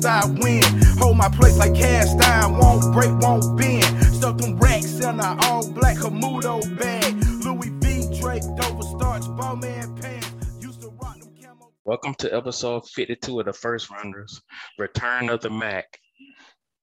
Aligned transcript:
it's 0.00 0.06
I 0.06 0.24
win. 0.40 0.62
Hold 0.98 1.16
my 1.16 1.28
place 1.28 1.58
like 1.58 1.74
cast 1.74 2.20
iron, 2.22 2.56
won't 2.58 2.92
break, 2.92 3.10
won't 3.20 3.58
bend. 3.58 3.84
Stuff 4.06 4.38
them 4.38 4.58
racks 4.58 4.98
in 4.98 5.20
a 5.20 5.36
all 5.42 5.68
black 5.72 5.96
Camuto 5.96 6.60
bag. 6.78 7.14
Louis 7.44 7.70
V, 7.80 8.20
Drake, 8.20 8.42
Dover 8.56 8.82
Starch, 8.82 9.26
Bowman 9.36 9.94
pants. 9.96 10.30
Used 10.58 10.80
to 10.82 10.88
rock 10.88 11.18
them 11.18 11.34
camo. 11.40 11.72
Welcome 11.84 12.14
to 12.14 12.34
episode 12.34 12.88
52 12.88 13.40
of 13.40 13.46
the 13.46 13.52
First 13.52 13.90
Rounders, 13.90 14.40
Return 14.78 15.28
of 15.28 15.40
the 15.42 15.50
Mack. 15.50 15.98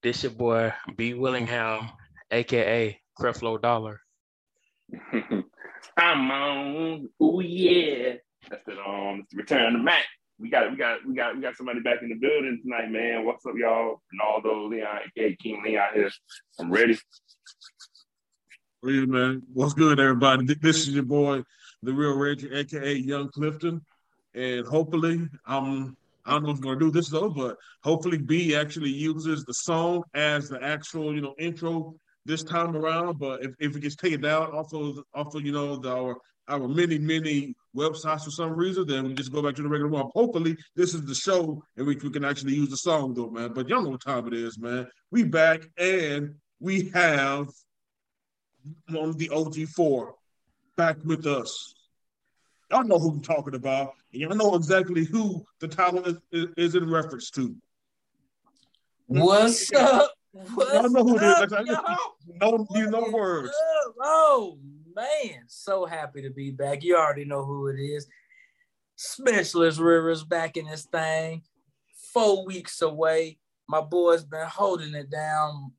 This 0.02 0.22
your 0.22 0.32
boy 0.32 0.72
B 0.96 1.14
Willingham, 1.14 1.90
aka 2.30 3.00
Creflo 3.18 3.60
Dollar. 3.60 4.00
I'm 5.96 6.30
on. 6.30 7.08
Oh 7.20 7.40
yeah. 7.40 8.14
That's 8.48 8.62
it. 8.68 8.78
Um, 8.78 9.26
Return 9.34 9.66
of 9.66 9.72
the 9.72 9.84
Mack. 9.84 10.04
We 10.40 10.50
got 10.50 10.70
we 10.70 10.76
got 10.76 11.04
we 11.04 11.14
got 11.14 11.34
we 11.34 11.42
got 11.42 11.56
somebody 11.56 11.80
back 11.80 12.00
in 12.00 12.10
the 12.10 12.14
building 12.14 12.60
tonight, 12.62 12.90
man. 12.92 13.24
What's 13.24 13.44
up, 13.44 13.54
y'all? 13.56 14.00
Ronaldo, 14.14 14.70
Leon, 14.70 14.98
aka 15.16 15.34
King 15.34 15.62
Leon 15.64 15.88
here. 15.94 16.10
I'm 16.60 16.70
ready. 16.70 16.96
Yeah, 18.84 19.06
man. 19.06 19.42
What's 19.52 19.74
good, 19.74 19.98
everybody? 19.98 20.54
This 20.54 20.86
is 20.86 20.90
your 20.90 21.02
boy, 21.02 21.42
the 21.82 21.92
Real 21.92 22.16
Ranger, 22.16 22.54
aka 22.54 22.94
Young 22.94 23.30
Clifton, 23.30 23.84
and 24.32 24.64
hopefully, 24.64 25.26
um, 25.46 25.96
I 26.24 26.30
don't 26.30 26.44
know 26.44 26.48
what's 26.50 26.60
gonna 26.60 26.78
do 26.78 26.92
this 26.92 27.08
though, 27.08 27.30
but 27.30 27.56
hopefully, 27.82 28.18
B 28.18 28.54
actually 28.54 28.90
uses 28.90 29.44
the 29.44 29.54
song 29.54 30.04
as 30.14 30.48
the 30.48 30.62
actual, 30.62 31.16
you 31.16 31.20
know, 31.20 31.34
intro 31.40 31.96
this 32.26 32.44
time 32.44 32.76
around. 32.76 33.18
But 33.18 33.42
if, 33.42 33.56
if 33.58 33.74
it 33.74 33.80
gets 33.80 33.96
taken 33.96 34.20
down 34.20 34.52
off 34.52 34.72
of 34.72 35.00
off 35.14 35.34
of 35.34 35.44
you 35.44 35.50
know 35.50 35.78
the, 35.78 35.90
our 35.90 36.16
our 36.46 36.68
many 36.68 36.96
many 36.96 37.56
websites 37.78 38.24
for 38.24 38.30
some 38.30 38.52
reason, 38.52 38.86
then 38.86 39.04
we 39.04 39.14
just 39.14 39.32
go 39.32 39.42
back 39.42 39.54
to 39.54 39.62
the 39.62 39.68
regular 39.68 39.90
one. 39.90 40.10
Hopefully, 40.14 40.56
this 40.74 40.94
is 40.94 41.04
the 41.04 41.14
show 41.14 41.62
in 41.76 41.86
which 41.86 42.02
we 42.02 42.10
can 42.10 42.24
actually 42.24 42.54
use 42.54 42.70
the 42.70 42.76
song 42.76 43.14
though, 43.14 43.30
man. 43.30 43.52
But 43.54 43.68
y'all 43.68 43.82
know 43.82 43.90
what 43.90 44.02
time 44.02 44.26
it 44.26 44.34
is, 44.34 44.58
man. 44.58 44.86
We 45.10 45.24
back 45.24 45.62
and 45.78 46.34
we 46.60 46.90
have 46.94 47.48
on 48.96 49.12
the 49.16 49.28
OG4 49.28 50.12
back 50.76 50.96
with 51.04 51.26
us. 51.26 51.74
Y'all 52.70 52.84
know 52.84 52.98
who 52.98 53.10
I'm 53.10 53.22
talking 53.22 53.54
about. 53.54 53.94
And 54.12 54.22
y'all 54.22 54.36
know 54.36 54.54
exactly 54.54 55.04
who 55.04 55.44
the 55.60 55.68
title 55.68 56.04
is, 56.04 56.16
is, 56.32 56.46
is 56.56 56.74
in 56.74 56.90
reference 56.90 57.30
to. 57.32 57.54
What's 59.06 59.72
up? 59.72 60.12
What's 60.32 60.74
Y'all 60.74 60.90
know 60.90 61.04
who 61.04 61.16
it 61.16 61.22
is. 61.22 61.50
Like? 61.50 61.66
No, 62.40 62.66
you 62.74 62.90
know 62.90 63.08
words. 63.10 63.48
up? 63.48 63.94
Oh 64.02 64.58
man, 64.98 65.44
so 65.46 65.86
happy 65.86 66.22
to 66.22 66.30
be 66.30 66.50
back. 66.50 66.82
You 66.82 66.96
already 66.96 67.24
know 67.24 67.44
who 67.44 67.68
it 67.68 67.78
is. 67.78 68.06
Specialist 68.96 69.78
Rivers 69.78 70.24
back 70.24 70.56
in 70.56 70.66
this 70.66 70.86
thing. 70.86 71.42
Four 72.12 72.44
weeks 72.44 72.82
away. 72.82 73.38
My 73.68 73.80
boy's 73.80 74.24
been 74.24 74.46
holding 74.46 74.94
it 74.94 75.10
down. 75.10 75.72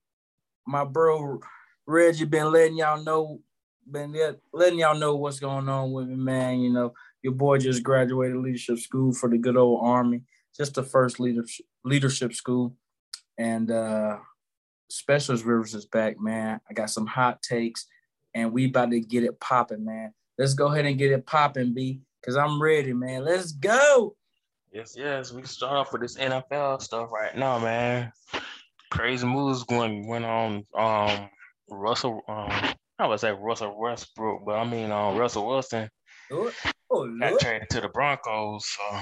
My 0.65 0.85
bro 0.85 1.39
Reggie 1.85 2.25
been 2.25 2.51
letting 2.51 2.77
y'all 2.77 3.03
know, 3.03 3.41
been 3.89 4.15
letting 4.53 4.79
y'all 4.79 4.97
know 4.97 5.15
what's 5.15 5.39
going 5.39 5.67
on 5.67 5.91
with 5.91 6.07
me, 6.07 6.15
man. 6.15 6.59
You 6.59 6.71
know, 6.71 6.93
your 7.21 7.33
boy 7.33 7.57
just 7.57 7.83
graduated 7.83 8.37
leadership 8.37 8.77
school 8.77 9.11
for 9.11 9.27
the 9.27 9.37
good 9.37 9.57
old 9.57 9.81
army. 9.83 10.21
Just 10.55 10.75
the 10.75 10.83
first 10.83 11.19
leadership 11.19 11.65
leadership 11.83 12.33
school. 12.33 12.75
And 13.37 13.69
uh 13.71 14.19
Specialist 14.91 15.45
Rivers 15.45 15.75
is 15.75 15.85
back, 15.85 16.19
man. 16.19 16.61
I 16.69 16.73
got 16.73 16.89
some 16.89 17.05
hot 17.05 17.41
takes, 17.41 17.85
and 18.33 18.51
we 18.51 18.65
about 18.65 18.91
to 18.91 18.99
get 18.99 19.23
it 19.23 19.39
popping, 19.39 19.85
man. 19.85 20.13
Let's 20.37 20.53
go 20.53 20.67
ahead 20.67 20.85
and 20.85 20.97
get 20.97 21.11
it 21.11 21.25
popping, 21.25 21.73
B, 21.73 22.01
because 22.21 22.37
I'm 22.37 22.61
ready, 22.61 22.93
man. 22.93 23.25
Let's 23.25 23.51
go. 23.51 24.15
Yes, 24.71 24.95
yes, 24.97 25.33
we 25.33 25.43
start 25.43 25.73
off 25.73 25.91
with 25.91 26.01
this 26.01 26.17
NFL 26.17 26.81
stuff 26.81 27.11
right 27.11 27.35
now, 27.35 27.59
man. 27.59 28.11
Crazy 28.91 29.25
moves 29.25 29.63
going 29.63 30.07
went 30.07 30.25
on. 30.25 30.65
Um, 30.75 31.29
Russell, 31.69 32.21
um, 32.27 32.51
I 32.99 33.07
would 33.07 33.19
say 33.19 33.31
Russell 33.31 33.79
Westbrook, 33.79 34.43
but 34.45 34.55
I 34.55 34.63
mean, 34.63 34.91
um, 34.91 35.17
Russell 35.17 35.47
Wilson 35.47 35.89
Oh, 36.31 36.51
oh, 36.91 37.07
got 37.19 37.31
look. 37.31 37.39
traded 37.39 37.69
to 37.71 37.81
the 37.81 37.89
Broncos 37.89 38.65
so, 38.67 38.99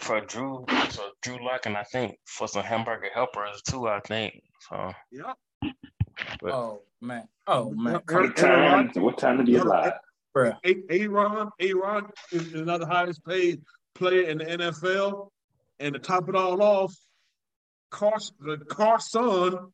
for 0.00 0.20
Drew, 0.22 0.64
so 0.90 1.10
Drew 1.22 1.44
Lock, 1.44 1.66
and 1.66 1.76
I 1.76 1.84
think 1.84 2.16
for 2.24 2.48
some 2.48 2.64
hamburger 2.64 3.08
helpers 3.14 3.62
too. 3.62 3.86
I 3.86 4.00
think 4.00 4.42
so. 4.68 4.92
Yeah. 5.12 5.32
Oh 6.44 6.82
man. 7.00 7.28
Oh 7.46 7.70
man. 7.70 8.00
What 8.08 8.36
time? 8.36 8.90
What 8.94 9.18
time 9.18 9.38
to 9.38 9.44
be 9.44 9.56
alive? 9.56 9.92
Bruh. 10.36 10.56
Aaron, 10.64 11.50
Aaron 11.60 12.06
is 12.30 12.54
another 12.54 12.86
highest 12.86 13.24
paid 13.24 13.62
player 13.94 14.22
in 14.22 14.38
the 14.38 14.44
NFL. 14.44 15.28
And 15.80 15.94
to 15.94 15.98
top 15.98 16.28
it 16.28 16.36
all 16.36 16.62
off, 16.62 16.94
Carson, 17.90 18.34
the 18.40 18.58
Carson, 18.58 19.72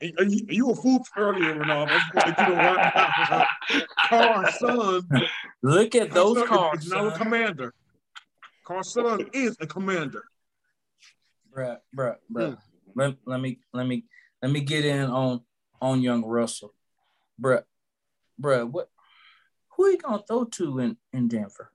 and 0.00 0.32
you, 0.32 0.46
you 0.48 0.66
were 0.68 0.74
fooled 0.74 1.06
earlier, 1.16 1.54
Ronaldo. 1.54 1.88
I'm 1.90 2.00
just 2.00 2.12
gonna 2.12 2.34
let 2.38 2.48
you 2.48 2.54
know 2.54 2.74
right 2.74 3.46
now. 3.70 3.84
Carson 4.08 5.28
Look 5.62 5.94
at 5.94 6.10
those 6.10 6.36
Carson 6.38 6.56
cards, 6.56 6.86
is 6.86 6.92
now 6.92 7.08
a 7.08 7.18
commander. 7.18 7.74
Carson 8.64 9.28
is 9.34 9.56
a 9.60 9.66
commander. 9.66 10.24
bruh, 11.54 11.78
bruh, 11.94 12.16
bruh. 12.32 12.52
Mm. 12.52 12.58
Let, 12.94 13.16
let 13.26 13.40
me 13.40 13.58
let 13.72 13.86
me 13.86 14.04
let 14.42 14.50
me 14.50 14.60
get 14.60 14.84
in 14.84 15.02
on 15.02 15.42
on 15.80 16.02
young 16.02 16.24
Russell. 16.24 16.74
Bruh, 17.40 17.64
bruh, 18.40 18.70
what 18.70 18.88
who 19.76 19.88
you 19.88 19.98
gonna 19.98 20.22
throw 20.26 20.44
to 20.44 20.78
in, 20.80 20.96
in 21.12 21.28
Denver? 21.28 21.72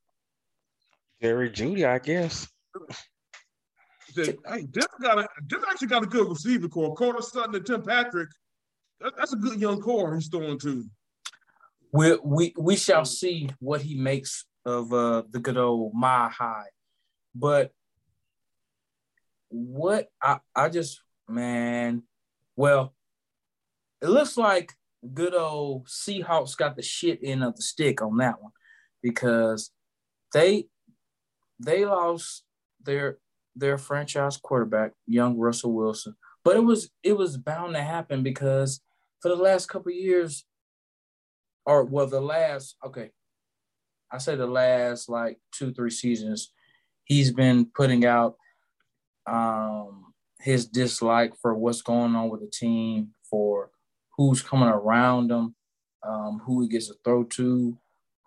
Jerry 1.21 1.49
Jeudy, 1.49 1.85
I 1.85 1.99
guess. 1.99 2.47
Said, 4.13 4.37
hey, 4.47 4.63
Denver 4.63 4.87
got 5.01 5.19
a 5.19 5.27
Denver 5.47 5.65
actually 5.69 5.87
got 5.87 6.03
a 6.03 6.07
good 6.07 6.29
receiver 6.29 6.67
core. 6.67 6.95
Courtland 6.95 7.25
Sutton 7.25 7.55
and 7.55 7.65
Tim 7.65 7.81
Patrick. 7.81 8.29
That, 9.01 9.13
that's 9.17 9.33
a 9.33 9.37
good 9.37 9.59
young 9.59 9.81
core 9.81 10.15
he's 10.15 10.27
throwing 10.27 10.59
to. 10.59 10.85
we 11.91 12.17
we 12.23 12.53
we 12.57 12.75
shall 12.75 13.05
see 13.05 13.49
what 13.59 13.81
he 13.81 13.95
makes 13.95 14.45
of 14.65 14.91
uh 14.93 15.23
the 15.29 15.39
good 15.39 15.57
old 15.57 15.93
Mile 15.93 16.29
High 16.29 16.67
but 17.35 17.71
what 19.49 20.07
i 20.21 20.39
i 20.55 20.69
just 20.69 21.01
man 21.27 22.01
well 22.55 22.94
it 24.01 24.09
looks 24.09 24.37
like 24.37 24.73
good 25.13 25.35
old 25.35 25.87
seahawks 25.87 26.57
got 26.57 26.75
the 26.75 26.81
shit 26.81 27.19
end 27.21 27.43
of 27.43 27.55
the 27.55 27.61
stick 27.61 28.01
on 28.01 28.17
that 28.17 28.41
one 28.41 28.51
because 29.03 29.71
they 30.33 30.65
they 31.59 31.85
lost 31.85 32.43
their 32.83 33.17
their 33.55 33.77
franchise 33.77 34.37
quarterback 34.37 34.91
young 35.07 35.37
russell 35.37 35.73
wilson. 35.73 36.15
But 36.43 36.57
it 36.57 36.63
was 36.63 36.89
it 37.03 37.13
was 37.13 37.37
bound 37.37 37.73
to 37.75 37.81
happen 37.81 38.23
because 38.23 38.81
for 39.21 39.29
the 39.29 39.35
last 39.35 39.67
couple 39.67 39.91
years 39.91 40.45
or 41.65 41.83
well 41.83 42.07
the 42.07 42.21
last 42.21 42.75
okay. 42.85 43.11
I 44.11 44.17
say 44.19 44.35
the 44.35 44.47
last 44.47 45.09
like 45.09 45.39
two 45.51 45.73
three 45.73 45.89
seasons 45.89 46.51
he's 47.05 47.31
been 47.31 47.65
putting 47.65 48.05
out 48.05 48.35
um 49.27 50.13
his 50.39 50.67
dislike 50.67 51.33
for 51.41 51.55
what's 51.55 51.81
going 51.81 52.15
on 52.15 52.29
with 52.29 52.41
the 52.41 52.47
team 52.47 53.09
for 53.29 53.71
who's 54.17 54.41
coming 54.41 54.69
around 54.69 55.31
him 55.31 55.55
um 56.03 56.41
who 56.45 56.61
he 56.61 56.67
gets 56.67 56.87
to 56.87 56.95
throw 57.03 57.23
to 57.23 57.77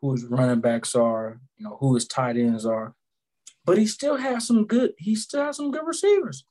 who 0.00 0.12
his 0.12 0.24
running 0.24 0.60
backs 0.60 0.94
are 0.94 1.40
you 1.56 1.64
know 1.64 1.76
who 1.80 1.94
his 1.94 2.06
tight 2.06 2.36
ends 2.36 2.66
are 2.66 2.94
but 3.64 3.78
he 3.78 3.86
still 3.86 4.16
has 4.16 4.46
some 4.46 4.66
good 4.66 4.92
he 4.98 5.14
still 5.14 5.44
has 5.44 5.56
some 5.56 5.70
good 5.70 5.86
receivers 5.86 6.44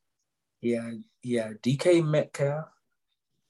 yeah 0.62 0.92
yeah 1.24 1.52
dk 1.64 2.06
metcalf 2.06 2.66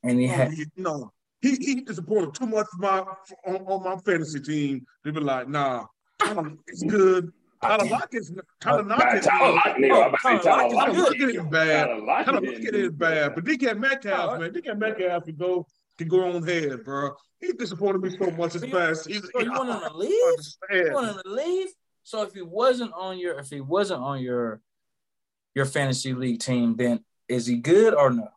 and 0.04 0.20
he 0.20 0.28
had 0.28 0.54
you 0.54 0.66
know, 0.78 1.12
he 1.42 1.56
he 1.56 1.76
disappointed 1.82 2.34
too 2.34 2.46
much 2.46 2.66
for 2.72 2.78
my 2.78 3.00
on, 3.46 3.56
on 3.68 3.84
my 3.84 3.98
fantasy 4.02 4.40
team. 4.40 4.86
They 5.04 5.12
be 5.12 5.20
like, 5.20 5.48
nah, 5.48 5.86
it's 6.68 6.84
good. 6.84 7.32
Tyler 7.62 7.90
Lockett's 7.90 8.32
Tyler 8.62 8.84
Nah, 8.84 8.96
Lockett. 8.98 9.24
Tyler 9.24 9.54
Lockett, 9.54 9.78
nigga, 9.78 9.94
I'm 9.94 10.10
about 10.10 10.12
to 10.12 10.18
say 10.22 10.30
Tyler 10.30 10.42
Tyler 10.44 10.70
Tyler 10.70 10.74
Lockett. 10.74 10.98
Lockett 10.98 11.36
is 11.36 11.44
bad. 11.46 11.88
Tyler 11.88 12.02
Lockett 12.02 12.26
Tyler 12.26 12.42
didn't 12.42 12.54
Lockett 12.56 12.74
do 12.74 12.86
is 12.86 12.92
bad, 12.92 13.36
but 13.36 13.44
DK 13.46 13.80
Metcalf, 13.80 14.40
man, 14.40 14.52
DK 14.52 14.78
Metcalf 14.78 15.26
can 15.26 15.36
go 15.36 15.68
can 15.98 16.08
go 16.08 16.30
on 16.32 16.44
head, 16.44 16.84
bro. 16.84 17.12
He 17.40 17.52
disappointed 17.54 18.02
me 18.02 18.10
so 18.18 18.32
much 18.38 18.54
this 18.54 18.62
So 18.62 18.68
you- 18.68 18.74
past 18.74 19.04
season. 19.06 19.30
so 19.34 19.42
you 19.42 19.52
want 19.52 19.70
him 19.70 19.90
to 19.90 19.98
leave? 19.98 20.12
You 20.72 20.94
want 20.94 21.08
him 21.16 21.22
to 21.24 21.30
leave? 21.32 21.70
So 22.04 22.22
if 22.24 22.34
he 22.34 22.42
wasn't 22.42 22.94
on 22.94 23.18
your 23.20 23.38
if 23.40 23.50
he 23.50 23.62
wasn't 23.62 24.02
on 24.02 24.22
your 24.22 24.62
your 25.56 25.66
fantasy 25.66 26.14
league 26.14 26.40
team, 26.40 26.76
then 26.76 27.04
is 27.28 27.46
he 27.48 27.58
good 27.58 27.94
or 27.94 28.12
no? 28.12 28.30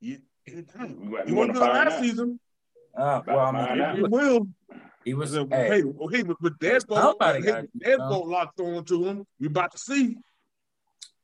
You, 0.00 0.18
you 0.46 0.66
We 1.26 1.32
want 1.32 1.48
to 1.48 1.52
good 1.54 1.58
find 1.58 1.72
last 1.88 1.92
out. 1.94 2.02
season. 2.02 2.40
Uh, 2.96 3.20
well, 3.26 3.38
I 3.40 3.52
Find 3.52 3.70
mean, 3.78 3.80
out. 3.82 3.96
He 3.96 4.02
will. 4.02 4.48
he 5.04 5.14
was. 5.14 5.32
Hey, 5.34 5.46
Hey, 5.50 5.68
hey, 5.68 5.82
well, 5.84 6.08
hey, 6.08 6.22
with, 6.22 6.36
with 6.40 6.58
Deadbolt, 6.58 7.00
Somebody 7.02 7.42
got 7.42 7.64
it, 7.64 7.70
Deadbolt 7.78 8.26
locked 8.26 8.60
on 8.60 8.84
to 8.84 9.04
him. 9.04 9.24
We 9.38 9.46
about 9.46 9.72
to 9.72 9.78
see. 9.78 10.16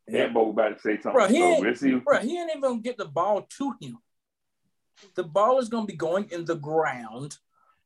That 0.08 0.32
boy 0.32 0.50
about 0.50 0.76
to 0.76 0.80
say 0.80 0.94
something. 0.94 1.12
Bro, 1.12 1.26
he 1.28 1.38
so 1.38 1.44
ain't- 1.44 1.60
we'll 1.64 1.74
see. 1.74 1.94
bro, 1.96 2.18
he 2.20 2.38
ain't 2.38 2.50
even 2.50 2.60
gonna 2.60 2.78
get 2.80 2.96
the 2.98 3.04
ball 3.06 3.46
to 3.58 3.74
him. 3.80 3.98
The 5.14 5.24
ball 5.24 5.58
is 5.58 5.68
gonna 5.68 5.86
be 5.86 5.96
going 5.96 6.28
in 6.30 6.44
the 6.44 6.56
ground, 6.56 7.38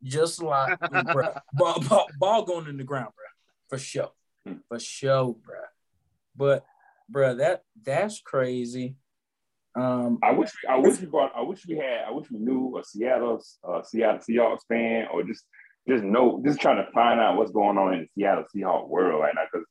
just 0.03 0.43
like 0.43 0.79
bro, 1.13 1.35
ball, 1.53 1.81
ball, 1.89 2.09
ball 2.19 2.45
going 2.45 2.67
in 2.69 2.77
the 2.77 2.85
ground, 2.85 3.13
bro. 3.17 3.25
For 3.69 3.79
sure, 3.79 4.13
for 4.69 4.79
sure, 4.79 5.35
bro. 5.45 5.57
But 6.37 6.65
bruh, 7.13 7.39
that 7.39 7.65
that's 7.83 8.21
crazy. 8.21 8.97
Um, 9.77 10.19
I 10.23 10.33
wish 10.33 10.51
I 10.69 10.77
wish 10.79 10.99
we 11.01 11.07
brought 11.07 11.33
I 11.37 11.43
wish 11.43 11.65
we 11.67 11.77
had 11.77 12.05
I 12.07 12.11
wish 12.11 12.31
we 12.31 12.39
knew 12.39 12.77
a 12.79 12.85
Seattle 12.85 13.41
uh, 13.63 13.83
Seattle 13.83 14.19
Seahawks 14.19 14.67
fan 14.69 15.07
or 15.13 15.23
just 15.23 15.45
just 15.89 16.03
know 16.03 16.43
just 16.45 16.61
trying 16.61 16.85
to 16.85 16.91
find 16.93 17.21
out 17.21 17.37
what's 17.37 17.53
going 17.53 17.79
on 17.79 17.95
in 17.95 18.01
the 18.01 18.07
Seattle 18.17 18.45
Seahawks 18.55 18.89
world 18.89 19.21
right 19.21 19.35
now 19.35 19.43
because 19.51 19.67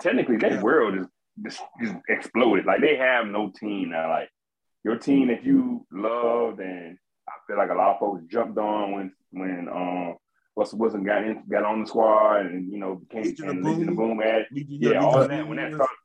technically 0.00 0.38
that 0.38 0.52
Yeah. 0.52 0.62
world 0.62 0.98
is 0.98 1.06
just, 1.44 1.60
just 1.80 1.94
exploded 2.08 2.66
like 2.66 2.80
they 2.80 2.96
have 2.96 3.26
no 3.26 3.52
team 3.56 3.90
now 3.90 4.08
like 4.08 4.28
your 4.84 4.96
team 4.98 5.28
that 5.28 5.44
you 5.44 5.86
loved 5.92 6.60
and 6.60 6.98
I 7.28 7.32
feel 7.46 7.56
like 7.56 7.70
a 7.70 7.74
lot 7.74 7.94
of 7.94 7.98
folks 8.00 8.22
jumped 8.30 8.58
on 8.58 8.92
when 8.92 9.12
when 9.30 9.68
um 9.68 10.16
Russell 10.56 10.78
Wilson 10.78 11.02
got 11.04 11.24
in 11.24 11.42
got 11.50 11.64
on 11.64 11.80
the 11.82 11.86
squad 11.86 12.46
and 12.46 12.70
you 12.70 12.78
know 12.78 12.96
became 12.96 13.22
Legion 13.24 13.48
of 13.48 13.56
and 13.56 13.64
Legion 13.64 13.88
of 13.88 13.96
Boom. 13.96 14.16
Boom 14.18 14.20
had 14.20 14.46
yeah, 14.52 14.98
all 15.02 15.20
of 15.22 15.28
that 15.28 15.48
when 15.48 15.56
that 15.56 15.72
started, 15.74 15.96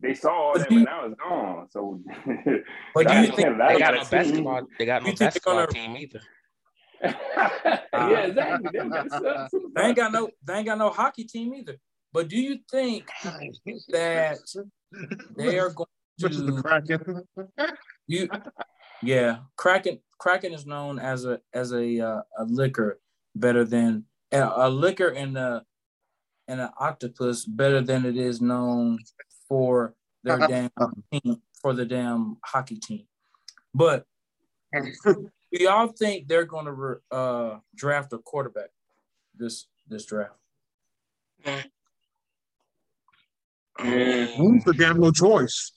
they 0.00 0.14
saw 0.14 0.30
all 0.32 0.52
But 0.52 0.58
that, 0.60 0.68
do 0.68 0.74
but 0.74 0.78
you- 0.80 0.84
now 0.84 1.06
it's 1.06 1.14
gone. 1.20 1.68
So, 1.70 2.00
But 2.94 3.08
do 3.08 3.14
you 3.14 3.26
think 3.26 3.36
They 3.36 3.78
got 3.78 3.78
that 3.78 3.94
no 3.94 4.00
team- 4.00 4.10
basketball. 4.10 4.62
They 4.78 4.86
got 4.86 5.02
no 5.02 5.08
You 5.08 5.16
think 5.16 5.18
they're 5.18 5.26
basketball 5.28 5.54
gonna- 5.54 5.66
team 5.68 5.96
either. 5.96 6.20
yeah, 7.02 8.18
exactly. 8.26 8.70
They, 8.72 9.58
they 9.74 9.82
ain't 9.82 9.96
got 9.96 10.12
no 10.12 10.30
they 10.46 10.54
ain't 10.54 10.66
got 10.66 10.78
no 10.78 10.90
hockey 10.90 11.24
team 11.24 11.54
either? 11.54 11.76
But 12.12 12.28
do 12.28 12.36
you 12.36 12.58
think 12.70 13.08
that 13.88 14.38
they 15.36 15.58
are 15.58 15.70
going 15.70 15.88
Especially 16.16 16.46
the 16.46 16.56
to 16.56 16.62
Kraken. 16.62 17.24
You? 18.06 18.28
Yeah, 19.02 19.40
Kraken 19.56 19.98
Kraken 20.18 20.54
is 20.54 20.64
known 20.64 20.98
as 20.98 21.26
a 21.26 21.38
as 21.52 21.72
a 21.72 22.00
uh, 22.00 22.22
a 22.38 22.44
liquor 22.44 23.00
better 23.34 23.62
than 23.62 24.06
a, 24.32 24.40
a 24.40 24.70
liquor 24.70 25.08
and 25.08 25.36
a 25.36 25.62
and 26.48 26.60
an 26.60 26.70
octopus 26.78 27.44
better 27.44 27.82
than 27.82 28.06
it 28.06 28.16
is 28.16 28.40
known 28.40 28.98
for 29.46 29.94
their 30.22 30.38
damn 30.38 30.70
team 31.12 31.42
for 31.60 31.74
the 31.74 31.84
damn 31.84 32.38
hockey 32.44 32.76
team. 32.76 33.04
But 33.74 34.06
do 35.04 35.30
y'all 35.52 35.88
think 35.88 36.26
they're 36.26 36.46
going 36.46 36.66
to 36.66 37.16
uh, 37.16 37.58
draft 37.74 38.12
a 38.14 38.18
quarterback 38.18 38.70
this 39.36 39.66
this 39.88 40.06
draft? 40.06 40.32
Mm, 43.80 44.36
Who's 44.36 44.64
the 44.64 44.74
damn 44.78 45.00
no 45.00 45.10
choice? 45.10 45.72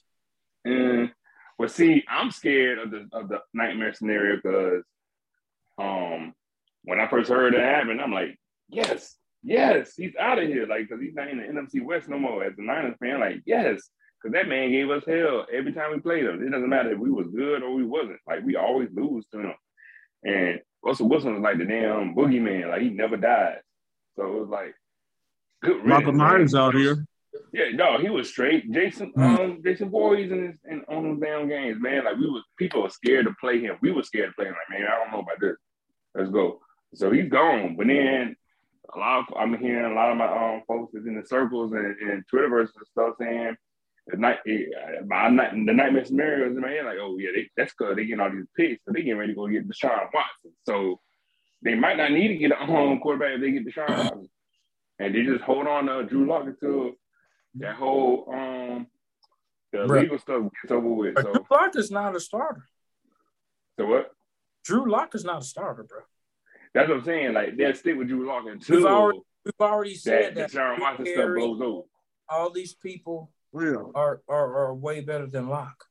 mm. 0.66 1.10
Well, 1.58 1.68
see, 1.68 2.04
I'm 2.08 2.30
scared 2.30 2.78
of 2.78 2.90
the 2.90 3.08
of 3.12 3.28
the 3.28 3.40
nightmare 3.52 3.92
scenario 3.92 4.36
because 4.36 4.84
um 5.78 6.34
when 6.84 7.00
I 7.00 7.08
first 7.08 7.30
heard 7.30 7.54
it 7.54 7.60
happen, 7.60 8.00
I'm 8.00 8.12
like, 8.12 8.38
yes, 8.68 9.16
yes, 9.42 9.94
he's 9.96 10.14
out 10.18 10.38
of 10.38 10.48
here. 10.48 10.66
Like, 10.66 10.88
because 10.88 11.02
he's 11.02 11.14
not 11.14 11.28
in 11.28 11.38
the 11.38 11.44
NFC 11.44 11.84
West 11.84 12.08
no 12.08 12.18
more. 12.18 12.44
As 12.44 12.54
a 12.56 12.62
Niners 12.62 12.96
fan, 13.00 13.20
like, 13.20 13.42
yes, 13.44 13.90
because 14.22 14.32
that 14.32 14.48
man 14.48 14.70
gave 14.70 14.90
us 14.90 15.02
hell 15.06 15.46
every 15.52 15.72
time 15.72 15.92
we 15.92 16.00
played 16.00 16.24
him. 16.24 16.42
It 16.42 16.50
doesn't 16.50 16.68
matter 16.68 16.92
if 16.92 16.98
we 16.98 17.10
was 17.10 17.26
good 17.28 17.62
or 17.62 17.74
we 17.74 17.84
wasn't. 17.84 18.20
Like, 18.26 18.44
we 18.44 18.56
always 18.56 18.88
lose 18.92 19.26
to 19.32 19.40
him. 19.40 19.54
And 20.24 20.60
Russell 20.82 21.08
Wilson 21.08 21.34
was 21.34 21.42
like 21.42 21.58
the 21.58 21.64
damn 21.64 22.14
boogeyman. 22.14 22.70
Like, 22.70 22.82
he 22.82 22.90
never 22.90 23.16
died. 23.16 23.58
So 24.16 24.26
it 24.26 24.40
was 24.40 24.48
like, 24.48 24.74
good 25.62 25.84
Michael 25.84 26.12
riddance, 26.12 26.16
man. 26.16 26.16
Myers 26.16 26.54
out 26.54 26.74
here. 26.74 27.04
Yeah, 27.52 27.70
no, 27.74 27.98
he 27.98 28.08
was 28.10 28.28
straight. 28.28 28.70
Jason, 28.72 29.12
Mm. 29.12 29.38
um, 29.38 29.62
Jason 29.64 29.90
Voorhees 29.90 30.30
in, 30.30 30.46
his, 30.48 30.58
in 30.68 30.82
on 30.88 31.04
those 31.04 31.20
damn 31.20 31.48
games, 31.48 31.80
man. 31.80 32.04
Like 32.04 32.16
we 32.16 32.26
was, 32.28 32.42
people 32.58 32.82
were 32.82 32.90
scared 32.90 33.26
to 33.26 33.34
play 33.40 33.60
him. 33.60 33.76
We 33.82 33.92
were 33.92 34.02
scared 34.02 34.30
to 34.30 34.34
play 34.34 34.46
him. 34.46 34.54
Like, 34.54 34.80
man, 34.80 34.88
I 34.88 34.96
don't 34.98 35.12
know 35.12 35.20
about 35.20 35.40
this. 35.40 35.56
Let's 36.14 36.30
go. 36.30 36.60
So 36.94 37.10
he's 37.10 37.28
gone. 37.28 37.76
But 37.76 37.86
then 37.88 38.34
a 38.94 38.98
lot 38.98 39.18
of 39.20 39.24
I'm 39.36 39.56
hearing 39.58 39.90
a 39.90 39.94
lot 39.94 40.10
of 40.10 40.16
my 40.16 40.26
um 40.26 40.62
folks 40.66 40.94
is 40.94 41.06
in 41.06 41.14
the 41.20 41.26
circles 41.26 41.72
and, 41.72 41.96
and 42.00 42.24
Twitterverse 42.32 42.70
and 42.76 42.86
stuff 42.90 43.14
saying 43.20 43.56
the 44.06 44.16
night, 44.16 44.38
eh, 44.48 44.64
my 45.06 45.28
night, 45.28 45.52
the 45.52 45.72
nightmare 45.74 46.04
scenarios 46.06 46.56
in 46.56 46.62
my 46.62 46.70
head, 46.70 46.86
like, 46.86 46.96
oh 46.98 47.18
yeah, 47.18 47.28
they, 47.34 47.46
that's 47.58 47.74
because 47.76 47.94
they 47.94 48.06
getting 48.06 48.20
all 48.20 48.30
these 48.30 48.46
picks, 48.56 48.82
so 48.84 48.92
they 48.92 49.02
getting 49.02 49.18
ready 49.18 49.32
to 49.32 49.36
go 49.36 49.46
get 49.48 49.68
Deshaun 49.68 50.08
Watson. 50.14 50.52
So 50.66 50.98
they 51.60 51.74
might 51.74 51.98
not 51.98 52.12
need 52.12 52.28
to 52.28 52.36
get 52.36 52.52
a 52.52 52.54
home 52.64 53.00
quarterback 53.00 53.34
if 53.34 53.40
they 53.42 53.50
get 53.50 53.66
Deshaun 53.66 53.88
Watson, 53.98 54.30
and 54.98 55.14
they 55.14 55.24
just 55.24 55.44
hold 55.44 55.66
on 55.66 55.86
to 55.86 56.04
Drew 56.04 56.26
Lock 56.26 56.46
until 56.46 56.92
that 57.58 57.76
whole 57.76 58.28
um 58.32 58.86
the 59.72 59.78
Bruh. 59.78 60.00
legal 60.02 60.18
stuff 60.18 60.42
gets 60.62 60.72
over 60.72 60.88
with. 60.88 61.14
So, 61.16 61.32
Drew 61.32 61.44
Lock 61.50 61.76
is 61.76 61.90
not 61.90 62.16
a 62.16 62.20
starter. 62.20 62.64
so 63.78 63.86
what? 63.86 64.10
Drew 64.64 64.90
Lock 64.90 65.14
is 65.14 65.24
not 65.24 65.42
a 65.42 65.44
starter, 65.44 65.82
bro. 65.84 66.00
That's 66.74 66.88
what 66.88 66.98
I'm 66.98 67.04
saying. 67.04 67.32
Like 67.34 67.56
they'll 67.56 67.74
stick 67.74 67.96
with 67.96 68.08
Drew 68.08 68.26
Lock 68.26 68.44
until 68.46 68.76
We've 68.76 68.86
already 68.86 69.20
We've 69.44 69.54
already 69.60 69.92
that 69.94 69.98
said 70.00 70.34
that 70.36 70.50
Deshaun 70.50 70.80
Watson 70.80 71.06
stuff 71.06 71.30
blows 71.34 71.60
over. 71.62 71.82
all 72.28 72.50
these 72.50 72.74
people 72.74 73.30
Real. 73.52 73.92
are, 73.94 74.20
are 74.28 74.56
are 74.66 74.74
way 74.74 75.00
better 75.00 75.26
than 75.26 75.48
Lock, 75.48 75.84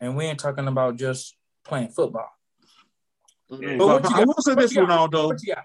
and 0.00 0.16
we 0.16 0.24
ain't 0.24 0.40
talking 0.40 0.66
about 0.66 0.96
just 0.96 1.36
playing 1.64 1.88
football. 1.88 2.28
Yeah. 3.50 3.76
But 3.76 3.86
what 3.86 4.02
But 4.02 4.10
you 4.10 4.16
I 4.16 4.18
got? 4.20 4.26
will 4.28 4.34
say 4.42 4.54
this. 4.54 4.74
Ronaldo. 4.76 5.26
What 5.26 5.42
you 5.42 5.54
got? 5.54 5.64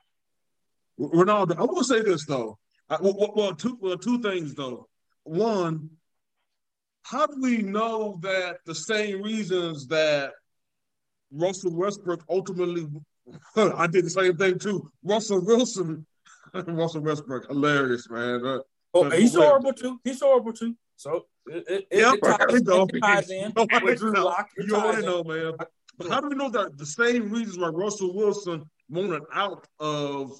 Ronaldo, 0.99 1.57
I 1.57 1.63
will 1.63 1.83
say 1.83 2.01
this 2.01 2.25
though. 2.25 2.57
I, 2.89 2.97
well, 3.01 3.15
well, 3.17 3.33
well, 3.35 3.55
two 3.55 3.77
well, 3.81 3.97
two 3.97 4.21
things 4.21 4.53
though. 4.53 4.87
One, 5.23 5.89
how 7.03 7.25
do 7.25 7.41
we 7.41 7.57
know 7.57 8.19
that 8.21 8.57
the 8.65 8.75
same 8.75 9.21
reasons 9.21 9.87
that 9.87 10.33
Russell 11.31 11.75
Westbrook 11.75 12.23
ultimately 12.29 12.87
I 13.55 13.87
did 13.87 14.05
the 14.05 14.09
same 14.09 14.37
thing 14.37 14.59
too. 14.59 14.91
Russell 15.03 15.43
Wilson, 15.43 16.05
Russell 16.53 17.01
Westbrook, 17.01 17.47
hilarious, 17.47 18.09
man. 18.09 18.45
Uh, 18.45 18.59
Oh, 18.97 19.09
he's 19.09 19.35
wait. 19.37 19.43
horrible 19.45 19.73
too. 19.73 19.99
He's 20.05 20.21
horrible 20.21 20.53
too. 20.53 20.73
So 20.95 21.25
it, 21.47 21.65
it, 21.67 21.87
Yeah, 21.91 22.13
it 22.13 22.21
ties, 22.23 22.61
you 22.63 22.85
it 22.85 22.99
ties 23.01 23.29
in 23.29 23.51
You 23.57 23.67
already 23.73 24.05
know. 24.05 24.23
Lock. 24.25 24.49
It 24.55 24.67
You 24.69 24.75
already 24.77 25.05
know, 25.05 25.21
man. 25.25 25.53
But, 25.97 26.09
how 26.09 26.21
do 26.21 26.29
we 26.29 26.35
know 26.35 26.49
that 26.51 26.77
the 26.77 26.85
same 26.85 27.29
reasons 27.29 27.57
why 27.57 27.67
Russell 27.67 28.15
Wilson 28.15 28.63
wanted 28.89 29.23
out 29.33 29.67
of 29.81 30.31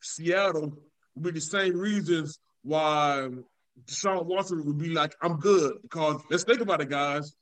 Seattle 0.00 0.78
be 1.22 1.30
the 1.32 1.40
same 1.40 1.76
reasons 1.76 2.38
why 2.62 3.28
Deshaun 3.86 4.26
Watson 4.26 4.64
would 4.64 4.78
be 4.78 4.90
like, 4.90 5.14
I'm 5.22 5.38
good. 5.38 5.74
Because 5.82 6.20
let's 6.30 6.44
think 6.44 6.60
about 6.60 6.80
it, 6.80 6.90
guys. 6.90 7.34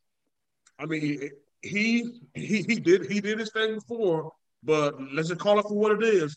I 0.78 0.87
mean, 0.87 1.30
he 1.62 2.20
he 2.34 2.62
he 2.64 2.76
did 2.76 3.06
he 3.06 3.20
did 3.20 3.38
his 3.38 3.52
thing 3.52 3.75
before, 3.76 4.32
but 4.62 4.94
let's 5.12 5.28
just 5.28 5.40
call 5.40 5.58
it 5.58 5.62
for 5.62 5.75
what 5.75 5.92
it 5.92 6.04
is. 6.04 6.37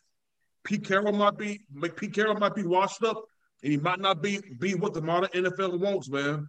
Pete 0.64 0.86
Carroll 0.86 1.14
might 1.14 1.38
be 1.38 1.60
Pete 1.96 2.14
Carroll 2.14 2.36
might 2.36 2.56
be 2.56 2.64
washed 2.64 3.04
up, 3.04 3.24
and 3.64 3.72
he 3.72 3.78
might 3.78 4.00
not 4.00 4.22
be 4.22 4.40
be 4.60 4.76
what 4.76 4.94
the 4.94 5.02
modern 5.02 5.30
NFL 5.30 5.80
wants, 5.80 6.10
man. 6.10 6.48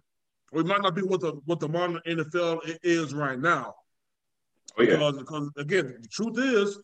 Or 0.51 0.61
he 0.61 0.67
might 0.67 0.81
not 0.81 0.95
be 0.95 1.01
what 1.01 1.21
the 1.21 1.33
what 1.45 1.59
the 1.59 1.69
modern 1.69 1.99
NFL 2.07 2.77
is 2.83 3.13
right 3.13 3.39
now. 3.39 3.75
Oh 4.77 4.83
yeah. 4.83 4.95
Because, 4.95 5.17
because 5.17 5.49
again, 5.57 5.97
the 6.01 6.07
truth 6.07 6.37
is, 6.37 6.79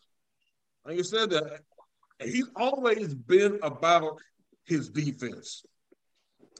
like 0.84 0.96
you 0.96 1.04
said, 1.04 1.30
that 1.30 1.60
he's 2.22 2.48
always 2.56 3.14
been 3.14 3.58
about 3.62 4.18
his 4.64 4.88
defense. 4.88 5.62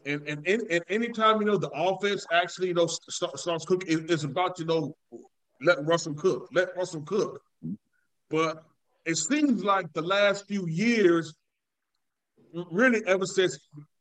And 0.04 0.26
and, 0.28 0.46
and, 0.46 0.62
and 0.70 0.84
anytime 0.88 1.40
you 1.40 1.46
know 1.46 1.56
the 1.56 1.70
offense 1.70 2.24
actually 2.32 2.68
you 2.68 2.74
know 2.74 2.86
st- 2.86 3.38
starts 3.38 3.64
cooking, 3.64 3.88
it- 3.98 4.10
it's 4.10 4.24
about 4.24 4.58
you 4.58 4.64
know 4.66 4.96
let 5.62 5.84
Russell 5.84 6.14
cook, 6.14 6.48
let 6.52 6.76
Russell 6.76 7.02
cook. 7.02 7.40
But 8.30 8.62
it 9.04 9.16
seems 9.16 9.64
like 9.64 9.92
the 9.94 10.02
last 10.02 10.46
few 10.46 10.66
years, 10.66 11.34
really 12.70 13.02
ever 13.06 13.24
since 13.26 13.58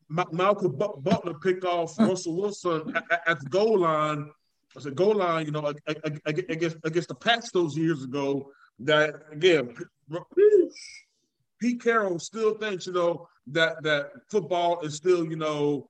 Ma- 0.09 0.25
Malcolm 0.31 0.75
Butler 0.77 1.33
picked 1.35 1.63
off 1.63 1.97
Russell 1.97 2.35
Wilson 2.35 2.93
at, 3.27 3.39
the 3.39 3.49
goal 3.49 3.79
line, 3.79 4.29
I 4.77 4.81
said 4.81 4.95
goal 4.95 5.15
line, 5.15 5.45
you 5.45 5.51
know, 5.51 5.67
ag- 5.67 5.99
ag- 6.05 6.21
ag- 6.25 6.45
against 6.49 6.77
against 6.83 7.07
the 7.07 7.15
Pats 7.15 7.51
those 7.51 7.75
years 7.77 8.03
ago. 8.03 8.51
That 8.79 9.15
again, 9.31 9.73
Pete 11.59 11.81
Carroll 11.81 12.19
still 12.19 12.55
thinks, 12.55 12.87
you 12.87 12.93
know, 12.93 13.27
that 13.47 13.81
that 13.83 14.07
football 14.29 14.81
is 14.81 14.95
still, 14.95 15.25
you 15.25 15.35
know, 15.35 15.87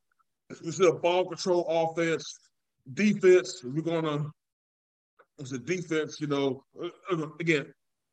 it's 0.50 0.80
a 0.80 0.92
ball 0.92 1.26
control 1.26 1.66
offense, 1.68 2.24
defense. 2.94 3.62
We're 3.64 3.82
gonna, 3.82 4.30
it's 5.40 5.54
a 5.54 5.58
defense, 5.58 6.18
you 6.20 6.28
know. 6.28 6.64
uh, 6.82 6.90
uh, 7.12 7.28
Again, 7.40 7.66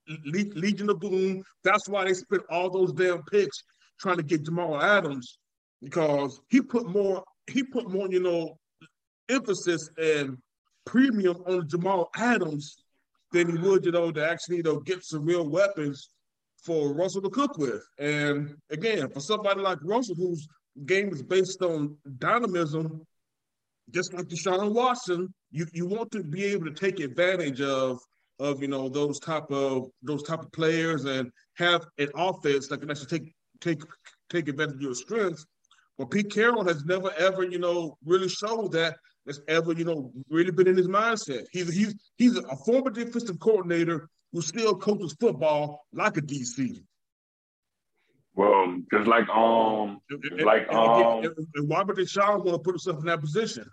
Le- 0.09 0.55
Legion 0.55 0.91
of 0.91 1.01
Boom. 1.01 1.43
That's 1.63 1.89
why 1.89 2.05
they 2.05 2.15
spent 2.15 2.43
all 2.51 2.71
those 2.71 2.93
damn 2.93 3.23
picks 3.25 3.57
trying 4.01 4.17
to 4.17 4.23
get 4.23 4.45
Jamal 4.45 4.81
Adams 4.81 5.39
because 5.83 6.41
he 6.49 6.61
put 6.61 6.89
more, 6.89 7.23
he 7.51 7.63
put 7.63 7.91
more, 7.91 8.09
you 8.11 8.21
know, 8.23 8.57
emphasis 9.29 9.91
and 9.99 10.39
premium 10.87 11.37
on 11.47 11.69
Jamal 11.69 12.11
Adams 12.17 12.77
than 13.33 13.51
he 13.51 13.59
would, 13.59 13.85
you 13.85 13.93
know, 13.93 14.11
to 14.11 14.27
actually, 14.29 14.57
you 14.59 14.63
know, 14.63 14.81
get 14.81 15.05
some 15.05 15.25
real 15.25 15.49
weapons 15.49 16.09
for 16.63 16.95
Russell 16.95 17.23
to 17.23 17.31
cook 17.31 17.59
with. 17.59 17.83
And 17.99 18.55
again, 18.71 19.11
for 19.11 19.21
somebody 19.21 19.61
like 19.61 19.79
Russell, 19.83 20.15
whose 20.17 20.47
game 20.87 21.13
is 21.13 21.23
based 21.23 21.63
on 21.63 21.97
dynamism, 22.19 23.05
just 23.91 24.15
like 24.15 24.27
Deshaun 24.27 24.73
Watson, 24.73 25.33
you, 25.51 25.67
you 25.73 25.87
want 25.87 26.11
to 26.13 26.23
be 26.23 26.45
able 26.45 26.67
to 26.67 26.73
take 26.73 27.01
advantage 27.01 27.61
of 27.61 27.99
of 28.39 28.61
you 28.63 28.69
know 28.69 28.89
those 28.89 29.21
type 29.21 29.51
of 29.51 29.89
those 30.03 30.23
type 30.23 30.41
of 30.41 30.51
players 30.53 31.05
and 31.05 31.31
have 31.57 31.85
an 31.99 32.09
offense 32.15 32.67
that 32.69 32.79
can 32.79 32.91
actually 32.91 33.07
take 33.07 33.35
take 33.61 33.83
take 34.31 34.49
advantage 34.49 34.77
of 34.77 34.83
your 34.83 34.95
strengths. 34.95 35.45
But 35.99 36.11
Pete 36.11 36.31
Carroll 36.31 36.65
has 36.65 36.85
never 36.85 37.13
ever, 37.19 37.45
you 37.45 37.59
know, 37.59 37.97
really 38.05 38.29
showed 38.29 38.73
that 38.73 38.97
that's 39.27 39.41
ever, 39.49 39.73
you 39.73 39.85
know, 39.85 40.11
really 40.31 40.51
been 40.51 40.67
in 40.67 40.77
his 40.77 40.89
mindset. 40.89 41.45
He's 41.53 41.73
he's 41.73 41.95
he's 42.17 42.37
a 42.37 42.57
former 42.65 42.91
defensive 42.91 43.39
coordinator 43.39 44.09
who 44.33 44.41
still 44.41 44.75
coaches 44.77 45.15
football 45.19 45.87
like 45.93 46.17
a 46.17 46.23
DC. 46.23 46.83
Well, 48.35 48.79
just 48.91 49.07
like 49.07 49.29
um, 49.29 50.01
just 50.11 50.43
like 50.43 50.67
and, 50.71 50.79
um, 50.79 51.25
and, 51.25 51.35
and 51.55 51.71
Robert 51.71 51.99
Deshaun 51.99 52.39
going 52.39 52.53
to 52.53 52.59
put 52.59 52.73
himself 52.73 53.01
in 53.01 53.07
that 53.07 53.21
position. 53.21 53.71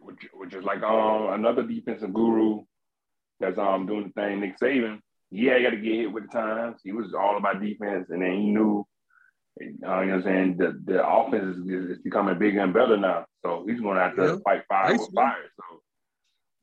which, 0.00 0.54
is 0.54 0.64
like 0.64 0.82
um 0.82 1.34
another 1.34 1.62
defensive 1.62 2.12
guru 2.14 2.64
that's 3.38 3.58
um 3.58 3.86
doing 3.86 4.04
the 4.14 4.20
thing. 4.20 4.40
Nick 4.40 4.58
Saban, 4.58 5.00
yeah, 5.30 5.58
he 5.58 5.62
got 5.62 5.70
to 5.70 5.76
get 5.76 5.94
hit 5.94 6.12
with 6.12 6.24
the 6.24 6.38
times. 6.38 6.80
He 6.82 6.92
was 6.92 7.12
all 7.12 7.36
about 7.36 7.60
defense, 7.60 8.08
and 8.08 8.22
then 8.22 8.32
he 8.32 8.50
knew, 8.50 8.86
uh, 9.60 9.64
you 9.64 9.76
know, 9.80 9.88
what 9.88 9.98
I'm 9.98 10.22
saying 10.22 10.56
the 10.56 10.80
the 10.86 11.06
offense 11.06 11.58
is, 11.58 11.90
is 11.90 11.98
becoming 12.02 12.38
bigger 12.38 12.60
and 12.60 12.72
better 12.72 12.96
now. 12.96 13.26
So 13.44 13.66
he's 13.68 13.80
going 13.80 13.96
to 13.96 14.02
have 14.02 14.16
to 14.16 14.22
Yeah. 14.24 14.36
fight 14.42 14.62
fire 14.70 14.92
with 14.96 15.14
fire. 15.14 15.50
So 15.56 15.82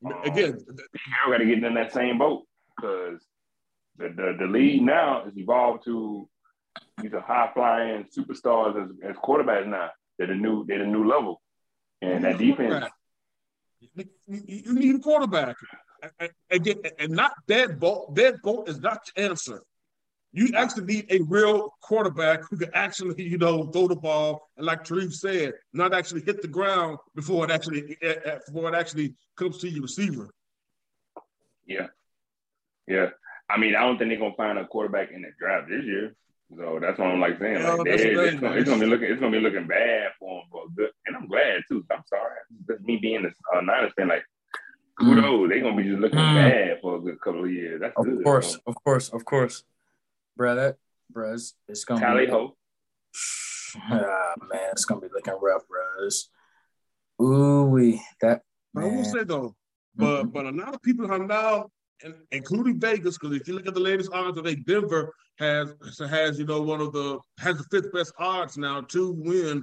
Um, 0.04 0.12
again, 0.24 0.58
Carroll 0.58 1.32
got 1.32 1.38
to 1.38 1.46
get 1.46 1.62
in 1.62 1.74
that 1.74 1.92
same 1.92 2.18
boat 2.18 2.44
because 2.76 3.20
the, 3.98 4.08
the 4.08 4.36
the 4.40 4.46
league 4.46 4.82
now 4.82 5.24
has 5.24 5.36
evolved 5.36 5.84
to 5.84 6.28
these 7.00 7.12
are 7.12 7.20
high 7.20 7.50
flying 7.54 8.06
superstars 8.16 8.82
as, 8.82 8.90
as 9.10 9.16
quarterbacks 9.16 9.66
now. 9.66 9.90
They're 10.18 10.28
the 10.28 10.34
new 10.34 10.64
they're 10.66 10.78
the 10.78 10.86
new 10.86 11.08
level, 11.08 11.40
and 12.00 12.24
that 12.24 12.38
defense. 12.38 12.86
You, 14.28 14.74
need 14.74 14.94
a 14.96 14.98
quarterback. 15.00 15.56
Again, 16.50 16.78
and 16.98 17.12
not 17.12 17.32
that 17.48 17.78
boat. 17.78 18.14
That 18.14 18.42
boat 18.42 18.68
is 18.68 18.80
not 18.80 19.00
the 19.06 19.22
answer. 19.22 19.62
You 20.34 20.48
actually 20.56 20.84
need 20.86 21.06
a 21.10 21.20
real 21.24 21.74
quarterback 21.82 22.40
who 22.48 22.56
can 22.56 22.70
actually, 22.72 23.22
you 23.22 23.36
know, 23.36 23.64
throw 23.66 23.86
the 23.86 23.96
ball 23.96 24.48
and, 24.56 24.64
like 24.64 24.82
Tariq 24.82 25.12
said, 25.12 25.52
not 25.74 25.92
actually 25.92 26.22
hit 26.22 26.40
the 26.40 26.48
ground 26.48 26.98
before 27.14 27.44
it 27.44 27.50
actually 27.50 27.96
eh, 28.02 28.14
eh, 28.24 28.38
before 28.46 28.68
it 28.72 28.74
actually 28.74 29.14
comes 29.36 29.58
to 29.58 29.68
your 29.68 29.82
receiver. 29.82 30.30
Yeah, 31.66 31.88
yeah. 32.86 33.10
I 33.50 33.58
mean, 33.58 33.76
I 33.76 33.80
don't 33.82 33.98
think 33.98 34.08
they're 34.10 34.18
gonna 34.18 34.34
find 34.34 34.58
a 34.58 34.66
quarterback 34.66 35.10
in 35.12 35.20
the 35.22 35.28
draft 35.38 35.68
this 35.68 35.84
year. 35.84 36.14
So 36.56 36.78
that's 36.80 36.98
what 36.98 37.08
I'm 37.08 37.20
like 37.20 37.38
saying. 37.38 37.58
Yeah, 37.60 37.74
Like, 37.74 37.84
they- 37.84 37.92
it's, 37.92 38.40
gonna, 38.40 38.56
it's 38.56 38.68
gonna 38.68 38.80
be 38.80 38.86
looking, 38.86 39.10
it's 39.10 39.20
gonna 39.20 39.32
be 39.32 39.40
looking 39.40 39.66
bad 39.66 40.12
for 40.18 40.40
them 40.40 40.48
for 40.50 40.64
a 40.66 40.70
good. 40.74 40.90
And 41.06 41.16
I'm 41.16 41.26
glad 41.28 41.62
too. 41.68 41.84
I'm 41.90 42.02
sorry, 42.08 42.38
just 42.68 42.80
me 42.82 42.96
being 42.96 43.24
a 43.26 43.56
uh, 43.56 43.60
Niners 43.60 43.92
fan. 43.98 44.08
Like, 44.08 44.24
kudos, 44.98 45.50
they're 45.50 45.60
gonna 45.60 45.76
be 45.76 45.84
just 45.88 45.98
looking 46.00 46.18
Mm. 46.18 46.34
bad 46.34 46.78
for 46.80 46.96
a 46.96 47.00
good 47.00 47.20
couple 47.20 47.44
of 47.44 47.50
years. 47.52 47.80
That's 47.82 47.94
Of 47.98 48.06
good. 48.06 48.24
course, 48.24 48.52
So, 48.54 48.60
of 48.66 48.74
course, 48.82 49.08
of 49.10 49.24
course, 49.26 49.64
bro. 50.42 50.56
That, 50.56 50.76
bro, 51.08 51.34
it's, 51.34 51.54
it's 51.68 51.84
gonna 51.84 52.00
Tally 52.00 52.26
be. 52.26 52.32
ho. 52.32 52.56
Ah, 53.74 54.34
man, 54.52 54.68
it's 54.72 54.84
gonna 54.84 55.00
be 55.00 55.06
looking 55.14 55.32
rough, 55.40 55.62
bro. 55.66 55.80
It's, 56.06 56.28
ooh, 57.22 57.64
we 57.64 58.02
that. 58.20 58.42
But 58.74 58.82
I 58.82 58.86
will 58.86 58.96
Man. 58.96 59.04
say 59.04 59.24
though, 59.24 59.54
but 59.96 60.24
Mhm. 60.24 60.32
but 60.32 60.44
a 60.46 60.50
lot 60.50 60.74
of 60.74 60.82
people 60.82 61.08
have 61.08 61.22
now, 61.22 61.70
and 62.02 62.14
including 62.32 62.78
Vegas, 62.80 63.16
because 63.16 63.34
if 63.36 63.48
you 63.48 63.54
look 63.54 63.66
at 63.66 63.72
the 63.74 63.80
latest 63.80 64.12
odds, 64.12 64.38
I 64.38 64.42
think 64.42 64.66
Denver 64.66 65.14
has 65.38 65.72
has 66.00 66.38
you 66.38 66.44
know 66.44 66.60
one 66.60 66.82
of 66.82 66.92
the 66.92 67.18
has 67.38 67.56
the 67.56 67.64
fifth 67.70 67.92
best 67.92 68.12
odds 68.18 68.58
now 68.58 68.82
to 68.82 69.12
win 69.12 69.62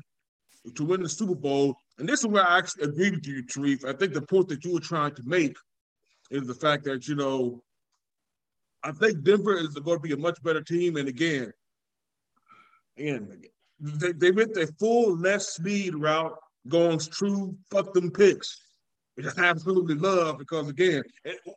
to 0.76 0.84
win 0.86 1.04
the 1.04 1.10
Super 1.10 1.36
Bowl. 1.36 1.76
And 2.00 2.10
this 2.10 2.22
is 2.22 2.28
where 2.28 2.48
I 2.48 2.58
actually 2.58 2.86
agree 2.86 3.12
with 3.12 3.28
you, 3.28 3.44
Tarif. 3.44 3.86
I 3.86 3.94
think 3.94 4.14
the 4.14 4.22
point 4.24 4.48
that 4.48 4.64
you 4.66 4.74
were 4.74 4.80
trying 4.80 5.14
to 5.16 5.24
make 5.24 5.56
is 6.32 6.48
the 6.48 6.56
fact 6.56 6.84
that 6.86 7.08
you 7.08 7.16
know 7.16 7.62
I 8.84 8.92
think 8.92 9.24
Denver 9.24 9.58
is 9.58 9.70
going 9.70 9.98
to 9.98 10.02
be 10.02 10.14
a 10.14 10.18
much 10.18 10.42
better 10.42 10.62
team. 10.62 10.96
And 10.96 11.08
again, 11.08 11.52
again, 12.98 13.42
they, 13.80 14.12
they 14.14 14.32
went 14.32 14.54
their 14.54 14.68
full 14.80 15.18
less 15.18 15.50
speed 15.50 15.96
route, 15.96 16.38
going 16.68 17.00
true 17.00 17.56
fuck 17.72 17.94
them 17.94 18.12
picks 18.12 18.62
which 19.20 19.38
I 19.38 19.44
absolutely 19.48 19.96
love 19.96 20.38
because 20.38 20.70
again, 20.70 21.04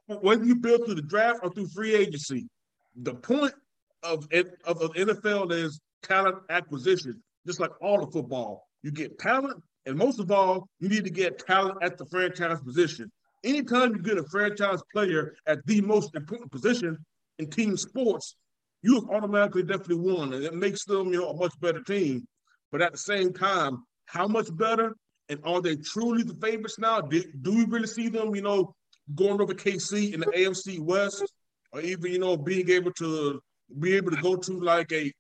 whether 0.06 0.44
you 0.44 0.56
build 0.56 0.84
through 0.84 0.96
the 0.96 1.02
draft 1.02 1.40
or 1.44 1.50
through 1.50 1.68
free 1.68 1.94
agency, 1.94 2.48
the 2.96 3.14
point 3.14 3.54
of 4.02 4.26
of 4.64 4.80
the 4.80 4.88
NFL 4.88 5.52
is 5.52 5.80
talent 6.02 6.38
acquisition, 6.50 7.22
just 7.46 7.60
like 7.60 7.70
all 7.80 8.02
of 8.02 8.12
football. 8.12 8.66
You 8.82 8.90
get 8.90 9.16
talent, 9.20 9.62
and 9.86 9.96
most 9.96 10.18
of 10.18 10.32
all, 10.32 10.66
you 10.80 10.88
need 10.88 11.04
to 11.04 11.10
get 11.10 11.38
talent 11.38 11.78
at 11.82 11.98
the 11.98 12.06
franchise 12.06 12.60
position. 12.60 13.12
Anytime 13.44 13.94
you 13.94 14.02
get 14.02 14.18
a 14.18 14.24
franchise 14.24 14.80
player 14.92 15.36
at 15.46 15.64
the 15.66 15.80
most 15.82 16.16
important 16.16 16.50
position 16.50 16.98
in 17.42 17.50
team 17.50 17.76
sports, 17.76 18.36
you 18.82 18.94
have 18.94 19.10
automatically 19.10 19.62
definitely 19.62 19.96
won, 19.96 20.32
and 20.32 20.44
it 20.44 20.54
makes 20.54 20.84
them 20.84 21.12
you 21.12 21.20
know 21.20 21.30
a 21.30 21.36
much 21.36 21.58
better 21.60 21.82
team. 21.82 22.26
But 22.70 22.82
at 22.82 22.92
the 22.92 22.98
same 22.98 23.32
time, 23.32 23.84
how 24.06 24.26
much 24.26 24.54
better? 24.56 24.94
And 25.28 25.40
are 25.44 25.60
they 25.60 25.76
truly 25.76 26.22
the 26.22 26.34
favorites 26.34 26.78
now? 26.78 27.00
Do, 27.00 27.22
do 27.42 27.54
we 27.54 27.64
really 27.64 27.86
see 27.86 28.08
them, 28.08 28.34
you 28.34 28.42
know, 28.42 28.74
going 29.14 29.40
over 29.40 29.54
KC 29.54 30.14
in 30.14 30.20
the 30.20 30.26
AFC 30.26 30.80
West, 30.80 31.24
or 31.72 31.80
even 31.80 32.12
you 32.12 32.18
know 32.18 32.36
being 32.36 32.68
able 32.70 32.92
to 32.94 33.40
be 33.78 33.94
able 33.94 34.10
to 34.10 34.22
go 34.22 34.36
to 34.36 34.52
like 34.60 34.90
a? 34.92 35.12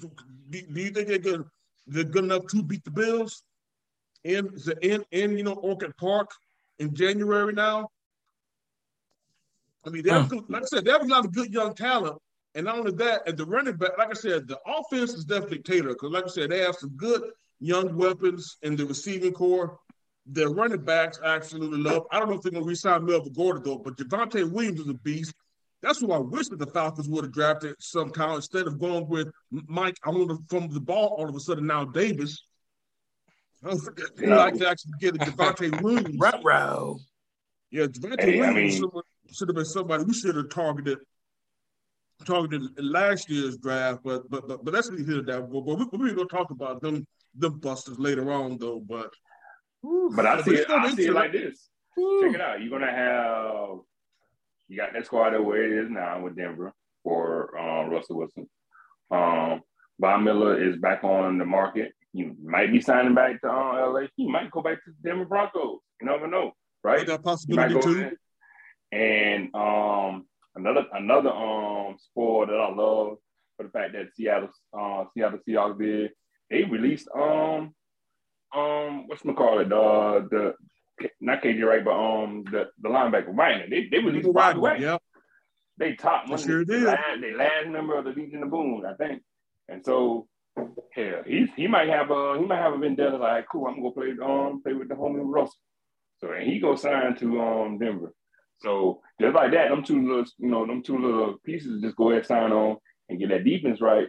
Do, 0.00 0.10
do 0.50 0.80
you 0.80 0.90
think 0.90 1.08
they're 1.08 1.18
good? 1.18 1.44
They're 1.86 2.04
good 2.04 2.24
enough 2.24 2.46
to 2.48 2.62
beat 2.62 2.84
the 2.84 2.90
Bills 2.90 3.42
in 4.24 4.46
the 4.46 4.76
in 4.82 5.04
in 5.10 5.36
you 5.38 5.44
know 5.44 5.54
Orchard 5.54 5.96
Park 5.96 6.30
in 6.78 6.94
January 6.94 7.52
now? 7.52 7.88
I 9.86 9.90
mean, 9.90 10.02
there's, 10.04 10.30
like 10.48 10.62
I 10.62 10.66
said, 10.66 10.84
there's 10.84 11.02
a 11.02 11.08
lot 11.08 11.24
of 11.24 11.32
good 11.32 11.52
young 11.52 11.74
talent. 11.74 12.16
And 12.54 12.66
not 12.66 12.78
only 12.78 12.92
that, 12.92 13.26
at 13.26 13.36
the 13.36 13.46
running 13.46 13.76
back, 13.76 13.96
like 13.98 14.10
I 14.10 14.14
said, 14.14 14.46
the 14.46 14.58
offense 14.66 15.14
is 15.14 15.24
definitely 15.24 15.60
tailored 15.60 15.94
because, 15.94 16.12
like 16.12 16.24
I 16.24 16.28
said, 16.28 16.50
they 16.50 16.58
have 16.60 16.76
some 16.76 16.90
good 16.96 17.22
young 17.60 17.96
weapons 17.96 18.58
in 18.62 18.76
the 18.76 18.84
receiving 18.84 19.32
core. 19.32 19.78
Their 20.26 20.50
running 20.50 20.84
backs 20.84 21.18
I 21.24 21.34
absolutely 21.34 21.78
love. 21.80 22.04
I 22.12 22.20
don't 22.20 22.28
know 22.28 22.36
if 22.36 22.42
they're 22.42 22.52
going 22.52 22.62
to 22.62 22.68
resign 22.68 23.06
Melvin 23.06 23.32
Gordon 23.32 23.62
though, 23.64 23.78
but 23.78 23.96
Javonte 23.96 24.48
Williams 24.52 24.80
is 24.80 24.88
a 24.88 24.94
beast. 24.94 25.34
That's 25.82 25.98
who 25.98 26.12
I 26.12 26.18
wish 26.18 26.46
that 26.48 26.60
the 26.60 26.66
Falcons 26.66 27.08
would 27.08 27.24
have 27.24 27.32
drafted 27.32 27.74
sometime 27.80 28.36
instead 28.36 28.68
of 28.68 28.78
going 28.78 29.08
with 29.08 29.28
Mike. 29.50 29.96
I 30.04 30.10
want 30.10 30.28
to 30.30 30.38
from 30.48 30.68
the 30.72 30.78
ball 30.80 31.16
all 31.18 31.28
of 31.28 31.34
a 31.34 31.40
sudden 31.40 31.66
now 31.66 31.84
Davis. 31.86 32.40
I 33.64 33.74
would 33.74 34.28
like 34.28 34.54
to 34.58 34.68
actually 34.68 34.92
get 35.00 35.16
a 35.16 35.18
Javonte 35.24 35.82
Williams. 35.82 36.20
Ruh-roh. 36.20 36.98
Yeah, 37.72 37.86
Javonte 37.86 38.20
Hey, 38.20 38.40
I 38.40 38.50
Williams 38.52 38.80
mean- 38.80 38.90
should, 39.32 39.36
should 39.36 39.48
have 39.48 39.56
been 39.56 39.64
somebody 39.64 40.04
we 40.04 40.14
should 40.14 40.36
have 40.36 40.48
targeted 40.50 40.98
targeted 42.24 42.62
in 42.78 42.92
last 42.92 43.28
year's 43.28 43.56
draft, 43.58 44.00
but 44.04 44.28
but 44.30 44.46
but, 44.46 44.64
but 44.64 44.72
that's 44.72 44.90
neither 44.90 45.04
here 45.04 45.22
nor 45.22 45.24
there. 45.24 45.42
But, 45.42 45.60
but 45.62 45.78
we, 45.78 45.98
we're 45.98 46.14
gonna 46.14 46.28
talk 46.28 46.50
about 46.50 46.80
them 46.80 47.06
them 47.34 47.58
busters 47.58 47.98
later 47.98 48.30
on 48.32 48.58
though. 48.58 48.80
But 48.80 49.12
But 49.82 50.26
I 50.26 50.36
But 50.36 50.44
see 50.44 50.50
it's 50.52 50.60
it. 50.62 50.70
I 50.70 50.94
see 50.94 51.06
it 51.06 51.12
like 51.12 51.32
this. 51.32 51.68
Check 51.98 52.34
it 52.34 52.40
out. 52.40 52.60
You're 52.60 52.70
gonna 52.70 52.92
have 52.92 53.78
you 54.68 54.76
got 54.78 54.92
that 54.94 55.06
squad 55.06 55.30
that 55.30 55.44
where 55.44 55.64
it 55.64 55.84
is 55.84 55.90
now 55.90 56.22
with 56.22 56.36
Denver 56.36 56.72
for 57.02 57.58
um, 57.58 57.90
Russell 57.90 58.16
Wilson. 58.16 58.48
Um, 59.10 59.60
Von 60.00 60.24
Miller 60.24 60.62
is 60.62 60.78
back 60.78 61.04
on 61.04 61.38
the 61.38 61.44
market. 61.44 61.92
You 62.14 62.34
might 62.42 62.72
be 62.72 62.80
signing 62.80 63.14
back 63.14 63.40
to 63.42 63.50
uh, 63.50 63.90
LA. 63.90 64.06
He 64.16 64.30
might 64.30 64.50
go 64.50 64.62
back 64.62 64.82
to 64.84 64.90
the 64.90 65.08
Denver 65.08 65.24
Broncos. 65.24 65.80
You 66.00 66.06
never 66.06 66.26
know, 66.26 66.52
right? 66.82 67.06
that 67.06 67.22
possibility 67.22 67.80
too. 67.80 68.10
And 68.92 69.54
um, 69.54 70.26
another 70.54 70.84
another 70.92 71.30
um 71.30 71.96
sport 71.98 72.48
that 72.48 72.56
I 72.56 72.68
love 72.74 73.16
for 73.56 73.62
the 73.64 73.70
fact 73.70 73.92
that 73.94 74.14
Seattle 74.14 74.50
uh, 74.78 75.04
Seattle 75.14 75.38
Seahawks 75.48 75.78
did 75.78 76.10
they 76.50 76.64
released 76.64 77.08
um 77.14 77.74
um 78.54 79.08
what's 79.08 79.22
call 79.22 79.60
it 79.60 79.72
uh 79.72 80.20
the 80.30 80.54
not 81.20 81.42
KJ 81.42 81.64
Wright 81.64 81.84
but 81.84 81.92
um 81.92 82.44
the 82.50 82.66
the 82.80 82.88
linebacker 82.88 83.34
Wagner. 83.34 83.66
They 83.70 83.88
they 83.90 83.98
released 83.98 84.32
Bobby 84.32 84.60
Wagner 84.60 84.86
Yeah, 84.86 84.98
they 85.78 85.94
top 85.94 86.26
They 86.26 86.32
one 86.32 86.40
sure 86.40 86.60
of 86.60 86.66
the 86.66 86.74
did. 86.74 86.84
last, 86.84 87.20
the 87.20 87.30
last 87.36 87.68
member 87.68 87.96
of 87.98 88.04
the 88.04 88.10
Legion 88.10 88.42
of 88.42 88.50
Boom 88.50 88.82
I 88.86 88.94
think. 88.94 89.22
And 89.68 89.82
so 89.84 90.28
hell 90.94 91.22
he's 91.26 91.48
he 91.56 91.66
might 91.66 91.88
have 91.88 92.10
a 92.10 92.36
he 92.38 92.44
might 92.44 92.58
have 92.60 92.74
a 92.74 92.78
vendetta 92.78 93.16
like 93.16 93.46
cool 93.50 93.66
I'm 93.66 93.76
gonna 93.76 93.92
play 93.92 94.12
um 94.22 94.60
play 94.62 94.74
with 94.74 94.88
the 94.88 94.94
homie 94.94 95.22
Russell. 95.24 95.56
So 96.18 96.30
and 96.30 96.46
he 96.46 96.60
go 96.60 96.76
sign 96.76 97.16
to 97.16 97.40
um 97.40 97.78
Denver 97.78 98.12
so 98.62 99.00
just 99.20 99.34
like 99.34 99.52
that 99.52 99.68
them 99.68 99.84
two 99.84 100.06
little 100.06 100.24
you 100.38 100.48
know 100.48 100.66
them 100.66 100.82
two 100.82 100.98
little 100.98 101.36
pieces 101.44 101.82
just 101.82 101.96
go 101.96 102.10
ahead 102.10 102.18
and 102.18 102.26
sign 102.26 102.52
on 102.52 102.76
and 103.08 103.18
get 103.18 103.28
that 103.28 103.44
defense 103.44 103.80
right 103.80 104.08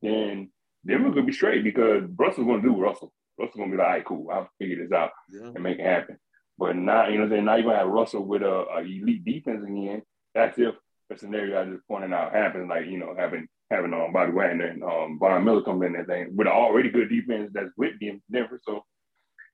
then 0.00 0.50
Denver 0.86 1.12
could 1.12 1.26
be 1.26 1.32
straight 1.32 1.62
because 1.62 2.02
Russell's 2.16 2.46
gonna 2.46 2.62
do 2.62 2.80
Russell 2.80 3.12
Russell's 3.38 3.56
gonna 3.58 3.70
be 3.70 3.76
like 3.76 3.86
all 3.86 3.92
right 3.92 4.04
cool 4.04 4.30
I'll 4.30 4.50
figure 4.58 4.82
this 4.82 4.92
out 4.92 5.10
yeah. 5.30 5.50
and 5.54 5.62
make 5.62 5.78
it 5.78 5.86
happen. 5.86 6.18
But 6.58 6.76
now, 6.76 7.08
you 7.08 7.14
know 7.14 7.20
what 7.20 7.24
I'm 7.24 7.30
saying? 7.30 7.44
Now 7.44 7.56
you're 7.56 7.64
gonna 7.64 7.78
have 7.78 7.88
Russell 7.88 8.24
with 8.24 8.42
a, 8.42 8.64
a 8.72 8.80
elite 8.80 9.24
defense 9.24 9.64
again. 9.64 10.02
That's 10.34 10.58
if 10.58 10.74
the 11.08 11.18
scenario 11.18 11.60
I 11.60 11.64
just 11.64 11.86
pointed 11.88 12.12
out 12.12 12.34
happens, 12.34 12.68
like 12.68 12.86
you 12.86 12.98
know, 12.98 13.14
having 13.16 13.48
having 13.70 13.92
um 13.94 14.12
Bobby 14.12 14.32
Wagner 14.32 14.66
and 14.66 14.82
um 14.84 15.18
Von 15.18 15.44
Miller 15.44 15.62
come 15.62 15.82
in 15.82 15.96
and 15.96 16.06
thing 16.06 16.36
with 16.36 16.46
an 16.46 16.52
already 16.52 16.90
good 16.90 17.08
defense 17.08 17.50
that's 17.52 17.72
with 17.76 17.98
them 18.00 18.22
Denver. 18.30 18.60
So 18.64 18.84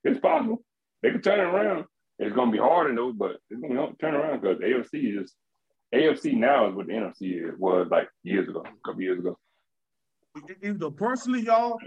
it's 0.04 0.20
possible. 0.20 0.62
They 1.02 1.10
could 1.10 1.22
turn 1.22 1.40
it 1.40 1.44
around. 1.44 1.84
It's 2.18 2.34
gonna 2.34 2.50
be 2.50 2.58
hard 2.58 2.90
in 2.90 2.96
those, 2.96 3.14
but 3.16 3.36
it's 3.50 3.60
gonna 3.60 3.88
turn 4.00 4.14
around 4.14 4.40
because 4.40 4.58
AFC 4.58 5.20
is 5.22 5.34
AFC 5.94 6.34
now 6.34 6.68
is 6.68 6.74
what 6.74 6.86
the 6.86 6.92
NFC 6.92 7.48
is, 7.48 7.58
was 7.58 7.88
like 7.90 8.08
years 8.22 8.48
ago, 8.48 8.60
a 8.66 8.88
couple 8.88 9.02
years 9.02 9.18
ago. 9.20 9.38
You 10.62 10.74
know, 10.74 10.90
personally, 10.90 11.40
y'all, 11.42 11.78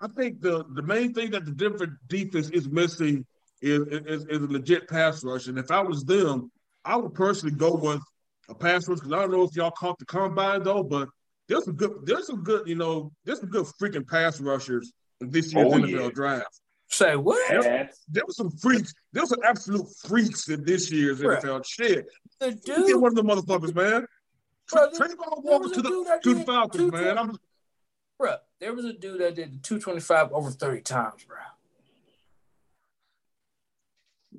I 0.00 0.08
think 0.08 0.40
the 0.40 0.64
the 0.74 0.82
main 0.82 1.14
thing 1.14 1.30
that 1.30 1.44
the 1.44 1.52
Denver 1.52 1.98
defense 2.08 2.50
is 2.50 2.68
missing 2.68 3.24
is, 3.60 3.86
is, 3.88 4.24
is 4.26 4.42
a 4.42 4.46
legit 4.46 4.88
pass 4.88 5.22
rush. 5.22 5.46
And 5.46 5.58
if 5.58 5.70
I 5.70 5.80
was 5.80 6.04
them, 6.04 6.50
I 6.84 6.96
would 6.96 7.14
personally 7.14 7.54
go 7.54 7.74
with 7.74 8.00
a 8.48 8.54
pass 8.54 8.88
rush 8.88 8.98
because 8.98 9.12
I 9.12 9.20
don't 9.20 9.30
know 9.30 9.44
if 9.44 9.54
y'all 9.54 9.70
caught 9.70 9.98
the 9.98 10.04
combine 10.04 10.64
though, 10.64 10.82
but 10.82 11.08
there's 11.48 11.64
some 11.64 11.76
good, 11.76 11.92
there's 12.04 12.26
some 12.26 12.42
good, 12.42 12.66
you 12.66 12.74
know, 12.74 13.12
there's 13.24 13.40
some 13.40 13.50
good 13.50 13.66
freaking 13.80 14.06
pass 14.08 14.40
rushers 14.40 14.92
in 15.20 15.30
this 15.30 15.52
year's 15.52 15.72
Oh, 15.72 15.76
NFL 15.76 15.90
yeah. 16.04 16.10
draft. 16.12 16.60
Say 16.92 17.16
what? 17.16 17.40
Yes. 17.50 18.04
There 18.08 18.22
was 18.26 18.36
some 18.36 18.50
freaks, 18.50 18.92
there 19.12 19.22
was 19.22 19.30
some 19.30 19.40
absolute 19.44 19.86
freaks 20.06 20.48
in 20.50 20.62
this 20.64 20.92
year's 20.92 21.20
Bruh. 21.20 21.40
NFL. 21.40 21.64
Shit, 21.66 22.06
The 22.38 22.50
dude, 22.52 22.64
get 22.64 22.76
dude, 22.86 23.00
one 23.00 23.10
of 23.10 23.16
the 23.16 23.24
motherfuckers, 23.24 23.74
man. 23.74 24.06
Bro, 24.70 24.90
Tra- 24.90 24.98
there- 25.08 25.08
Travon 25.16 25.42
Walker 25.42 25.62
was 25.64 25.72
to 25.72 25.80
a 25.80 25.82
the 25.82 25.88
dude 25.88 26.06
that 26.06 26.22
to 26.22 26.28
the 26.30 26.34
did 26.40 26.46
Falcons, 26.46 26.90
220 26.90 27.04
man. 27.06 27.18
I'm, 27.18 27.36
bro. 28.18 28.34
There 28.60 28.74
was 28.74 28.84
a 28.84 28.92
dude 28.92 29.20
that 29.22 29.34
did 29.34 29.54
the 29.54 29.58
225 29.58 30.32
over 30.32 30.50
30 30.50 30.82
times, 30.82 31.24
bro. 31.24 31.36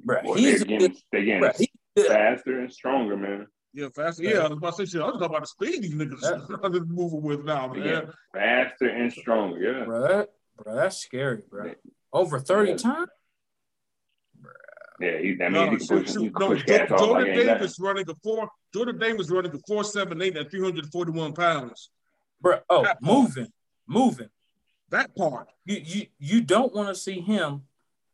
Bro, 0.06 0.22
Boy, 0.24 0.34
he's 0.36 0.60
they're 0.60 0.66
getting, 0.68 0.80
good, 0.92 0.98
they're 1.12 1.24
getting 1.24 1.40
bro, 1.42 1.52
he's 1.58 2.08
faster 2.08 2.60
and 2.60 2.72
stronger, 2.72 3.16
man. 3.18 3.48
yeah, 3.74 3.88
faster. 3.96 4.24
Yeah, 4.24 4.40
I 4.40 4.48
was 4.48 4.58
about 4.58 4.78
to 4.78 4.86
say 4.86 4.92
shit. 4.92 5.02
I 5.02 5.06
was 5.06 5.14
talking 5.14 5.26
about 5.28 5.42
the 5.42 5.48
speed 5.48 5.82
these 5.84 5.94
niggas 5.96 6.24
are 6.64 6.86
moving 6.86 7.22
with 7.22 7.44
now, 7.46 7.68
They're 7.70 7.80
man. 7.84 7.94
getting 7.96 8.12
faster 8.34 8.88
and 8.90 9.12
stronger. 9.14 9.60
Yeah. 9.80 9.86
Bro, 9.86 10.26
bro, 10.64 10.76
that's 10.76 10.98
scary, 10.98 11.42
bro. 11.50 11.74
Over 12.14 12.40
30 12.40 12.72
Yeah. 12.72 12.78
times? 12.78 13.10
Yeah, 15.00 15.18
he, 15.20 15.36
that 15.36 15.52
No, 15.52 15.70
means 15.72 15.82
he 15.82 15.88
shoot, 15.88 15.88
can 15.88 15.98
push, 15.98 16.08
he 16.08 16.14
shoot, 16.14 16.36
can 16.36 16.40
no, 16.40 16.48
push 16.50 16.64
Jo- 16.66 16.76
off 16.84 17.00
Jordan 17.00 17.28
like. 17.28 17.46
Davis 17.46 17.80
running 17.80 18.10
a 18.10 18.14
four. 18.24 18.48
Jordan 18.74 19.00
Davis 19.00 19.30
running 19.32 19.54
a 19.54 19.60
four 19.68 19.84
seven 19.84 20.22
eight 20.22 20.38
at 20.38 20.52
three 20.52 20.62
hundred 20.64 20.86
forty 20.92 21.12
one 21.12 21.34
pounds. 21.34 21.90
Bro, 22.40 22.60
oh, 22.70 22.84
That 22.84 23.02
part. 23.02 23.04
moving, 23.04 23.48
moving. 23.88 24.30
That 24.90 25.16
part. 25.16 25.50
You 25.66 25.78
you 25.84 26.08
you 26.20 26.42
don't 26.42 26.74
want 26.74 26.90
to 26.90 26.96
see 26.96 27.20
him 27.22 27.64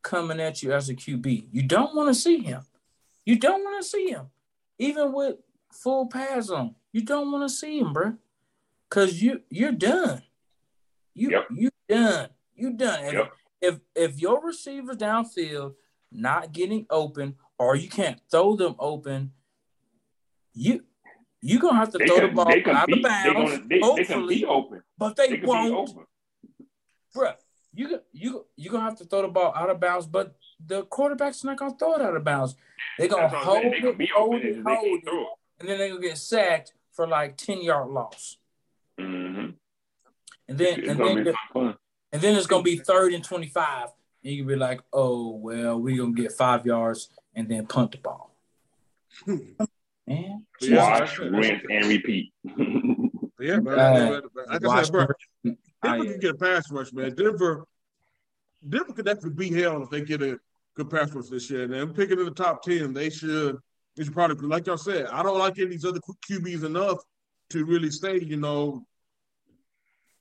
coming 0.02 0.40
at 0.40 0.64
you 0.64 0.72
as 0.72 0.90
a 0.90 0.96
QB. 0.96 1.50
You 1.52 1.64
don't 1.64 1.94
want 1.96 2.08
to 2.08 2.14
see 2.16 2.40
him. 2.40 2.62
You 3.26 3.38
don't 3.38 3.64
want 3.64 3.84
to 3.84 3.88
see 3.88 4.10
him, 4.10 4.28
even 4.80 5.12
with 5.14 5.36
full 5.74 6.08
pads 6.08 6.50
on. 6.50 6.76
You 6.94 7.02
don't 7.04 7.32
want 7.32 7.48
to 7.48 7.54
see 7.54 7.80
him, 7.80 7.92
bro, 7.94 8.16
because 8.90 9.22
you 9.22 9.42
you're 9.50 9.74
done. 9.74 10.24
You 11.14 11.32
Yep. 11.32 11.48
you 11.52 11.70
done. 11.90 12.30
You 12.56 12.74
done. 12.74 13.04
If, 13.04 13.14
Yep. 13.14 13.32
If 13.62 13.80
if 13.96 14.20
your 14.20 14.42
receivers 14.46 14.98
downfield 14.98 15.74
not 16.12 16.52
getting 16.52 16.86
open 16.90 17.36
or 17.58 17.76
you 17.76 17.90
can't 17.90 18.20
throw 18.32 18.56
them 18.56 18.76
open, 18.80 19.32
you 20.54 20.84
you're 21.42 21.62
gonna 21.62 21.78
have 21.78 21.92
to 21.92 21.98
They 21.98 22.08
throw 22.08 22.22
the 22.22 22.28
ball 22.30 22.48
out 22.50 22.88
be, 22.88 22.94
of 22.94 23.04
bounds. 23.04 23.34
gonna, 23.34 23.50
they, 23.68 23.76
they 23.76 23.80
can 23.80 23.84
hopefully, 23.84 24.36
be 24.36 24.46
open. 24.46 24.82
but 24.98 25.16
They 25.16 25.38
they, 25.38 25.42
won't 25.46 25.98
bruh, 27.16 27.36
you 27.74 28.00
you 28.12 28.46
you 28.56 28.70
gonna 28.70 28.84
have 28.84 28.98
to 28.98 29.06
throw 29.06 29.22
the 29.22 29.28
ball 29.28 29.54
out 29.56 29.70
of 29.70 29.80
bounds, 29.80 30.06
but 30.08 30.36
the 30.66 30.84
quarterback's 30.84 31.44
not 31.44 31.58
gonna 31.58 31.78
throw 31.78 31.96
it 31.96 32.02
out 32.02 32.16
of 32.16 32.24
bounds. 32.24 32.56
They're 32.98 33.08
gonna 33.08 33.30
That's 33.32 33.46
hold. 33.46 33.64
They 33.64 33.80
can 33.80 33.90
it, 33.90 33.98
be 33.98 34.10
hold 34.14 34.36
it, 34.42 34.64
hold 34.66 34.86
it, 34.86 35.04
it. 35.08 35.28
and 35.60 35.70
then 35.70 35.78
they're 35.78 35.90
gonna 35.90 36.02
get 36.02 36.18
sacked 36.18 36.74
for 36.92 37.08
like 37.08 37.38
ten 37.38 37.62
yard 37.62 37.90
loss, 37.90 38.38
Mm-hmm. 39.00 39.52
and 40.50 40.58
then 40.58 40.80
It's 40.80 40.90
and 40.90 41.00
then. 41.00 41.34
And 42.12 42.22
then 42.22 42.36
it's 42.36 42.48
gonna 42.48 42.64
be 42.64 42.78
third 42.78 43.14
and 43.14 43.24
twenty 43.24 43.48
five, 43.48 43.90
and 44.24 44.34
you 44.34 44.40
can 44.44 44.48
be 44.48 44.56
like, 44.56 44.82
oh 44.94 45.36
well, 45.36 45.80
we're 45.80 45.98
gonna 45.98 46.14
get 46.14 46.32
five 46.32 46.66
yards 46.66 47.10
and 47.36 47.48
then 47.50 47.66
punt 47.68 47.92
the 47.92 47.98
ball. 48.00 48.36
Man, 50.08 50.46
Yeah. 50.60 51.00
Watch, 51.00 51.20
rinse, 51.20 51.64
and 51.70 51.86
repeat. 51.86 52.34
Yeah, 53.42 53.60
man. 53.62 53.80
Uh, 53.80 54.22
like 54.50 54.66
I 54.66 54.68
watch 54.68 54.86
said, 54.88 54.92
bro, 54.92 55.06
Denver 55.46 55.58
I- 55.82 55.98
can 56.00 56.20
get 56.20 56.32
a 56.32 56.38
pass 56.38 56.70
rush, 56.70 56.92
man. 56.92 57.16
Denver, 57.16 57.66
Denver 58.68 58.92
could 58.92 59.06
definitely 59.06 59.50
be 59.50 59.62
hell 59.62 59.82
if 59.82 59.90
they 59.90 60.02
get 60.02 60.22
a 60.22 60.38
good 60.76 60.90
pass 60.90 61.14
rush 61.14 61.28
this 61.30 61.50
year. 61.50 61.64
And 61.64 61.72
them 61.72 61.94
picking 61.94 62.20
in 62.20 62.26
the 62.26 62.32
top 62.32 62.62
ten, 62.64 62.92
they 62.94 63.10
should. 63.10 63.56
They 63.96 64.04
should 64.04 64.14
probably, 64.14 64.46
like 64.46 64.68
y'all 64.68 64.76
said, 64.76 65.06
I 65.06 65.24
don't 65.24 65.40
like 65.40 65.54
any 65.58 65.64
of 65.68 65.72
these 65.72 65.86
other 65.86 66.02
QBs 66.30 66.66
enough 66.66 66.98
to 67.52 67.64
really 67.64 67.90
say, 67.92 68.20
you 68.20 68.36
know. 68.36 68.86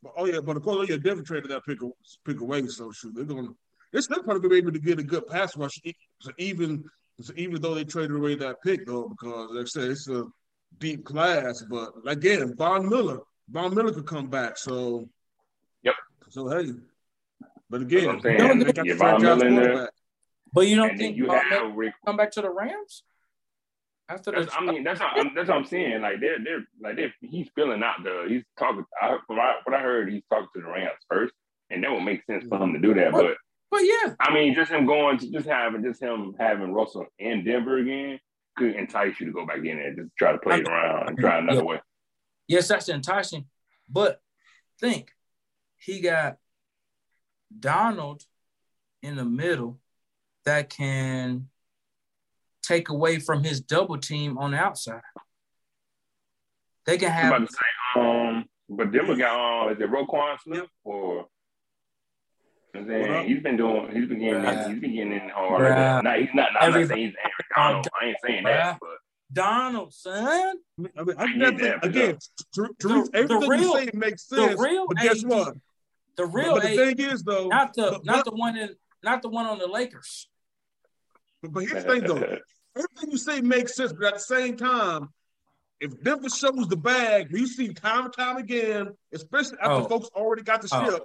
But, 0.02 0.12
oh 0.16 0.26
yeah, 0.26 0.40
but 0.40 0.56
of 0.56 0.62
course, 0.62 0.78
oh 0.80 0.92
yeah, 0.92 0.96
Denver 0.98 1.22
traded 1.22 1.50
that 1.50 1.64
pick 1.64 1.78
pick 2.24 2.40
away. 2.40 2.66
So 2.66 2.90
shoot, 2.92 3.14
they're 3.14 3.24
going. 3.24 3.46
to 3.46 3.56
They're 3.92 4.02
still 4.02 4.22
probably 4.22 4.48
be 4.48 4.56
able 4.56 4.72
to 4.72 4.78
get 4.78 4.98
a 4.98 5.02
good 5.02 5.26
pass 5.26 5.56
rush, 5.56 5.80
so 6.20 6.30
even 6.38 6.84
so 7.20 7.32
even 7.37 7.61
though 7.61 7.74
they 7.74 7.84
traded 7.84 8.16
away 8.16 8.37
that 8.37 8.56
pick 8.64 8.87
though, 8.87 9.08
because 9.08 9.50
like 9.52 9.62
I 9.62 9.66
said, 9.66 9.90
it's 9.90 10.08
a 10.08 10.24
deep 10.78 11.04
class. 11.04 11.64
But 11.68 11.90
again, 12.06 12.54
Von 12.56 12.88
Miller, 12.88 13.18
Von 13.50 13.74
Miller 13.74 13.92
could 13.92 14.06
come 14.06 14.28
back. 14.28 14.56
So 14.56 15.08
Yep. 15.82 15.94
So 16.30 16.48
hey, 16.48 16.72
but 17.70 17.82
again, 17.82 18.06
what 18.06 18.26
I'm 18.26 18.58
they 18.61 18.72
got 18.72 18.87
the 18.87 18.94
franchise 18.94 19.22
Miller 19.22 19.46
in 19.46 19.54
there. 19.56 19.64
quarterback. 19.64 19.90
But 20.52 20.68
you 20.68 20.76
don't 20.76 20.90
and 20.90 20.98
think 20.98 21.16
you 21.16 21.26
Von 21.26 21.48
Miller 21.50 21.66
have 21.68 21.74
Rick. 21.76 21.94
come 22.06 22.16
back 22.16 22.30
to 22.32 22.40
the 22.42 22.50
Rams 22.50 23.02
after 24.09 24.33
That's. 24.33 24.55
I 24.57 24.61
mean, 24.64 24.85
that's 24.85 25.01
what, 25.01 25.11
I'm, 25.16 25.35
that's 25.35 25.49
what 25.49 25.57
I'm 25.59 25.64
saying. 25.66 26.01
Like 26.01 26.21
they're 26.21 26.38
they're 26.42 26.66
like 26.81 26.97
they're, 26.97 27.14
he's 27.21 27.49
filling 27.55 27.83
out 27.83 27.97
the. 28.03 28.27
He's 28.29 28.42
talking. 28.59 28.85
I, 29.01 29.16
from 29.27 29.37
what 29.37 29.44
I- 29.47 29.57
what 29.64 29.75
I 29.77 29.81
heard, 29.81 30.11
he's 30.11 30.23
talking 30.31 30.49
to 30.55 30.61
the 30.62 30.68
Rams 30.68 30.92
first, 31.11 31.33
and 31.71 31.83
that 31.85 31.90
would 31.92 32.03
make 32.05 32.25
sense 32.27 32.44
for 32.49 32.59
him 32.62 32.73
to 32.73 32.79
do 32.79 32.94
that. 32.94 33.12
But 33.12 33.37
but 33.71 33.81
yeah, 33.81 34.14
I 34.21 34.33
mean, 34.33 34.55
just 34.55 34.71
him 34.71 34.87
going 34.87 35.18
to 35.18 35.31
just 35.31 35.47
having 35.47 35.83
just 35.83 36.01
him 36.03 36.35
having 36.38 36.73
Russell 36.73 37.07
in 37.18 37.44
Denver 37.44 37.79
again 37.79 38.18
could 38.57 38.75
entice 38.75 39.21
you 39.21 39.27
to 39.27 39.33
go 39.33 39.47
back 39.47 39.59
in 39.59 39.77
there, 39.77 39.94
just 39.94 40.11
try 40.18 40.33
to 40.33 40.38
play 40.38 40.59
it 40.59 40.68
around 40.68 41.09
and 41.09 41.18
try 41.18 41.38
another 41.38 41.59
Yeah. 41.61 41.64
way. 41.64 41.81
yes, 42.49 42.66
that's 42.68 42.88
enticing. 42.88 43.44
But 43.88 44.21
think, 44.81 45.12
he 45.79 46.01
got 46.01 46.38
Donald 47.57 48.25
in 49.03 49.16
the 49.16 49.25
middle 49.25 49.79
that 50.44 50.71
can 50.71 51.49
take 52.68 52.88
away 52.90 53.18
from 53.18 53.42
his 53.42 53.61
double 53.61 53.96
team 53.98 54.37
on 54.38 54.50
the 54.52 54.59
outside. 54.59 55.00
They 56.87 56.98
can 56.98 57.09
I'm 57.09 57.14
have 57.14 57.33
about 57.35 57.48
to 57.48 57.52
say, 57.54 58.00
um, 58.00 58.44
but 58.68 58.92
Denver 58.92 59.16
got 59.16 59.66
um, 59.66 59.72
is 59.72 59.81
it 59.81 59.90
Roquan 59.90 60.38
Smith 60.40 60.68
or? 60.85 61.26
I'm 62.74 62.87
What 62.87 62.94
up? 62.94 63.07
saying 63.07 63.28
he's 63.28 63.42
been 63.42 63.57
doing, 63.57 63.90
he's 63.92 64.09
been 64.09 64.18
getting, 64.20 64.42
Bruh. 64.42 64.70
he's 64.70 64.81
been 64.81 64.94
getting 64.94 65.12
in 65.12 65.28
hard. 65.31 65.61
Bruh. 65.62 66.02
Nah, 66.04 66.14
he's 66.14 66.28
not. 66.35 66.48
I'm 66.50 66.54
not 66.54 66.62
Everybody- 66.64 66.87
saying 66.94 67.07
he's 67.09 67.16
Aaron 67.22 67.33
Donald. 67.57 67.88
I 68.00 68.04
ain't 68.07 68.16
saying 68.24 68.44
that, 68.44 68.78
but 68.81 68.88
Donald, 69.33 69.92
son. 69.94 70.57
I 70.78 70.83
mean, 70.83 70.92
I 70.98 71.02
mean, 71.02 71.16
I 71.18 71.22
I 71.22 71.26
think 71.26 71.38
get 71.38 71.59
that's 71.59 71.62
that, 71.81 71.85
again, 71.85 72.18
Ter- 72.54 72.68
Teresa, 72.78 73.04
the- 73.04 73.11
the 73.11 73.18
everything 73.18 73.48
real- 73.50 73.61
you 73.62 73.74
say 73.87 73.90
makes 73.94 74.28
sense. 74.28 74.40
the 74.40 74.48
sense. 74.48 74.61
real 74.61 74.87
but 74.88 74.96
guess 74.98 75.24
AD 75.24 75.31
what? 75.31 75.54
The 76.16 76.26
real 76.26 76.54
but 76.54 76.62
the 76.62 76.68
A, 76.68 76.76
thing 76.94 77.11
is, 77.11 77.22
though, 77.24 77.48
not 77.48 77.74
the 77.74 77.90
but, 77.92 78.04
not 78.04 78.24
the 78.24 78.33
one 78.33 78.57
in 78.57 78.74
not 79.02 79.22
the 79.22 79.28
one 79.28 79.46
on 79.46 79.59
the 79.59 79.66
Lakers. 79.66 80.28
but, 81.42 81.52
but 81.52 81.61
here's 81.61 81.85
the 81.85 81.90
thing, 81.90 82.02
though. 82.04 82.38
Everything 82.78 83.10
you 83.10 83.18
say 83.18 83.40
makes 83.40 83.74
sense, 83.74 83.92
but 83.92 84.06
at 84.06 84.14
the 84.14 84.20
same 84.20 84.56
time, 84.56 85.08
if 85.80 86.00
Denver 86.02 86.28
shows 86.28 86.68
the 86.68 86.76
bag, 86.76 87.28
we've 87.32 87.48
seen 87.48 87.74
time 87.74 88.06
and 88.06 88.14
time 88.14 88.36
again, 88.36 88.94
especially 89.12 89.58
after 89.58 89.84
Oh. 89.84 89.88
folks 89.88 90.08
already 90.14 90.42
got 90.42 90.62
the 90.62 90.68
Oh. 90.72 90.90
ship. 90.90 91.02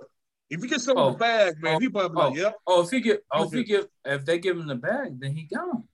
If 0.49 0.61
you 0.61 0.69
get 0.69 0.81
some 0.81 0.97
Oh. 0.97 1.07
of 1.07 1.13
the 1.13 1.19
bag, 1.19 1.61
man, 1.61 1.75
Oh. 1.75 1.79
he 1.79 1.89
probably 1.89 2.09
be 2.09 2.15
like, 2.15 2.33
oh. 2.33 2.35
yep. 2.35 2.55
Oh, 2.67 2.81
if 2.83 2.89
he 2.91 3.01
get 3.01 3.23
oh 3.31 3.45
if 3.45 3.51
he 3.51 3.59
Okay. 3.59 3.67
give 3.67 3.87
if 4.05 4.25
they 4.25 4.37
give 4.39 4.57
him 4.57 4.67
the 4.67 4.75
bag, 4.75 5.19
then 5.19 5.31
he 5.35 5.43
gone. 5.43 5.87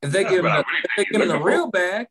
If 0.00 0.12
they 0.12 0.22
Yeah, 0.22 0.28
give 0.30 0.38
him 0.40 0.44
the, 0.44 0.50
really 0.50 0.60
if 0.60 0.66
think 0.96 0.96
they 0.96 1.04
give 1.12 1.22
him 1.22 1.28
the 1.28 1.44
real 1.44 1.70
bag, 1.70 2.06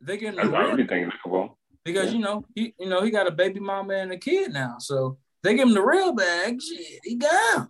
they 0.00 0.16
give 0.16 0.28
him 0.30 0.36
the 0.50 0.56
I 0.56 0.60
real 0.60 0.70
really 0.72 0.86
think 0.86 1.12
he's 1.12 1.20
looking 1.26 1.54
because 1.84 2.06
Yeah. 2.06 2.12
you 2.12 2.18
know 2.20 2.44
he 2.54 2.74
you 2.78 2.88
know 2.88 3.02
he 3.02 3.10
got 3.10 3.26
a 3.26 3.30
baby 3.30 3.60
mama 3.60 3.94
and 3.94 4.12
a 4.12 4.18
kid 4.18 4.52
now, 4.52 4.76
so 4.78 5.18
they 5.42 5.54
give 5.54 5.68
him 5.68 5.74
the 5.74 5.82
real 5.84 6.12
bag. 6.12 6.60
Shit, 6.62 7.00
he 7.04 7.16
gone. 7.16 7.68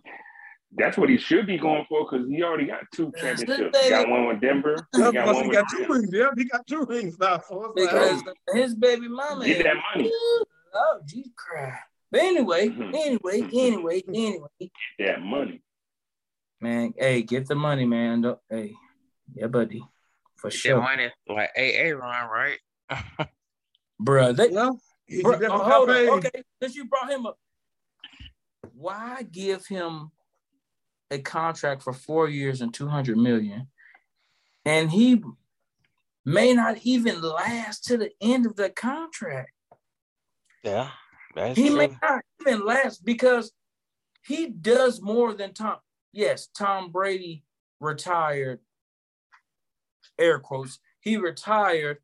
That's 0.75 0.97
what 0.97 1.09
he 1.09 1.17
should 1.17 1.45
be 1.45 1.57
going 1.57 1.85
for 1.87 2.09
because 2.09 2.27
he 2.27 2.41
already 2.41 2.65
got 2.65 2.79
two 2.91 3.11
championships. 3.19 3.77
He 3.79 3.89
got 3.89 4.09
one 4.09 4.27
with 4.27 4.41
Denver. 4.41 4.87
He 4.95 5.01
got 5.01 5.23
plus 5.25 5.35
one 5.35 5.43
he 5.43 5.49
with 5.49 5.57
got 5.57 5.69
two 5.69 5.85
rings. 5.87 6.09
Yeah, 6.11 6.29
he 6.35 6.45
got 6.45 6.65
two 6.65 6.85
rings 6.85 7.19
now. 7.19 7.41
So 7.47 7.73
it's 7.75 8.23
like, 8.23 8.35
his 8.53 8.73
baby 8.75 9.07
mama. 9.07 9.45
Get 9.45 9.63
that 9.63 9.75
money. 9.95 10.11
Oh, 10.75 10.99
geez, 11.05 11.29
crap. 11.35 11.79
But 12.11 12.21
anyway, 12.21 12.69
Mhm. 12.69 12.93
anyway, 12.93 13.41
anyway, 13.53 14.03
anyway, 14.07 14.47
that 14.99 15.21
money. 15.21 15.61
man. 16.61 16.93
Hey, 16.97 17.21
get 17.23 17.47
the 17.47 17.55
money, 17.55 17.85
man. 17.85 18.21
Don't, 18.21 18.39
hey, 18.49 18.75
yeah, 19.33 19.47
buddy, 19.47 19.83
for 20.35 20.49
That 20.49 20.55
sure, 20.55 20.81
money 20.81 21.11
like 21.27 21.49
AA 21.57 21.89
Ron, 21.95 22.29
right? 22.29 22.59
Bruh, 24.01 24.35
They, 24.35 24.49
yeah, 24.49 24.71
he, 25.07 25.17
he 25.17 25.23
Bruh, 25.23 25.47
oh, 25.49 25.57
hold 25.63 25.89
on. 25.89 25.95
Okay, 26.17 26.43
since 26.61 26.75
you 26.75 26.85
brought 26.85 27.11
him 27.11 27.25
up, 27.25 27.37
why 28.73 29.23
give 29.23 29.65
him 29.65 30.11
a 31.11 31.19
contract 31.19 31.83
for 31.83 31.93
four 31.93 32.27
years 32.29 32.61
and 32.61 32.73
two 32.73 32.87
hundred 32.87 33.17
million, 33.17 33.67
and 34.65 34.91
he 34.91 35.21
may 36.25 36.53
not 36.53 36.79
even 36.83 37.21
last 37.21 37.83
to 37.85 37.97
the 37.97 38.11
end 38.21 38.45
of 38.45 38.55
the 38.55 38.69
contract? 38.69 39.51
Yeah, 40.63 40.89
that's 41.35 41.57
He 41.57 41.67
true. 41.67 41.77
may 41.77 41.97
not 42.01 42.21
even 42.41 42.65
last 42.65 43.03
because 43.03 43.51
he 44.25 44.47
does 44.47 45.01
more 45.01 45.33
than 45.33 45.53
Tom. 45.53 45.77
Yes, 46.11 46.47
Tom 46.47 46.91
Brady 46.91 47.43
retired. 47.79 48.59
Air 50.19 50.39
quotes. 50.39 50.79
He 51.01 51.17
retired, 51.17 51.97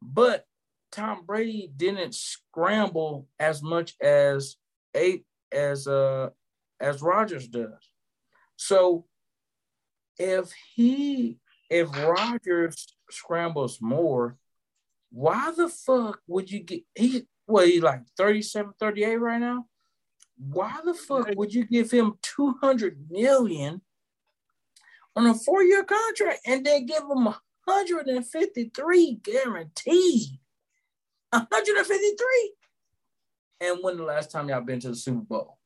but 0.00 0.46
Tom 0.90 1.24
Brady 1.26 1.70
didn't 1.76 2.14
scramble 2.14 3.26
as 3.38 3.62
much 3.62 3.94
as 4.00 4.56
eight 4.94 5.26
as 5.52 5.86
uh 5.86 6.30
as 6.80 7.02
Rodgers 7.02 7.48
does. 7.48 7.91
So 8.64 9.06
if 10.18 10.52
he 10.74 11.38
if 11.68 11.88
Rodgers 11.96 12.94
scrambles 13.10 13.80
more, 13.80 14.36
why 15.10 15.52
the 15.56 15.68
fuck 15.68 16.20
would 16.28 16.48
you 16.48 16.60
get 16.60 16.84
he 16.94 17.26
what 17.46 17.66
he 17.66 17.80
like 17.80 18.02
37, 18.16 18.74
38 18.78 19.16
right 19.16 19.40
now? 19.40 19.66
Why 20.38 20.78
the 20.84 20.94
fuck 20.94 21.30
would 21.34 21.52
you 21.52 21.64
give 21.64 21.90
him 21.90 22.14
200 22.22 23.10
million 23.10 23.82
on 25.16 25.26
a 25.26 25.34
four-year 25.34 25.82
contract 25.82 26.40
and 26.46 26.64
then 26.64 26.86
give 26.86 27.02
him 27.02 27.24
153 27.24 29.14
guaranteed? 29.24 30.38
153. 31.30 32.54
And 33.60 33.78
when 33.82 33.96
the 33.96 34.04
last 34.04 34.30
time 34.30 34.48
y'all 34.48 34.60
been 34.60 34.80
to 34.80 34.90
the 34.90 34.96
Super 34.96 35.22
Bowl? 35.22 35.58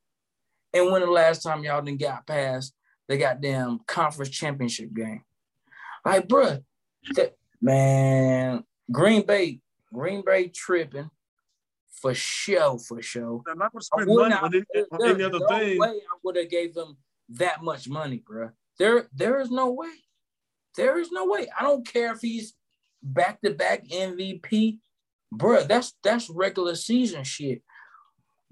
And 0.72 0.90
when 0.90 1.02
the 1.02 1.10
last 1.10 1.42
time 1.42 1.62
y'all 1.62 1.82
didn't 1.82 2.00
got 2.00 2.26
past 2.26 2.75
the 3.08 3.16
goddamn 3.16 3.80
conference 3.86 4.30
championship 4.30 4.92
game? 4.94 5.22
Like, 6.04 6.28
bruh, 6.28 6.62
that, 7.14 7.36
man, 7.60 8.64
Green 8.90 9.26
Bay, 9.26 9.60
Green 9.92 10.22
Bay 10.24 10.48
tripping 10.48 11.10
for 12.00 12.14
show, 12.14 12.78
for 12.78 13.02
show. 13.02 13.42
I'm 13.48 13.58
not 13.58 13.72
gonna 13.72 13.82
spend 13.82 14.06
money 14.06 14.34
on, 14.34 14.54
any, 14.54 14.84
on 14.92 15.08
any 15.08 15.24
other 15.24 15.38
no 15.40 15.48
thing. 15.48 15.78
way 15.78 15.88
I 15.88 16.16
would 16.22 16.36
have 16.36 16.50
gave 16.50 16.74
them 16.74 16.96
that 17.30 17.62
much 17.62 17.88
money, 17.88 18.22
bro. 18.24 18.50
There, 18.78 19.08
there 19.14 19.40
is 19.40 19.50
no 19.50 19.72
way. 19.72 19.92
There 20.76 20.98
is 20.98 21.10
no 21.10 21.26
way. 21.26 21.48
I 21.58 21.62
don't 21.62 21.86
care 21.86 22.12
if 22.12 22.20
he's 22.20 22.54
back 23.02 23.40
to 23.42 23.50
back 23.54 23.86
MVP, 23.88 24.78
bro. 25.32 25.64
That's 25.64 25.94
that's 26.02 26.28
regular 26.28 26.74
season 26.74 27.24
shit. 27.24 27.62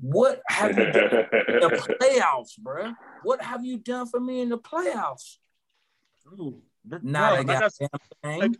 What 0.00 0.42
have 0.48 0.76
you 0.76 0.92
done 0.92 1.10
in 1.48 1.60
the 1.60 1.96
playoffs, 2.00 2.58
bro? 2.58 2.92
What 3.22 3.42
have 3.42 3.64
you 3.64 3.78
done 3.78 4.06
for 4.06 4.20
me 4.20 4.40
in 4.40 4.48
the 4.48 4.58
playoffs? 4.58 5.36
Ooh, 6.28 6.60
bro, 6.84 6.98
Not 7.02 7.34
a 7.34 7.36
I 7.38 7.44
goddamn 7.44 7.70
thing. 8.22 8.40
like, 8.40 8.52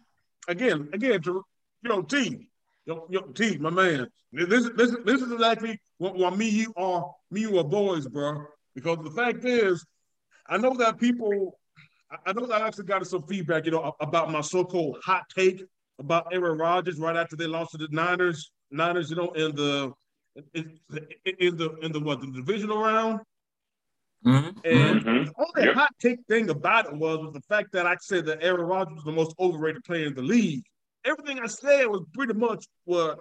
again, 0.49 0.89
again, 0.93 1.21
to 1.23 1.45
you 1.83 1.89
know, 1.89 2.03
T, 2.03 2.49
yo, 2.87 3.07
yo, 3.11 3.21
T, 3.23 3.59
my 3.59 3.71
man. 3.71 4.09
This, 4.33 4.69
this, 4.77 4.97
this 5.05 5.23
is 5.23 5.31
exactly 5.33 5.79
what, 5.99 6.17
what 6.17 6.37
me, 6.37 6.49
you 6.49 6.73
are, 6.77 7.13
me, 7.31 7.43
you 7.43 7.59
are 7.59 7.65
boys, 7.65 8.07
bro. 8.07 8.47
Because 8.75 8.99
the 9.05 9.11
fact 9.11 9.45
is, 9.45 9.85
I 10.47 10.57
know 10.59 10.75
that 10.77 10.99
people, 10.99 11.59
I- 12.11 12.31
I 12.31 12.33
know 12.33 12.47
that 12.47 12.63
I 12.63 12.67
actually 12.67 12.85
got 12.87 13.07
some 13.07 13.23
feedback, 13.25 13.65
you 13.67 13.71
know, 13.73 13.95
about 14.01 14.31
my 14.31 14.41
so-called 14.41 14.99
hot 15.05 15.25
take 15.35 15.63
about 15.99 16.27
Aaron 16.33 16.59
Rodgers 16.59 16.99
right 16.99 17.17
after 17.17 17.37
they 17.37 17.47
lost 17.47 17.73
to 17.73 17.79
the 17.79 17.89
Niners. 17.91 18.51
Niners, 18.71 19.11
you 19.11 19.17
know, 19.17 19.31
in 19.33 19.55
the 19.55 19.93
in, 20.55 20.79
in 21.39 21.57
the 21.57 21.77
in 21.83 21.93
the 21.93 22.01
what 22.01 22.21
the 22.21 22.27
divisional 22.29 22.79
round. 22.79 23.21
Mhm. 24.25 24.65
And 24.65 25.01
Mhm. 25.01 25.27
the 25.27 25.33
only 25.39 25.65
Yep. 25.67 25.75
hot 25.75 25.95
take 26.01 26.25
thing 26.27 26.49
about 26.51 26.87
it 26.87 26.95
was, 26.97 27.19
was 27.19 27.33
the 27.35 27.43
fact 27.43 27.73
that 27.73 27.87
I 27.87 27.97
said 28.01 28.27
that 28.27 28.43
Aaron 28.43 28.63
Rodgers 28.63 28.95
was 28.97 29.05
the 29.05 29.13
most 29.13 29.35
overrated 29.39 29.85
player 29.85 30.07
in 30.07 30.15
the 30.15 30.23
league. 30.23 30.65
Everything 31.05 31.39
I 31.39 31.47
said 31.47 31.85
was 31.87 32.03
pretty 32.15 32.33
much 32.33 32.67
what 32.85 33.19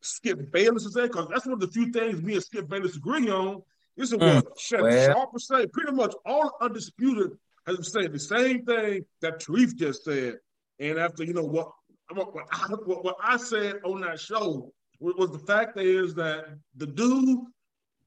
Skip 0.00 0.52
Bayless 0.52 0.84
said, 0.92 1.08
because 1.10 1.26
that's 1.28 1.44
one 1.44 1.54
of 1.54 1.60
the 1.60 1.68
few 1.68 1.90
things 1.90 2.22
me 2.22 2.34
and 2.34 2.42
Skip 2.44 2.68
Bayless 2.68 2.96
agree 2.96 3.28
on. 3.28 3.62
This 3.96 4.12
is 4.12 4.18
Mm, 4.18 4.44
what 4.44 4.58
Chef 4.60 4.80
well. 4.82 5.12
Sharp 5.12 5.32
was 5.32 5.48
saying. 5.48 5.70
Pretty 5.72 5.90
much 5.92 6.14
all 6.24 6.56
undisputed 6.60 7.32
has 7.66 7.90
said 7.92 8.12
the 8.12 8.20
same 8.20 8.64
thing 8.64 9.04
that 9.20 9.40
Tarif 9.40 9.74
just 9.74 10.04
said. 10.04 10.38
And 10.78 10.98
after 10.98 11.24
you 11.24 11.34
know 11.34 11.42
what 11.44 11.72
what, 12.12 12.32
what, 12.32 12.44
I, 12.52 12.68
what, 12.86 13.04
what 13.04 13.16
I 13.20 13.36
said 13.36 13.80
on 13.84 14.00
that 14.02 14.20
show 14.20 14.72
was, 15.00 15.14
was 15.16 15.30
the 15.30 15.46
fact 15.46 15.78
is 15.78 16.14
that 16.14 16.46
the 16.76 16.86
dude 16.86 17.40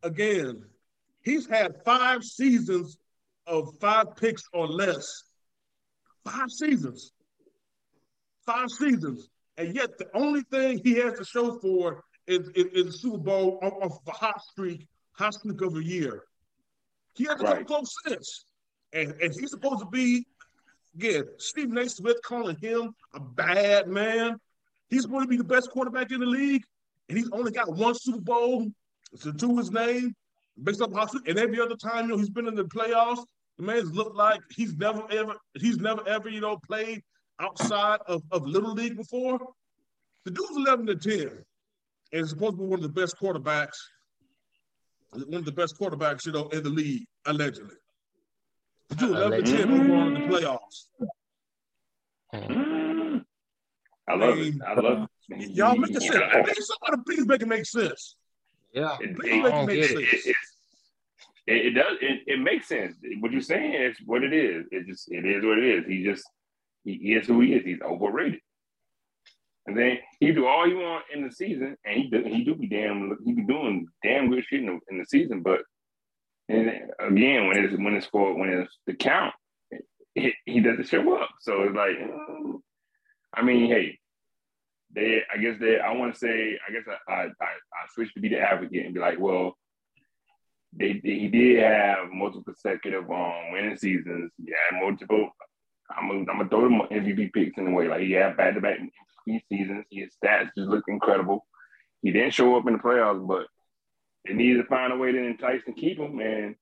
again 0.04 0.64
he's 1.22 1.48
had 1.48 1.84
five 1.86 2.24
seasons 2.24 2.98
of 3.48 3.78
five 3.80 4.16
picks 4.16 4.44
or 4.54 4.68
less. 4.68 5.24
Five 6.26 6.50
seasons. 6.50 7.12
Five 8.46 8.70
seasons. 8.70 9.30
And 9.58 9.76
yet 9.76 9.98
the 9.98 10.08
only 10.14 10.42
thing 10.52 10.80
he 10.84 10.94
has 10.96 11.18
to 11.18 11.26
show 11.26 11.60
for 11.60 12.04
is, 12.28 12.50
is, 12.56 12.66
is 12.74 12.86
the 12.86 12.94
Super 12.94 13.18
Bowl 13.18 13.60
off, 13.62 13.74
off 13.82 14.06
the 14.06 14.12
hot 14.12 14.42
streak, 14.42 14.88
hot 15.14 15.34
streak 15.34 15.62
of 15.62 15.76
a 15.76 15.84
year. 15.84 16.24
He 17.14 17.26
hasn't 17.26 17.48
come 17.48 17.66
close 17.66 17.94
since. 18.08 18.46
And, 18.94 19.14
and 19.22 19.34
he's 19.34 19.52
supposed 19.52 19.80
to 19.80 19.86
be, 19.86 20.26
again, 20.96 21.26
Stephen 21.38 21.78
A. 21.78 21.90
Smith 21.90 22.18
calling 22.24 22.58
him 22.58 22.94
a 23.14 23.20
bad 23.20 23.88
man. 23.88 24.38
He's 24.90 25.06
going 25.06 25.24
to 25.24 25.28
be 25.28 25.38
the 25.38 25.44
best 25.44 25.70
quarterback 25.72 26.12
in 26.12 26.20
the 26.20 26.26
league. 26.26 26.64
And 27.12 27.18
he's 27.20 27.30
only 27.34 27.52
got 27.52 27.68
one 27.68 27.94
Super 27.94 28.22
Bowl 28.22 28.72
to 29.20 29.34
do 29.34 29.58
his 29.58 29.70
name 29.70 30.16
based 30.64 30.82
on 30.82 30.94
how 30.94 31.06
and 31.28 31.38
every 31.38 31.60
other 31.60 31.76
time 31.76 32.06
you 32.06 32.12
know 32.12 32.18
he's 32.18 32.30
been 32.30 32.48
in 32.48 32.56
the 32.56 32.64
playoffs, 32.64 33.26
the 33.58 33.66
man's 33.66 33.92
looked 33.92 34.16
like 34.16 34.40
he's 34.50 34.78
never 34.78 35.04
ever 35.12 35.36
he's 35.60 35.78
never 35.78 36.08
ever 36.08 36.30
you 36.30 36.40
know 36.40 36.58
played 36.66 37.02
outside 37.42 38.00
of, 38.08 38.22
of 38.32 38.48
little 38.48 38.72
league 38.72 38.96
before. 38.96 39.40
The 40.24 40.32
dude's 40.32 40.56
eleven 40.56 40.86
to 40.86 40.96
ten, 40.96 41.44
and 42.14 42.24
is 42.24 42.30
supposed 42.30 42.54
to 42.54 42.60
be 42.60 42.64
one 42.64 42.80
of 42.80 42.84
the 42.84 43.02
best 43.02 43.18
quarterbacks, 43.22 43.76
one 45.12 45.40
of 45.40 45.46
the 45.46 45.52
best 45.52 45.78
quarterbacks 45.78 46.26
you 46.26 46.32
know 46.32 46.48
in 46.48 46.64
the 46.64 46.70
league 46.70 47.04
allegedly. 47.26 47.76
The 48.88 48.96
dude 48.96 49.10
eleven 49.10 49.44
to 49.44 49.52
ten 49.52 49.70
Allegedly. 49.70 49.80
move 49.80 49.92
on 49.92 50.14
to 50.14 50.22
the 50.22 50.34
playoffs. 50.34 51.10
Mm. 52.34 53.26
I 54.08 54.16
love 54.16 54.38
it. 54.38 54.56
I 54.66 54.74
love 54.80 55.04
it. 55.04 55.10
Y'all 55.38 55.76
make 55.76 55.92
it 55.92 56.02
sense. 56.02 56.24
Please, 56.44 56.68
somebody 56.68 57.04
please 57.06 57.26
make 57.26 57.42
it 57.42 57.48
make 57.48 57.66
sense. 57.66 58.16
Yeah. 58.74 58.98
It, 59.00 59.18
Please 59.18 59.44
make 59.44 59.54
it 59.54 59.66
make 59.66 59.84
sense. 59.84 60.26
it, 60.26 60.36
it, 61.48 61.66
it 61.68 61.70
does. 61.72 61.98
It, 62.02 62.22
it 62.28 62.40
makes 62.40 62.68
sense. 62.68 62.96
What 63.20 63.32
you're 63.32 63.42
saying 63.42 63.74
is 63.74 63.98
what 64.06 64.24
it 64.24 64.34
is. 64.34 64.66
It 64.72 64.88
just 64.88 65.12
it 65.12 65.26
is 65.26 65.44
what 65.44 65.58
it 65.58 65.66
is. 65.66 65.86
He 65.88 66.04
just 66.04 66.24
he 66.84 67.14
is 67.14 67.28
who 67.28 67.42
he 67.42 67.54
is. 67.54 67.64
He's 67.64 67.82
overrated. 67.82 68.40
And 69.68 69.78
then 69.78 70.00
he 70.20 70.32
do 70.32 70.48
all 70.48 70.66
he 70.66 70.74
want 70.74 71.06
in 71.14 71.24
the 71.24 71.32
season, 71.32 71.78
and 71.86 71.96
he 71.96 72.10
do, 72.10 72.24
he 72.24 72.44
do 72.44 72.56
be 72.56 72.68
damn 72.68 73.16
he 73.24 73.34
be 73.34 73.44
doing 73.44 73.88
damn 74.04 74.30
good 74.30 74.44
shit 74.46 74.62
in 74.62 74.66
the, 74.66 74.80
in 74.90 74.98
the 74.98 75.06
season. 75.06 75.42
But 75.42 75.62
and 76.50 76.72
again, 77.00 77.48
when 77.48 77.58
it's 77.58 77.74
when 77.78 77.94
it's 77.94 78.08
for 78.08 78.34
when 78.36 78.50
it's 78.50 78.78
the 78.88 78.94
count, 78.94 79.34
it, 80.16 80.34
he 80.46 80.60
doesn't 80.60 80.88
show 80.88 81.16
up. 81.16 81.30
So 81.42 81.64
it's 81.64 81.76
like, 81.76 81.98
I 83.34 83.42
mean, 83.44 83.70
hey, 83.70 84.00
they 84.94 85.22
I 85.34 85.38
guess 85.38 85.58
they 85.60 85.80
I 85.80 85.94
want 85.94 86.14
to 86.14 86.20
say 86.20 86.58
I 86.68 86.72
guess 86.72 86.84
I 86.88 87.12
I 87.12 87.24
I, 87.24 87.26
I 87.26 87.88
switch 87.94 88.14
to 88.14 88.20
be 88.20 88.30
the 88.30 88.40
advocate 88.40 88.86
and 88.86 88.94
be 88.94 89.00
like, 89.00 89.20
well, 89.20 89.58
they, 90.74 91.02
they 91.04 91.20
he 91.20 91.28
did 91.28 91.64
have 91.64 92.10
multiple 92.12 92.44
consecutive 92.44 93.10
um 93.10 93.52
winning 93.52 93.78
seasons. 93.78 94.32
He 94.38 94.52
had 94.52 94.82
multiple. 94.82 95.30
I'm 95.90 96.08
gonna, 96.08 96.20
I'm 96.32 96.38
gonna 96.38 96.50
throw 96.50 96.62
them 96.62 96.82
MVP 96.92 97.34
picks 97.34 97.58
in 97.58 97.66
the 97.66 97.72
way. 97.72 97.88
Like 97.88 98.02
he 98.02 98.12
had 98.12 98.38
back 98.38 98.56
to 98.56 98.62
back 98.62 98.80
seasons. 99.50 99.86
His 99.92 100.14
stats 100.24 100.52
just 100.58 100.70
look 100.70 100.84
incredible. 100.88 101.46
He 102.02 102.12
didn't 102.12 102.34
show 102.34 102.58
up 102.58 102.68
in 102.68 102.74
the 102.74 102.80
playoffs, 102.80 103.26
but 103.28 103.48
they 104.26 104.34
needed 104.34 104.62
to 104.62 104.68
find 104.68 104.94
a 104.94 104.98
way 104.98 105.12
to 105.12 105.18
entice 105.18 105.62
and 105.68 105.76
keep 105.76 106.00
him. 106.00 106.20
And 106.20 106.56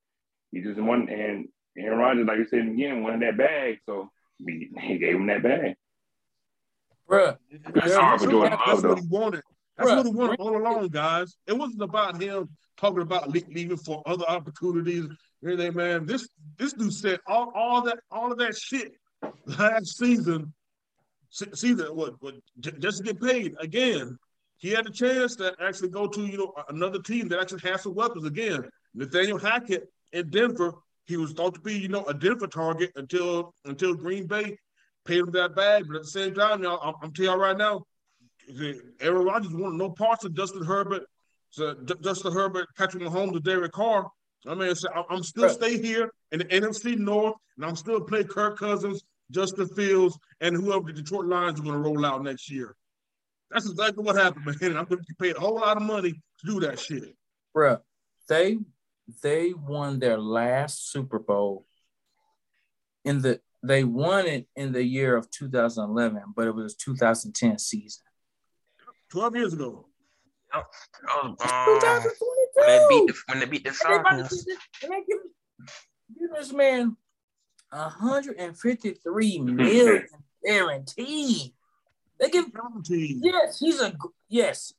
he 0.51 0.61
just 0.61 0.79
won. 0.79 1.09
And 1.09 1.47
Aaron 1.77 1.99
Rodgers, 1.99 2.27
like 2.27 2.37
you 2.39 2.47
said 2.47 2.67
again, 2.67 3.03
wanted 3.03 3.21
that 3.21 3.37
bag, 3.37 3.79
so 3.85 4.09
he 4.45 4.97
gave 4.97 5.15
him 5.15 5.27
that 5.27 5.43
bag. 5.43 5.75
Bruh, 7.09 7.37
That's 7.73 7.95
hard 7.95 8.21
for 8.21 8.29
Jordan 8.29 8.59
Love, 8.67 8.81
though. 8.81 8.89
what 8.89 8.99
he 8.99 9.07
wanted. 9.07 9.41
That's 9.77 9.89
Bruh, 9.89 9.97
what 9.97 10.05
he 10.05 10.11
wanted 10.11 10.39
all 10.39 10.57
along, 10.57 10.87
guys. 10.89 11.35
It 11.47 11.57
wasn't 11.57 11.81
about 11.81 12.21
him 12.21 12.49
talking 12.77 13.01
about 13.01 13.29
leaving 13.29 13.77
for 13.77 14.03
other 14.05 14.25
opportunities. 14.25 15.05
Everything, 15.43 15.73
man. 15.75 16.05
This 16.05 16.27
this 16.57 16.73
dude 16.73 16.93
said 16.93 17.19
all, 17.25 17.51
all 17.55 17.81
that 17.83 17.99
all 18.11 18.31
of 18.31 18.37
that 18.39 18.55
shit 18.57 18.91
last 19.45 19.97
season. 19.97 20.53
Se- 21.31 21.53
Season 21.53 21.95
what, 21.95 22.15
what 22.21 22.35
just 22.79 22.97
to 22.97 23.03
get 23.03 23.21
paid 23.21 23.55
again. 23.59 24.17
He 24.57 24.71
had 24.71 24.85
a 24.87 24.91
chance 24.91 25.37
to 25.37 25.53
actually 25.61 25.89
go 25.89 26.07
to 26.07 26.25
you 26.25 26.37
know 26.37 26.53
another 26.67 26.99
team 27.01 27.29
that 27.29 27.39
actually 27.39 27.61
has 27.69 27.83
some 27.83 27.95
weapons 27.95 28.25
again. 28.25 28.67
Nathaniel 28.93 29.37
Hackett 29.39 29.87
in 30.11 30.29
Denver. 30.29 30.73
He 31.05 31.17
was 31.17 31.31
thought 31.31 31.53
to 31.55 31.61
be 31.61 31.77
you 31.77 31.87
know 31.87 32.03
a 32.05 32.13
Denver 32.13 32.47
target 32.47 32.91
until 32.95 33.53
until 33.65 33.93
Green 33.95 34.27
Bay 34.27 34.57
paid 35.05 35.19
him 35.19 35.31
that 35.31 35.55
bag. 35.55 35.85
But 35.87 35.97
at 35.97 36.01
the 36.03 36.07
same 36.09 36.33
time, 36.33 36.63
y'all, 36.63 36.79
I'm, 36.81 36.93
I'm 37.01 37.13
telling 37.13 37.31
y'all 37.31 37.39
right 37.39 37.57
now, 37.57 37.83
Aaron 39.01 39.25
Rodgers 39.25 39.53
wanted 39.53 39.77
no 39.77 39.91
parts 39.91 40.25
of 40.25 40.33
Justin 40.33 40.63
Herbert, 40.63 41.03
so 41.51 41.73
D- 41.75 41.93
Justin 42.01 42.33
Herbert, 42.33 42.67
Patrick 42.77 43.03
Mahomes, 43.03 43.35
or 43.35 43.39
Derek 43.39 43.71
Carr. 43.71 44.09
I 44.47 44.55
mean, 44.55 44.73
so 44.75 44.89
I'm- 44.89 45.23
still 45.23 45.43
Right. 45.45 45.51
stay 45.53 45.81
here 45.81 46.11
in 46.31 46.39
the 46.39 46.45
NFC 46.45 46.95
North, 46.95 47.35
and 47.57 47.65
I'm 47.65 47.75
still 47.75 48.01
play 48.01 48.23
Kirk 48.23 48.57
Cousins, 48.57 49.03
Justin 49.31 49.67
Fields, 49.69 50.17
and 50.41 50.55
whoever 50.55 50.85
the 50.87 50.93
Detroit 50.93 51.25
Lions 51.25 51.59
are 51.59 51.63
going 51.63 51.75
to 51.75 51.79
roll 51.81 52.05
out 52.05 52.23
next 52.23 52.49
year. 52.49 52.75
That's 53.51 53.69
exactly 53.69 54.03
what 54.03 54.15
happened, 54.15 54.45
man. 54.45 54.55
And 54.61 54.77
I'm 54.77 54.85
going 54.85 55.03
to 55.03 55.15
pay 55.19 55.31
a 55.31 55.39
whole 55.39 55.55
lot 55.55 55.77
of 55.77 55.83
money 55.83 56.13
to 56.13 56.45
do 56.45 56.59
that 56.61 56.79
shit. 56.79 57.15
bruh, 57.55 57.81
they 58.27 58.59
they 59.23 59.53
won 59.53 59.97
their 59.99 60.19
last 60.19 60.91
Super 60.91 61.17
Bowl 61.19 61.65
in 63.03 63.21
the 63.21 63.41
they 63.63 63.83
won 63.83 64.25
it 64.25 64.47
in 64.55 64.71
the 64.71 64.83
year 64.83 65.15
of 65.17 65.29
2011, 65.31 66.21
but 66.35 66.47
it 66.47 66.55
was 66.55 66.75
2010 66.75 67.57
season. 67.59 68.03
12 69.11 69.35
years 69.35 69.53
ago. 69.53 69.85
That 70.53 70.63
was, 70.65 71.23
um, 71.23 71.35
when 72.55 72.67
they 72.67 72.85
beat 72.89 73.07
the 73.07 73.13
when 73.27 73.39
they 73.39 73.45
beat 73.45 73.63
the 73.63 73.71
Falcons. 73.71 74.45
and 74.83 74.91
they 74.91 75.03
give- 75.07 76.31
this 76.35 76.51
man 76.51 76.97
153 77.71 79.39
million 79.39 80.05
guaranteed. 80.43 81.53
They 82.19 82.29
give 82.29 82.51
Guaranteed. 82.53 83.19
yes, 83.23 83.59
he's 83.59 83.79
a 83.79 83.93
yes. 84.27 84.73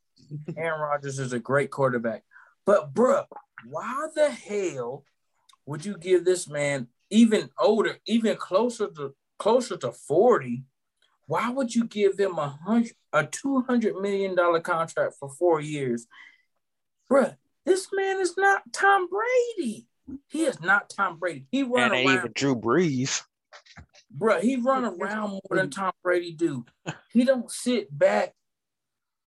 Aaron 0.56 0.80
Rodgers 0.80 1.18
is 1.18 1.32
a 1.32 1.38
great 1.38 1.70
quarterback, 1.70 2.22
but 2.66 2.92
bruh, 2.94 3.26
why 3.68 4.06
the 4.14 4.30
hell 4.30 5.04
would 5.66 5.84
you 5.84 5.96
give 5.96 6.24
this 6.24 6.48
man 6.48 6.88
even 7.11 7.51
older, 7.59 7.99
even 8.07 8.37
closer 8.37 8.88
to 8.88 9.14
closer 9.38 9.77
to 9.79 9.92
40? 9.92 10.64
Why 11.27 11.51
would 11.51 11.75
you 11.75 11.87
give 11.87 12.16
them 12.16 12.38
a 12.38 12.49
hundred 12.49 12.92
a 13.12 13.25
two 13.25 13.61
hundred 13.62 13.96
million 14.01 14.35
dollar 14.35 14.61
contract 14.61 15.14
for 15.18 15.29
four 15.29 15.61
years? 15.61 16.07
Bruh, 17.11 17.37
this 17.64 17.88
man 17.92 18.20
is 18.20 18.37
not 18.37 18.62
Tom 18.73 19.09
Brady. 19.09 19.87
He 20.29 20.42
is 20.42 20.61
not 20.61 20.90
Tom 20.90 21.18
Brady. 21.18 21.46
He 21.51 21.62
run 21.62 21.92
And 21.92 21.92
around 21.92 22.18
even 22.18 22.33
Drew 22.35 22.57
Brees. 22.57 23.23
Bruh, 24.16 24.40
he 24.40 24.57
run 24.57 24.85
around 24.85 25.31
more 25.31 25.40
than 25.51 25.70
Tom 25.70 25.92
Brady 26.03 26.33
do. 26.33 26.64
He 27.12 27.25
don't 27.25 27.51
sit 27.51 27.96
back. 27.96 28.35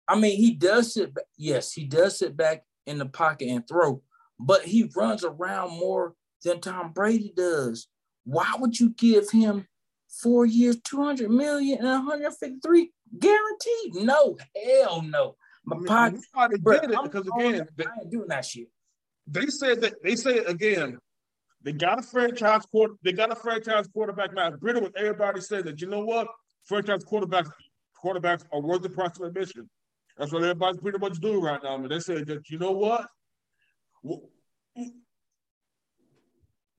I 0.07 0.19
mean, 0.19 0.37
he 0.37 0.53
does 0.53 0.95
sit 0.95 1.15
back. 1.15 1.25
Yes, 1.37 1.73
he 1.73 1.85
does 1.85 2.19
sit 2.19 2.37
back 2.37 2.63
in 2.87 2.99
the 2.99 3.07
pocket 3.07 3.49
and 3.49 3.67
throw, 3.67 4.03
but 4.39 4.63
he 4.63 4.91
runs 4.97 5.25
around 5.25 5.71
more 5.71 6.15
than 6.45 6.61
Tom 6.61 6.93
Brady 6.93 7.33
does. 7.37 7.89
Why 8.25 8.55
would 8.59 8.79
you 8.79 8.91
give 8.91 9.31
him 9.31 9.67
four 10.09 10.47
years, 10.47 10.81
200 10.83 11.31
million 11.31 11.79
and 11.79 11.87
153 11.87 12.93
guaranteed? 13.19 13.95
No, 13.95 14.37
hell 14.65 15.03
no. 15.03 15.37
My 15.65 15.77
I 15.77 15.79
mean, 15.79 15.87
pocket, 15.87 16.13
that's 16.15 16.27
why 16.33 16.49
they 16.49 16.57
did 16.57 16.91
it 16.91 16.99
I'm 16.99 17.05
because 17.05 17.29
again, 17.37 17.69
they, 17.77 17.85
I 17.85 17.89
ain't 18.01 18.11
doing 18.11 18.29
that 18.29 18.45
shit. 18.45 18.69
they 19.27 19.47
said 19.47 19.81
that 19.83 20.03
they 20.03 20.17
said 20.17 20.47
again, 20.47 20.99
they 21.63 21.73
got 21.73 21.99
a 21.99 22.03
franchise 22.03 22.65
quarter, 22.67 22.95
they 23.03 23.13
got 23.13 23.33
a 23.33 23.37
franchise 23.37 23.87
quarterback 23.89 24.33
now. 24.35 24.51
Britain 24.51 24.83
with 24.83 24.97
everybody 24.97 25.41
said 25.41 25.65
that 25.65 25.81
you 25.81 25.89
know 25.89 26.01
what, 26.05 26.29
franchise 26.65 27.05
quarterbacks 27.05 27.51
quarterbacks 28.03 28.45
are 28.53 28.61
worth 28.61 28.83
the 28.83 28.89
price 28.89 29.19
of 29.19 29.27
admission. 29.27 29.69
That's 30.17 30.33
what 30.33 30.43
everybody's 30.43 30.81
pretty 30.81 30.99
much 30.99 31.19
doing 31.21 31.43
right 31.43 31.63
now. 31.63 31.75
I 31.75 31.77
mean, 31.77 31.89
they 31.89 32.01
said 32.01 32.27
that 32.27 32.49
you 32.49 32.59
know 32.59 32.73
what, 32.73 33.07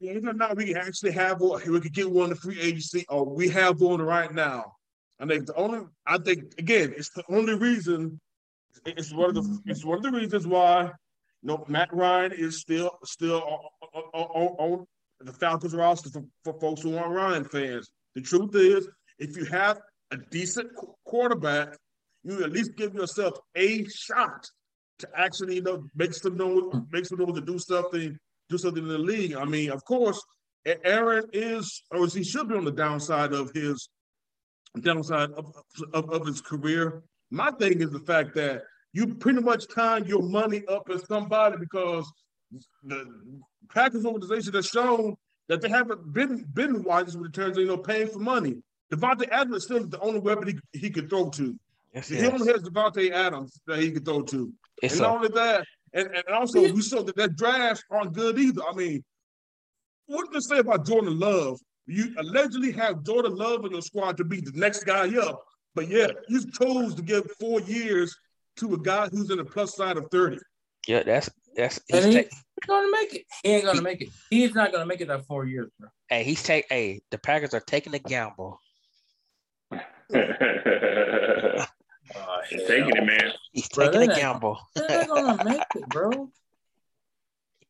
Or 0.02 0.34
not 0.34 0.56
we 0.56 0.76
actually 0.76 1.12
have 1.12 1.42
one, 1.42 1.62
we 1.70 1.82
could 1.82 1.94
get 1.94 2.10
one 2.10 2.26
in 2.26 2.30
the 2.30 2.36
free 2.36 2.60
agency, 2.60 3.06
or 3.10 3.26
we 3.26 3.50
have 3.50 3.82
one 3.82 4.02
right 4.02 4.34
now. 4.34 4.74
I 5.20 5.26
think 5.26 5.46
the 5.46 5.56
only, 5.56 5.82
I 6.08 6.18
think 6.18 6.54
again, 6.58 6.94
it's 6.96 7.10
the 7.10 7.24
only 7.30 7.56
reason. 7.56 8.20
It's 8.86 9.14
one 9.14 9.30
of 9.30 9.36
the, 9.36 9.60
it's 9.66 9.84
one 9.84 9.98
of 9.98 10.04
the 10.04 10.12
reasons 10.12 10.48
why 10.48 10.92
you 11.42 11.48
know, 11.48 11.66
Matt 11.68 11.94
Ryan 11.94 12.32
is 12.32 12.60
still 12.60 12.98
still 13.04 13.42
on, 13.42 13.60
on, 13.94 14.24
on, 14.24 14.56
on 14.60 14.86
the 15.20 15.34
Falcons 15.34 15.76
roster 15.76 16.10
for, 16.10 16.24
for 16.44 16.60
folks 16.60 16.82
who 16.82 16.98
aren't 16.98 17.14
Ryan 17.14 17.44
fans. 17.44 17.90
The 18.16 18.22
truth 18.22 18.56
is, 18.56 18.88
if 19.18 19.36
you 19.36 19.46
have 19.46 19.80
a 20.12 20.18
decent 20.18 20.70
quarterback, 21.06 21.78
you 22.24 22.44
at 22.44 22.52
least 22.52 22.76
give 22.76 22.94
yourself 22.94 23.38
a 23.56 23.86
shot 23.90 24.46
to 25.00 25.08
actually, 25.16 25.56
you 25.56 25.62
know, 25.62 25.84
make 25.96 26.14
some 26.14 26.36
know, 26.36 26.86
make 26.92 27.06
some 27.06 27.20
know 27.20 27.28
to 27.28 27.42
do 27.42 27.58
something, 27.58 28.18
do 28.50 28.58
something 28.58 28.84
in 28.84 28.90
the 28.90 28.98
league. 28.98 29.36
I 29.36 29.46
mean, 29.46 29.72
of 29.72 29.84
course, 29.86 30.22
Aaron 30.66 31.26
is, 31.34 31.84
or 31.92 32.08
he 32.08 32.24
should 32.24 32.50
be 32.50 32.56
on 32.56 32.66
the 32.66 32.72
downside 32.72 33.34
of 33.34 33.52
his 33.54 33.90
downside 34.82 35.32
of, 35.32 35.54
of, 35.94 36.10
of 36.12 36.28
his 36.28 36.42
career. 36.42 37.02
My 37.32 37.52
thing 37.52 37.82
is 37.82 37.92
the 37.92 38.00
fact 38.00 38.36
that 38.36 38.64
you 38.94 39.16
pretty 39.16 39.42
much 39.42 39.66
tying 39.74 40.06
your 40.06 40.22
money 40.22 40.64
up 40.68 40.90
as 40.94 41.06
somebody 41.08 41.58
because 41.58 42.12
the 42.84 43.06
Packers 43.74 44.06
organization 44.06 44.54
has 44.54 44.68
shown 44.68 45.16
that 45.48 45.62
they 45.62 45.70
haven't 45.70 46.14
been 46.14 46.46
been 46.54 46.84
wise 46.84 47.16
in 47.16 47.32
terms 47.32 47.58
of 47.58 47.62
you 47.62 47.68
know 47.68 47.78
paying 47.78 48.08
for 48.08 48.20
money. 48.20 48.56
Davante 48.92 49.30
Adams 49.30 49.58
is 49.58 49.64
still 49.66 49.86
the 49.86 50.00
only 50.00 50.20
weapon 50.20 50.60
he, 50.74 50.80
he 50.80 50.90
could 50.90 51.10
throw 51.10 51.30
to. 51.30 51.56
Yes, 51.94 52.10
He 52.10 52.16
yes. 52.16 52.32
only 52.32 52.52
has 52.52 52.64
Davante 52.64 53.12
Adams 53.12 53.62
that 53.68 53.80
he 53.80 53.92
could 53.92 54.06
throw 54.06 54.24
to. 54.24 54.52
It's 54.82 54.96
and 54.96 55.04
not 55.04 55.12
a, 55.12 55.16
only 55.16 55.28
that, 55.30 55.66
and, 55.93 56.08
and 56.08 56.23
also 56.34 56.62
we 56.62 56.82
saw 56.82 57.04
that 57.04 57.15
that 57.15 57.36
drafts 57.36 57.84
aren't 57.89 58.13
good 58.13 58.38
either. 58.39 58.62
I 58.69 58.73
mean, 58.75 59.04
what 60.08 60.32
to 60.34 60.41
say 60.41 60.60
about 60.60 60.86
Jordan 60.86 61.19
Love? 61.19 61.60
You 61.86 62.13
allegedly 62.17 62.71
have 62.73 63.04
Jordan 63.04 63.36
Love 63.36 63.65
in 63.65 63.71
your 63.71 63.82
squad 63.82 64.17
to 64.17 64.23
be 64.23 64.41
the 64.41 64.52
next 64.54 64.84
guy 64.84 65.15
up, 65.17 65.43
but 65.73 65.88
yeah, 65.88 66.08
you 66.28 66.41
chose 66.52 66.93
to 66.95 67.02
give 67.02 67.30
four 67.39 67.62
years 67.62 68.15
to 68.58 68.73
a 68.73 68.80
guy 68.80 69.08
who's 69.10 69.30
in 69.32 69.38
the 69.38 69.45
plus 69.45 69.75
side 69.75 69.97
of 69.97 70.06
30. 70.12 70.38
yeah, 70.88 71.04
that's 71.04 71.30
that's 71.56 71.80
he's 71.88 72.04
And 72.04 72.13
he, 72.13 72.19
take, 72.19 72.30
he's 72.32 72.67
gonna 72.67 72.91
make 72.91 73.13
it. 73.15 73.25
He 73.43 73.49
ain't 73.49 73.65
gonna 73.65 73.82
make 73.82 74.02
it. 74.02 74.10
He's 74.30 74.54
not 74.54 74.71
gonna 74.71 74.86
make 74.86 75.02
it 75.02 75.08
that 75.08 75.25
four 75.25 75.45
years, 75.45 75.71
bro. 75.80 75.89
hey, 76.10 76.23
he's 76.23 76.43
take 76.43 76.65
hey, 76.69 77.02
the 77.12 77.17
Packers 77.17 77.54
are 77.54 77.60
taking 77.60 77.93
a 77.95 77.99
gamble. 77.99 78.60
Oh, 82.15 82.39
taking 82.49 82.89
it, 82.95 83.06
man. 83.06 83.32
He's 83.52 83.68
Bro, 83.70 83.86
taking 83.88 84.04
a 84.04 84.08
that 84.08 84.16
gamble. 84.18 84.60
They're 84.76 85.08
not 85.08 85.08
gonna 85.08 85.44
make 85.44 85.62
it, 85.76 85.90
bro. 85.90 86.30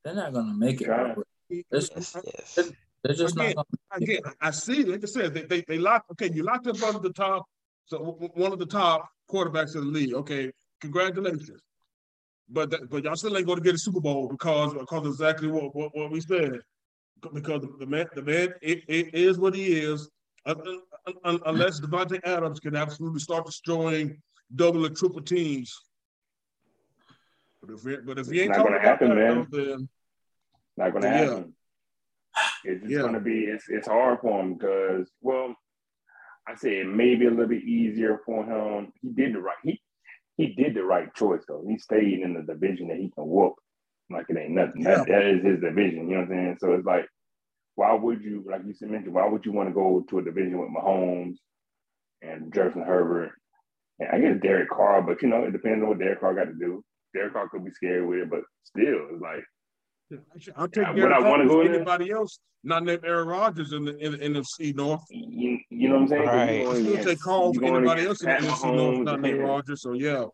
They're 0.03 0.13
not 0.15 0.33
gonna 0.33 0.53
make 0.53 0.81
it. 0.81 0.87
Bro. 0.87 1.23
It's- 1.49 1.89
Yes, 1.95 2.15
yes. 2.25 2.71
They're 3.03 3.15
just 3.15 3.35
not 3.35 3.45
Again, 3.45 3.55
gonna. 3.55 4.03
Again, 4.03 4.21
I 4.41 4.51
see, 4.51 4.83
like 4.83 5.01
I 5.03 5.07
said, 5.07 5.33
they, 5.33 5.43
they, 5.43 5.61
they 5.67 5.77
locked, 5.79 6.11
okay, 6.11 6.29
you 6.31 6.43
locked 6.43 6.67
up 6.67 6.79
one 6.81 6.95
of 6.95 7.01
the 7.01 7.13
top, 7.13 7.45
so 7.85 7.97
w- 7.99 8.19
w- 8.19 8.31
one 8.43 8.51
of 8.53 8.59
the 8.59 8.65
top 8.65 9.09
quarterbacks 9.31 9.75
in 9.75 9.81
the 9.85 9.87
league. 9.87 10.13
Okay, 10.13 10.51
congratulations. 10.81 11.61
But 12.49 12.69
that, 12.71 12.89
but 12.89 13.03
y'all 13.05 13.15
still 13.15 13.35
ain't 13.37 13.45
going 13.47 13.57
to 13.57 13.63
get 13.63 13.73
a 13.73 13.77
Super 13.79 14.01
Bowl 14.01 14.27
because 14.27 14.73
because 14.73 15.07
exactly 15.07 15.47
what, 15.47 15.73
what, 15.75 15.95
what 15.95 16.11
we 16.11 16.19
said. 16.19 16.59
Because 17.33 17.65
the 17.79 17.85
man 17.85 18.05
the 18.15 18.21
man 18.21 18.53
it, 18.61 18.83
it 18.87 19.13
is 19.15 19.39
what 19.39 19.55
he 19.55 19.73
is. 19.79 20.09
Un- 20.45 20.61
un- 21.07 21.13
un- 21.23 21.39
Unless 21.45 21.79
Davante 21.79 22.19
Adams 22.25 22.59
can 22.59 22.75
absolutely 22.75 23.19
start 23.21 23.45
destroying 23.45 24.21
double 24.55 24.85
or 24.85 24.89
triple 24.89 25.21
teams. 25.21 25.75
But 27.61 27.71
if, 27.75 27.85
it- 27.87 28.05
but 28.05 28.19
if 28.19 28.27
he 28.27 28.41
ain't 28.41 28.49
Not 28.49 28.57
talking 28.57 28.71
gonna 28.71 28.77
about 28.83 29.01
happen, 29.01 29.09
that, 29.09 29.15
man. 29.15 29.47
then 29.51 29.89
Not 30.77 30.93
gonna 30.93 31.07
Yeah. 31.07 31.25
happen. 31.25 31.55
It's 32.63 32.81
just 32.81 32.91
Yeah. 32.93 33.01
gonna 33.01 33.19
be 33.19 33.45
it's 33.45 33.65
it's 33.69 33.87
hard 33.87 34.19
for 34.21 34.39
him 34.39 34.53
because 34.55 35.09
well, 35.21 35.55
I 36.47 36.55
say 36.55 36.79
it 36.79 36.87
may 36.87 37.15
be 37.15 37.25
a 37.25 37.29
little 37.29 37.47
bit 37.47 37.63
easier 37.63 38.19
for 38.25 38.43
him. 38.45 38.91
He 39.01 39.09
did 39.09 39.33
the 39.33 39.39
right 39.39 39.57
he 39.63 39.81
he 40.37 40.53
did 40.53 40.73
the 40.73 40.83
right 40.83 41.13
choice 41.15 41.43
though. 41.47 41.65
He 41.67 41.77
stayed 41.77 42.19
in 42.19 42.33
the 42.33 42.41
division 42.41 42.87
that 42.89 42.97
he 42.97 43.09
can 43.09 43.25
whoop 43.27 43.55
like 44.09 44.25
it 44.29 44.37
ain't 44.37 44.51
nothing. 44.51 44.83
That, 44.83 45.05
that 45.07 45.23
is 45.25 45.43
his 45.43 45.59
division. 45.59 46.09
You 46.09 46.15
know 46.15 46.21
what 46.21 46.23
I'm 46.23 46.29
saying? 46.29 46.57
So 46.59 46.73
it's 46.73 46.85
like, 46.85 47.07
why 47.75 47.93
would 47.93 48.23
you 48.23 48.43
like 48.49 48.61
you 48.65 48.73
said 48.73 48.89
mentioned? 48.89 49.13
Why 49.13 49.27
would 49.27 49.45
you 49.45 49.51
want 49.51 49.69
to 49.69 49.73
go 49.73 50.03
to 50.09 50.19
a 50.19 50.23
division 50.23 50.57
with 50.59 50.69
Mahomes 50.69 51.35
and 52.21 52.53
Justin 52.53 52.81
Herbert? 52.83 53.31
And 53.99 54.09
I 54.11 54.19
guess 54.19 54.41
Derek 54.41 54.69
Carr, 54.69 55.01
but 55.01 55.21
you 55.21 55.27
know 55.29 55.43
it 55.43 55.51
depends 55.51 55.81
on 55.83 55.89
what 55.89 55.99
Derek 55.99 56.19
Carr 56.21 56.33
got 56.35 56.45
to 56.45 56.53
do. 56.53 56.83
Derek 57.13 57.33
Carr 57.33 57.49
could 57.49 57.65
be 57.65 57.71
scared 57.71 58.07
with 58.07 58.19
it, 58.19 58.29
but 58.29 58.41
still, 58.63 59.07
it's 59.11 59.21
like. 59.21 59.43
I'll 60.55 60.67
take 60.67 60.83
Yeah, 60.85 60.91
would 60.91 60.97
Derek 61.01 61.13
I 61.13 61.19
Carr 61.21 61.29
wanna 61.29 61.43
over 61.43 61.53
go 61.53 61.61
in 61.61 61.67
there? 61.67 61.75
anybody 61.75 62.11
else, 62.11 62.39
not 62.63 62.83
named 62.83 63.03
Aaron 63.05 63.27
Rodgers 63.27 63.73
in 63.73 63.85
the 63.85 63.95
in 63.97 64.11
the 64.13 64.17
NFC 64.39 64.75
North. 64.75 65.03
You, 65.09 65.59
you 65.69 65.89
know 65.89 65.95
what 65.95 66.01
I'm 66.03 66.07
saying? 66.07 66.25
Right. 66.25 66.59
I'll 66.65 66.73
going 66.73 66.85
still 66.85 67.03
take 67.05 67.19
Carr 67.21 67.41
over 67.43 67.63
anybody 67.65 68.05
else 68.07 68.21
against 68.21 68.43
in 68.43 68.47
the 68.49 68.53
Pat 68.55 68.61
NFC 68.63 68.75
North, 68.75 68.99
not 69.05 69.21
named 69.21 69.39
and- 69.39 69.47
Rodgers. 69.47 69.81
So 69.83 69.93
yeah, 69.93 70.25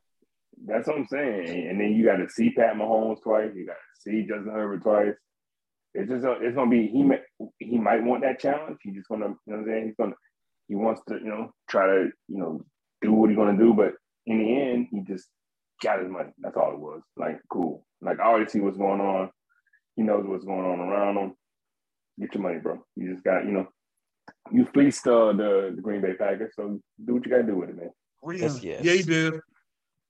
That's 0.65 0.87
what 0.87 0.97
I'm 0.97 1.07
saying. 1.07 1.67
And 1.69 1.79
then 1.79 1.91
you 1.91 2.05
got 2.05 2.17
to 2.17 2.29
see 2.29 2.51
Pat 2.51 2.75
Mahomes 2.75 3.21
twice. 3.21 3.51
You 3.55 3.65
got 3.65 3.73
to 3.73 4.01
see 4.01 4.21
Justin 4.21 4.51
Herbert 4.53 4.81
twice. 4.83 5.15
It's 5.93 6.09
just 6.09 6.25
uh, 6.25 6.39
it's 6.41 6.55
gonna 6.55 6.69
be 6.69 6.87
he 6.87 7.03
may, 7.03 7.19
he 7.59 7.77
might 7.77 8.03
want 8.03 8.21
that 8.23 8.39
challenge. 8.39 8.77
He's 8.81 8.95
just 8.95 9.07
gonna 9.09 9.27
you 9.27 9.29
know 9.47 9.57
what 9.57 9.59
I'm 9.59 9.65
saying. 9.65 9.85
He's 9.87 9.95
gonna 9.97 10.15
he 10.67 10.75
wants 10.75 11.01
to 11.09 11.15
you 11.15 11.29
know 11.29 11.51
try 11.69 11.85
to 11.87 12.09
you 12.27 12.37
know 12.37 12.61
do 13.05 13.13
what 13.13 13.29
he's 13.29 13.37
gonna 13.37 13.57
do. 13.57 13.73
But 13.73 13.93
in 14.25 14.39
the 14.39 14.61
end, 14.61 14.87
he 14.91 15.01
just 15.01 15.27
got 15.81 16.01
his 16.01 16.09
money. 16.09 16.31
That's 16.39 16.57
all 16.57 16.73
it 16.73 16.79
was. 16.79 17.01
Like 17.17 17.39
cool. 17.51 17.85
Like 18.01 18.19
I 18.19 18.23
already 18.23 18.49
see 18.49 18.59
what's 18.59 18.77
going 18.77 19.01
on. 19.01 19.29
He 19.95 20.03
knows 20.03 20.25
what's 20.27 20.45
going 20.45 20.65
on 20.65 20.79
around 20.79 21.17
him. 21.17 21.33
Get 22.19 22.33
your 22.33 22.43
money, 22.43 22.59
bro. 22.59 22.83
You 22.95 23.11
just 23.13 23.23
got 23.23 23.45
you 23.45 23.51
know 23.51 23.67
you 24.51 24.65
fleeced 24.65 25.07
uh, 25.07 25.33
the 25.33 25.73
the 25.75 25.81
Green 25.81 26.01
Bay 26.01 26.13
Packers. 26.13 26.53
So 26.55 26.79
do 27.03 27.13
what 27.15 27.25
you 27.25 27.31
got 27.31 27.37
to 27.37 27.43
do 27.43 27.55
with 27.55 27.69
it, 27.69 27.77
man. 27.77 27.89
oh, 28.23 28.31
yeah, 28.31 28.41
Yes, 28.43 28.63
yes. 28.63 28.83
yeah, 28.83 28.93
he 28.93 29.03
did. 29.03 29.33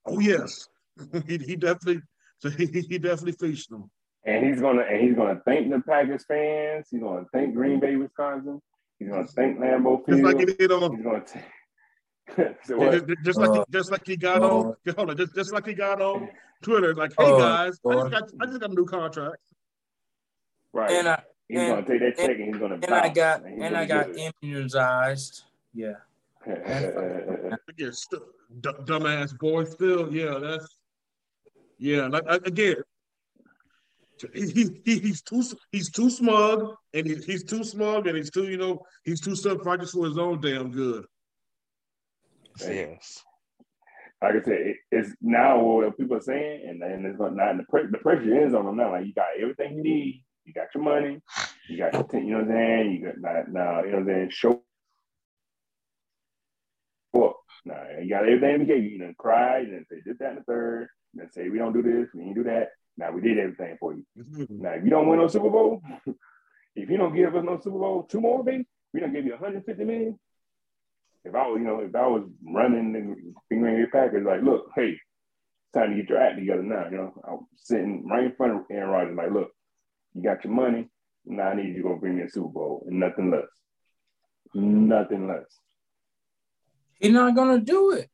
Oh 0.06 0.20
yes, 0.20 0.68
he, 1.26 1.38
he 1.38 1.56
definitely. 1.56 2.02
So 2.38 2.50
he, 2.58 2.66
he 2.66 2.98
definitely 2.98 3.32
faced 3.32 3.70
them. 3.70 3.90
And 4.24 4.44
he's 4.46 4.60
gonna 4.60 4.82
and 4.82 5.00
he's 5.00 5.14
gonna 5.14 5.40
thank 5.44 5.70
the 5.70 5.80
Packers 5.80 6.24
fans. 6.26 6.88
He's 6.90 7.00
gonna 7.00 7.26
thank 7.32 7.54
Green 7.54 7.80
Bay, 7.80 7.96
Wisconsin. 7.96 8.60
He's 8.98 9.08
gonna 9.08 9.26
thank 9.26 9.58
Lambeau 9.58 9.98
Just 9.98 10.20
Field. 10.20 10.22
like 10.22 10.38
he 10.38 10.46
did 10.46 10.72
on, 10.72 10.96
he's 10.96 11.04
gonna 11.04 11.24
take. 11.24 11.42
So 12.64 12.76
what? 12.76 13.06
just, 13.06 13.22
just 13.24 13.38
like 13.38 13.52
he, 13.52 13.62
just 13.72 13.90
like 13.90 14.06
he 14.06 14.16
got 14.16 14.42
on, 14.42 14.74
hold 14.96 15.10
on, 15.10 15.16
just, 15.16 15.34
just 15.34 15.52
like 15.52 15.66
he 15.66 15.74
got 15.74 16.00
on 16.02 16.28
Twitter, 16.62 16.94
like, 16.94 17.12
hey 17.18 17.24
Uh, 17.32 17.38
guys, 17.38 17.78
I 17.86 17.88
uh, 17.90 18.08
just 18.08 18.10
got 18.10 18.30
I 18.40 18.46
just 18.46 18.60
got 18.60 18.70
a 18.70 18.74
new 18.74 18.84
contract. 18.86 19.36
Right. 20.72 20.90
And 20.90 21.08
I 21.08 21.22
he's 21.48 21.58
and- 21.60 21.68
gonna 21.68 21.86
take 21.86 22.00
that 22.00 22.16
check 22.16 22.36
and 22.38 22.46
he's 22.46 22.56
gonna. 22.56 22.74
and 22.74 22.94
I 22.94 23.08
got 23.08 23.46
he's 23.46 23.62
and 23.62 23.76
I 23.76 23.84
got 23.86 24.12
get 24.14 24.34
immunized. 24.42 25.44
Yeah. 25.74 25.92
it. 26.46 27.52
Again, 27.68 27.92
st- 27.92 28.22
d- 28.60 28.70
dumbass 28.84 29.36
boy, 29.38 29.64
still, 29.64 30.12
yeah, 30.14 30.38
that's 30.38 30.76
yeah. 31.78 32.06
Like 32.08 32.24
I- 32.28 32.36
again, 32.36 32.76
he, 34.34 34.80
he, 34.84 34.98
he's 34.98 35.22
too 35.22 35.42
he's 35.72 35.90
too 35.90 36.08
smug 36.10 36.74
and 36.94 37.06
he, 37.06 37.16
he's 37.16 37.44
too 37.44 37.62
smug 37.64 38.06
and 38.06 38.16
he's 38.16 38.30
too 38.30 38.48
you 38.48 38.56
know 38.56 38.82
he's 39.04 39.20
too 39.20 39.36
self 39.36 39.64
righteous 39.66 39.90
for 39.92 40.06
his 40.06 40.18
own 40.18 40.40
damn 40.40 40.70
good. 40.70 41.04
Yes. 42.60 43.22
Like 44.22 44.34
I 44.34 44.42
said, 44.42 44.60
it, 44.60 44.76
it's 44.90 45.14
now 45.20 45.60
what 45.60 45.96
people 45.98 46.16
are 46.16 46.22
saying, 46.22 46.66
and 46.66 46.80
then 46.80 47.04
it's 47.04 47.20
not, 47.20 47.36
not 47.36 47.58
the, 47.58 47.64
pre- 47.64 47.90
the 47.90 47.98
pressure 47.98 48.46
is 48.46 48.54
on 48.54 48.64
them 48.64 48.76
now. 48.76 48.92
Like 48.92 49.06
you 49.06 49.12
got 49.12 49.26
everything 49.38 49.76
you 49.76 49.82
need, 49.82 50.24
you 50.44 50.54
got 50.54 50.74
your 50.74 50.84
money, 50.84 51.20
you 51.68 51.76
got 51.76 51.92
your, 51.92 52.22
you 52.22 52.30
know 52.30 52.38
what 52.38 52.44
I'm 52.44 52.50
saying. 52.50 52.92
You 52.92 53.06
got 53.06 53.18
now, 53.18 53.42
now 53.50 53.84
you 53.84 53.90
know 53.90 53.98
what 53.98 54.00
I'm 54.00 54.06
saying. 54.06 54.30
Show 54.30 54.62
up. 57.14 57.36
Now 57.66 57.82
you 58.00 58.08
got 58.08 58.26
everything 58.26 58.60
we 58.60 58.64
gave 58.64 58.84
you. 58.84 58.90
You 58.90 58.98
done 59.00 59.14
cry, 59.18 59.60
you 59.60 59.72
done 59.72 59.86
say 59.90 59.96
this, 60.04 60.16
that, 60.18 60.30
and 60.30 60.38
the 60.38 60.44
third. 60.44 60.88
You 61.12 61.20
done 61.20 61.32
say 61.32 61.48
we 61.50 61.58
don't 61.58 61.74
do 61.74 61.82
this, 61.82 62.08
we 62.14 62.22
ain't 62.22 62.36
do 62.36 62.44
that. 62.44 62.70
Now 62.96 63.12
we 63.12 63.20
did 63.20 63.38
everything 63.38 63.76
for 63.78 63.92
you. 63.92 64.04
Mm-hmm. 64.18 64.62
Now 64.62 64.70
if 64.70 64.84
you 64.84 64.90
don't 64.90 65.08
win 65.08 65.18
no 65.18 65.28
Super 65.28 65.50
Bowl, 65.50 65.82
if 66.74 66.88
you 66.88 66.96
don't 66.96 67.14
give 67.14 67.34
us 67.36 67.44
no 67.44 67.60
Super 67.60 67.78
Bowl, 67.78 68.04
two 68.04 68.20
more, 68.20 68.42
baby, 68.42 68.66
we 68.94 69.00
don't 69.00 69.12
give 69.12 69.26
you 69.26 69.32
150 69.32 69.84
million. 69.84 70.18
If 71.26 71.34
I 71.34 71.46
was, 71.48 71.58
you 71.58 71.66
know, 71.66 71.80
if 71.80 71.94
I 71.94 72.06
was 72.06 72.22
running 72.44 72.94
and 72.94 73.34
fingering 73.48 73.76
your 73.78 73.88
Packers, 73.90 74.24
like, 74.24 74.42
look, 74.42 74.70
hey, 74.76 74.90
it's 74.90 75.00
time 75.74 75.90
to 75.90 75.96
get 75.96 76.08
your 76.08 76.20
act 76.20 76.38
together 76.38 76.62
now. 76.62 76.86
You 76.90 76.96
know, 76.98 77.22
I'm 77.28 77.38
sitting 77.56 78.06
right 78.08 78.24
in 78.24 78.32
front 78.36 78.52
of 78.54 78.60
Aaron 78.70 78.90
Rodgers, 78.90 79.16
like, 79.16 79.32
look, 79.32 79.50
you 80.14 80.22
got 80.22 80.44
your 80.44 80.52
money. 80.52 80.88
Now 81.24 81.48
I 81.48 81.54
need 81.56 81.68
you 81.68 81.76
to 81.78 81.82
go 81.82 81.96
bring 81.96 82.16
me 82.16 82.22
a 82.22 82.30
Super 82.30 82.48
Bowl 82.48 82.84
and 82.88 83.00
nothing 83.00 83.30
less. 83.32 83.48
Nothing 84.54 85.26
less. 85.26 85.44
He's 87.00 87.12
not 87.12 87.34
gonna 87.34 87.58
do 87.60 87.90
it. 87.92 88.08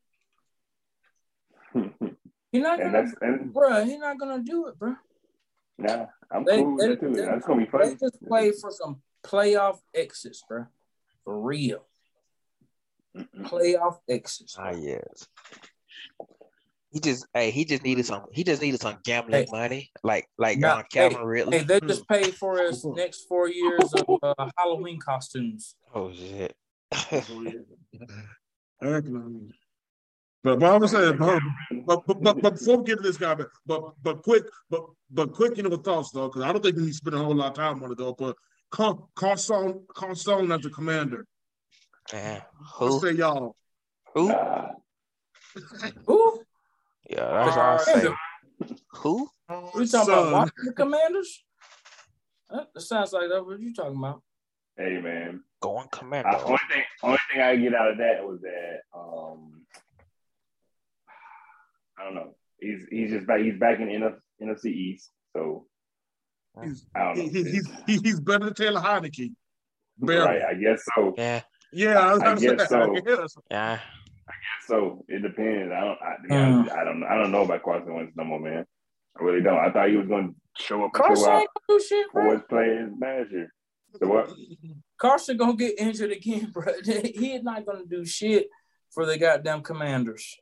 He's 2.51 2.63
not 2.63 2.79
gonna, 2.79 3.05
and 3.21 3.53
bro. 3.53 3.85
He's 3.85 3.99
not 3.99 4.19
gonna 4.19 4.43
do 4.43 4.69
it, 4.69 4.79
bro. 4.79 4.97
nah, 5.79 6.07
I'm 6.31 6.45
They- 6.45 6.63
cool 6.63 6.75
with 6.77 6.81
they- 6.81 6.89
that 6.89 7.01
too. 7.01 7.15
they- 7.15 7.25
That's 7.27 7.47
gonna 7.47 7.59
be 7.61 7.65
They 7.67 7.71
funny. 7.71 7.97
just 7.97 8.23
play 8.27 8.51
for 8.53 8.71
some 8.71 9.03
playoff 9.23 9.81
exits, 9.95 10.43
bro. 10.49 10.67
For 11.25 11.39
real. 11.41 11.87
Playoff 13.17 13.99
exits. 14.09 14.57
Ah, 14.59 14.71
yes. 14.71 15.29
He 16.91 17.01
just, 17.01 17.27
hey, 17.33 17.51
he 17.51 17.65
just 17.65 17.83
needed 17.83 18.05
some. 18.05 18.25
He 18.33 18.45
just 18.45 18.61
needed 18.61 18.81
some 18.81 18.99
gambling 19.03 19.47
Hey. 19.47 19.51
money, 19.51 19.91
like 20.03 20.29
like 20.37 20.59
Nah, 20.59 20.79
uh, 20.79 20.83
Calvin 20.93 21.23
Ridley. 21.23 21.59
Hey, 21.59 21.65
they 21.65 21.81
just 21.81 22.07
paid 22.07 22.35
for 22.35 22.59
his 22.59 22.85
next 22.85 23.27
four 23.29 23.49
years 23.49 23.95
of 23.95 24.19
uh, 24.23 24.51
Halloween 24.59 25.01
costumes. 25.01 25.77
Oh 25.95 26.13
shit. 26.13 26.55
But, 30.45 30.59
but 30.59 30.73
I 30.73 30.77
was 30.77 30.91
saying, 30.91 31.19
but, 31.19 31.41
but, 31.87 32.05
but, 32.05 32.21
but, 32.21 32.43
but 32.43 32.59
before 32.59 32.79
we 32.79 32.85
get 32.85 32.97
to 32.97 33.03
this 33.03 33.17
guy, 33.17 33.33
but 33.35 33.49
but, 33.65 33.93
but 34.03 34.23
quick, 34.25 34.43
but 34.69 34.87
but 35.13 35.33
quick, 35.33 35.57
you 35.57 35.63
know, 35.63 35.77
thoughts 35.77 36.11
though, 36.11 36.27
because 36.27 36.43
I 36.43 36.53
don't 36.53 36.61
think 36.61 36.77
we 36.77 36.87
need 36.87 36.95
spend 36.95 37.15
a 37.15 37.19
whole 37.21 37.33
lot 37.35 37.51
of 37.51 37.55
time 37.55 37.81
on 37.83 37.93
it 37.93 37.99
though. 37.99 38.13
But 38.13 38.37
Car- 38.73 38.99
Carson, 39.15 39.85
Carson 39.95 40.51
as 40.51 40.61
the 40.63 40.71
commander. 40.71 41.27
Man, 42.13 42.43
What 42.79 42.89
who? 42.89 43.01
say 43.01 43.13
y'all? 43.13 43.57
Who? 44.15 44.29
Who? 46.07 46.43
Yeah, 47.09 47.29
that's 47.45 47.57
what 47.57 47.65
I 47.67 47.77
say. 47.79 47.93
Commander. 47.93 48.17
Who? 48.95 49.29
We 49.75 49.87
talking 49.87 49.87
Son. 49.87 50.09
about 50.09 50.33
Washington 50.33 50.75
Commanders? 50.77 51.45
That 52.51 52.69
that 52.75 52.81
sounds 52.81 53.13
like 53.13 53.29
that's 53.31 53.45
what 53.45 53.61
you 53.61 53.73
talking 53.75 53.97
about. 53.99 54.23
hey 54.77 55.01
man. 55.01 55.43
Going 55.61 55.87
I, 55.93 55.97
commando. 55.97 56.39
only 56.45 56.59
thing, 56.71 56.83
only 57.03 57.19
thing 57.31 57.41
I 57.43 57.57
get 57.57 57.75
out 57.75 57.91
of 57.93 57.99
that 57.99 58.27
was 58.27 58.41
that 58.43 58.81
um, 58.95 59.63
I 61.99 62.05
don't 62.05 62.15
know. 62.15 62.35
He's 62.61 62.87
he's 62.91 63.11
just 63.11 63.27
back. 63.27 63.41
He's 63.41 63.59
back 63.59 63.79
in 63.81 63.89
NF, 63.89 64.17
NFC 64.43 64.67
East, 64.67 65.11
so 65.37 65.67
He's, 66.63 66.85
I 66.95 67.05
don't 67.05 67.17
know. 67.17 67.23
he, 67.23 67.29
he, 67.45 67.61
he's 67.87 68.01
he's 68.03 68.21
better 68.21 68.45
than 68.47 68.55
Taylor 68.55 68.81
Heinicke. 68.81 69.33
Barely. 69.99 70.27
right, 70.27 70.43
I 70.43 70.55
guess 70.55 70.83
so. 70.95 71.15
Yeah, 71.17 71.41
Yeah, 71.73 71.99
I, 71.99 72.13
was 72.13 72.23
I 72.23 72.25
gonna 72.27 72.41
say, 72.41 72.57
guess 72.57 72.69
so. 72.69 72.97
I 72.97 73.01
guess. 73.01 73.37
yeah. 73.51 73.79
So 74.67 75.05
it 75.09 75.23
depends. 75.23 75.73
I 75.73 75.81
don't. 75.81 75.99
I, 76.03 76.17
to 76.17 76.23
be 76.23 76.29
Mm. 76.35 76.55
honest, 76.59 76.75
I 76.75 76.85
don't. 76.85 77.03
I 77.05 77.15
don't 77.17 77.33
know 77.33 77.43
about 77.43 77.63
Carson 77.63 77.95
Wentz 77.95 78.13
no 78.17 78.25
more, 78.25 78.41
man. 78.41 78.65
I 79.19 79.23
really 79.23 79.43
don't. 79.43 79.59
I 79.59 79.71
thought 79.71 79.89
he 79.89 79.97
was 79.97 80.07
going 80.09 80.29
to 80.35 80.63
show 80.63 80.85
up 80.85 80.93
Carson 80.93 81.25
show 81.25 81.39
ain't 81.39 81.49
gonna 81.69 81.79
do 81.79 81.85
shit, 81.85 82.07
for 82.13 82.23
bro. 82.23 82.33
his 82.33 82.43
players 82.49 82.93
last 83.01 83.31
year. 83.31 83.53
So 84.01 84.07
what? 84.09 84.31
Carson 84.99 85.37
gonna 85.37 85.57
get 85.57 85.79
injured 85.81 86.13
again, 86.13 86.51
bro. 86.53 86.65
He 86.85 87.35
is 87.35 87.43
not 87.43 87.67
gonna 87.67 87.85
do 87.87 88.05
shit 88.05 88.49
for 88.91 89.05
the 89.07 89.19
goddamn 89.19 89.63
Commanders. 89.63 90.37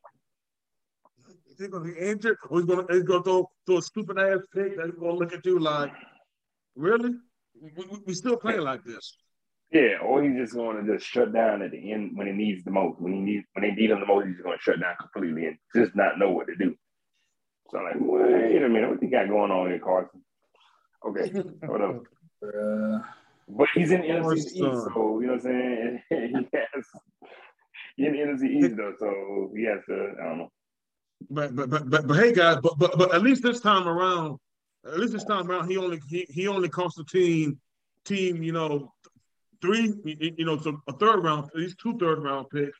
He's 1.58 1.68
gonna 1.68 1.84
be 1.84 1.98
injured, 1.98 2.36
or 2.48 2.58
he's 2.60 2.66
gonna 2.68 2.86
he's 2.90 3.02
gonna 3.02 3.22
throw, 3.22 3.50
throw 3.66 3.78
a 3.78 3.82
stupid 3.82 4.18
ass 4.18 4.38
pick 4.54 4.76
that's 4.76 4.90
gonna 4.92 5.12
look 5.12 5.32
at 5.32 5.44
you 5.44 5.58
like, 5.58 5.92
really? 6.74 7.10
We, 7.60 7.70
we, 7.76 7.98
we 8.06 8.14
still 8.14 8.36
playing 8.36 8.60
like 8.62 8.82
this? 8.84 9.16
Yeah, 9.72 9.98
or 10.02 10.22
he's 10.22 10.36
just 10.36 10.54
going 10.54 10.84
to 10.84 10.92
just 10.92 11.06
shut 11.06 11.32
down 11.32 11.62
at 11.62 11.70
the 11.70 11.92
end 11.92 12.16
when 12.16 12.26
he 12.26 12.32
needs 12.32 12.64
the 12.64 12.72
most. 12.72 13.00
When 13.00 13.12
he 13.12 13.20
needs 13.20 13.46
when 13.52 13.62
they 13.62 13.74
need 13.74 13.90
him 13.90 14.00
the 14.00 14.06
most, 14.06 14.26
he's 14.26 14.34
just 14.34 14.44
going 14.44 14.58
to 14.58 14.62
shut 14.62 14.80
down 14.80 14.96
completely 15.00 15.46
and 15.46 15.58
just 15.74 15.94
not 15.94 16.18
know 16.18 16.30
what 16.30 16.48
to 16.48 16.56
do. 16.56 16.74
So 17.70 17.78
I'm 17.78 17.84
like, 17.84 17.94
wait 17.98 18.62
a 18.62 18.68
minute, 18.68 18.90
what 18.90 19.02
you 19.02 19.10
got 19.10 19.28
going 19.28 19.52
on 19.52 19.68
here, 19.68 19.78
Carson? 19.78 20.22
Okay, 21.06 21.28
whatever. 21.66 22.00
Bruh. 22.42 23.04
But 23.48 23.68
he's 23.74 23.90
in 23.90 24.02
the 24.02 24.08
NFC 24.08 24.36
East, 24.36 24.54
so 24.54 25.20
you 25.20 25.26
know 25.26 25.34
what 25.34 25.34
I'm 25.34 25.40
saying. 25.40 26.02
he 26.08 26.48
has 26.52 26.84
he 27.96 28.06
in 28.06 28.12
the 28.12 28.18
NFC 28.18 28.64
East 28.64 28.76
though, 28.76 28.94
so 28.98 29.52
he 29.56 29.64
has 29.64 29.80
to. 29.88 30.14
I 30.20 30.24
don't 30.24 30.38
know. 30.38 30.52
But 31.30 31.54
but 31.54 31.70
but 31.70 31.90
but, 31.90 32.06
but 32.08 32.14
hey 32.14 32.32
guys, 32.32 32.58
but, 32.62 32.78
but 32.78 32.96
but 32.98 33.14
at 33.14 33.22
least 33.22 33.42
this 33.42 33.60
time 33.60 33.86
around, 33.86 34.38
at 34.86 34.98
least 34.98 35.12
this 35.12 35.24
time 35.24 35.50
around, 35.50 35.68
he 35.68 35.76
only 35.76 36.00
he, 36.08 36.26
he 36.28 36.48
only 36.48 36.68
cost 36.68 36.96
the 36.96 37.04
team 37.04 37.60
team 38.04 38.42
you 38.42 38.52
know 38.52 38.92
three 39.60 39.94
you 40.04 40.34
you 40.38 40.44
know 40.44 40.58
so 40.58 40.80
a 40.88 40.92
third 40.92 41.22
round 41.22 41.46
at 41.48 41.56
least 41.56 41.78
two 41.78 41.96
third 41.98 42.22
round 42.22 42.48
picks. 42.50 42.78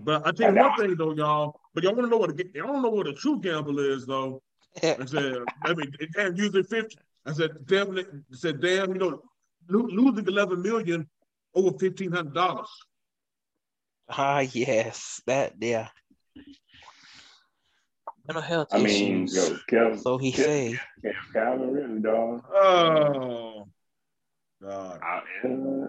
But 0.00 0.26
I 0.26 0.32
tell 0.32 0.52
you 0.54 0.60
one 0.60 0.76
thing 0.76 0.96
though, 0.96 1.12
y'all. 1.14 1.60
But 1.74 1.84
y'all 1.84 1.94
want 1.94 2.06
to 2.06 2.10
know 2.10 2.18
what 2.18 2.30
a, 2.30 2.44
y'all 2.54 2.66
don't 2.66 2.82
know 2.82 2.90
what 2.90 3.06
a 3.06 3.12
true 3.12 3.40
gamble 3.40 3.78
is 3.78 4.06
though. 4.06 4.42
I 4.82 5.04
said, 5.06 5.36
I 5.64 5.74
mean, 5.74 5.92
damn, 6.14 6.36
using 6.36 6.64
fifty. 6.64 6.96
I 7.26 7.32
said, 7.32 7.52
damn, 7.66 7.96
I 7.96 8.02
said, 8.32 8.60
damn, 8.60 8.92
you 8.92 8.98
know, 8.98 9.22
losing 9.68 10.26
eleven 10.26 10.60
million 10.62 11.08
over 11.54 11.76
fifteen 11.78 12.12
hundred 12.12 12.34
dollars. 12.34 12.68
Ah, 14.08 14.40
yes. 14.40 15.22
That 15.26 15.54
yeah. 15.60 15.88
Mental 18.26 18.42
health 18.42 18.68
I 18.72 18.78
mean, 18.78 19.24
issues. 19.24 19.50
yo, 19.50 19.58
Kevin, 19.68 19.98
so 19.98 20.18
he 20.18 20.32
Kev- 20.32 20.44
say. 20.44 20.80
Kev- 21.04 21.32
Calvin 21.32 21.72
really, 21.72 22.00
dog. 22.00 22.42
Oh, 22.50 23.53
God. 24.62 25.00
I, 25.02 25.18
uh, 25.18 25.86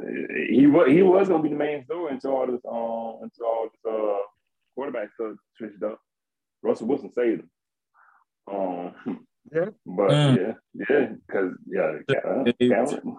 he 0.49 0.67
was 0.67 0.87
he 0.87 1.01
was 1.01 1.27
gonna 1.29 1.43
be 1.43 1.49
the 1.49 1.55
main 1.55 1.83
story 1.85 2.13
until 2.13 2.31
all 2.31 2.45
this 2.47 2.61
um 2.69 3.23
until 3.23 3.45
all 3.45 3.69
this 3.71 3.91
uh 3.91 4.19
quarterback 4.75 5.09
stuff 5.13 5.35
switched 5.57 5.81
up. 5.83 5.99
Russell 6.61 6.87
Wilson 6.87 7.11
saved 7.13 7.41
him. 7.41 7.49
Um, 8.51 9.25
Yeah. 9.51 9.69
but 9.85 10.09
Mm. 10.09 10.37
yeah, 10.37 10.53
yeah, 10.89 11.07
because 11.27 11.51
yeah, 11.67 11.97
Cal- 12.09 12.45
Calvin. 12.69 13.17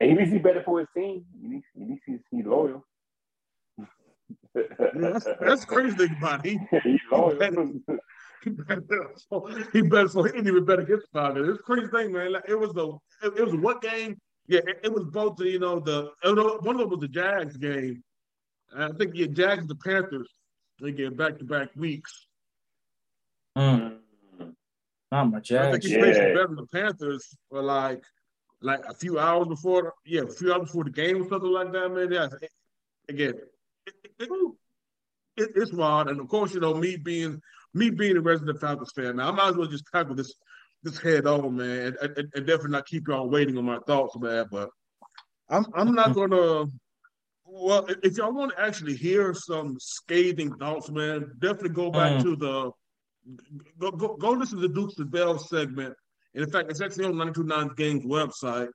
And 0.00 0.10
he 0.10 0.16
needs 0.16 0.30
to 0.30 0.36
be 0.36 0.42
better 0.42 0.62
for 0.62 0.78
his 0.80 0.88
team. 0.96 1.24
He 1.40 1.48
needs, 1.48 1.64
he 1.74 1.84
needs 1.84 2.00
to 2.06 2.36
be 2.36 2.42
loyal. 2.42 2.84
Yeah, 4.54 4.64
that's, 4.94 5.26
that's 5.40 5.64
crazy 5.64 5.96
thing 5.96 6.16
about 6.18 6.44
it. 6.46 6.58
He, 6.70 6.78
He's 6.84 7.00
loyal. 7.10 7.38
He 8.44 8.50
better, 8.68 8.82
he 9.72 9.82
better 9.82 10.08
so 10.08 10.22
he 10.22 10.32
didn't 10.32 10.48
even 10.48 10.64
better 10.64 10.84
hit 10.84 11.00
the 11.00 11.06
Falcons. 11.12 11.48
It's 11.48 11.60
a 11.60 11.62
crazy 11.62 11.88
thing, 11.88 12.12
man. 12.12 12.32
Like, 12.32 12.44
it 12.48 12.58
was 12.58 12.72
the 12.72 12.88
it, 13.22 13.38
it 13.38 13.44
was 13.44 13.54
what 13.56 13.82
game? 13.82 14.16
Yeah, 14.46 14.60
it, 14.66 14.80
it 14.84 14.92
was 14.92 15.04
both 15.04 15.36
the 15.36 15.48
you 15.48 15.58
know 15.58 15.80
the 15.80 16.10
it 16.24 16.34
was- 16.36 16.60
one 16.62 16.76
of 16.76 16.80
them 16.80 16.90
was 16.90 17.00
the 17.00 17.08
Jags 17.08 17.56
game. 17.56 18.02
I 18.76 18.90
think 18.92 19.12
yeah, 19.14 19.26
Jags 19.26 19.66
the 19.66 19.74
Panthers. 19.76 20.28
They 20.80 20.92
get 20.92 21.16
back 21.16 21.38
to 21.38 21.44
back 21.44 21.68
weeks. 21.76 22.26
Mm, 23.56 23.98
not 25.10 25.24
my 25.30 25.38
I 25.38 25.40
Jags. 25.40 25.72
think 25.72 25.84
he 25.84 25.92
Yeah. 25.94 25.98
played 26.00 26.14
better 26.34 26.46
than 26.46 26.56
the 26.56 26.66
Panthers 26.66 27.36
for 27.50 27.62
like 27.62 28.04
like 28.60 28.84
a 28.86 28.94
few 28.94 29.18
hours 29.18 29.48
before. 29.48 29.94
Yeah, 30.04 30.22
a 30.22 30.26
few 30.28 30.52
hours 30.52 30.66
before 30.68 30.84
the 30.84 30.90
game 30.90 31.22
or 31.22 31.28
something 31.28 31.50
like 31.50 31.72
that, 31.72 31.88
man. 31.90 32.12
Yeah, 32.12 32.28
again, 33.08 33.34
it, 33.86 33.94
it, 34.18 34.28
it, 35.36 35.50
it's 35.56 35.72
wild. 35.72 36.08
And 36.08 36.20
of 36.20 36.28
course, 36.28 36.54
you 36.54 36.60
know 36.60 36.74
me 36.74 36.96
being 36.96 37.40
me 37.74 37.90
being 37.90 38.16
a 38.16 38.20
resident 38.20 38.60
Falcons 38.60 38.92
fan. 38.94 39.16
Now 39.16 39.28
I 39.28 39.32
might 39.32 39.48
as 39.50 39.56
well 39.56 39.66
just 39.68 39.84
tackle 39.92 40.14
this 40.14 40.32
this 40.82 40.98
head 40.98 41.26
on, 41.26 41.56
man, 41.56 41.96
and, 42.00 42.16
and, 42.16 42.28
and 42.34 42.46
definitely 42.46 42.70
not 42.70 42.86
keep 42.86 43.08
y'all 43.08 43.28
waiting 43.28 43.58
on 43.58 43.64
my 43.64 43.78
thoughts, 43.86 44.16
man. 44.18 44.46
But 44.50 44.70
I'm 45.50 45.66
I'm 45.74 45.94
not 45.94 46.14
gonna. 46.14 46.66
Well, 47.44 47.86
if- 48.02 48.16
y'all 48.18 48.32
want 48.34 48.52
to 48.52 48.60
actually 48.60 48.94
hear 48.94 49.32
some 49.34 49.76
scathing 49.80 50.54
thoughts, 50.56 50.90
man, 50.90 51.32
definitely 51.38 51.70
go 51.70 51.90
back 51.90 52.12
Mm. 52.18 52.22
to 52.22 52.36
the 52.36 52.70
go, 53.78 53.90
go 53.90 54.16
go 54.16 54.30
listen 54.30 54.60
to 54.60 54.68
the 54.68 54.74
Dukes 54.74 54.98
and 54.98 55.10
Bell 55.10 55.38
segment. 55.38 55.94
And 56.34 56.44
in 56.44 56.50
fact, 56.50 56.70
it's 56.70 56.80
actually 56.82 57.06
on 57.06 57.16
929 57.16 57.70
Games 57.76 58.04
website. 58.04 58.68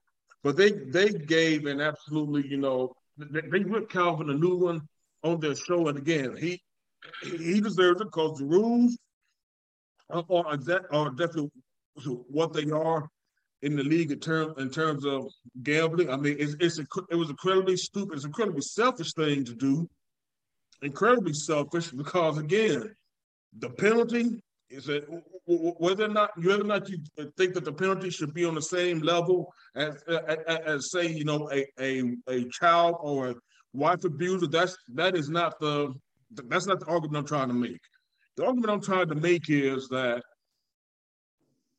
But 0.43 0.57
they 0.57 0.71
they 0.71 1.09
gave 1.09 1.65
an 1.67 1.79
absolutely, 1.81 2.47
you 2.47 2.57
know, 2.57 2.93
they, 3.17 3.41
they 3.41 3.59
ripped 3.59 3.91
Calvin 3.91 4.29
a 4.29 4.33
new 4.33 4.57
one 4.57 4.81
on 5.23 5.39
their 5.39 5.55
show. 5.55 5.87
And 5.87 5.97
again, 5.97 6.35
he 6.35 6.61
he 7.21 7.61
deserves 7.61 8.01
it 8.01 8.05
because 8.05 8.37
the 8.37 8.45
rules 8.45 8.97
are, 10.09 10.23
are, 10.29 10.59
are 10.91 11.09
definitely 11.11 11.51
what 12.29 12.53
they 12.53 12.69
are 12.71 13.07
in 13.61 13.75
the 13.77 13.83
league 13.83 14.11
in 14.11 14.19
terms 14.19 14.53
in 14.57 14.69
terms 14.69 15.05
of 15.05 15.31
gambling. 15.63 16.09
I 16.09 16.17
mean, 16.17 16.35
it's, 16.37 16.55
it's 16.59 16.79
a, 16.79 16.85
it 17.09 17.15
was 17.15 17.29
incredibly 17.29 17.77
stupid. 17.77 18.15
It's 18.15 18.25
an 18.25 18.29
incredibly 18.29 18.61
selfish 18.61 19.13
thing 19.13 19.45
to 19.45 19.55
do. 19.55 19.89
Incredibly 20.81 21.33
selfish 21.33 21.89
because 21.91 22.37
again, 22.37 22.93
the 23.59 23.69
penalty 23.69 24.41
is 24.69 24.85
that 24.85 25.05
whether 25.45 26.05
or 26.05 26.09
not 26.09 26.31
whether 26.37 26.61
or 26.61 26.65
not 26.65 26.89
you 26.89 26.97
think 27.37 27.53
that 27.53 27.63
the 27.63 27.71
penalty 27.71 28.09
should 28.09 28.33
be 28.33 28.43
on 28.43 28.55
the 28.55 28.61
same 28.61 28.99
level 28.99 29.53
as 29.75 30.03
as, 30.27 30.37
as 30.65 30.91
say 30.91 31.07
you 31.07 31.23
know 31.23 31.49
a, 31.51 31.65
a 31.79 32.03
a 32.27 32.49
child 32.49 32.97
or 32.99 33.29
a 33.29 33.35
wife 33.73 34.03
abuser. 34.03 34.47
That's 34.47 34.75
that 34.93 35.15
is 35.15 35.29
not 35.29 35.59
the 35.59 35.93
that's 36.47 36.67
not 36.67 36.79
the 36.79 36.85
argument 36.87 37.17
I'm 37.17 37.27
trying 37.27 37.47
to 37.49 37.53
make. 37.53 37.81
The 38.37 38.45
argument 38.45 38.71
I'm 38.71 38.81
trying 38.81 39.09
to 39.09 39.15
make 39.15 39.49
is 39.49 39.87
that 39.89 40.23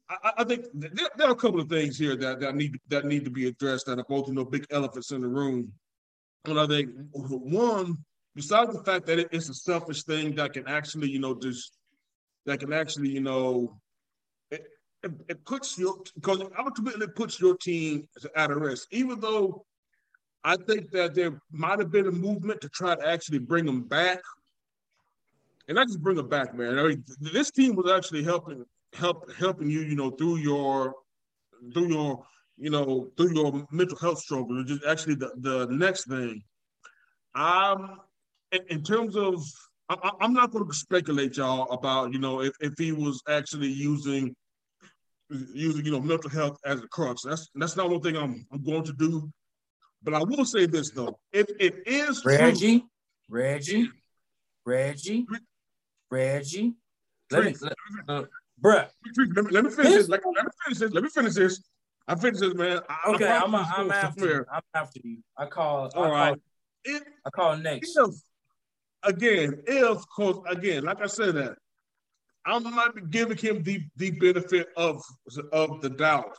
I, 0.09 0.33
I 0.39 0.45
think 0.45 0.67
there, 0.75 1.09
there, 1.17 1.29
are 1.29 1.33
a 1.33 1.37
couple 1.37 1.61
of 1.61 1.69
things 1.69 1.99
here 1.99 2.17
that, 2.17 2.41
that 2.41 2.55
need 2.55 2.79
that 2.89 3.05
need 3.05 3.25
to 3.25 3.31
be 3.31 3.49
addressed 3.49 3.87
that 3.87 3.99
are 3.99 4.05
both 4.09 4.29
you 4.29 4.35
know 4.35 4.45
big 4.45 4.67
elephants 4.71 5.11
in 5.11 5.23
the 5.23 5.29
room. 5.29 5.73
And 6.45 6.61
I 6.61 6.67
think 6.67 6.91
one, 7.13 7.97
besides 8.35 8.73
the 8.73 8.85
fact 8.85 9.07
that 9.07 9.19
it's 9.19 9.49
a 9.49 9.55
selfish 9.55 10.05
thing 10.05 10.35
that 10.37 10.53
can 10.53 10.69
actually 10.69 11.11
you 11.11 11.19
know 11.19 11.35
just 11.35 11.73
that 12.47 12.61
can 12.61 12.73
actually 12.73 13.09
you 13.11 13.21
know 13.21 13.79
it, 14.51 14.67
it, 15.03 15.13
it 15.29 15.45
puts 15.47 15.79
your 15.79 15.97
because 16.15 16.43
ultimately 16.59 17.07
puts 17.09 17.41
your 17.41 17.57
team 17.57 18.07
at 18.37 18.51
a 18.51 18.57
risk, 18.57 18.89
even 18.91 19.21
though 19.21 19.65
I 20.45 20.57
think 20.57 20.91
that 20.91 21.15
there 21.15 21.41
might 21.51 21.79
have 21.79 21.91
been 21.91 22.07
a 22.07 22.13
movement 22.13 22.61
to 22.61 22.69
try 22.69 22.95
to 22.95 23.07
actually 23.07 23.39
bring 23.39 23.65
them 23.65 23.83
back. 23.85 24.21
And 25.69 25.79
I 25.79 25.85
just 25.85 26.03
bring 26.03 26.17
them 26.17 26.29
back, 26.29 26.55
man. 26.55 26.79
I 26.79 26.83
mean, 26.89 27.05
this 27.21 27.51
team 27.51 27.75
was 27.75 27.91
actually 27.91 28.23
helping 28.23 28.65
help 28.93 29.33
helping 29.35 29.71
you, 29.71 29.81
you 29.81 29.97
know, 29.97 30.11
through 30.11 30.37
your 30.37 30.95
through 31.73 31.89
your 31.89 32.25
you 32.57 32.71
know 32.71 33.11
through 33.17 33.35
your 33.35 33.67
mental 33.71 33.97
health 33.99 34.19
struggle. 34.19 34.57
Which 34.57 34.71
is 34.71 34.81
actually 34.87 35.17
the 35.17 35.33
the 35.39 35.67
next 35.71 36.07
thing. 36.09 36.43
Um, 37.35 38.01
in, 38.53 38.61
in 38.69 38.83
terms 38.85 39.17
of, 39.17 39.43
I, 39.89 40.11
I'm 40.21 40.33
not 40.33 40.53
going 40.53 40.69
to 40.69 40.75
speculate, 40.75 41.37
y'all, 41.37 41.71
about 41.73 42.13
you 42.13 42.19
know 42.19 42.43
if, 42.43 42.53
if 42.61 42.75
he 42.79 42.93
was 42.93 43.23
actually 43.29 43.69
using 43.69 44.35
using 45.31 45.85
you 45.85 45.93
know 45.93 46.01
mental 46.01 46.31
health 46.31 46.59
as 46.65 46.81
a 46.81 46.89
crutch. 46.89 47.21
That's 47.25 47.49
that's 47.55 47.77
not 47.77 47.91
one 47.91 48.01
thing 48.01 48.17
I'm 48.17 48.47
I'm 48.53 48.63
going 48.63 48.85
to 48.85 48.93
do. 48.93 49.31
But 50.03 50.15
I 50.15 50.23
will 50.23 50.45
say 50.45 50.67
this 50.67 50.91
though, 50.91 51.19
if 51.33 51.47
it 51.59 51.87
is 51.87 52.25
Reggie, 52.25 52.81
true, 52.81 52.89
Reggie, 53.31 53.91
Reggie, 54.67 55.27
Reggie, 56.15 56.75
let 57.31 57.45
me, 57.45 57.55
let, 57.61 57.73
uh, 58.09 58.25
Bruh. 58.63 58.89
Let 59.17 59.45
me, 59.45 59.51
let 59.51 59.65
me 59.65 59.71
finish 59.71 59.93
this. 59.93 60.09
Like, 60.09 60.23
let 60.37 60.45
me 60.45 60.51
finish 60.65 60.79
this. 60.79 60.93
Let 60.93 61.03
me 61.03 61.11
finish 61.11 61.35
this. 61.35 61.63
I 62.07 62.15
finish 62.15 62.41
this, 62.41 62.55
man. 62.55 62.81
I, 62.89 63.11
okay, 63.13 63.29
I'm, 63.29 63.55
a, 63.55 63.73
I'm 63.77 63.91
after 63.91 64.27
you. 64.27 64.45
I'm 64.53 64.63
after 64.75 65.01
you. 65.03 65.19
I 65.37 65.47
call. 65.47 65.91
All 65.95 66.05
I 66.05 66.11
right. 66.11 66.29
Call, 66.29 66.97
it, 66.97 67.03
I 67.27 67.31
call 67.31 67.57
next. 67.57 67.97
If, 67.97 68.15
again, 69.03 69.63
if, 69.67 69.99
cause 70.15 70.41
again, 70.49 70.85
like 70.85 71.03
I 71.03 71.07
said, 71.07 71.35
that 71.35 71.57
I'm 72.47 72.63
not 72.63 73.11
giving 73.11 73.37
him 73.37 73.63
the 73.63 73.83
the 73.97 74.11
benefit 74.13 74.69
of 74.77 75.03
of 75.53 75.81
the 75.81 75.91
doubt 75.91 76.37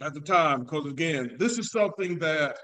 at 0.00 0.14
the 0.14 0.20
time, 0.20 0.62
because 0.62 0.86
again, 0.86 1.36
this 1.38 1.58
is 1.58 1.70
something 1.70 2.18
that 2.18 2.56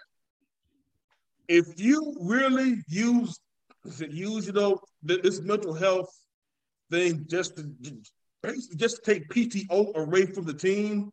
if 1.49 1.67
you 1.81 2.15
really 2.21 2.83
use 2.89 3.39
use 3.85 4.47
you 4.47 4.53
know 4.53 4.79
this 5.03 5.41
mental 5.41 5.75
health 5.75 6.11
thing 6.91 7.25
just 7.29 7.57
to 7.57 7.71
basically 8.43 8.77
just 8.77 9.05
take 9.05 9.29
PTO 9.29 9.95
away 9.97 10.27
from 10.27 10.45
the 10.45 10.55
team. 10.55 11.11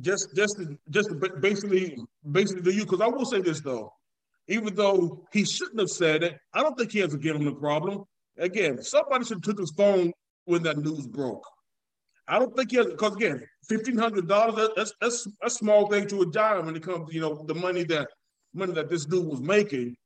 Just 0.00 0.34
just 0.34 0.56
to, 0.56 0.78
just 0.88 1.10
to 1.10 1.14
basically 1.40 1.96
basically 2.30 2.62
the 2.62 2.72
you 2.72 2.84
because 2.84 3.02
I 3.02 3.08
will 3.08 3.26
say 3.26 3.40
this 3.40 3.60
though, 3.60 3.92
even 4.48 4.74
though 4.74 5.26
he 5.32 5.44
shouldn't 5.44 5.80
have 5.80 5.90
said 5.90 6.22
it, 6.22 6.38
I 6.54 6.62
don't 6.62 6.78
think 6.78 6.92
he 6.92 7.00
has 7.00 7.12
a 7.12 7.18
gambling 7.18 7.56
problem. 7.56 8.04
Again, 8.38 8.82
somebody 8.82 9.24
should 9.24 9.36
have 9.36 9.42
took 9.42 9.58
his 9.58 9.72
phone 9.72 10.12
when 10.46 10.62
that 10.62 10.78
news 10.78 11.06
broke. 11.06 11.44
I 12.26 12.38
don't 12.38 12.56
think 12.56 12.70
he 12.70 12.78
has 12.78 12.86
because 12.86 13.14
again, 13.16 13.46
fifteen 13.68 13.98
hundred 13.98 14.28
dollars 14.28 14.70
that's 14.76 14.94
that's 15.00 15.28
a 15.42 15.50
small 15.50 15.88
thing 15.88 16.06
to 16.08 16.22
a 16.22 16.30
giant 16.30 16.64
when 16.64 16.76
it 16.76 16.82
comes 16.82 17.08
to 17.08 17.14
you 17.14 17.20
know 17.20 17.44
the 17.46 17.54
money 17.54 17.84
that 17.84 18.08
money 18.54 18.72
that 18.72 18.88
this 18.88 19.04
dude 19.04 19.26
was 19.26 19.40
making. 19.40 19.96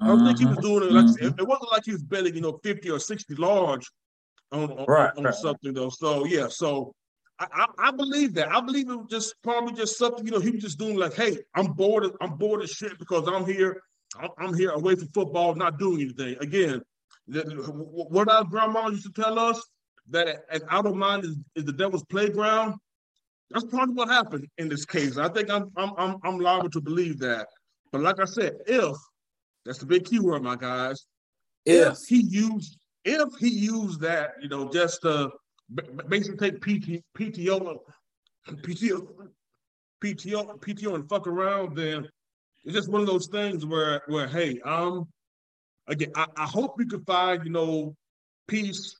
I 0.00 0.08
don't 0.08 0.24
think 0.24 0.38
he 0.38 0.46
was 0.46 0.56
mm-hmm. 0.56 0.66
doing 0.66 0.82
it 0.84 0.92
like 0.92 1.06
mm-hmm. 1.06 1.38
it 1.38 1.46
wasn't 1.46 1.72
like 1.72 1.84
he 1.84 1.92
was 1.92 2.02
betting, 2.02 2.34
you 2.34 2.40
know, 2.40 2.58
50 2.62 2.90
or 2.90 2.98
60 2.98 3.34
large 3.36 3.86
on, 4.52 4.70
on, 4.72 4.84
right, 4.86 5.12
on 5.16 5.24
right. 5.24 5.34
something 5.34 5.72
though. 5.72 5.90
So 5.90 6.24
yeah, 6.26 6.48
so 6.48 6.94
I, 7.38 7.46
I, 7.52 7.88
I, 7.88 7.90
believe 7.90 8.34
that. 8.34 8.48
I 8.52 8.60
believe 8.60 8.88
it 8.88 8.96
was 8.96 9.06
just 9.10 9.34
probably 9.42 9.74
just 9.74 9.98
something, 9.98 10.24
you 10.24 10.32
know, 10.32 10.40
he 10.40 10.50
was 10.50 10.62
just 10.62 10.78
doing 10.78 10.96
like, 10.96 11.14
hey, 11.14 11.38
I'm 11.54 11.72
bored, 11.72 12.04
of, 12.04 12.16
I'm 12.20 12.36
bored 12.36 12.62
of 12.62 12.70
shit 12.70 12.98
because 12.98 13.28
I'm 13.28 13.46
here, 13.46 13.82
I'm 14.38 14.54
here 14.54 14.70
away 14.70 14.94
from 14.94 15.08
football, 15.08 15.54
not 15.54 15.78
doing 15.78 16.02
anything. 16.02 16.36
Again, 16.40 16.80
what 17.26 18.28
our 18.28 18.44
grandma 18.44 18.88
used 18.88 19.04
to 19.04 19.22
tell 19.22 19.38
us 19.38 19.62
that 20.10 20.44
an 20.50 20.60
out 20.70 20.86
of 20.86 20.94
mind 20.94 21.24
is, 21.24 21.36
is 21.56 21.64
the 21.64 21.72
devil's 21.72 22.04
playground. 22.04 22.74
That's 23.50 23.64
probably 23.64 23.94
what 23.94 24.08
happened 24.08 24.46
in 24.58 24.68
this 24.68 24.84
case. 24.84 25.16
I 25.16 25.28
think 25.28 25.50
I'm 25.50 25.70
I'm 25.76 25.92
I'm, 25.96 26.16
I'm 26.24 26.38
liable 26.38 26.70
to 26.70 26.80
believe 26.80 27.18
that. 27.20 27.46
But 27.92 28.02
like 28.02 28.20
I 28.20 28.24
said, 28.24 28.54
if 28.66 28.96
that's 29.64 29.78
the 29.78 29.86
big 29.86 30.04
keyword, 30.04 30.42
my 30.42 30.56
guys. 30.56 31.06
If, 31.64 31.92
if 31.92 31.98
he 32.08 32.20
used, 32.22 32.78
if 33.04 33.28
he 33.38 33.48
used 33.48 34.00
that, 34.00 34.32
you 34.40 34.48
know, 34.48 34.70
just 34.70 35.02
to 35.02 35.30
basically 36.08 36.50
take 36.50 36.60
PT, 36.60 37.02
PTO, 37.16 37.78
PTO, 38.48 39.06
PTO, 40.02 40.60
PTO, 40.60 40.94
and 40.94 41.08
fuck 41.08 41.26
around, 41.26 41.76
then 41.76 42.06
it's 42.64 42.74
just 42.74 42.90
one 42.90 43.00
of 43.00 43.06
those 43.06 43.26
things 43.26 43.64
where, 43.64 44.02
where, 44.06 44.26
hey, 44.26 44.60
um, 44.64 45.06
again, 45.88 46.12
I, 46.14 46.26
I 46.36 46.44
hope 46.44 46.76
you 46.78 46.86
can 46.86 47.04
find, 47.04 47.44
you 47.44 47.50
know, 47.50 47.94
peace 48.48 48.96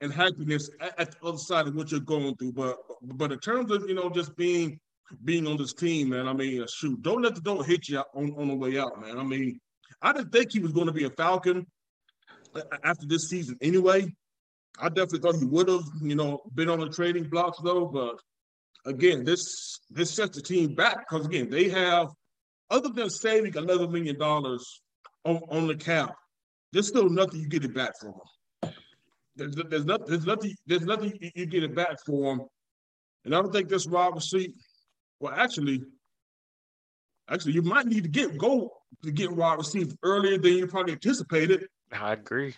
and 0.00 0.12
happiness 0.12 0.70
at, 0.80 0.98
at, 0.98 1.10
the 1.12 1.26
other 1.26 1.38
side 1.38 1.66
of 1.66 1.74
what 1.74 1.90
you're 1.90 2.00
going 2.00 2.36
through. 2.36 2.52
But, 2.52 2.76
but 3.02 3.32
in 3.32 3.38
terms 3.38 3.70
of, 3.70 3.88
you 3.88 3.94
know, 3.94 4.10
just 4.10 4.36
being, 4.36 4.78
being 5.24 5.46
on 5.46 5.56
this 5.56 5.74
team, 5.74 6.10
man, 6.10 6.28
I 6.28 6.32
mean, 6.32 6.64
shoot, 6.68 7.02
don't 7.02 7.22
let 7.22 7.34
the 7.34 7.40
door 7.40 7.64
hit 7.64 7.88
you 7.88 8.02
on, 8.14 8.34
on 8.36 8.48
the 8.48 8.54
way 8.54 8.78
out, 8.78 9.00
man. 9.00 9.18
I 9.18 9.22
mean, 9.22 9.60
I 10.02 10.12
didn't 10.12 10.32
think 10.32 10.52
he 10.52 10.60
was 10.60 10.72
going 10.72 10.86
to 10.86 10.92
be 10.92 11.04
a 11.04 11.10
Falcon 11.10 11.66
uh, 12.54 12.60
uh, 12.60 12.76
after 12.84 13.06
this 13.06 13.28
season 13.28 13.56
anyway. 13.60 14.12
I 14.78 14.88
definitely 14.88 15.20
thought 15.20 15.36
he 15.38 15.46
would 15.46 15.68
have, 15.68 15.84
you 16.02 16.16
know, 16.16 16.42
been 16.54 16.68
on 16.68 16.80
the 16.80 16.88
trading 16.88 17.24
blocks 17.24 17.58
though. 17.62 17.86
But 17.86 18.20
again, 18.90 19.24
this 19.24 19.78
this 19.90 20.10
sets 20.10 20.36
the 20.36 20.42
team 20.42 20.74
back 20.74 20.98
because 21.08 21.26
again, 21.26 21.48
they 21.50 21.68
have 21.68 22.08
other 22.70 22.88
than 22.88 23.10
saving 23.10 23.54
eleven 23.54 23.92
million 23.92 24.18
dollars 24.18 24.82
on, 25.24 25.40
on 25.50 25.66
the 25.68 25.76
cap, 25.76 26.14
there's 26.72 26.88
still 26.88 27.08
nothing 27.08 27.40
you 27.40 27.48
get 27.48 27.64
it 27.64 27.74
back 27.74 27.92
from 28.00 28.12
them. 28.12 28.72
There's, 29.36 29.54
there's 29.54 29.84
nothing. 29.84 30.06
There's 30.06 30.26
nothing. 30.26 30.54
There's 30.66 30.82
nothing 30.82 31.18
you 31.34 31.46
get 31.46 31.64
it 31.64 31.74
back 31.74 31.96
for 32.06 32.36
them. 32.36 32.46
And 33.24 33.34
I 33.34 33.40
don't 33.40 33.52
think 33.52 33.68
this 33.68 33.86
wide 33.86 34.14
receiver. 34.14 34.52
Well, 35.20 35.34
actually, 35.34 35.82
actually, 37.28 37.52
you 37.52 37.62
might 37.62 37.86
need 37.86 38.04
to 38.04 38.08
get 38.08 38.36
go 38.38 38.70
to 39.02 39.10
get 39.10 39.30
wide 39.30 39.58
receivers 39.58 39.96
earlier 40.02 40.38
than 40.38 40.52
you 40.52 40.66
probably 40.66 40.92
anticipated. 40.92 41.66
I 41.92 42.12
agree. 42.12 42.54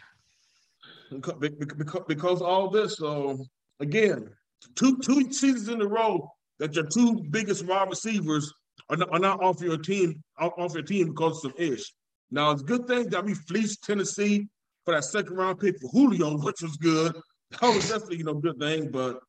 Because, 1.11 1.35
because, 1.39 2.05
because 2.09 2.43
all 2.43 2.69
this, 2.69 2.97
so 2.97 3.45
again, 3.81 4.31
two 4.75 4.99
two 4.99 5.33
seasons 5.33 5.69
in 5.69 5.81
a 5.81 5.87
row 5.87 6.31
that 6.59 6.75
your 6.75 6.87
two 6.87 7.23
biggest 7.31 7.65
wide 7.65 7.89
receivers 7.89 8.53
are 8.89 8.97
not, 8.97 9.13
are 9.13 9.19
not 9.19 9.43
off 9.43 9.61
your 9.61 9.79
team 9.79 10.23
off 10.39 10.75
your 10.75 10.83
team 10.83 11.09
because 11.09 11.45
of 11.45 11.53
ish. 11.59 11.93
Now 12.31 12.51
it's 12.51 12.63
a 12.63 12.65
good 12.65 12.87
thing 12.87 13.09
that 13.11 13.25
we 13.25 13.35
fleeced 13.35 13.85
Tennessee 13.85 14.49
for 14.85 14.95
that 14.95 15.05
second 15.05 15.37
round 15.37 15.61
pick 15.61 15.79
for 15.81 15.89
Julio, 15.89 16.39
which 16.39 16.63
was 16.63 16.77
good. 16.77 17.15
That 17.61 17.75
was 17.75 17.89
definitely 17.89 18.19
you 18.19 18.25
know 18.25 18.35
good 18.35 18.59
thing, 18.59 18.91
but 18.91 19.21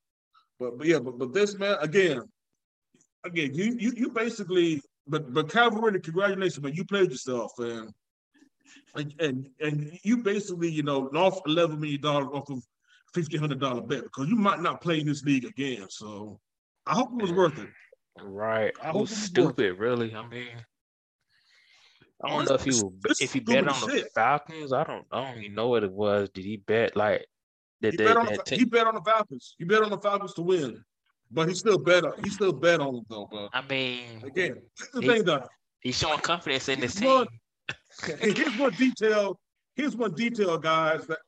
but 0.60 0.78
but 0.78 0.88
yeah, 0.88 0.99
but 0.99 1.20
but 1.20 1.34
this 1.34 1.58
man 1.58 1.78
again, 1.82 2.22
again 3.24 3.53
you 3.53 3.76
you 3.80 3.93
you 3.95 4.10
basically 4.10 4.82
but 5.08 5.34
but 5.34 5.49
Calvary, 5.49 5.99
congratulations, 5.99 6.62
man. 6.62 6.74
You 6.74 6.86
played 6.86 7.12
yourself, 7.12 7.53
and 7.60 7.93
and 8.95 9.14
and, 9.20 9.49
and 9.60 9.99
you 10.03 10.18
basically, 10.18 10.70
you 10.70 10.84
know, 10.84 11.10
lost 11.14 11.41
eleven 11.45 11.80
million 11.80 12.01
dollars 12.01 12.30
off 12.34 12.49
of 12.49 12.64
fifteen 13.14 13.39
hundred 13.39 13.60
dollar 13.60 13.82
bet 13.82 14.03
because 14.03 14.28
you 14.28 14.36
might 14.36 14.62
not 14.62 14.82
play 14.82 14.99
in 14.99 15.08
this 15.08 15.24
league 15.24 15.45
again. 15.45 15.86
So 15.89 16.39
I 16.86 16.93
hope 16.93 17.12
it 17.14 17.22
was 17.22 17.32
worth 17.32 17.58
it. 17.60 17.70
Right. 18.22 18.74
I 18.82 18.89
hope 18.89 19.10
stupid, 19.10 19.78
really. 19.78 20.14
I 20.14 20.28
mean, 20.28 20.47
I 22.24 22.30
don't 22.30 22.49
know 22.49 22.55
if 22.55 22.64
he 22.64 22.72
was, 22.72 23.22
if 23.22 23.34
he 23.34 23.39
bet 23.39 23.68
on 23.68 23.80
the. 23.89 24.10
Falcons. 24.14 24.74
I 24.74 24.84
don't 24.84 25.05
I 25.12 25.24
don't 25.24 25.43
even 25.43 25.55
know 25.55 25.68
what 25.68 25.84
it 25.84 25.91
was. 25.91 26.30
Did 26.30 26.45
he 26.45 26.58
bet 26.58 26.95
like 26.95 27.26
that? 27.82 27.91
He, 27.91 27.97
bet 27.97 28.18
on 28.18 28.26
the, 28.26 28.55
he 28.55 28.66
bet 28.66 28.88
on 28.88 28.95
the 28.95 29.01
Falcons. 29.01 29.55
He 29.58 29.66
bet 29.66 29.84
on 29.84 29.91
the 29.91 29.99
Falcons 29.99 30.34
to 30.34 30.41
win. 30.41 30.84
But 31.32 31.49
he 31.49 31.55
still 31.55 31.78
bet. 31.78 32.03
He 32.23 32.30
still 32.30 32.53
bet 32.53 32.80
on 32.80 32.95
them 32.95 33.05
though. 33.09 33.25
bro. 33.25 33.49
I 33.53 33.61
mean, 33.61 34.23
again, 34.23 34.61
the 34.93 35.01
he, 35.01 35.07
thing 35.07 35.23
though. 35.23 35.43
He's 35.82 35.97
showing 35.97 36.19
confidence 36.19 36.69
in 36.69 36.80
the 36.80 36.88
team. 36.88 37.25
here's 38.19 38.57
one 38.57 38.73
detail. 38.73 39.39
Here's 39.75 39.95
one 39.95 40.13
detail, 40.13 40.57
guys, 40.57 41.05
that, 41.07 41.19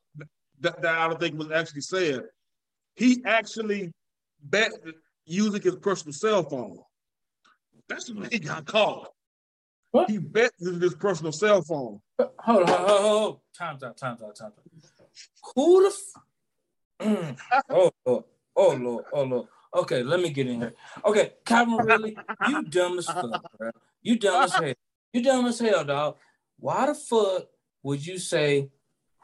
that 0.61 0.81
that 0.81 0.97
I 0.97 1.07
don't 1.07 1.19
think 1.19 1.37
was 1.37 1.51
actually 1.51 1.81
said. 1.81 2.23
he 2.95 3.21
actually 3.25 3.91
bet 4.41 4.71
using 5.25 5.61
his 5.61 5.75
personal 5.75 6.13
cell 6.13 6.43
phone. 6.43 6.79
That's 7.87 8.09
when 8.11 8.29
he 8.31 8.39
got 8.39 8.65
caught. 8.65 9.09
What? 9.91 10.09
He 10.09 10.17
bet 10.17 10.51
using 10.59 10.81
his 10.81 10.95
personal 10.95 11.31
cell 11.31 11.61
phone. 11.61 11.99
Hold 12.19 12.63
on, 12.63 12.67
hold 12.67 12.69
on, 12.69 13.01
hold 13.01 13.33
on. 13.33 13.39
Time's 13.57 13.83
out, 13.83 13.97
time's 13.97 14.21
out, 14.21 14.35
time's 14.35 14.53
out. 14.57 15.09
Who 15.55 15.83
the 15.83 15.95
f- 17.01 17.35
oh 17.69 17.91
Lord, 18.05 18.23
oh 18.55 18.75
Lord, 18.75 19.05
oh 19.13 19.23
Lord. 19.23 19.47
Okay, 19.73 20.01
let 20.03 20.19
me 20.19 20.29
get 20.31 20.47
in 20.47 20.61
here. 20.61 20.73
Okay, 21.05 21.33
Calvin 21.45 21.77
really, 21.85 22.17
you 22.47 22.63
dumb 22.63 22.97
as 22.97 23.05
fuck, 23.05 23.45
bro. 23.57 23.71
You 24.01 24.17
dumb 24.17 24.43
as 24.43 24.53
hell. 24.53 24.73
You 25.13 25.23
dumb 25.23 25.45
as 25.45 25.59
hell, 25.59 25.83
dog. 25.83 26.15
Why 26.57 26.87
the 26.87 26.95
fuck 26.95 27.47
would 27.83 28.05
you 28.05 28.17
say, 28.17 28.69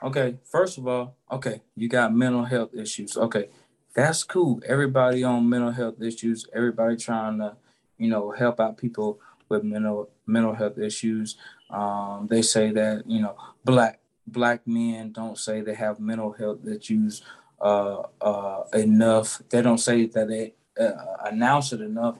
okay, 0.03 0.37
first 0.49 0.77
of 0.77 0.87
all, 0.87 1.17
okay, 1.31 1.61
you 1.75 1.89
got 1.89 2.13
mental 2.13 2.43
health 2.43 2.73
issues. 2.73 3.17
Okay, 3.17 3.49
that's 3.95 4.23
cool. 4.23 4.61
Everybody 4.67 5.23
on 5.23 5.49
mental 5.49 5.71
health 5.71 6.01
issues, 6.01 6.47
everybody 6.53 6.95
trying 6.97 7.39
to, 7.39 7.55
you 7.97 8.09
know, 8.09 8.31
help 8.31 8.59
out 8.59 8.77
people 8.77 9.19
with 9.49 9.63
mental 9.63 10.09
mental 10.27 10.53
health 10.53 10.77
issues. 10.77 11.37
Um, 11.69 12.27
they 12.29 12.41
say 12.41 12.71
that, 12.71 13.03
you 13.07 13.21
know, 13.21 13.35
black 13.63 13.99
black 14.27 14.65
men 14.67 15.11
don't 15.11 15.37
say 15.37 15.61
they 15.61 15.75
have 15.75 15.99
mental 15.99 16.31
health 16.31 16.65
issues 16.67 17.21
uh, 17.61 18.03
uh, 18.21 18.63
enough. 18.73 19.41
They 19.49 19.61
don't 19.61 19.77
say 19.77 20.05
that 20.07 20.27
they 20.27 20.53
uh, 20.79 20.91
announce 21.25 21.73
it 21.73 21.81
enough 21.81 22.17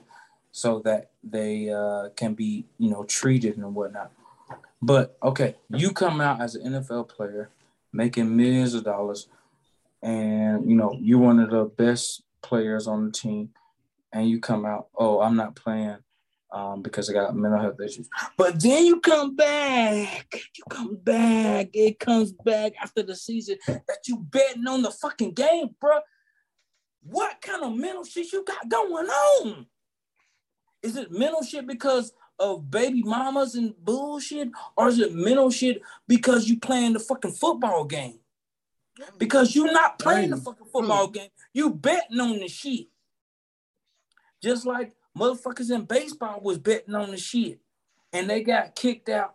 so 0.52 0.80
that 0.80 1.10
they 1.22 1.70
uh, 1.70 2.08
can 2.16 2.34
be, 2.34 2.66
you 2.78 2.90
know, 2.90 3.04
treated 3.04 3.56
and 3.56 3.74
whatnot. 3.74 4.12
But 4.80 5.16
okay, 5.22 5.56
you 5.70 5.92
come 5.92 6.20
out 6.20 6.40
as 6.40 6.54
an 6.54 6.72
NFL 6.72 7.08
player 7.08 7.50
making 7.92 8.36
millions 8.36 8.74
of 8.74 8.84
dollars, 8.84 9.28
and 10.02 10.68
you 10.68 10.76
know 10.76 10.96
you're 11.00 11.18
one 11.18 11.40
of 11.40 11.50
the 11.50 11.64
best 11.64 12.22
players 12.42 12.86
on 12.86 13.06
the 13.06 13.12
team, 13.12 13.50
and 14.12 14.28
you 14.28 14.38
come 14.38 14.64
out, 14.64 14.88
oh, 14.96 15.20
I'm 15.20 15.36
not 15.36 15.56
playing 15.56 15.96
um, 16.52 16.82
because 16.82 17.10
I 17.10 17.12
got 17.12 17.34
mental 17.34 17.60
health 17.60 17.80
issues. 17.80 18.08
But 18.36 18.60
then 18.60 18.86
you 18.86 19.00
come 19.00 19.34
back, 19.34 20.26
you 20.56 20.64
come 20.70 20.96
back, 20.96 21.70
it 21.72 21.98
comes 21.98 22.32
back 22.32 22.72
after 22.80 23.02
the 23.02 23.16
season 23.16 23.58
that 23.66 24.06
you 24.06 24.18
betting 24.18 24.66
on 24.66 24.82
the 24.82 24.90
fucking 24.90 25.32
game, 25.32 25.70
bro. 25.80 25.98
What 27.02 27.40
kind 27.40 27.62
of 27.62 27.74
mental 27.74 28.04
shit 28.04 28.32
you 28.32 28.44
got 28.44 28.68
going 28.68 29.06
on? 29.06 29.66
Is 30.82 30.96
it 30.96 31.10
mental 31.10 31.42
shit 31.42 31.66
because 31.66 32.12
of 32.38 32.70
baby 32.70 33.02
mamas 33.02 33.54
and 33.54 33.74
bullshit, 33.78 34.50
or 34.76 34.88
is 34.88 34.98
it 34.98 35.14
mental 35.14 35.50
shit 35.50 35.80
because 36.06 36.48
you 36.48 36.58
playing 36.58 36.92
the 36.92 37.00
fucking 37.00 37.32
football 37.32 37.84
game? 37.84 38.18
Because 39.18 39.54
you're 39.54 39.72
not 39.72 39.98
playing 39.98 40.30
the 40.30 40.36
fucking 40.36 40.66
football 40.72 41.08
game, 41.08 41.28
you 41.52 41.70
betting 41.70 42.20
on 42.20 42.38
the 42.38 42.48
shit. 42.48 42.86
Just 44.42 44.66
like 44.66 44.95
motherfuckers 45.16 45.70
in 45.70 45.84
baseball 45.84 46.40
was 46.42 46.58
betting 46.58 46.94
on 46.94 47.10
the 47.10 47.16
shit, 47.16 47.60
and 48.12 48.28
they 48.28 48.42
got 48.42 48.74
kicked 48.74 49.08
out. 49.08 49.34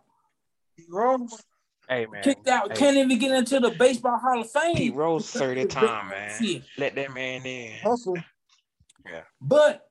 Hey 1.88 2.06
man, 2.06 2.22
Kicked 2.22 2.48
out. 2.48 2.70
Hey, 2.70 2.76
Can't 2.76 2.96
even 2.96 3.18
get 3.18 3.32
into 3.32 3.60
the 3.60 3.70
baseball 3.70 4.18
Hall 4.18 4.40
of 4.40 4.50
Fame. 4.50 4.76
He 4.76 4.90
Rose 4.90 5.26
because 5.26 5.40
thirty 5.40 5.62
they 5.62 5.68
time, 5.68 6.08
man. 6.08 6.42
shit. 6.42 6.62
Let 6.78 6.94
that 6.94 7.12
man 7.12 7.44
in. 7.44 7.78
Hustle. 7.82 8.16
Yeah. 9.04 9.22
But 9.40 9.88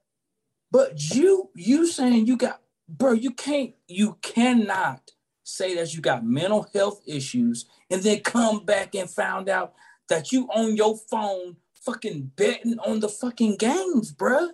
but 0.71 1.13
you 1.13 1.49
you 1.53 1.85
saying 1.85 2.27
you 2.27 2.37
got 2.37 2.61
bro, 2.87 3.13
you 3.13 3.31
can't 3.31 3.73
you 3.87 4.17
cannot 4.21 5.11
say 5.43 5.75
that 5.75 5.93
you 5.93 6.01
got 6.01 6.25
mental 6.25 6.67
health 6.73 7.01
issues 7.05 7.65
and 7.89 8.01
then 8.01 8.21
come 8.21 8.65
back 8.65 8.95
and 8.95 9.09
found 9.09 9.49
out 9.49 9.73
that 10.07 10.31
you 10.31 10.47
on 10.47 10.75
your 10.75 10.97
phone 10.97 11.57
fucking 11.73 12.31
betting 12.35 12.79
on 12.79 12.99
the 12.99 13.09
fucking 13.09 13.57
games, 13.57 14.13
bruh. 14.13 14.49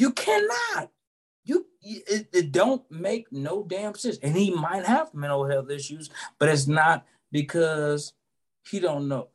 You 0.00 0.12
cannot. 0.12 0.90
You 1.44 1.66
it, 1.82 2.28
it 2.32 2.52
don't 2.52 2.82
make 2.90 3.30
no 3.30 3.64
damn 3.68 3.94
sense. 3.94 4.16
And 4.22 4.34
he 4.34 4.50
might 4.50 4.86
have 4.86 5.12
mental 5.12 5.44
health 5.46 5.70
issues, 5.70 6.08
but 6.38 6.48
it's 6.48 6.66
not 6.66 7.04
because 7.30 8.14
he 8.66 8.80
don't 8.80 9.08
know. 9.08 9.28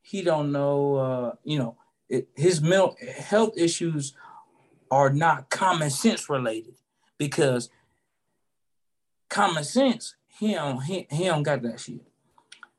He 0.00 0.22
don't 0.22 0.52
know 0.52 0.96
uh, 0.96 1.32
you 1.44 1.58
know, 1.58 1.76
it, 2.08 2.28
his 2.34 2.62
mental 2.62 2.96
health 3.14 3.58
issues 3.58 4.14
are 4.90 5.10
not 5.10 5.50
common 5.50 5.90
sense 5.90 6.30
related 6.30 6.76
because 7.18 7.68
common 9.28 9.64
sense 9.64 10.14
he 10.28 10.54
don't 10.54 10.80
he, 10.82 11.06
he 11.10 11.24
don't 11.24 11.42
got 11.42 11.60
that 11.60 11.78
shit 11.78 12.00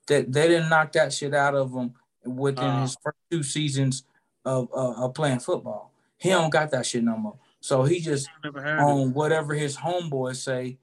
that 0.07 0.31
they 0.33 0.47
didn't 0.47 0.69
knock 0.69 0.91
that 0.93 1.13
shit 1.13 1.35
out 1.35 1.53
of 1.53 1.71
him 1.71 1.93
within 2.25 2.63
Uh. 2.63 2.81
his 2.81 2.97
first 3.03 3.17
two 3.29 3.43
seasons 3.43 4.05
of, 4.43 4.69
uh, 4.73 5.03
of 5.03 5.13
playing 5.13 5.39
football 5.39 5.91
he 6.17 6.29
don't 6.29 6.49
got 6.51 6.71
that 6.71 6.85
shit 6.85 7.03
no 7.03 7.17
more 7.17 7.37
so 7.59 7.83
he 7.83 7.99
just 7.99 8.29
Never 8.43 8.61
had 8.61 8.79
it. 8.79 8.83
on 8.83 9.13
whatever 9.13 9.53
his 9.53 9.77
homeboys 9.77 10.37
say 10.37 10.77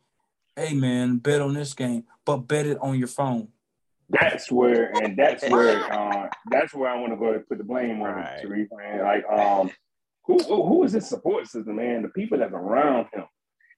hey 0.57 0.75
man 0.75 1.19
bet 1.19 1.41
on 1.41 1.55
this 1.55 1.75
game 1.75 2.05
but 2.25 2.39
bet 2.39 2.67
it 2.67 2.79
on 2.81 2.99
your 2.99 3.09
phone 3.09 3.49
That's 4.11 4.51
where, 4.53 4.91
and 5.03 5.17
that's 5.17 5.43
where, 5.49 5.81
uh, 5.93 6.29
that's 6.51 6.75
where 6.75 6.91
I 6.91 7.01
want 7.01 7.13
to 7.13 7.17
go 7.17 7.33
and 7.33 7.47
put 7.49 7.59
the 7.59 7.65
blame 7.65 8.03
on 8.03 8.15
Right. 8.15 8.39
Sharif, 8.43 8.69
man. 8.77 9.01
Like, 9.03 9.25
um, 9.31 9.71
who, 10.27 10.37
who 10.45 10.63
who 10.69 10.85
is 10.85 10.93
his 10.93 11.09
support 11.09 11.47
system, 11.49 11.77
man? 11.77 12.03
The 12.03 12.09
people 12.11 12.39
that's 12.39 12.53
around 12.53 13.09
him. 13.15 13.25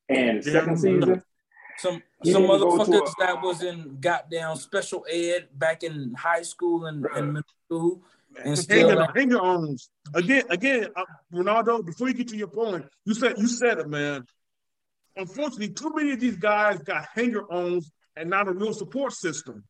And 0.08 0.42
the 0.42 0.50
second 0.50 0.76
season, 0.78 1.22
some 1.78 2.02
He 2.22 2.32
some 2.32 2.42
didn't 2.42 2.60
motherfuckers 2.60 3.08
a- 3.08 3.24
that 3.24 3.42
was 3.42 3.62
in 3.62 3.98
goddamn 4.00 4.56
special 4.56 5.06
ed 5.10 5.48
back 5.54 5.82
in 5.84 6.14
high 6.14 6.42
school 6.42 6.86
and, 6.86 7.06
and 7.16 7.32
middle 7.34 7.54
school 7.66 8.02
and 8.44 8.58
still 8.58 8.88
Hanger, 8.88 9.02
ain't- 9.02 9.16
hanger 9.16 9.40
ons 9.40 9.90
again. 10.14 10.44
Again, 10.50 10.88
uh, 10.96 11.04
Ronaldo. 11.32 11.84
Before 11.84 12.08
you 12.08 12.14
get 12.14 12.28
to 12.28 12.36
your 12.36 12.48
point, 12.48 12.86
you 13.04 13.14
said 13.14 13.34
you 13.38 13.46
said 13.48 13.78
it, 13.78 13.88
man. 13.88 14.24
Unfortunately, 15.16 15.70
too 15.70 15.92
many 15.94 16.12
of 16.12 16.20
these 16.20 16.36
guys 16.36 16.78
got 16.82 17.06
hanger 17.14 17.50
ons 17.50 17.90
and 18.16 18.28
not 18.30 18.48
a 18.48 18.52
real 18.52 18.72
support 18.74 19.12
system. 19.12 19.64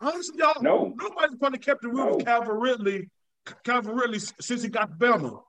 Honestly, 0.00 0.38
y'all, 0.38 0.62
No. 0.62 0.94
nobody's 0.96 1.38
probably 1.38 1.58
kept 1.58 1.84
it 1.84 1.88
real 1.88 2.10
with 2.16 2.18
No. 2.18 2.24
Calvin 2.24 2.56
Ridley, 2.56 3.10
Calvin 3.64 3.96
Ridley 3.96 4.18
since 4.40 4.62
he 4.62 4.68
got 4.68 4.90
to 4.90 4.94
Bama. 4.96 5.42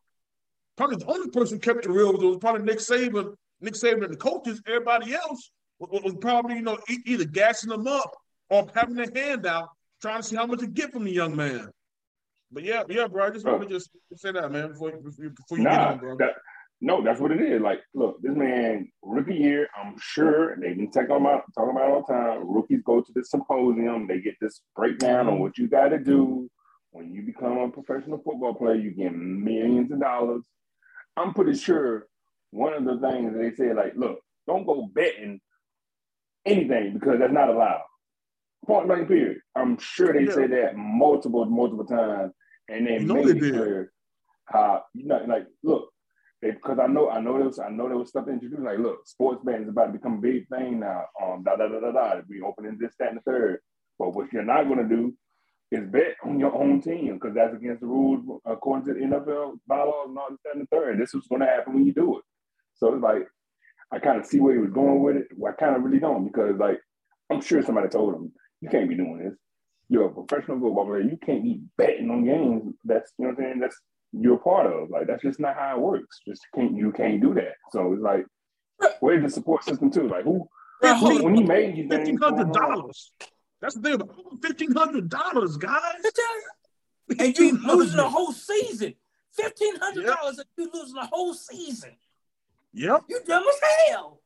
Probably 0.77 0.95
the 0.97 1.05
only 1.07 1.29
person 1.31 1.57
who 1.57 1.59
kept 1.59 1.83
the 1.83 1.91
real 1.91 2.13
was 2.13 2.37
probably 2.37 2.61
Nick 2.63 2.77
Saban. 2.79 3.35
Nick 3.59 3.73
Saban 3.73 4.03
and 4.05 4.13
the 4.13 4.17
coaches. 4.17 4.61
Everybody 4.67 5.13
else 5.15 5.51
was, 5.79 6.01
was 6.03 6.15
probably 6.21 6.55
you 6.55 6.61
know 6.61 6.77
either 7.05 7.25
gassing 7.25 7.69
them 7.69 7.87
up 7.87 8.15
or 8.49 8.67
having 8.73 8.97
a 8.99 9.07
handout, 9.19 9.69
trying 10.01 10.21
to 10.21 10.27
see 10.27 10.35
how 10.35 10.45
much 10.45 10.61
you 10.61 10.67
get 10.67 10.91
from 10.91 11.03
the 11.03 11.11
young 11.11 11.35
man. 11.35 11.69
But 12.51 12.63
yeah, 12.63 12.83
yeah, 12.89 13.07
bro. 13.07 13.25
I 13.25 13.29
just 13.29 13.45
want 13.45 13.61
to 13.61 13.67
just 13.67 13.89
say 14.15 14.31
that, 14.31 14.51
man, 14.51 14.69
before, 14.69 14.91
before, 14.91 15.29
before 15.29 15.57
you 15.57 15.63
get 15.65 15.79
on, 15.79 15.97
bro. 15.97 16.17
that, 16.17 16.35
no, 16.79 17.03
that's 17.03 17.19
what 17.19 17.31
it 17.31 17.41
is. 17.41 17.61
Like, 17.61 17.81
look, 17.93 18.21
this 18.21 18.35
man, 18.35 18.89
rookie 19.01 19.35
year, 19.35 19.67
I'm 19.77 19.95
sure 19.99 20.55
they've 20.57 20.77
been 20.77 20.91
talking 20.91 21.11
about 21.11 21.43
talking 21.55 21.71
about 21.71 21.89
it 21.89 21.91
all 21.91 22.05
the 22.07 22.13
time. 22.13 22.41
Rookies 22.43 22.81
go 22.85 23.01
to 23.01 23.11
this 23.13 23.31
symposium, 23.31 24.07
they 24.07 24.21
get 24.21 24.35
this 24.39 24.61
breakdown 24.75 25.27
on 25.27 25.33
mm-hmm. 25.33 25.41
what 25.41 25.57
you 25.57 25.67
got 25.67 25.89
to 25.89 25.99
do 25.99 26.49
when 26.91 27.13
you 27.13 27.23
become 27.23 27.57
a 27.57 27.69
professional 27.69 28.21
football 28.23 28.53
player. 28.53 28.75
You 28.75 28.91
get 28.91 29.13
millions 29.13 29.91
of 29.91 29.99
dollars. 29.99 30.43
I'm 31.17 31.33
pretty 31.33 31.57
sure 31.57 32.07
one 32.51 32.73
of 32.73 32.85
the 32.85 32.97
things 32.99 33.33
they 33.35 33.51
say, 33.55 33.73
like, 33.73 33.93
look, 33.95 34.19
don't 34.45 34.65
go 34.65 34.87
betting 34.93 35.41
anything 36.45 36.93
because 36.93 37.19
that's 37.19 37.33
not 37.33 37.49
allowed. 37.49 37.81
Point 38.65 38.87
blank, 38.87 39.07
period. 39.07 39.39
I'm 39.55 39.77
sure 39.77 40.13
they 40.13 40.23
Yeah. 40.25 40.31
say 40.33 40.47
that 40.47 40.75
multiple, 40.75 41.45
multiple 41.45 41.85
times, 41.85 42.33
and 42.69 42.87
they 42.87 42.99
You 42.99 43.05
know 43.05 43.13
made 43.15 43.27
they 43.27 43.47
it 43.47 43.53
clear 43.53 43.93
how 44.45 44.83
you 44.93 45.05
know, 45.05 45.23
like, 45.27 45.47
look, 45.63 45.89
because 46.41 46.79
I 46.79 46.87
know, 46.87 47.09
I 47.09 47.19
know 47.19 47.37
there 47.37 47.45
was, 47.47 47.59
I 47.59 47.69
know 47.69 47.87
there 47.87 47.97
was 47.97 48.09
stuff 48.09 48.27
introduced. 48.27 48.61
Like, 48.61 48.79
look, 48.79 49.07
sports 49.07 49.41
betting 49.43 49.63
is 49.63 49.69
about 49.69 49.87
to 49.87 49.93
become 49.93 50.15
a 50.15 50.21
big 50.21 50.47
thing 50.49 50.79
now. 50.79 51.05
Um, 51.21 51.43
da 51.43 51.55
da 51.55 51.67
da 51.67 51.79
da 51.79 51.91
da. 51.91 52.21
We 52.29 52.41
opening 52.41 52.77
this, 52.79 52.93
that, 52.99 53.09
and 53.09 53.17
the 53.17 53.21
third. 53.21 53.59
But 53.99 54.13
what 54.13 54.31
you're 54.31 54.43
not 54.43 54.67
going 54.67 54.87
to 54.87 54.95
do 54.95 55.13
is 55.71 55.85
bet 55.89 56.15
on 56.23 56.39
your 56.39 56.53
own 56.55 56.81
team 56.81 57.15
because 57.15 57.33
that's 57.35 57.55
against 57.55 57.81
the 57.81 57.87
rules 57.87 58.23
according 58.45 58.85
to 58.85 58.93
the 58.93 59.05
NFL 59.05 59.59
bylaws 59.67 60.07
and 60.09 60.17
all 60.17 60.27
this, 60.29 60.39
that, 60.45 60.55
and 60.55 60.61
the 60.63 60.67
third. 60.75 60.99
This 60.99 61.13
is 61.13 61.27
going 61.27 61.41
to 61.41 61.47
happen 61.47 61.73
when 61.73 61.85
you 61.85 61.93
do 61.93 62.17
it. 62.19 62.23
So 62.75 62.93
it's 62.93 63.03
like 63.03 63.27
I 63.91 63.99
kind 63.99 64.19
of 64.19 64.25
see 64.25 64.39
where 64.39 64.53
he 64.53 64.59
was 64.59 64.71
going 64.71 65.01
with 65.01 65.15
it. 65.17 65.27
Well, 65.35 65.51
I 65.51 65.55
kind 65.55 65.75
of 65.75 65.81
really 65.83 65.99
don't 65.99 66.25
because 66.25 66.57
like 66.57 66.79
I'm 67.31 67.41
sure 67.41 67.61
somebody 67.63 67.89
told 67.89 68.15
him 68.15 68.31
you 68.61 68.69
can't 68.69 68.89
be 68.89 68.95
doing 68.95 69.19
this. 69.19 69.37
You're 69.89 70.07
a 70.07 70.09
professional 70.09 70.59
football 70.59 70.85
player. 70.85 71.01
You 71.01 71.17
can't 71.25 71.43
be 71.43 71.61
betting 71.77 72.09
on 72.09 72.25
games. 72.25 72.75
That's 72.83 73.11
you 73.17 73.25
know 73.25 73.31
what 73.31 73.39
I'm 73.39 73.45
saying. 73.45 73.59
That's 73.59 73.77
you're 74.11 74.35
a 74.35 74.39
part 74.39 74.67
of. 74.67 74.89
Like 74.89 75.07
that's 75.07 75.23
just 75.23 75.39
not 75.39 75.55
how 75.55 75.75
it 75.77 75.81
works. 75.81 76.19
Just 76.27 76.45
can't 76.55 76.75
you 76.75 76.91
can't 76.91 77.21
do 77.21 77.33
that. 77.35 77.55
So 77.71 77.93
it's 77.93 78.01
like 78.01 78.25
where's 78.99 79.23
the 79.23 79.29
support 79.29 79.63
system 79.63 79.91
too? 79.91 80.07
Like 80.07 80.23
who 80.23 80.47
Bro, 80.81 80.93
hold 80.95 81.21
when 81.23 81.35
he 81.35 81.43
made 81.43 81.75
these 81.75 81.89
fifteen 81.89 82.17
hundred 82.17 82.51
dollars. 82.51 83.11
That's 83.61 83.75
the 83.75 83.81
thing 83.81 83.93
about 83.93 84.15
fifteen 84.41 84.71
hundred 84.73 85.09
dollars, 85.09 85.57
guys. 85.57 86.01
and 87.19 87.37
you 87.37 87.57
losing 87.65 87.97
the 87.97 88.09
whole 88.09 88.31
season. 88.31 88.93
Fifteen 89.31 89.75
hundred 89.77 90.05
dollars 90.05 90.37
and 90.39 90.47
you 90.57 90.69
losing 90.73 90.95
the 90.95 91.07
whole 91.11 91.33
season. 91.33 91.91
Yep. 92.73 93.05
You 93.09 93.21
dumb 93.25 93.43
as 93.43 93.89
hell. 93.89 94.21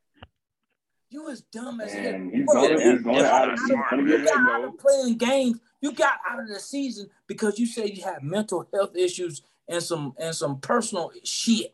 You 1.11 1.23
was 1.23 1.41
dumb 1.41 1.81
as 1.81 1.91
hell. 1.91 2.15
And 2.15 2.33
he's 2.33 2.45
going, 2.45 2.71
you 2.71 2.91
he's 2.91 3.01
going 3.01 3.17
got 3.17 3.25
out 3.25 3.49
out 3.49 3.53
of 3.53 3.99
of- 3.99 4.07
you 4.07 4.25
got 4.25 4.49
out 4.49 4.63
of 4.63 4.77
playing 4.77 5.17
games. 5.17 5.59
You 5.81 5.91
got 5.91 6.13
out 6.29 6.39
of 6.39 6.47
the 6.47 6.59
season 6.59 7.09
because 7.27 7.59
you 7.59 7.65
said 7.65 7.89
you 7.97 8.03
had 8.03 8.23
mental 8.23 8.65
health 8.73 8.95
issues 8.95 9.41
and 9.67 9.83
some 9.83 10.13
and 10.17 10.33
some 10.33 10.59
personal 10.61 11.11
shit. 11.25 11.73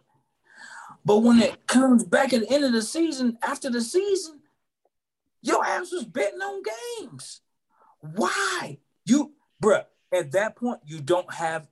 But 1.06 1.20
when 1.20 1.40
it 1.40 1.68
comes 1.68 2.04
back 2.04 2.34
at 2.34 2.42
the 2.42 2.52
end 2.52 2.64
of 2.66 2.72
the 2.72 2.82
season, 2.82 3.38
after 3.44 3.70
the 3.70 3.82
season, 3.82 4.40
your 5.42 5.64
ass 5.64 5.92
was 5.92 6.04
betting 6.04 6.42
on 6.42 6.64
games. 7.00 7.42
Why? 8.02 8.80
You, 9.06 9.34
bruh, 9.64 9.86
at 10.12 10.32
that 10.32 10.56
point, 10.56 10.82
you 10.86 11.00
don't 11.00 11.32
have, 11.34 11.68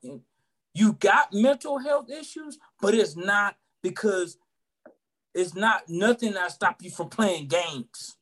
you 0.74 0.94
got 0.94 1.34
mental 1.34 1.80
health 1.80 2.10
issues, 2.10 2.60
but 2.80 2.94
it's 2.94 3.16
not 3.18 3.58
because 3.82 4.38
it's 5.36 5.54
not 5.54 5.84
nothing 5.90 6.34
that 6.34 6.52
stop 6.52 6.82
you 6.82 6.90
from 6.90 7.10
playing 7.10 7.48
games. 7.48 8.16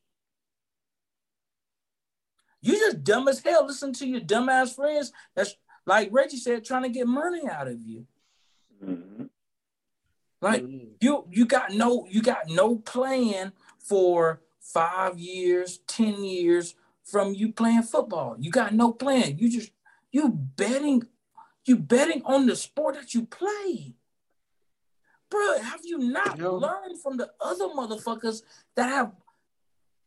You 2.62 2.74
just 2.74 3.04
dumb 3.04 3.28
as 3.28 3.40
hell. 3.40 3.66
Listen 3.68 3.94
to 3.94 4.08
your 4.08 4.22
dumbass 4.22 4.76
friends. 4.76 5.12
That's 5.36 5.56
like 5.86 6.10
Reggie 6.12 6.38
said, 6.38 6.66
trying 6.66 6.84
to 6.84 6.90
get 6.90 7.08
money 7.08 7.42
out 7.48 7.68
of 7.68 7.80
you. 7.82 8.08
Mhm. 8.84 9.30
Like 10.42 10.66
you, 11.00 11.26
you 11.30 11.46
got 11.46 11.72
no, 11.72 12.08
you 12.10 12.22
got 12.22 12.50
no 12.50 12.78
plan 12.78 13.54
for 13.78 14.42
five 14.60 15.20
years, 15.20 15.80
ten 15.88 16.24
years 16.24 16.76
from 17.04 17.34
you 17.34 17.52
playing 17.52 17.84
football. 17.84 18.36
You 18.40 18.50
got 18.50 18.74
no 18.74 18.92
plan. 18.92 19.38
You 19.38 19.50
just 19.50 19.72
you 20.12 20.30
betting, 20.30 21.04
you 21.66 21.78
betting 21.78 22.24
on 22.26 22.46
the 22.48 22.56
sport 22.56 22.96
that 22.96 23.14
you 23.14 23.26
play. 23.26 23.94
Bro, 25.34 25.58
have 25.64 25.82
you 25.84 25.98
not 25.98 26.38
Yeah. 26.38 26.50
learned 26.50 27.02
from 27.02 27.18
the 27.18 27.32
other 27.42 27.66
motherfuckers 27.70 28.44
that 28.76 28.88
have 28.88 29.14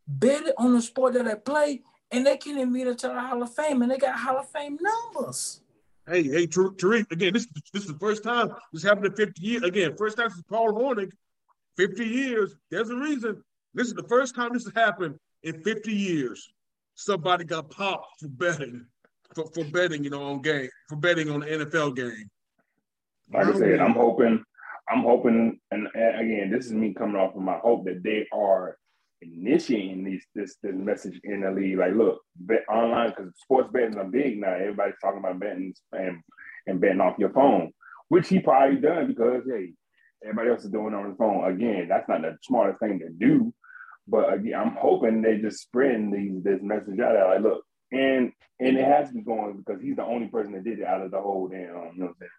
betted 0.07 0.53
on 0.57 0.73
the 0.73 0.81
sport 0.81 1.13
that 1.15 1.25
they 1.25 1.35
play 1.35 1.83
and 2.11 2.25
they 2.25 2.37
can't 2.37 2.57
even 2.57 2.71
get 2.73 2.87
into 2.87 3.07
the 3.09 3.19
Hall 3.19 3.43
of 3.43 3.53
Fame 3.53 3.81
and 3.81 3.91
they 3.91 3.97
got 3.97 4.17
Hall 4.17 4.37
of 4.37 4.49
Fame 4.49 4.77
numbers? 4.81 5.59
Hey, 6.07 6.23
hey, 6.23 6.47
Tar- 6.47 6.69
Tariq, 6.71 7.11
again, 7.11 7.33
this, 7.33 7.45
this 7.73 7.83
is 7.83 7.89
the 7.89 7.99
first 7.99 8.23
time 8.23 8.53
this 8.71 8.83
happened 8.83 9.07
in 9.07 9.15
50 9.15 9.41
years. 9.41 9.63
Again, 9.63 9.97
first 9.97 10.15
time 10.15 10.29
since 10.29 10.43
Paul 10.43 10.71
Hornung, 10.71 11.11
50 11.75 12.05
years. 12.05 12.55
There's 12.71 12.89
a 12.89 12.95
reason. 12.95 13.43
This 13.73 13.87
is 13.87 13.95
the 13.95 14.07
first 14.07 14.33
time 14.33 14.53
this 14.53 14.63
has 14.63 14.73
happened 14.73 15.19
in 15.43 15.61
50 15.61 15.91
years. 15.91 16.53
Somebody 16.95 17.43
got 17.43 17.69
popped 17.69 18.21
for 18.21 18.29
betting, 18.29 18.85
for, 19.35 19.45
for 19.53 19.65
betting, 19.65 20.05
you 20.05 20.09
know, 20.09 20.23
on 20.23 20.41
game, 20.41 20.69
for 20.87 20.95
betting 20.95 21.29
on 21.29 21.41
the 21.41 21.47
NFL 21.47 21.97
game. 21.97 22.29
Like 23.33 23.47
I 23.47 23.57
said, 23.59 23.81
I'm 23.81 23.91
hoping, 23.91 24.41
I'm 24.89 25.03
hoping, 25.03 25.59
and, 25.71 25.87
again, 25.95 26.49
this 26.51 26.67
is 26.67 26.73
me 26.73 26.93
coming 26.93 27.17
off 27.17 27.35
of 27.35 27.41
my 27.41 27.57
hope 27.57 27.85
that 27.85 28.03
they 28.03 28.25
are 28.31 28.77
initiating 29.21 30.03
these 30.03 30.23
this 30.35 30.57
this 30.61 30.75
message 30.75 31.19
in 31.23 31.41
the 31.41 31.51
league. 31.51 31.77
Like, 31.77 31.93
look, 31.93 32.21
bet 32.35 32.63
online 32.69 33.09
because 33.09 33.31
sports 33.37 33.69
betting 33.73 33.97
are 33.97 34.05
big 34.05 34.39
now. 34.39 34.53
Everybody's 34.53 34.95
talking 35.01 35.19
about 35.19 35.39
betting 35.39 35.73
and 35.91 36.21
and 36.67 36.79
betting 36.79 37.01
off 37.01 37.17
your 37.17 37.31
phone, 37.31 37.71
which 38.09 38.29
he 38.29 38.39
probably 38.39 38.79
done 38.79 39.07
because 39.07 39.43
hey, 39.47 39.73
everybody 40.23 40.49
else 40.49 40.63
is 40.63 40.71
doing 40.71 40.93
on 40.93 41.07
his 41.07 41.17
phone. 41.17 41.51
Again, 41.51 41.87
that's 41.87 42.07
not 42.07 42.21
the 42.21 42.37
smartest 42.43 42.79
thing 42.79 42.99
to 42.99 43.09
do. 43.09 43.53
But 44.07 44.33
again, 44.33 44.59
I'm 44.59 44.75
hoping 44.79 45.21
they 45.21 45.37
just 45.37 45.61
spreading 45.61 46.11
these 46.11 46.43
this 46.43 46.61
message 46.61 46.99
out 46.99 47.13
there. 47.13 47.27
Like, 47.27 47.41
look, 47.41 47.63
and 47.91 48.31
and 48.59 48.77
it 48.77 48.85
has 48.85 49.09
to 49.09 49.15
be 49.15 49.21
going 49.21 49.57
because 49.57 49.81
he's 49.81 49.95
the 49.95 50.05
only 50.05 50.27
person 50.27 50.53
that 50.53 50.63
did 50.63 50.79
it 50.79 50.85
out 50.85 51.01
of 51.01 51.11
the 51.11 51.19
whole 51.19 51.47
damn. 51.47 51.59
You 51.59 51.67
know 51.67 51.79
what 51.79 51.85
I'm 51.87 52.15
saying? 52.19 52.29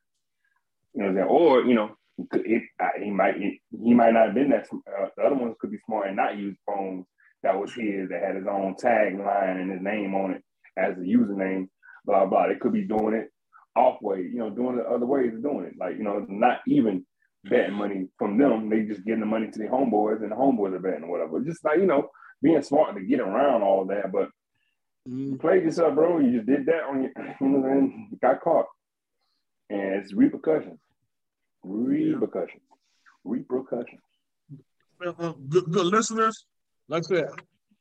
You 0.95 1.03
know 1.03 1.05
what 1.05 1.11
I'm 1.11 1.17
saying? 1.17 1.29
Or 1.29 1.63
you 1.63 1.75
know, 1.75 1.91
it, 2.35 2.62
I- 2.81 3.03
he 3.05 3.11
might 3.11 3.37
he, 3.37 3.61
he 3.83 3.95
might 3.95 4.12
not 4.12 4.27
have 4.27 4.35
been 4.35 4.51
that. 4.51 4.66
Uh, 4.73 5.09
the 5.16 5.23
other 5.25 5.37
ones 5.37 5.57
could 5.61 5.71
be 5.71 5.79
smart 5.87 6.09
and 6.09 6.16
not 6.16 6.37
use 6.37 6.57
phones 6.66 7.07
that 7.43 7.59
was 7.59 7.73
his 7.73 8.09
that 8.11 8.23
had 8.23 8.37
his 8.37 8.47
own 8.47 8.75
tagline 8.75 9.61
and 9.61 9.71
his 9.71 9.81
name 9.83 10.14
on 10.14 10.33
it 10.33 10.43
as 10.77 10.97
a 10.99 11.01
username. 11.01 11.69
Blah 12.05 12.27
blah. 12.27 12.49
They 12.49 12.57
could 12.57 12.73
be 12.73 12.83
doing 12.85 13.14
it 13.14 13.29
off 13.77 14.01
way. 14.03 14.19
You 14.23 14.39
know, 14.39 14.51
doing 14.51 14.79
it 14.79 14.87
other 14.87 15.07
ways 15.07 15.33
of 15.35 15.43
doing 15.43 15.64
it. 15.66 15.75
Like 15.79 15.97
you 15.97 16.05
know, 16.05 16.25
not 16.29 16.61
even 16.66 17.07
betting 17.45 17.75
money 17.75 18.09
from 18.19 18.39
them. 18.39 18.69
They 18.69 18.83
just 18.83 19.05
getting 19.05 19.21
the 19.21 19.27
money 19.27 19.51
to 19.51 19.59
the 19.59 19.66
homeboys 19.66 20.23
and 20.23 20.33
the 20.33 20.37
homeboys 20.37 20.75
are 20.75 20.81
betting 20.81 21.05
or 21.05 21.11
whatever. 21.11 21.41
Just 21.41 21.64
like 21.64 21.79
you 21.79 21.87
know, 21.87 22.09
being 22.43 22.62
smart 22.62 22.97
to 22.97 23.03
get 23.03 23.21
around 23.21 23.62
all 23.62 23.83
of 23.83 23.89
that, 23.89 24.11
but. 24.12 24.29
You 25.11 25.37
played 25.41 25.62
yourself, 25.62 25.95
bro. 25.95 26.19
You 26.19 26.33
just 26.37 26.47
did 26.47 26.66
that 26.66 26.83
on 26.83 27.03
your, 27.05 27.12
you 27.41 27.49
know, 27.49 27.62
saying? 27.62 28.11
got 28.21 28.43
caught, 28.43 28.66
and 29.71 29.81
it's 30.03 30.12
repercussions, 30.12 30.79
repercussions, 31.63 32.63
repercussions. 33.25 34.01
Uh, 35.05 35.33
good, 35.49 35.65
good 35.71 35.87
listeners, 35.87 36.47
like 36.89 37.05
I 37.05 37.17
said, 37.17 37.29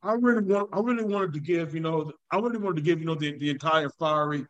I 0.03 0.13
really 0.13 0.43
want, 0.43 0.69
I 0.71 0.79
really 0.79 1.03
wanted 1.03 1.33
to 1.33 1.39
give, 1.39 1.73
you 1.73 1.79
know, 1.79 2.11
I 2.31 2.37
really 2.37 2.59
wanted 2.59 2.75
to 2.77 2.81
give, 2.81 2.99
you 2.99 3.05
know, 3.05 3.15
the, 3.15 3.37
the 3.37 3.49
entire 3.49 3.89
fiery 3.89 4.45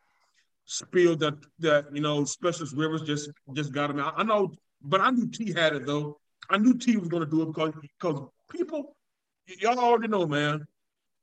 spiel 0.65 1.15
that 1.15 1.33
that 1.59 1.85
you 1.93 2.01
know, 2.01 2.25
Specialist 2.25 2.75
Rivers 2.75 3.01
just 3.01 3.31
just 3.53 3.73
got 3.73 3.89
him 3.89 3.99
out. 3.99 4.13
I 4.17 4.23
know, 4.23 4.51
but 4.81 5.01
I 5.01 5.09
knew 5.09 5.27
T 5.27 5.53
had 5.53 5.73
it 5.75 5.85
though. 5.85 6.19
I 6.49 6.57
knew 6.57 6.77
T 6.77 6.97
was 6.97 7.07
going 7.07 7.23
to 7.23 7.29
do 7.29 7.41
it 7.41 7.47
because 7.47 7.73
because 7.99 8.27
people, 8.51 8.95
y- 9.47 9.55
y'all 9.59 9.79
already 9.79 10.09
know, 10.09 10.27
man. 10.27 10.65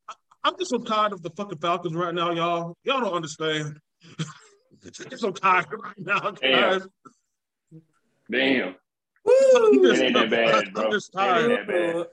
I, 0.08 0.14
I'm 0.42 0.58
just 0.58 0.70
so 0.70 0.78
tired 0.78 1.12
of 1.12 1.22
the 1.22 1.30
fucking 1.30 1.58
Falcons 1.58 1.94
right 1.94 2.14
now, 2.14 2.32
y'all. 2.32 2.74
Y'all 2.84 3.00
don't 3.00 3.14
understand. 3.14 3.78
I'm 5.10 5.18
so 5.18 5.30
tired 5.30 5.66
right 5.70 5.98
now, 5.98 6.30
Damn. 6.32 6.52
guys. 6.52 6.80
Damn, 6.80 6.90
I'm 8.32 8.74
Woo! 9.24 9.90
It 9.90 10.00
ain't 10.00 10.14
that 10.14 10.30
bad, 10.30 10.72
bro. 10.74 10.84
I'm 10.86 10.90
just 10.92 11.10
It 11.14 11.20
ain't 11.20 11.48
that 11.48 11.66
bad. 11.66 12.06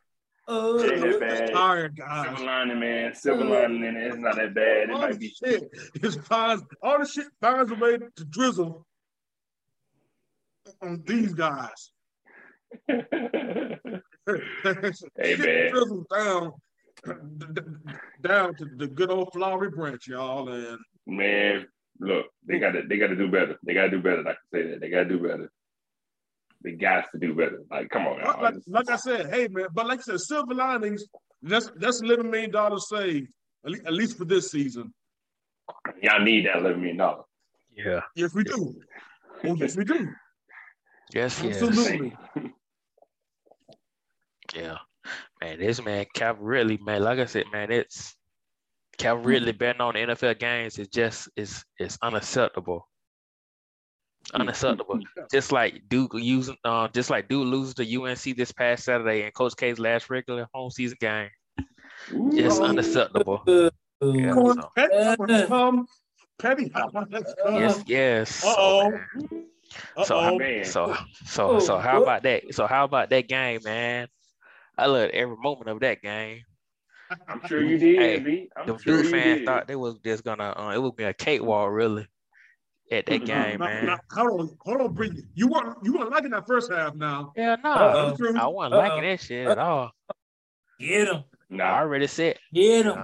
Uh, 0.48 0.76
It 0.78 0.92
ain't 0.94 1.02
that 1.02 1.20
bad. 1.20 1.40
just 1.40 1.54
tired, 1.54 1.96
guys. 1.98 2.26
Silver 2.28 2.44
lining, 2.46 2.80
man. 2.80 3.16
Silver 3.16 3.44
lining, 3.46 3.84
in 3.84 3.96
it. 3.98 4.08
It's 4.08 4.18
not 4.18 4.36
that 4.36 4.54
bad. 4.54 4.90
It 4.90 4.92
all 4.92 5.02
might 5.02 5.12
the 5.14 5.18
be. 5.20 5.28
shit 5.30 5.70
is 6.02 6.16
finds 6.16 6.64
all 6.82 7.00
the 7.00 7.06
shit 7.06 7.28
finds 7.42 7.72
a 7.72 7.76
way 7.76 7.98
to 7.98 8.26
drizzle 8.26 8.86
on 10.82 11.04
these 11.06 11.34
guys. 11.34 11.92
Hey, 14.28 15.36
Shit 15.36 15.40
man. 15.40 15.72
drizzles 15.72 16.06
down 16.16 16.52
d- 17.04 17.46
d- 17.54 17.62
down 18.22 18.54
to 18.56 18.66
the 18.78 18.88
good 18.88 19.10
old 19.10 19.34
flowery 19.34 19.70
branch, 19.72 20.08
y'all. 20.08 20.48
And 20.48 20.78
man, 21.08 21.66
look, 22.00 22.28
they 22.48 22.60
got 22.60 22.72
to 22.74 22.84
they 22.88 22.98
got 22.98 23.08
to 23.08 23.16
do 23.16 23.30
better. 23.32 23.58
They 23.66 23.74
got 23.74 23.86
to 23.86 23.90
do 23.90 24.00
better. 24.02 24.22
I 24.22 24.24
can 24.24 24.36
say 24.54 24.70
that. 24.70 24.80
They 24.80 24.90
got 24.90 25.04
to 25.04 25.10
do 25.10 25.20
better. 25.20 25.52
They 26.64 26.72
got 26.74 27.12
to 27.12 27.20
do 27.20 27.34
better. 27.34 27.62
Like, 27.70 27.90
come 27.90 28.08
on, 28.08 28.22
like, 28.22 28.42
like, 28.42 28.54
like 28.68 28.90
I 28.90 28.96
said, 28.96 29.34
hey 29.34 29.48
man, 29.48 29.68
but 29.74 29.88
like 29.88 30.00
I 30.00 30.04
said, 30.04 30.20
silver 30.20 30.54
linings. 30.54 31.06
That's 31.42 31.72
that's 31.76 32.02
eleven 32.02 32.30
million 32.30 32.52
dollars 32.52 32.88
saved 32.88 33.30
at 33.66 33.72
least, 33.72 33.86
at 33.86 33.94
least 33.94 34.18
for 34.18 34.26
this 34.26 34.52
season. 34.52 34.94
y'all 36.02 36.22
need 36.22 36.46
that 36.46 36.58
eleven 36.58 36.82
million 36.82 36.98
dollars. 36.98 37.26
Yeah. 37.76 38.02
Yes, 38.16 38.34
we 38.34 38.44
do. 38.44 38.76
Oh, 39.44 39.56
yes, 39.56 39.76
we 39.76 39.86
do. 39.86 40.10
Yes, 41.14 41.42
yes. 41.44 41.62
Absolutely. 41.62 42.16
Yeah. 44.56 44.78
Man, 45.42 45.60
this 45.60 45.84
man, 45.84 46.06
Cal 46.14 46.36
really, 46.36 46.78
man, 46.78 47.02
like 47.04 47.20
I 47.20 47.26
said, 47.26 47.46
man, 47.52 47.72
it's 47.72 48.16
Cal 48.98 49.18
really 49.18 49.52
betting 49.52 49.82
on 49.82 49.94
the 49.96 50.02
NFL 50.02 50.40
games 50.40 50.78
is 50.78 50.90
just 50.90 51.30
is 51.36 51.64
is 51.80 51.98
unacceptable. 52.02 52.88
Unacceptable. 54.34 55.00
just 55.32 55.52
like 55.52 55.82
Duke 55.90 56.14
using 56.16 56.56
uh 56.66 56.88
just 56.90 57.10
like 57.10 57.28
Duke 57.28 57.46
loses 57.48 57.74
to 57.76 58.02
UNC 58.02 58.38
this 58.38 58.52
past 58.52 58.86
Saturday 58.86 59.24
and 59.24 59.34
Coach 59.34 59.56
K's 59.58 59.80
last 59.80 60.10
regular 60.10 60.48
home 60.54 60.72
season 60.72 60.98
game. 61.02 61.30
Just 62.34 62.62
Ooh. 62.62 62.66
unacceptable. 62.66 63.44
Yeah, 64.04 64.34
Come 64.34 64.40
on, 64.48 64.56
so- 64.56 64.72
Petty, 64.76 65.46
come, 65.48 65.86
Petty. 66.40 66.72
yes, 67.46 67.84
yes. 67.86 68.32
So, 68.36 68.50
Uh-oh. 68.50 68.90
man. 68.90 69.46
So, 70.06 70.18
Uh-oh. 70.18 70.38
man. 70.40 70.66
so 70.66 70.98
so 71.24 71.60
so 71.60 71.78
how 71.78 72.00
Oh, 72.00 72.02
about 72.04 72.24
that? 72.24 72.52
So 72.56 72.66
how 72.66 72.84
about 72.86 73.12
that 73.12 73.28
game, 73.28 73.60
man? 73.64 74.08
I 74.76 74.88
loved 74.88 75.12
every 75.12 75.36
moment 75.38 75.70
of 75.70 75.80
that 75.82 76.02
game. 76.02 76.42
I'm 77.28 77.46
sure 77.46 77.62
you 77.64 77.78
did, 77.78 78.00
Hey, 78.00 78.20
B. 78.20 78.50
I'm 78.58 78.66
The 78.66 78.78
sure 78.80 79.04
Duke 79.04 79.12
fans 79.12 79.38
did. 79.42 79.46
thought 79.46 79.68
they 79.68 79.76
was 79.76 80.00
just 80.04 80.24
gonna 80.24 80.52
uh, 80.58 80.72
it 80.74 80.82
would 80.82 80.96
be 80.96 81.04
a 81.04 81.14
cakewalk 81.14 81.70
really 81.72 82.08
at 82.92 83.06
that 83.06 83.26
game, 83.26 83.60
Now- 83.60 83.66
man. 83.66 83.86
now, 83.86 84.00
hold 84.12 84.42
on, 84.42 84.58
hold 84.62 84.82
on, 84.82 84.94
Bree. 84.94 85.24
You 85.34 85.48
weren't 85.48 85.78
you 85.84 85.94
weren't 85.98 86.12
liking 86.12 86.32
that 86.32 86.46
first 86.46 86.72
half 86.72 86.94
now. 86.96 87.32
Yeah, 87.36 87.56
no, 87.64 87.72
Uh-oh. 87.72 88.08
I 88.38 88.48
wasn't 88.48 88.74
Uh-oh. 88.74 88.78
liking 88.78 89.04
that 89.04 89.20
shit 89.22 89.48
at 89.48 89.58
all. 89.58 89.92
Get 90.80 91.08
him. 91.08 91.24
No, 91.50 91.64
I 91.64 91.80
already 91.82 92.08
said, 92.08 92.38
Get 92.54 92.86
him. 92.86 92.96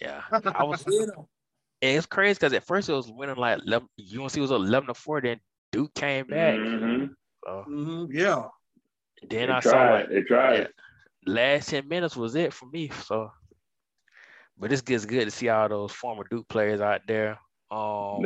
yeah, 0.00 0.22
yeah. 0.32 0.40
I 0.54 0.64
was. 0.64 0.82
Get 0.84 1.08
him. 1.08 1.24
it's 1.80 2.06
crazy 2.06 2.34
because 2.34 2.52
at 2.52 2.64
first 2.64 2.88
it 2.88 2.92
was 2.92 3.10
winning 3.10 3.36
like 3.36 3.60
11, 3.66 3.88
UNC 3.98 4.36
was 4.36 4.50
eleven 4.50 4.88
to 4.88 4.94
four, 4.94 5.20
then 5.20 5.40
Duke 5.72 5.94
came 5.94 6.26
back. 6.26 6.54
Mhm. 6.56 7.10
So, 7.44 7.64
Mhm, 7.68 8.08
yeah. 8.12 8.44
then 9.28 9.48
They 9.48 9.52
I 9.54 9.60
saw 9.60 9.70
tried. 9.70 9.92
like 10.00 10.08
They 10.10 10.22
tried. 10.22 10.58
yeah, 10.60 10.66
last 11.26 11.68
ten 11.70 11.86
minutes 11.88 12.16
was 12.16 12.34
it 12.34 12.52
for 12.52 12.66
me. 12.66 12.88
So, 12.90 13.30
but 14.58 14.72
it's 14.72 14.82
gets 14.82 15.04
good 15.06 15.24
to 15.26 15.30
see 15.30 15.48
all 15.48 15.68
those 15.68 15.92
former 15.92 16.24
Duke 16.28 16.48
players 16.48 16.80
out 16.80 17.02
there 17.06 17.38
Um, 17.70 18.22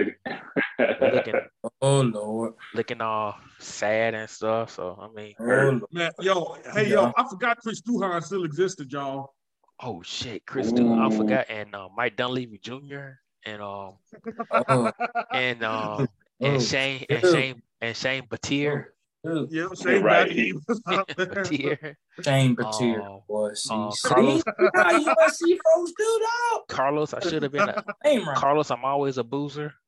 looking 1.01 1.35
Oh 1.81 2.01
Lord. 2.01 2.55
looking 2.75 3.01
all 3.01 3.37
sad 3.59 4.15
and 4.15 4.29
stuff. 4.31 4.71
So 4.71 4.99
I 5.01 5.09
mean, 5.15 5.35
Oh 5.41 5.81
Man, 5.91 6.13
yo, 6.21 6.57
hey, 6.75 6.89
Yeah. 6.89 6.95
yo, 6.95 7.13
I 7.17 7.25
forgot 7.29 7.59
Chris 7.59 7.81
Duhon 7.83 8.23
still 8.23 8.45
existed, 8.45 8.93
y'all. 8.93 9.35
oh 9.83 10.03
shit, 10.03 10.47
Chris 10.47 10.73
Du- 10.73 10.87
I 10.87 11.11
forgot, 11.11 11.47
and 11.51 11.75
uh, 11.75 11.89
Mike 11.97 12.17
Dunleavy 12.17 12.59
Jr. 12.59 13.19
and 13.45 13.61
um 13.63 13.97
Oh, 14.69 14.91
and 15.33 15.65
um 15.65 16.01
oh, 16.01 16.07
and 16.41 16.63
Shane 16.63 17.05
and 17.09 17.25
Shane 17.25 17.63
and 17.81 17.97
Shane 17.97 18.27
Battier. 18.29 18.85
Ew. 19.25 19.47
Yeah, 19.51 19.69
Shane 19.81 20.03
Right. 20.03 20.29
Battier 20.31 20.33
he 20.35 20.53
was 20.67 20.81
out 20.89 21.09
there. 21.17 21.27
Battier. 21.27 21.95
Shane 22.25 22.57
Battier. 22.57 23.27
Boy, 23.29 23.53
see, 23.55 23.73
uh, 23.73 23.91
see 23.93 24.09
Carlos- 24.09 24.43
how 24.75 24.99
USC 24.99 25.59
folks 25.75 25.93
do 25.97 26.21
dog. 26.53 26.63
Carlos, 26.69 27.15
I 27.15 27.21
should 27.21 27.43
have 27.45 27.53
been 27.53 27.69
a 27.69 27.85
Name 28.05 28.27
right. 28.27 28.37
Carlos. 28.37 28.71
I'm 28.71 28.85
always 28.85 29.19
a 29.19 29.25
boozer. 29.25 29.75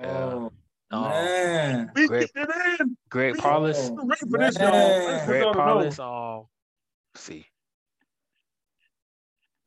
Oh 0.00 0.46
Um, 0.90 1.02
man. 1.02 1.90
we 1.96 2.06
Great. 2.06 2.32
get 2.32 2.48
it 2.48 2.80
in. 2.80 2.96
Greg 3.10 3.34
We- 3.34 3.40
Paulus. 3.40 3.88
I'm 3.90 3.96
for 4.30 4.38
this, 4.38 4.56
y'all. 4.58 4.70
Man. 4.70 5.26
Greg 5.26 5.52
Paulus. 5.52 5.98
know. 5.98 6.38
Um, 6.40 6.46
see. 7.16 7.46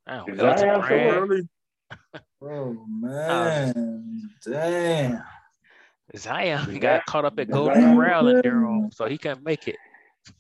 Damn, 0.08 0.30
Is 0.30 0.40
Elton 0.40 0.82
Zion. 0.82 1.16
Early. 1.16 1.50
Oh 2.42 2.86
man. 2.90 4.30
Damn. 4.46 5.22
Zion 6.18 6.70
Is 6.70 6.78
got 6.80 6.82
that- 6.82 7.06
caught 7.06 7.26
up 7.26 7.40
at 7.40 7.50
Golden 7.50 7.82
Zion 7.82 7.96
Corral 7.96 8.28
in 8.28 8.36
good? 8.38 8.44
Durham, 8.44 8.92
so 8.92 9.06
he 9.08 9.18
can't 9.18 9.44
make 9.44 9.68
it. 9.68 9.78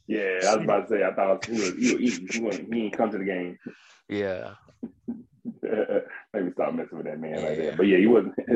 Yeah, 0.07 0.39
I 0.47 0.55
was 0.55 0.63
about 0.63 0.87
to 0.87 0.95
say. 0.95 1.03
I 1.03 1.13
thought 1.13 1.45
he 1.45 1.53
was 1.53 1.73
he 1.75 1.93
was 1.95 2.01
eating. 2.19 2.27
He, 2.31 2.39
wasn't, 2.41 2.73
he 2.73 2.81
ain't 2.83 2.97
come 2.97 3.09
to 3.11 3.17
the 3.17 3.23
game. 3.25 3.57
Yeah. 4.09 4.53
Maybe 6.33 6.51
stop 6.51 6.73
messing 6.73 6.97
with 6.97 7.07
that 7.07 7.19
man 7.19 7.35
like 7.43 7.57
that. 7.57 7.77
But 7.77 7.87
yeah, 7.87 7.97
he 7.97 8.07
wasn't. 8.07 8.35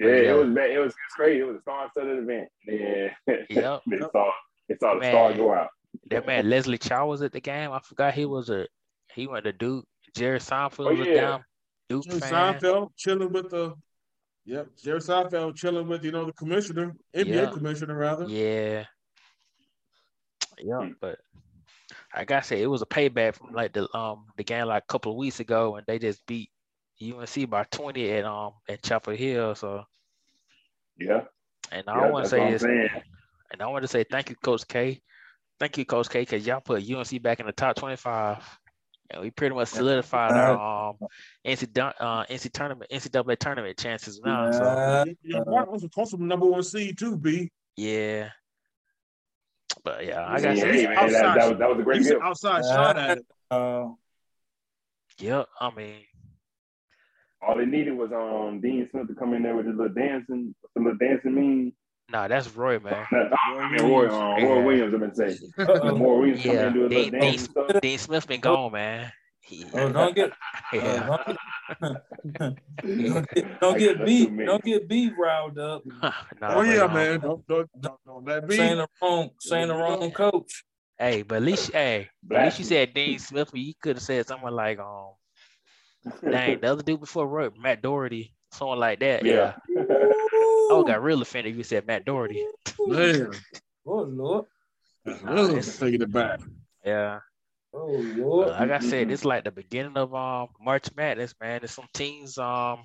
yeah, 0.00 0.08
yeah. 0.08 0.30
it 0.32 0.36
was 0.36 0.54
bad. 0.54 0.70
It 0.70 0.78
was 0.78 0.88
it's 0.92 1.14
crazy. 1.14 1.40
It 1.40 1.46
was 1.46 1.56
a 1.56 1.60
star-studded 1.62 2.18
event. 2.18 2.48
Yeah, 2.66 3.08
Yep. 3.50 3.82
they 3.90 3.98
saw 3.98 4.30
they 4.68 4.76
saw 4.80 4.94
the 4.94 5.00
Man. 5.00 5.12
star 5.12 5.32
go 5.34 5.54
out. 5.54 5.68
That 6.10 6.26
man 6.26 6.48
Leslie 6.48 6.78
Chow 6.78 7.06
was 7.06 7.22
at 7.22 7.32
the 7.32 7.40
game. 7.40 7.72
I 7.72 7.80
forgot 7.80 8.14
he 8.14 8.24
was 8.26 8.50
a 8.50 8.66
he 9.14 9.26
went 9.26 9.44
to 9.44 9.52
Duke. 9.52 9.84
Jerry 10.16 10.38
Seinfeld 10.38 10.86
Oh, 10.90 10.94
was 10.94 11.06
a 11.06 11.10
yeah. 11.10 11.20
damn 11.20 11.40
Duke 11.88 12.04
Jerry 12.04 12.20
fan. 12.20 12.54
Seinfeld 12.54 12.90
chilling 12.96 13.32
with 13.32 13.50
the, 13.50 13.74
yep, 14.48 14.66
Jerry 14.82 15.00
Seinfeld 15.00 15.54
chilling 15.56 15.86
with, 15.86 16.04
you 16.04 16.10
know, 16.10 16.24
the 16.24 16.32
commissioner, 16.32 16.94
NBA 17.14 17.26
Yeah. 17.26 17.50
commissioner, 17.50 17.96
rather. 17.96 18.24
Yeah. 18.26 18.84
Yeah, 20.60 20.80
Hmm. 20.80 20.92
but 21.00 21.18
I 22.12 22.24
gotta 22.24 22.44
say 22.46 22.62
it 22.62 22.66
was 22.66 22.82
a 22.82 22.86
payback 22.86 23.36
from 23.36 23.52
like 23.52 23.72
the 23.72 23.88
um 23.96 24.26
the 24.36 24.44
game 24.44 24.66
like 24.66 24.82
a 24.82 24.86
couple 24.92 25.12
of 25.12 25.18
weeks 25.18 25.40
ago 25.40 25.76
and 25.76 25.86
they 25.86 25.98
just 25.98 26.26
beat 26.26 26.50
UNC 27.00 27.48
by 27.48 27.64
20 27.70 28.10
at 28.10 28.24
um 28.24 28.54
at 28.68 28.82
Chapel 28.82 29.14
Hill. 29.14 29.54
So 29.54 29.84
Yeah, 30.98 31.22
and 31.70 31.84
yeah 31.86 31.92
I 31.92 32.10
want 32.10 32.24
to 32.24 32.30
say 32.30 32.40
I'm 32.40 32.50
this 32.50 32.62
and 32.64 33.62
I 33.62 33.66
want 33.68 33.82
to 33.82 33.88
say 33.88 34.04
thank 34.10 34.30
you, 34.30 34.36
Coach 34.36 34.66
K. 34.66 35.00
Thank 35.60 35.78
you, 35.78 35.84
Coach 35.84 36.08
K, 36.08 36.20
because 36.22 36.46
y'all 36.46 36.60
put 36.60 36.82
UNC 36.88 37.22
back 37.22 37.40
in 37.40 37.46
the 37.46 37.52
top 37.52 37.76
25. 37.76 38.58
And 39.10 39.22
we 39.22 39.30
pretty 39.30 39.54
much 39.54 39.68
solidified 39.68 40.34
our 40.36 40.90
um 40.90 40.96
NC, 41.46 41.76
uh, 41.98 42.24
NC 42.26 42.52
tournament, 42.52 42.90
NCAA 42.90 43.38
tournament 43.38 43.78
chances 43.78 44.20
now. 44.22 44.50
So 44.50 45.04
Yeah. 45.22 45.40
Was 45.46 45.80
supposed 45.82 46.10
to 46.10 46.18
be 46.18 46.24
number 46.24 46.46
one 46.46 46.62
seed 46.62 46.98
too, 46.98 47.16
B. 47.16 47.50
yeah. 47.76 48.30
But 49.84 50.04
yeah, 50.04 50.24
I 50.26 50.38
Yeah, 50.40 50.54
got 50.54 50.54
to 50.54 50.60
hey, 50.72 50.78
say, 50.82 50.86
man, 50.88 51.12
that, 51.12 51.34
that 51.36 51.48
was 51.48 51.58
that 51.58 51.68
was 51.70 51.78
a 51.78 51.82
great 51.82 51.98
He's 51.98 52.08
gift. 52.08 52.20
an 52.20 52.26
outside 52.26 52.64
shot 52.64 52.96
at 52.98 53.18
it. 53.18 53.26
Uh, 53.50 53.88
yep. 55.18 55.46
I 55.60 55.70
mean, 55.74 56.02
All 57.40 57.56
they 57.56 57.64
needed 57.64 57.96
was 57.96 58.10
um 58.12 58.60
Dean 58.60 58.88
Smith 58.90 59.08
to 59.08 59.14
come 59.14 59.32
in 59.34 59.42
there 59.42 59.56
with 59.56 59.66
his 59.66 59.76
little 59.76 59.94
dancing, 59.94 60.54
the 60.74 60.82
little 60.82 60.98
dancing 60.98 61.34
mean. 61.34 61.72
Nah, 62.10 62.28
that's 62.28 62.48
Roy, 62.54 62.78
man. 62.78 63.06
I 63.12 63.70
mean, 63.72 63.82
Roy, 63.90 64.08
um, 64.08 64.42
Roy 64.42 64.58
Yeah. 64.58 64.64
Williams, 64.64 64.94
I've 64.94 65.00
been 65.00 65.14
saying. 65.14 65.38
uh-oh. 65.58 65.98
Roy 65.98 66.18
Williams 66.18 66.44
Yeah, 66.44 66.52
and 66.66 66.74
do 66.74 66.86
a 66.86 66.88
they- 66.88 67.10
little 67.10 67.38
stuff. 67.38 67.80
Dean 67.80 67.98
Smith 67.98 68.26
been 68.26 68.40
gone, 68.40 68.72
man. 68.72 69.12
He, 69.40 69.64
Oh, 69.72 69.90
don't 69.90 70.14
get, 70.14 70.30
yeah. 70.74 71.18
uh, 71.80 71.94
don't, 72.38 72.58
don't 72.84 73.30
get, 73.34 73.60
don't 73.60 73.78
get 73.78 73.98
that's 73.98 74.06
beat, 74.06 74.36
don't 74.44 74.62
get 74.62 74.88
beat 74.88 75.12
riled 75.18 75.58
up. 75.58 75.82
nah, 76.02 76.12
Oh 76.42 76.60
yeah, 76.60 76.82
um, 76.82 76.92
man. 76.92 77.20
Don't 77.20 77.46
don't 77.46 77.68
don't, 77.80 77.98
don't 78.04 78.26
let 78.26 78.46
me. 78.46 78.56
Saying 78.56 78.76
the 78.76 78.86
wrong, 79.00 79.30
saying 79.40 79.68
the 79.68 79.74
wrong 79.74 80.10
coach. 80.10 80.64
Hey, 80.98 81.22
but 81.22 81.36
at 81.36 81.42
least, 81.44 81.72
hey, 81.72 82.08
at 82.30 82.44
least 82.44 82.58
you 82.58 82.64
said 82.66 82.92
Dean 82.92 83.18
Smith, 83.18 83.48
but 83.50 83.60
you 83.60 83.72
could 83.80 83.96
have 83.96 84.02
said 84.02 84.26
someone 84.26 84.52
like, 84.52 84.78
um, 84.80 85.12
dang, 86.30 86.60
the 86.60 86.70
other 86.72 86.82
dude 86.82 87.00
before 87.00 87.26
Roy, 87.26 87.48
Matt 87.56 87.80
Doherty, 87.80 88.34
someone 88.52 88.78
like 88.80 88.98
that. 89.00 89.24
Yeah. 89.24 89.54
Yeah. 89.74 89.84
I 90.70 90.74
would 90.74 90.86
got 90.86 91.02
real 91.02 91.22
offended 91.22 91.56
you 91.56 91.62
said 91.62 91.86
Matt 91.86 92.04
Doherty. 92.04 92.46
Man, 92.86 93.30
Oh 93.86 94.02
Lord, 94.02 94.46
really 95.04 95.62
taking 95.62 96.02
it 96.02 96.12
back. 96.12 96.40
Yeah. 96.84 97.20
oh 97.72 97.86
Lord. 98.16 98.48
Like 98.48 98.70
I 98.70 98.78
said, 98.80 99.10
it's 99.10 99.24
like 99.24 99.44
the 99.44 99.50
beginning 99.50 99.96
of 99.96 100.14
um 100.14 100.48
March 100.60 100.88
Madness, 100.94 101.34
man. 101.40 101.60
There's 101.60 101.72
some 101.72 101.88
teams. 101.94 102.36
Um, 102.38 102.84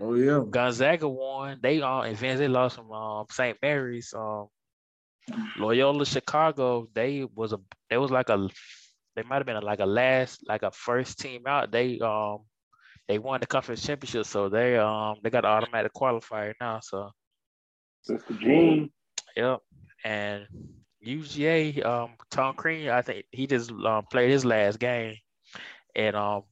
Oh 0.00 0.14
yeah. 0.14 0.42
Gonzaga 0.48 1.06
won. 1.06 1.58
They 1.62 1.82
um 1.82 2.04
advanced. 2.04 2.38
They 2.38 2.48
lost 2.48 2.76
from 2.76 2.90
um 2.90 3.26
St. 3.30 3.58
Mary's. 3.60 4.14
Um, 4.14 4.48
Loyola 5.58 6.06
Chicago. 6.06 6.88
They 6.94 7.26
was 7.34 7.52
a. 7.52 7.60
They 7.90 7.98
was 7.98 8.10
like 8.10 8.30
a. 8.30 8.48
They 9.14 9.22
might 9.22 9.36
have 9.36 9.46
been 9.46 9.56
a, 9.56 9.60
like 9.60 9.80
a 9.80 9.86
last, 9.86 10.40
like 10.48 10.62
a 10.62 10.70
first 10.70 11.18
team 11.18 11.42
out. 11.46 11.70
They 11.70 11.98
um, 12.00 12.38
they 13.10 13.18
won 13.18 13.40
the 13.40 13.46
conference 13.46 13.84
championship, 13.84 14.24
so 14.24 14.48
they 14.48 14.76
um 14.78 15.16
they 15.20 15.30
got 15.30 15.44
an 15.44 15.50
automatic 15.50 15.92
qualifier 15.92 16.54
now. 16.60 16.78
So 16.80 17.10
Sister 18.02 18.34
Jean. 18.34 18.88
Yep. 19.36 19.58
And 20.04 20.46
UGA, 21.04 21.84
um, 21.84 22.10
Tom 22.30 22.54
Crean, 22.54 22.88
I 22.90 23.02
think 23.02 23.24
he 23.32 23.48
just 23.48 23.72
um, 23.72 24.04
played 24.12 24.30
his 24.30 24.44
last 24.44 24.78
game, 24.78 25.16
and 25.96 26.14
um, 26.14 26.42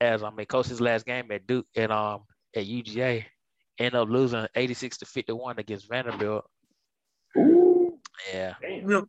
as 0.00 0.24
I 0.24 0.30
mean, 0.30 0.46
coached 0.46 0.70
his 0.70 0.80
last 0.80 1.06
game 1.06 1.30
at 1.30 1.46
Duke 1.46 1.66
and 1.76 1.92
um 1.92 2.22
at 2.56 2.66
UGA, 2.66 3.24
ended 3.78 3.94
up 3.94 4.08
losing 4.08 4.44
eighty 4.56 4.74
six 4.74 4.98
to 4.98 5.06
fifty 5.06 5.32
one 5.32 5.60
against 5.60 5.88
Vanderbilt. 5.88 6.44
Ooh, 7.38 7.96
Yeah. 8.34 8.54
damn. 8.60 9.06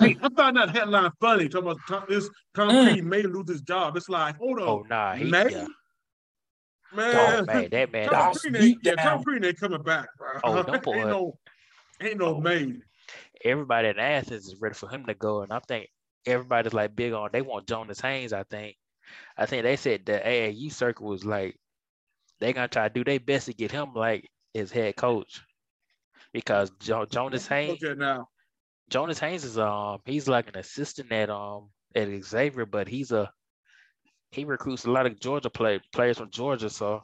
Hey, 0.00 0.16
I 0.22 0.28
found 0.36 0.56
that 0.56 0.70
headline 0.70 1.10
funny. 1.20 1.48
Talking 1.48 1.70
about 1.72 1.80
Tom, 1.88 2.04
this 2.08 2.30
Tom 2.54 2.68
Mm. 2.68 2.84
Crean 2.92 3.08
may 3.08 3.22
lose 3.22 3.48
his 3.48 3.62
job. 3.62 3.96
It's 3.96 4.08
like, 4.08 4.36
hold 4.36 4.60
on, 4.60 4.68
Oh 4.68 4.84
nah, 4.88 5.16
he 5.16 5.28
May? 5.28 5.48
yeah. 5.50 5.66
Man. 6.94 7.14
Oh 7.16 7.44
man, 7.44 7.68
that 7.70 7.92
man. 7.92 8.08
Tom 8.08 8.14
Dogs 8.14 8.40
Crean 8.40 8.52
beat 8.54 8.60
ain't, 8.62 8.78
yeah. 8.82 8.94
Tom 8.94 9.22
Crean 9.24 9.44
ain't 9.44 9.60
coming 9.60 9.82
back, 9.82 10.08
bro. 10.16 10.28
Oh, 10.44 10.62
them 10.62 10.80
boy. 10.82 10.94
ain't 10.96 11.08
no, 11.08 11.38
ain't 12.00 12.18
no 12.18 12.36
Oh. 12.36 12.40
May. 12.40 12.74
everybody 13.44 13.88
in 13.88 13.98
Athens 13.98 14.46
is 14.46 14.56
ready 14.60 14.74
for 14.74 14.88
him 14.88 15.04
to 15.06 15.14
go, 15.14 15.42
and 15.42 15.52
I 15.52 15.60
think 15.68 15.88
everybody's 16.26 16.72
like 16.72 16.96
big 16.96 17.12
on. 17.12 17.30
They 17.32 17.42
want 17.42 17.66
Jonas 17.68 18.00
Hayes. 18.00 18.32
I 18.32 18.42
think. 18.44 18.76
I 19.36 19.46
think 19.46 19.62
they 19.62 19.76
said 19.76 20.04
the 20.06 20.20
AAU 20.24 20.70
circle 20.72 21.06
was 21.08 21.24
like 21.24 21.56
they're 22.40 22.52
gonna 22.52 22.68
try 22.68 22.88
to 22.88 22.94
do 22.94 23.04
their 23.04 23.20
best 23.20 23.46
to 23.46 23.52
get 23.54 23.70
him 23.72 23.92
like 23.94 24.28
his 24.54 24.70
head 24.70 24.96
coach 24.96 25.40
because 26.32 26.70
jo- 26.80 27.06
Jonas 27.06 27.46
Hayes. 27.48 27.80
Look 27.82 27.90
at 27.92 27.98
now. 27.98 28.28
Jonas 28.90 29.18
Hayes 29.18 29.44
is 29.44 29.58
um 29.58 29.98
he's 30.06 30.28
like 30.28 30.48
an 30.48 30.56
assistant 30.58 31.10
at 31.12 31.30
um 31.30 31.68
at 31.94 32.08
Xavier, 32.22 32.64
but 32.66 32.88
he's 32.88 33.12
a 33.12 33.30
he 34.30 34.44
recruits 34.44 34.84
a 34.84 34.90
lot 34.90 35.06
of 35.06 35.18
Georgia 35.20 35.50
play 35.50 35.80
players 35.92 36.18
from 36.18 36.30
Georgia. 36.30 36.70
So 36.70 37.02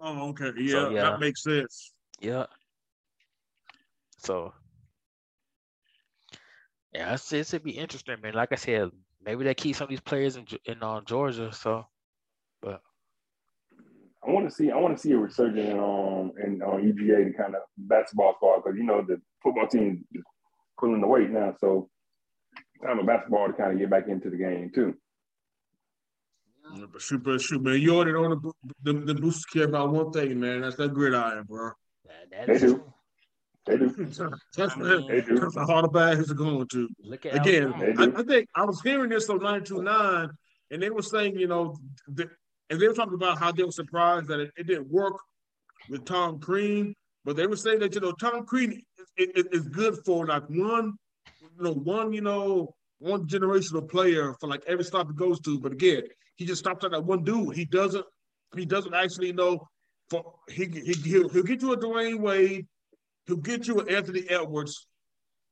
Oh, 0.00 0.28
okay. 0.30 0.52
Yeah, 0.58 0.72
So, 0.72 0.90
yeah. 0.90 1.02
that 1.02 1.20
makes 1.20 1.42
sense. 1.42 1.92
yeah. 2.20 2.46
So 4.18 4.52
yeah, 6.92 7.14
it's 7.14 7.32
it's 7.32 7.52
it'd 7.54 7.64
be 7.64 7.72
interesting, 7.72 8.20
man. 8.22 8.34
Like 8.34 8.52
I 8.52 8.56
said, 8.56 8.90
maybe 9.24 9.44
they 9.44 9.54
keep 9.54 9.76
some 9.76 9.84
of 9.84 9.90
these 9.90 10.00
players 10.00 10.36
in 10.36 10.44
Ge- 10.46 10.60
in 10.64 10.82
uh, 10.82 11.00
Georgia. 11.02 11.52
So 11.52 11.86
but 12.62 12.80
I 14.26 14.30
want 14.30 14.48
to 14.48 14.54
see. 14.54 14.70
I 14.70 14.76
want 14.76 14.96
to 14.96 15.00
see 15.02 15.12
a 15.12 15.18
resurgence 15.18 15.68
in 15.70 15.78
um 15.78 16.32
in 16.44 16.62
on 16.62 16.82
UGA 16.82 17.26
the 17.26 17.34
kind 17.36 17.54
of 17.54 17.62
basketball 17.76 18.34
squad 18.34 18.62
because 18.64 18.76
you 18.76 18.84
know 18.84 19.02
the 19.02 19.20
football 19.42 19.68
team 19.68 20.04
is 20.12 20.22
pulling 20.78 21.00
the 21.00 21.06
weight 21.06 21.30
now. 21.30 21.54
So 21.60 21.88
time 22.84 22.98
of 22.98 23.06
basketball 23.06 23.46
to 23.46 23.52
kind 23.52 23.72
of 23.72 23.78
get 23.78 23.90
back 23.90 24.08
into 24.08 24.30
the 24.30 24.36
game 24.36 24.70
too. 24.74 24.94
Yeah, 26.74 26.86
But 26.92 27.02
shoot, 27.02 27.22
but 27.22 27.40
shoot, 27.40 27.62
man. 27.62 27.80
You 27.80 27.96
already 27.96 28.12
know 28.12 28.34
the, 28.34 28.92
the, 28.92 28.92
the 28.92 29.14
boosters 29.14 29.44
care 29.44 29.64
about 29.64 29.92
one 29.92 30.10
thing, 30.12 30.38
man. 30.40 30.62
That's 30.62 30.76
that 30.76 30.94
gridiron, 30.94 31.44
bro. 31.44 31.70
that, 32.06 32.30
that 32.30 32.46
They 32.46 32.58
do. 32.58 32.84
They 33.66 33.76
do. 33.78 33.88
That's, 34.56 34.74
I 34.74 34.76
mean, 34.76 35.08
They 35.08 35.20
do. 35.22 35.40
that's 35.40 35.54
the 35.54 35.64
hard 35.66 35.92
bag 35.92 36.18
is 36.18 36.32
going 36.32 36.68
to. 36.68 36.88
Look 37.02 37.26
at 37.26 37.34
Again, 37.34 37.74
I. 37.98 38.20
I 38.20 38.22
think 38.22 38.48
I 38.54 38.64
was 38.64 38.80
hearing 38.80 39.10
this 39.10 39.28
on 39.28 39.38
929, 39.38 40.30
and 40.70 40.82
they 40.82 40.90
were 40.90 41.02
saying, 41.02 41.36
you 41.36 41.48
know, 41.48 41.76
the, 42.06 42.30
and 42.70 42.80
they 42.80 42.86
were 42.86 42.94
talking 42.94 43.14
about 43.14 43.38
how 43.38 43.50
they 43.50 43.64
were 43.64 43.72
surprised 43.72 44.28
that 44.28 44.38
it, 44.38 44.52
it 44.56 44.66
didn't 44.68 44.88
work 44.88 45.16
with 45.90 46.04
Tom 46.04 46.38
Crean, 46.38 46.94
but 47.24 47.34
they 47.36 47.46
were 47.46 47.56
saying 47.56 47.80
that, 47.80 47.94
you 47.94 48.00
know, 48.00 48.12
Tom 48.12 48.46
Crean 48.46 48.80
is, 49.16 49.28
is, 49.34 49.46
is 49.46 49.68
good 49.68 49.98
for 50.04 50.26
like 50.26 50.44
one, 50.48 50.92
you 51.58 51.64
know, 51.64 51.72
one, 51.72 52.12
you 52.12 52.20
know, 52.20 52.72
one 52.98 53.26
generational 53.26 53.88
player 53.88 54.34
for 54.40 54.48
like 54.48 54.62
every 54.66 54.84
stop 54.84 55.08
he 55.08 55.14
goes 55.14 55.40
to. 55.40 55.58
But 55.58 55.72
again, 55.72 56.02
he 56.36 56.46
just 56.46 56.60
stops 56.60 56.84
at 56.84 56.92
that 56.92 57.04
one 57.04 57.24
dude. 57.24 57.56
He 57.56 57.64
doesn't 57.64 58.04
he 58.56 58.64
doesn't 58.64 58.94
actually 58.94 59.32
know 59.32 59.66
for 60.08 60.34
he, 60.48 60.66
he 60.66 60.92
he'll, 61.04 61.28
he'll 61.28 61.42
get 61.42 61.62
you 61.62 61.72
a 61.72 61.76
Dwyane 61.76 62.20
Wade, 62.20 62.66
he'll 63.26 63.36
get 63.36 63.66
you 63.66 63.80
an 63.80 63.88
Anthony 63.88 64.24
Edwards, 64.28 64.86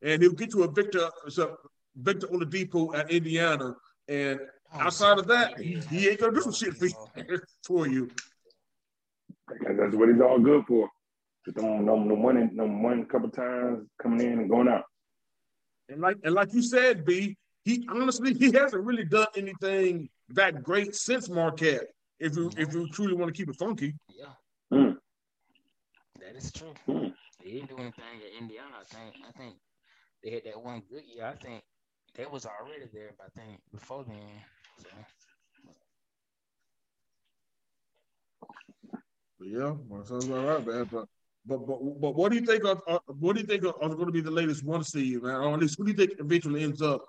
and 0.02 0.22
he'll 0.22 0.32
get 0.32 0.54
you 0.54 0.62
a 0.62 0.70
Victor 0.70 1.10
so 1.28 1.56
Victor 1.96 2.28
Oladipo 2.28 2.96
at 2.96 3.10
Indiana. 3.10 3.74
And 4.08 4.38
oh, 4.74 4.80
outside 4.80 5.18
of 5.18 5.26
that, 5.28 5.58
he, 5.58 5.80
he 5.90 6.08
ain't 6.08 6.20
gonna 6.20 6.32
do 6.32 6.42
some 6.42 6.52
shit 6.52 6.74
for 6.74 6.86
you. 6.86 6.94
For 7.66 7.88
you. 7.88 8.10
That's 9.48 9.94
what 9.94 10.08
he's 10.08 10.20
all 10.20 10.38
good 10.38 10.64
for. 10.66 10.88
Just 11.44 11.58
throwing 11.58 11.84
them, 11.84 12.08
them 12.08 12.22
one, 12.22 12.56
them 12.56 12.82
one 12.82 13.04
couple 13.06 13.28
times 13.28 13.86
coming 14.00 14.20
in 14.20 14.38
and 14.38 14.50
going 14.50 14.68
out. 14.68 14.84
And 15.88 16.00
like 16.00 16.16
and 16.24 16.34
like 16.34 16.52
you 16.52 16.62
said, 16.62 17.04
B, 17.04 17.36
he 17.64 17.86
honestly 17.90 18.34
he 18.34 18.52
hasn't 18.52 18.84
really 18.84 19.04
done 19.04 19.26
anything 19.36 20.08
that 20.30 20.62
great 20.62 20.94
since 20.94 21.28
Marquette. 21.28 21.86
If 22.20 22.36
you 22.36 22.50
if 22.56 22.72
you 22.72 22.88
truly 22.88 23.14
want 23.14 23.34
to 23.34 23.36
keep 23.36 23.48
it 23.48 23.56
funky, 23.56 23.94
Yeah, 24.08 24.32
Mm. 24.72 24.96
that 26.20 26.36
is 26.36 26.50
true. 26.52 26.72
Hmm. 26.86 27.08
They 27.42 27.50
didn't 27.52 27.68
do 27.68 27.76
anything 27.76 28.22
at 28.24 28.40
Indiana. 28.40 28.76
I 28.80 28.84
think. 28.84 29.14
I 29.28 29.32
think 29.32 29.56
they 30.22 30.30
had 30.30 30.44
that 30.44 30.62
one 30.62 30.82
good 30.90 31.02
year. 31.04 31.26
I 31.26 31.34
think 31.34 31.62
they 32.14 32.24
was 32.26 32.46
already 32.46 32.86
there. 32.92 33.10
But 33.18 33.26
I 33.26 33.40
think 33.40 33.60
before 33.72 34.04
then. 34.04 34.16
So 34.78 34.88
But 39.38 39.48
yeah, 39.48 39.72
well, 39.88 40.04
sounds 40.04 40.30
all 40.30 40.44
right, 40.44 40.66
man. 40.66 40.88
But 40.90 41.06
but 41.46 41.66
but 41.66 42.00
but 42.00 42.14
what 42.14 42.30
do 42.32 42.38
you 42.38 42.46
think 42.46 42.64
of 42.64 42.80
uh, 42.86 42.98
what 43.06 43.34
do 43.34 43.40
you 43.40 43.46
think 43.46 43.64
are, 43.64 43.74
are 43.82 43.88
going 43.94 44.06
to 44.06 44.12
be 44.12 44.20
the 44.22 44.30
latest 44.30 44.64
one 44.64 44.84
seed, 44.84 45.22
man? 45.22 45.34
Or 45.34 45.52
at 45.54 45.60
least 45.60 45.76
who 45.76 45.84
do 45.84 45.90
you 45.90 45.96
think 45.96 46.18
eventually 46.18 46.62
ends 46.62 46.80
up? 46.80 47.04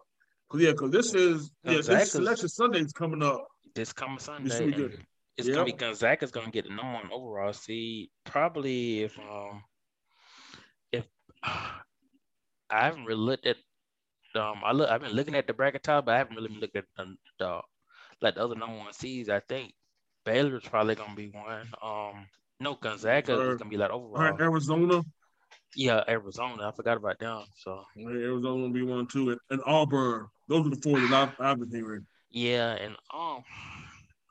Yeah, 0.58 0.74
cause 0.74 0.92
this 0.92 1.14
is 1.14 1.52
yeah, 1.64 1.74
Gonzaga's- 1.76 2.00
this 2.04 2.12
selection 2.12 2.50
Sunday 2.50 2.80
is 2.80 2.94
coming 2.94 3.24
up. 3.24 3.48
this 3.76 3.92
coming 3.94 4.20
Sunday, 4.20 4.50
This 4.50 4.60
will 4.60 4.66
be 4.68 4.72
good. 4.74 5.06
it's 5.38 5.48
Yep. 5.48 5.56
gonna 5.56 5.66
be 5.66 5.72
Gonzaga's 5.74 6.32
gonna 6.32 6.52
get 6.52 6.64
the 6.66 6.74
number 6.74 6.94
one 6.94 7.12
overall 7.12 7.54
seed. 7.54 8.10
Probably 8.26 9.04
if 9.04 9.18
um 9.20 9.64
if 10.92 11.06
I 11.44 11.82
haven't 12.70 13.06
really 13.06 13.20
looked 13.22 13.46
at 13.46 13.58
um 14.36 14.62
I 14.64 14.72
look 14.72 14.90
I've 14.90 15.02
been 15.02 15.12
looking 15.14 15.36
at 15.36 15.48
the 15.48 15.54
bracket 15.54 15.84
top, 15.84 16.06
but 16.06 16.16
I 16.16 16.18
haven't 16.20 16.36
really 16.36 16.50
looking 16.56 16.80
at 16.80 16.86
the, 16.98 17.16
the 17.40 17.62
like 18.22 18.36
the 18.36 18.44
other 18.44 18.56
number 18.56 18.78
one 18.78 18.94
seeds. 18.94 19.30
I 19.30 19.40
think 19.42 19.74
Baylor's 20.26 20.64
probably 20.64 20.96
gonna 20.96 21.16
be 21.16 21.30
one. 21.30 21.68
Um 21.82 22.28
no 22.60 22.76
Gonzaga 22.76 23.38
Or- 23.38 23.52
is 23.52 23.58
gonna 23.58 23.70
be 23.70 23.78
like 23.78 23.92
All 23.92 24.06
overall. 24.16 24.42
Arizona, 24.42 25.04
Yeah, 25.76 26.04
Arizona. 26.08 26.70
I 26.70 26.72
forgot 26.72 26.98
about 26.98 27.20
them. 27.20 27.44
So 27.58 27.84
Arizona 27.98 28.56
will 28.56 28.70
be 28.70 28.82
one 28.84 29.08
too, 29.08 29.32
and, 29.32 29.40
and 29.50 29.62
Auburn. 29.66 30.28
Those 30.48 30.68
are 30.68 30.70
the 30.70 30.82
four 30.82 31.00
that 31.00 31.14
I've, 31.14 31.46
I've 31.46 31.60
been 31.60 31.70
hearing. 31.70 32.06
yeah, 32.32 32.72
and 32.74 32.96
um 33.14 33.44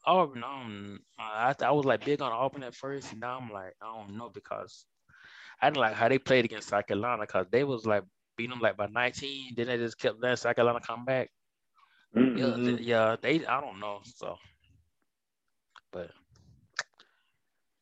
Auburn, 0.06 0.44
um, 0.44 1.00
I 1.18 1.54
I 1.60 1.70
was 1.70 1.84
like 1.86 2.04
big 2.04 2.20
on 2.22 2.32
Auburn 2.32 2.62
at 2.62 2.74
first, 2.74 3.12
and 3.12 3.20
now 3.20 3.38
I'm 3.40 3.50
like 3.50 3.74
I 3.82 3.86
don't 3.86 4.16
know 4.16 4.30
because 4.30 4.86
I 5.60 5.68
didn't 5.68 5.80
like 5.80 5.94
how 5.94 6.08
they 6.08 6.18
played 6.18 6.44
against 6.44 6.68
South 6.68 6.86
Carolina 6.86 7.22
because 7.22 7.46
they 7.50 7.64
was 7.64 7.86
like 7.86 8.04
beating 8.36 8.50
them 8.50 8.60
like 8.60 8.76
by 8.76 8.86
19, 8.86 9.54
then 9.56 9.66
they 9.66 9.76
just 9.76 9.98
kept 9.98 10.20
letting 10.20 10.36
South 10.36 10.56
Carolina 10.56 10.80
come 10.80 11.04
back. 11.04 11.30
Mm. 12.16 12.38
Yeah, 12.38 12.76
yeah, 12.80 13.16
they 13.20 13.46
I 13.46 13.60
don't 13.60 13.80
know, 13.80 14.00
so 14.04 14.38
but 15.92 16.10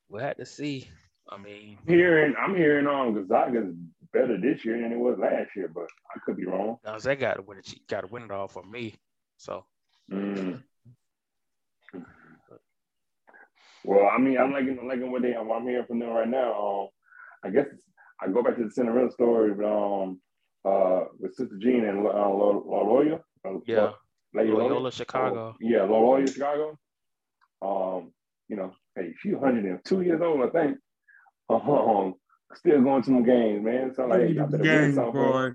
we'll 0.08 0.22
have 0.22 0.36
to 0.36 0.46
see. 0.46 0.88
I 1.32 1.38
mean, 1.38 1.78
Hearing, 1.86 2.34
I'm 2.38 2.54
hearing 2.54 2.86
on 2.86 3.14
Gonzaga's 3.14 3.74
better 4.12 4.38
this 4.38 4.64
year 4.64 4.80
than 4.80 4.92
it 4.92 4.98
was 4.98 5.18
last 5.18 5.50
year, 5.56 5.70
but 5.74 5.86
I 6.14 6.18
could 6.24 6.36
be 6.36 6.44
wrong. 6.44 6.76
they 7.02 7.16
got 7.16 7.34
to 7.34 7.42
win 7.42 7.58
it. 7.58 7.74
Got 7.88 8.02
to 8.02 8.06
win 8.08 8.24
it 8.24 8.30
all 8.30 8.48
for 8.48 8.62
me. 8.62 8.94
So 9.38 9.64
Mm. 10.10 10.62
Well, 13.84 14.08
I 14.12 14.18
mean, 14.18 14.38
I'm 14.38 14.52
liking 14.52 14.78
liking 14.86 15.10
what 15.10 15.22
they 15.22 15.32
what 15.32 15.60
I'm 15.60 15.66
hearing 15.66 15.86
from 15.86 15.98
them 15.98 16.10
right 16.10 16.28
now. 16.28 16.54
Um, 16.54 16.88
I 17.44 17.50
guess 17.50 17.66
I 18.20 18.28
go 18.28 18.42
back 18.42 18.56
to 18.56 18.64
the 18.64 18.70
Cinderella 18.70 19.10
story, 19.10 19.52
but 19.54 19.66
um, 19.66 20.20
uh, 20.64 21.04
with 21.18 21.34
Sister 21.34 21.56
Jean 21.58 21.84
and 21.84 22.06
uh, 22.06 22.10
La 22.10 22.20
La 22.20 22.84
Loya. 22.84 23.20
Uh, 23.44 23.58
yeah, 23.66 23.90
Loyola 24.34 24.92
Chicago. 24.92 25.56
Yeah, 25.60 25.82
La 25.82 25.96
Loya, 25.96 26.32
Chicago. 26.32 26.78
Um, 27.60 28.12
you 28.48 28.56
know, 28.56 28.72
hey, 28.94 29.12
she's 29.18 29.34
102 29.34 30.02
years 30.02 30.20
old, 30.22 30.42
I 30.42 30.48
think. 30.48 30.78
Um, 31.68 32.14
still 32.54 32.82
going 32.82 33.02
to 33.02 33.06
some 33.06 33.24
games, 33.24 33.64
man. 33.64 33.92
So 33.94 34.06
like, 34.06 34.30
y'all 34.30 34.46
better 34.46 34.62
win 34.64 34.94
something, 34.94 35.12
bro. 35.12 35.32
boy. 35.32 35.52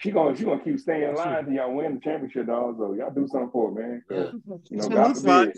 She 0.00 0.10
gonna 0.10 0.36
she 0.36 0.44
gonna 0.44 0.62
keep 0.64 0.80
staying 0.80 1.02
in 1.10 1.14
line 1.14 1.44
till 1.44 1.54
y'all 1.54 1.74
win 1.74 1.94
the 1.94 2.00
championship, 2.00 2.46
dog. 2.46 2.76
So 2.78 2.94
y'all 2.94 3.12
do 3.12 3.26
something 3.28 3.50
for 3.50 3.70
her, 3.72 3.80
man. 3.80 4.02
'Cause, 4.08 4.32
Yeah. 4.46 4.58
You 4.70 4.76
know, 4.78 4.88
That's 4.88 4.88
what 4.88 4.92
it 4.92 4.94
God 4.94 5.08
looks 5.08 5.20
forbid, 5.20 5.46
like. 5.46 5.56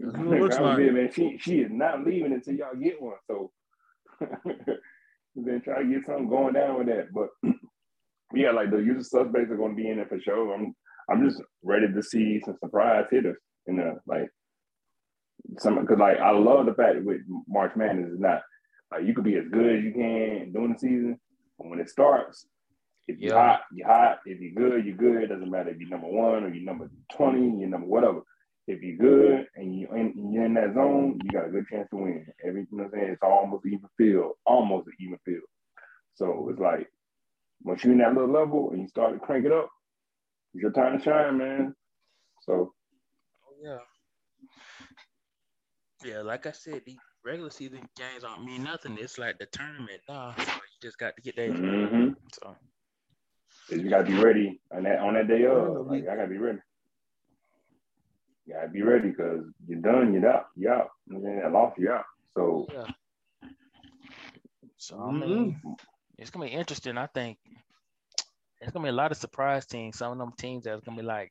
That's 0.00 0.40
looks 0.40 0.56
God 0.56 0.64
like. 0.64 0.76
forbid, 0.76 0.94
man. 0.94 1.12
She 1.12 1.38
she 1.38 1.60
is 1.60 1.70
not 1.70 2.04
leaving 2.04 2.32
until 2.32 2.54
y'all 2.54 2.74
get 2.74 3.00
one. 3.00 3.16
So 3.28 3.52
then 5.36 5.60
try 5.62 5.82
to 5.82 5.88
get 5.88 6.06
something 6.06 6.28
going 6.28 6.54
down 6.54 6.78
with 6.78 6.86
that. 6.88 7.12
But 7.12 7.28
yeah, 8.34 8.50
like 8.50 8.70
the 8.70 8.78
usual 8.78 9.04
suspects 9.04 9.50
are 9.50 9.56
going 9.56 9.76
to 9.76 9.82
be 9.82 9.88
in 9.88 9.98
it 9.98 10.08
for 10.08 10.20
sure. 10.20 10.54
I'm 10.54 10.74
I'm 11.08 11.28
just 11.28 11.42
ready 11.62 11.86
to 11.92 12.02
see 12.02 12.40
some 12.44 12.56
surprise 12.62 13.06
hitters 13.10 13.36
in 13.66 13.76
there, 13.76 14.00
like 14.06 14.28
some 15.58 15.80
because 15.80 15.98
like 15.98 16.18
I 16.18 16.30
love 16.30 16.66
the 16.66 16.74
fact 16.74 16.94
that 16.96 17.04
with 17.04 17.20
March 17.48 17.72
Madness 17.76 18.12
is 18.12 18.20
not 18.20 18.42
like 18.90 19.04
you 19.04 19.14
could 19.14 19.24
be 19.24 19.36
as 19.36 19.48
good 19.50 19.78
as 19.78 19.84
you 19.84 19.92
can 19.92 20.52
during 20.52 20.72
the 20.72 20.78
season, 20.78 21.20
but 21.58 21.68
when 21.68 21.80
it 21.80 21.90
starts. 21.90 22.46
If 23.08 23.18
you're 23.18 23.34
Yeah. 23.34 23.42
hot, 23.42 23.62
you're 23.72 23.88
hot. 23.88 24.20
If 24.24 24.40
you're 24.40 24.52
good, 24.52 24.84
you're 24.86 24.96
good. 24.96 25.24
It 25.24 25.28
doesn't 25.28 25.50
matter 25.50 25.70
if 25.70 25.78
you're 25.80 25.88
number 25.88 26.06
one 26.06 26.44
or 26.44 26.48
you're 26.54 26.64
number 26.64 26.88
20, 27.12 27.58
you're 27.58 27.68
number 27.68 27.88
whatever 27.88 28.22
if 28.70 28.82
you're 28.82 28.96
good 28.96 29.46
and 29.56 29.74
you 29.74 29.88
in, 29.94 30.32
you're 30.32 30.44
in 30.44 30.54
that 30.54 30.74
zone, 30.74 31.18
you 31.24 31.30
got 31.32 31.46
a 31.46 31.50
good 31.50 31.66
chance 31.66 31.88
to 31.90 31.96
win. 31.96 32.26
Everything 32.46 32.80
I'm 32.80 32.90
saying, 32.92 33.08
it's 33.10 33.22
almost 33.22 33.66
even 33.66 33.88
field, 33.98 34.32
almost 34.46 34.86
an 34.86 34.92
even 35.00 35.18
field. 35.24 35.42
So 36.14 36.48
it's 36.50 36.60
like 36.60 36.88
once 37.62 37.82
you're 37.82 37.92
in 37.92 37.98
that 37.98 38.14
little 38.14 38.30
level 38.30 38.70
and 38.70 38.82
you 38.82 38.88
start 38.88 39.12
to 39.14 39.18
crank 39.18 39.44
it 39.44 39.52
up, 39.52 39.70
it's 40.54 40.62
your 40.62 40.72
time 40.72 40.98
to 40.98 41.04
shine, 41.04 41.38
man. 41.38 41.74
So 42.42 42.72
Oh, 43.48 43.54
yeah. 43.62 43.78
Yeah, 46.04 46.20
like 46.22 46.46
I 46.46 46.52
said, 46.52 46.82
the 46.86 46.96
regular 47.24 47.50
season 47.50 47.80
games 47.96 48.22
don't 48.22 48.44
mean 48.44 48.62
nothing. 48.64 48.96
It's 48.98 49.18
like 49.18 49.38
the 49.38 49.46
tournament, 49.46 50.00
nah. 50.08 50.34
So 50.34 50.42
you 50.42 50.78
just 50.82 50.98
got 50.98 51.14
to 51.16 51.22
get 51.22 51.36
there. 51.36 51.50
mhm. 51.50 52.14
So 52.32 52.56
you 53.70 53.88
gotta 53.90 54.04
be 54.04 54.14
ready 54.18 54.60
on 54.74 54.82
that 54.84 54.98
on 55.00 55.14
that 55.14 55.28
day 55.28 55.44
of. 55.46 55.86
Like 55.86 56.08
I 56.08 56.16
gotta 56.16 56.28
be 56.28 56.38
ready. 56.38 56.58
You 58.46 58.54
gotta 58.54 58.68
be 58.68 58.82
ready 58.82 59.10
because 59.10 59.44
you're 59.66 59.80
done, 59.80 60.12
you're 60.12 60.26
out, 60.28 60.46
you're 60.56 60.72
out. 60.72 60.88
And 61.08 61.24
then 61.24 61.40
that 61.40 61.52
loss, 61.52 61.74
you're 61.78 61.96
out. 61.96 62.04
So 62.36 62.66
yeah. 62.72 62.86
So 64.76 64.98
I 64.98 65.12
mean, 65.12 65.60
it's 66.18 66.30
gonna 66.30 66.46
be 66.46 66.52
interesting. 66.52 66.96
I 66.98 67.06
think 67.06 67.38
it's 68.60 68.72
gonna 68.72 68.84
be 68.84 68.90
a 68.90 68.92
lot 68.92 69.12
of 69.12 69.18
surprise 69.18 69.66
teams. 69.66 69.98
Some 69.98 70.12
of 70.12 70.18
them 70.18 70.32
teams 70.38 70.64
that's 70.64 70.82
gonna 70.84 70.96
be 70.96 71.02
like, 71.06 71.30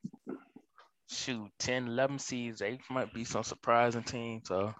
shoot, 1.10 1.50
10, 1.60 1.88
11 1.88 2.20
seeds. 2.20 2.60
They 2.60 2.80
might 2.90 3.14
be 3.14 3.24
some 3.24 3.44
surprising 3.44 4.04
teams. 4.04 4.48
So, 4.48 4.74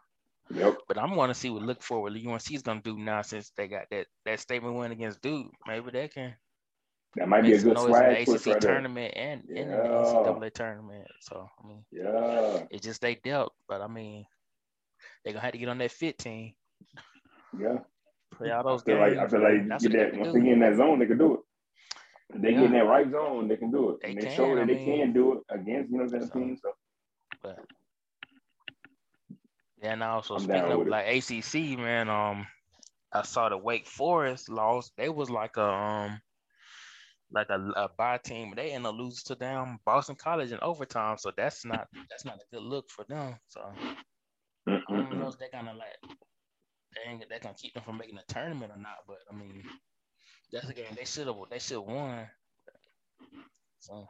yep. 0.54 0.78
but 0.88 0.98
I'm 0.98 1.16
want 1.16 1.32
to 1.32 1.40
see 1.40 1.50
what 1.50 1.64
look 1.64 1.82
forward. 1.82 2.14
UNC 2.14 2.52
is 2.52 2.62
gonna 2.62 2.82
do 2.82 2.98
now 2.98 3.22
since 3.22 3.52
they 3.58 3.68
got 3.68 3.86
that 3.92 4.08
that 4.26 4.40
statement 4.40 4.76
win 4.76 4.92
against 4.92 5.22
Duke. 5.22 5.52
Maybe 5.68 5.92
they 5.92 6.08
can. 6.08 6.36
That 7.16 7.28
might 7.28 7.42
be 7.42 7.54
a 7.54 7.62
good 7.62 7.78
swag 7.78 8.20
in 8.20 8.26
the 8.26 8.34
ACC 8.36 8.46
right 8.46 8.62
tournament 8.62 9.14
and, 9.18 9.42
and 9.50 9.58
in 9.58 9.68
the 9.70 9.76
NCAA 9.76 10.54
tournament. 10.54 11.08
So 11.22 11.50
I 11.64 11.68
mean, 11.68 11.84
Yeah. 11.92 12.66
it's 12.70 12.86
just 12.86 13.02
they 13.02 13.16
dealt, 13.16 13.54
but 13.68 13.82
I 13.82 13.88
mean, 13.88 14.26
they're 15.24 15.34
gonna 15.34 15.42
have 15.42 15.54
to 15.54 15.58
get 15.58 15.70
on 15.70 15.80
that 15.80 15.92
fit 15.92 16.20
team, 16.20 16.54
Yeah. 17.60 17.80
play 18.32 18.52
all 18.52 18.60
I 18.60 18.72
those 18.72 18.84
feel 18.84 18.98
games. 18.98 19.18
like 19.18 19.26
I 19.26 19.30
feel 19.30 19.42
like 19.42 19.68
That's 19.68 19.88
get 19.88 20.14
that 20.14 20.20
once 20.20 20.34
they 20.34 20.42
get 20.42 20.54
in 20.54 20.60
that 20.60 20.76
zone, 20.76 21.00
they 21.00 21.08
can 21.08 21.18
do 21.18 21.34
it. 21.34 21.40
They 22.34 22.52
get 22.54 22.64
in 22.66 22.74
Yeah. 22.74 22.80
that 22.84 22.86
right 22.90 23.10
zone, 23.12 23.48
they 23.48 23.58
can 23.58 23.72
do 23.72 23.90
it. 23.92 24.02
They 24.02 24.10
and 24.10 24.18
they 24.22 24.26
can, 24.28 24.36
show 24.36 24.56
that 24.56 24.62
I 24.64 24.66
they 24.66 24.76
mean- 24.76 25.00
can 25.00 25.14
do 25.14 25.34
it 25.34 25.44
against 25.50 25.92
you 25.92 25.98
know 25.98 26.08
that 26.08 26.24
So- 26.24 26.30
team. 26.40 26.58
So 26.58 26.74
But 27.42 27.60
and 29.82 30.04
also 30.04 30.36
I'm 30.36 30.42
speaking 30.42 30.72
of 30.72 30.80
with 30.80 30.88
it. 30.88 30.92
like 30.92 31.08
ACC, 31.08 31.78
man, 31.78 32.10
um, 32.10 32.46
I 33.14 33.24
saw 33.24 33.50
the 33.50 33.58
Wake 33.58 33.88
Forest 33.88 34.50
lost. 34.50 34.92
They 34.98 35.10
was 35.10 35.30
like 35.30 35.58
a 35.58 35.64
um, 35.68 36.22
like 37.32 37.50
a, 37.50 37.60
a 37.76 37.90
bye 37.98 38.18
team. 38.24 38.54
They 38.56 38.72
ended 38.72 38.90
up 38.90 38.96
losing 38.96 39.24
to 39.28 39.36
them 39.36 39.80
Boston 39.86 40.16
College 40.16 40.52
in 40.52 40.60
overtime. 40.62 41.18
So 41.18 41.32
that's 41.36 41.66
not 41.66 41.88
that's 42.10 42.26
not 42.26 42.36
a 42.36 42.56
good 42.56 42.64
look 42.64 42.90
for 42.90 43.06
them. 43.06 43.38
So 43.48 43.62
I 44.68 44.80
don't 44.90 45.18
know 45.20 45.30
if 45.30 45.40
they're 45.40 45.50
gonna 45.52 45.74
like 45.74 45.96
they 46.96 47.12
ain't, 47.12 47.24
they're 47.30 47.40
gonna 47.40 47.56
keep 47.58 47.74
them 47.74 47.84
from 47.84 47.98
making 47.98 48.18
a 48.18 48.34
tournament 48.34 48.72
or 48.76 48.80
not. 48.80 48.98
But 49.08 49.18
I 49.32 49.36
mean, 49.36 49.64
that's 50.52 50.70
a 50.70 50.74
game 50.74 50.86
they 50.96 51.06
should 51.06 51.28
have 51.28 51.36
they 51.50 51.60
should 51.60 51.78
have 51.78 51.84
won. 51.88 52.28
So 53.80 54.10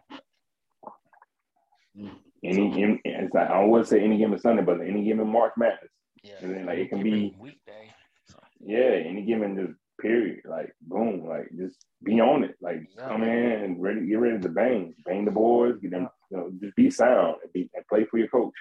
any, 2.43 2.99
it's 3.03 3.33
like, 3.33 3.49
I 3.49 3.59
don't 3.59 3.69
want 3.69 3.83
to 3.83 3.89
say 3.89 4.01
any 4.01 4.17
given 4.17 4.39
Sunday, 4.39 4.63
but 4.63 4.79
any 4.81 5.03
given 5.03 5.27
March 5.27 5.51
Madness. 5.57 5.91
yeah, 6.23 6.35
And 6.41 6.55
then, 6.55 6.65
like, 6.65 6.77
it 6.79 6.89
can 6.89 7.03
be- 7.03 7.35
weekday. 7.37 7.91
So, 8.25 8.39
Yeah, 8.61 8.91
any 9.05 9.23
given 9.25 9.55
just 9.57 9.77
Period. 10.01 10.39
Like 10.45 10.73
boom. 10.79 11.27
Like 11.27 11.49
just 11.57 11.85
be 12.03 12.21
on 12.21 12.45
it. 12.45 12.55
Like 12.61 12.77
Yeah. 12.97 13.09
come 13.09 13.23
in 13.23 13.29
and 13.63 13.81
ready, 13.81 14.07
get 14.07 14.15
ready 14.19 14.39
to 14.39 14.47
bang, 14.47 14.95
bang 15.03 15.25
the 15.25 15.31
boys. 15.31 15.75
Get 15.81 15.91
them. 15.91 16.07
You 16.31 16.37
know, 16.37 16.51
just 16.61 16.73
be 16.77 16.89
sound 16.89 17.35
and, 17.43 17.51
be, 17.51 17.69
and 17.73 17.85
play 17.87 18.05
for 18.05 18.17
your 18.17 18.29
coach. 18.29 18.53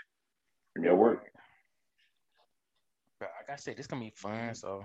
And 0.74 0.84
they'll 0.84 0.96
work. 0.96 1.24
But 3.20 3.30
like 3.38 3.50
I 3.50 3.56
said, 3.56 3.76
this 3.76 3.86
gonna 3.86 4.02
be 4.02 4.12
fun. 4.16 4.52
So 4.56 4.82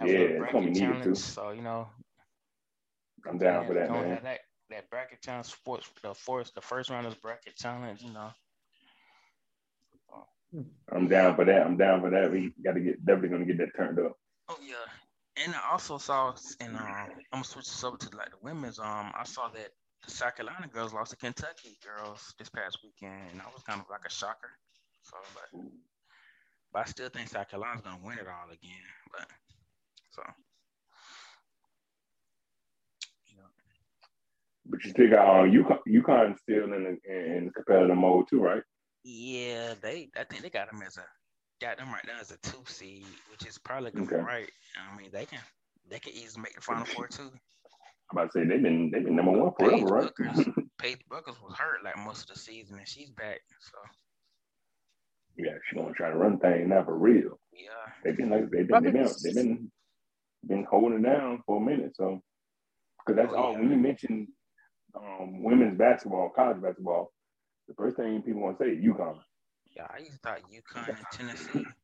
Yeah, 0.00 0.06
a 0.06 0.12
little 0.12 0.26
it's 0.26 0.52
gonna 0.52 0.52
bracket 0.52 0.62
needed, 0.64 0.74
too. 0.74 0.80
challenge. 0.80 1.18
So 1.18 1.50
you 1.50 1.62
know, 1.62 1.88
I'm 3.28 3.38
down 3.38 3.66
for 3.66 3.74
that, 3.74 3.88
gonna 3.88 4.08
man. 4.08 4.20
that 4.22 4.40
that 4.70 4.90
bracket 4.90 5.22
challenge. 5.22 5.46
Sports 5.46 5.88
the 6.02 6.14
first 6.14 6.54
the 6.54 6.60
first 6.60 6.90
round 6.90 7.06
is 7.06 7.14
bracket 7.14 7.56
challenge. 7.56 8.02
You 8.02 8.12
know, 8.12 8.30
I'm 10.92 11.08
down 11.08 11.36
for 11.36 11.44
that. 11.44 11.66
I'm 11.66 11.76
down 11.76 12.00
for 12.00 12.10
that. 12.10 12.32
We 12.32 12.54
got 12.64 12.72
to 12.72 12.80
get 12.80 13.04
definitely 13.04 13.30
gonna 13.30 13.44
get 13.44 13.58
that 13.58 13.76
turned 13.76 13.98
up. 13.98 14.16
Oh 14.48 14.58
yeah, 14.62 15.44
and 15.44 15.54
I 15.54 15.72
also 15.72 15.98
saw, 15.98 16.34
and 16.60 16.76
um, 16.76 16.84
I'm 16.86 17.08
gonna 17.32 17.44
switch 17.44 17.66
this 17.66 17.84
over 17.84 17.96
to 17.96 18.16
like 18.16 18.30
the 18.30 18.38
women's. 18.42 18.78
Um, 18.78 19.12
I 19.14 19.24
saw 19.24 19.48
that 19.48 19.70
the 20.04 20.10
South 20.10 20.36
Carolina 20.36 20.68
girls 20.72 20.94
lost 20.94 21.10
to 21.10 21.16
Kentucky 21.16 21.78
girls 21.84 22.34
this 22.38 22.48
past 22.48 22.78
weekend, 22.82 23.30
and 23.30 23.40
that 23.40 23.52
was 23.52 23.62
kind 23.62 23.80
of 23.80 23.86
like 23.90 24.06
a 24.06 24.10
shocker. 24.10 24.50
So, 25.02 25.16
but, 25.34 25.60
but 26.72 26.78
I 26.80 26.84
still 26.84 27.08
think 27.08 27.28
South 27.28 27.48
Carolina's 27.50 27.82
gonna 27.82 28.00
win 28.02 28.18
it 28.18 28.26
all 28.26 28.48
again. 28.48 28.88
But 29.12 29.26
so, 30.24 30.32
But 34.66 34.84
you 34.84 34.90
still 34.90 35.10
got 35.10 35.26
uh, 35.26 35.44
UConn, 35.44 35.78
UConn 35.88 36.38
still 36.38 36.64
in 36.72 36.84
the 36.84 36.98
in 37.10 37.50
competitive 37.54 37.96
mode 37.96 38.26
too, 38.28 38.40
right? 38.40 38.62
yeah, 39.04 39.74
they 39.80 40.10
I 40.16 40.24
think 40.24 40.42
they 40.42 40.50
got 40.50 40.70
them 40.70 40.82
as 40.86 40.96
a 40.98 41.04
got 41.60 41.78
them 41.78 41.90
right 41.90 42.04
now 42.06 42.20
as 42.20 42.30
a 42.30 42.36
two 42.38 42.62
seed, 42.66 43.04
which 43.30 43.46
is 43.46 43.58
probably 43.58 43.90
gonna 43.92 44.06
be 44.06 44.14
Okay. 44.14 44.22
right. 44.22 44.50
I 44.76 44.96
mean, 44.96 45.10
they 45.12 45.24
can 45.24 45.40
they 45.88 45.98
can 45.98 46.12
easily 46.12 46.42
make 46.42 46.54
the 46.54 46.60
final 46.60 46.84
four 46.84 47.06
too. 47.08 47.30
I'm 48.10 48.18
about 48.18 48.32
to 48.32 48.38
say 48.40 48.44
they've 48.46 48.62
been 48.62 48.90
they've 48.90 49.04
been 49.04 49.16
number 49.16 49.32
one 49.32 49.52
Paige 49.58 49.80
forever, 49.82 49.86
right? 49.86 50.12
Bueckers, 50.18 50.52
Paige 50.78 50.98
Bueckers 51.10 51.42
was 51.42 51.56
hurt 51.56 51.82
like 51.84 51.96
most 51.98 52.28
of 52.28 52.34
the 52.36 52.40
season, 52.40 52.78
and 52.78 52.88
she's 52.88 53.10
back. 53.10 53.40
So 53.60 53.78
yeah, 55.36 55.52
she 55.68 55.76
gonna 55.76 55.94
try 55.94 56.10
to 56.10 56.16
run 56.16 56.38
things 56.38 56.68
now 56.68 56.84
for 56.84 56.96
real. 56.98 57.40
yeah, 57.52 57.68
They've 58.04 58.16
been 58.16 58.30
like 58.30 58.50
they've 58.50 58.66
been 58.68 58.82
they've 58.82 58.92
been 58.92 59.08
they've 59.22 59.34
been, 59.34 59.70
been 60.46 60.64
holding 60.70 60.98
it 60.98 61.02
down 61.02 61.42
for 61.46 61.56
a 61.56 61.64
minute. 61.64 61.96
So 61.96 62.22
because 63.06 63.16
that's 63.16 63.32
Oh, 63.34 63.36
all 63.42 63.52
yeah. 63.52 63.58
when 63.60 63.70
you 63.70 63.76
mention 63.76 64.28
um, 64.94 65.42
women's 65.42 65.78
basketball, 65.78 66.30
college 66.30 66.60
basketball, 66.62 67.12
the 67.66 67.74
first 67.74 67.96
thing 67.96 68.22
people 68.22 68.42
want 68.42 68.58
to 68.58 68.64
say 68.64 68.70
is 68.70 68.84
UConn. 68.84 69.18
yeah. 69.76 69.86
I 69.94 69.98
used 69.98 70.12
to 70.12 70.18
thought 70.18 70.40
UConn 70.50 70.88
and 70.88 70.98
Tennessee, 71.12 71.66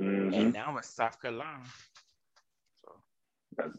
Mhm. 0.00 0.34
and 0.34 0.52
now 0.52 0.76
it's 0.76 0.88
South 0.94 1.20
Carolina. 1.20 1.62
So 2.84 2.92
That's 3.56 3.76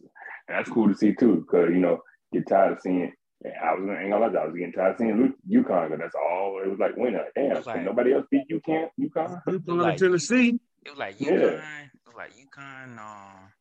that's 0.47 0.69
cool 0.69 0.87
to 0.87 0.95
see 0.95 1.13
too, 1.13 1.37
because 1.41 1.69
you 1.71 1.79
know 1.79 2.01
get 2.31 2.47
tired 2.47 2.73
of 2.73 2.81
seeing. 2.81 3.11
I 3.45 3.73
was 3.75 3.81
ain't 3.87 4.09
gonna 4.11 4.25
lie, 4.25 4.27
to 4.29 4.33
you, 4.33 4.39
I 4.39 4.45
was 4.47 4.55
getting 4.55 4.71
tired 4.71 4.91
of 4.93 4.97
seeing 4.97 5.17
Lu- 5.17 5.61
UConn 5.61 5.89
because 5.89 5.99
that's 5.99 6.15
all 6.15 6.61
it 6.63 6.69
was 6.69 6.79
like 6.79 6.95
winning. 6.95 7.19
Like, 7.19 7.33
damn, 7.35 7.61
like- 7.63 7.83
nobody 7.83 8.13
else 8.13 8.25
beat 8.31 8.47
UConn? 8.49 8.87
UConn? 8.99 9.43
UConn 9.45 9.77
Like- 9.81 9.89
and 9.91 9.99
Tennessee. 9.99 10.59
It 10.85 10.89
was 10.91 10.99
like 10.99 11.19
Yeah. 11.19 11.31
UConn, 11.31 11.83
it 11.85 12.05
was 12.05 12.15
like 12.15 12.31
UConn, 12.35 12.97
um, 12.99 13.51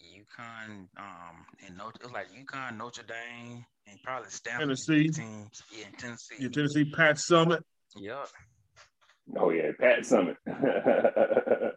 UConn, 0.00 0.88
um, 0.96 1.46
and 1.66 1.76
Notre, 1.76 1.98
it 2.00 2.04
was 2.04 2.12
like 2.12 2.28
UConn, 2.30 2.76
Notre 2.76 3.02
Dame, 3.02 3.64
and 3.86 3.98
probably 4.04 4.30
Stanford 4.30 4.60
Tennessee. 4.62 5.08
teams. 5.08 5.62
Yeah, 5.76 5.86
and 5.86 5.98
Tennessee. 5.98 6.36
Your 6.38 6.50
Tennessee 6.50 6.90
Pat 6.90 7.16
Summitt. 7.16 7.62
Yep. 7.96 8.28
Oh 9.36 9.50
yeah, 9.50 9.72
Pat 9.78 10.00
Summitt. 10.00 10.36